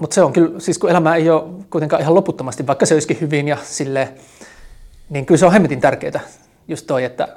[0.00, 3.20] Mutta se on kyllä, siis kun elämä ei ole kuitenkaan ihan loputtomasti, vaikka se olisikin
[3.20, 4.08] hyvin ja sille,
[5.10, 6.20] niin kyllä se on hemmetin tärkeää
[6.68, 7.28] just toi, että,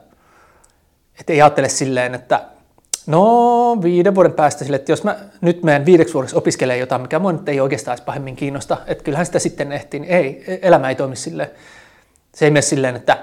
[1.19, 2.45] että ei ajattele silleen, että
[3.07, 7.19] no viiden vuoden päästä sille, että jos mä nyt menen viideksi vuodeksi opiskelemaan jotain, mikä
[7.19, 10.89] mua nyt ei oikeastaan edes pahemmin kiinnosta, että kyllähän sitä sitten ehtii, niin ei, elämä
[10.89, 11.49] ei toimi silleen.
[12.35, 13.17] Se ei mene silleen, että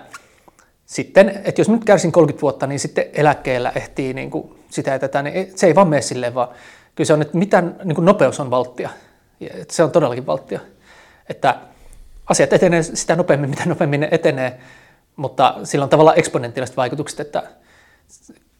[0.86, 4.98] sitten, että jos nyt kärsin 30 vuotta, niin sitten eläkkeellä ehtii niin kuin sitä ja
[4.98, 6.48] tätä, niin se ei vaan mene silleen, vaan
[6.94, 8.88] kyllä se on, että mitä niin kuin nopeus on valttia.
[9.40, 10.60] Että se on todellakin valttia.
[11.28, 11.58] Että
[12.26, 14.60] asiat etenee sitä nopeammin, mitä nopeammin ne etenee,
[15.16, 17.42] mutta sillä on tavallaan eksponentiaaliset vaikutukset, että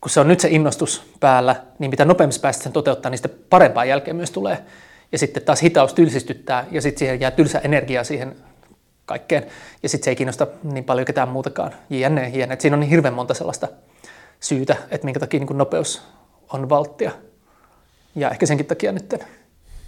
[0.01, 3.45] kun se on nyt se innostus päällä, niin mitä nopeammin päästä sen toteuttaa, niin sitten
[3.51, 4.65] parempaa jälkeen myös tulee.
[5.13, 8.37] Ja sitten taas hitaus tylsistyttää ja sitten siihen jää tylsä energiaa siihen
[9.07, 9.47] kaikkeen.
[9.83, 11.75] Ja sitten se ei kiinnosta niin paljon ketään muutakaan.
[11.91, 12.55] Jne, jne.
[12.55, 13.69] Et siinä on niin hirveän monta sellaista
[14.41, 16.03] syytä, että minkä takia niin nopeus
[16.53, 17.11] on valttia.
[18.15, 19.15] Ja ehkä senkin takia nyt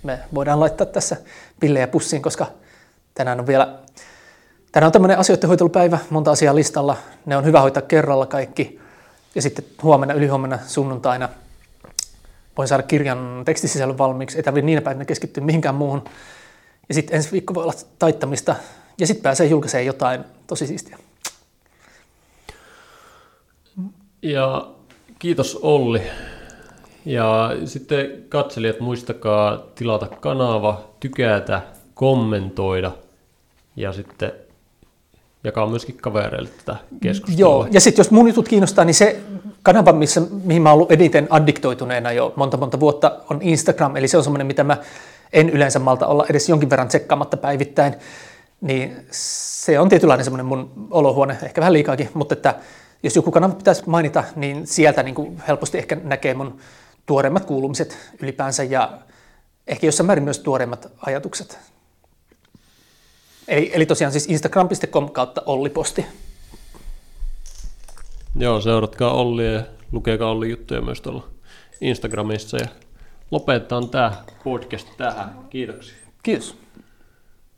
[0.02, 1.16] me voidaan laittaa tässä
[1.60, 2.46] pillejä pussiin, koska
[3.14, 3.78] tänään on vielä
[4.72, 6.96] tänään on tämmöinen asioiden hoitelupäivä, monta asiaa listalla.
[7.26, 8.80] Ne on hyvä hoitaa kerralla kaikki.
[9.34, 11.28] Ja sitten huomenna, ylihuomenna, sunnuntaina
[12.56, 14.36] voin saada kirjan tekstisisällön valmiiksi.
[14.36, 16.04] Ei tarvitse niinä päivinä keskittyä mihinkään muuhun.
[16.88, 18.56] Ja sitten ensi viikko voi olla taittamista.
[18.98, 20.98] Ja sitten pääsee julkaisemaan jotain tosi siistiä.
[24.22, 24.70] Ja
[25.18, 26.02] kiitos Olli.
[27.04, 31.62] Ja sitten katselijat muistakaa tilata kanava, tykätä,
[31.94, 32.90] kommentoida
[33.76, 34.32] ja sitten
[35.44, 37.40] jakaa myöskin kavereille tätä keskustelua.
[37.40, 39.20] Joo, ja sitten jos mun jutut kiinnostaa, niin se
[39.62, 43.96] kanava, missä, mihin mä oon ollut eniten addiktoituneena jo monta monta vuotta, on Instagram.
[43.96, 44.76] Eli se on semmoinen, mitä mä
[45.32, 47.94] en yleensä malta olla edes jonkin verran tsekkaamatta päivittäin.
[48.60, 52.54] Niin se on tietynlainen semmoinen mun olohuone, ehkä vähän liikaakin, mutta että
[53.02, 56.58] jos joku kanava pitäisi mainita, niin sieltä niin kuin helposti ehkä näkee mun
[57.06, 58.98] tuoreimmat kuulumiset ylipäänsä ja
[59.66, 61.58] ehkä jossain määrin myös tuoreimmat ajatukset.
[63.48, 66.06] Eli, eli tosiaan siis instagram.com kautta Olli-posti.
[68.36, 69.62] Joo, seuratkaa Olli ja
[69.92, 71.28] lukekaa Olli juttuja myös tuolla
[71.80, 72.66] Instagramissa ja
[73.30, 75.38] lopetetaan tämä podcast tähän.
[75.50, 75.96] Kiitoksia.
[76.22, 76.61] Kiitos.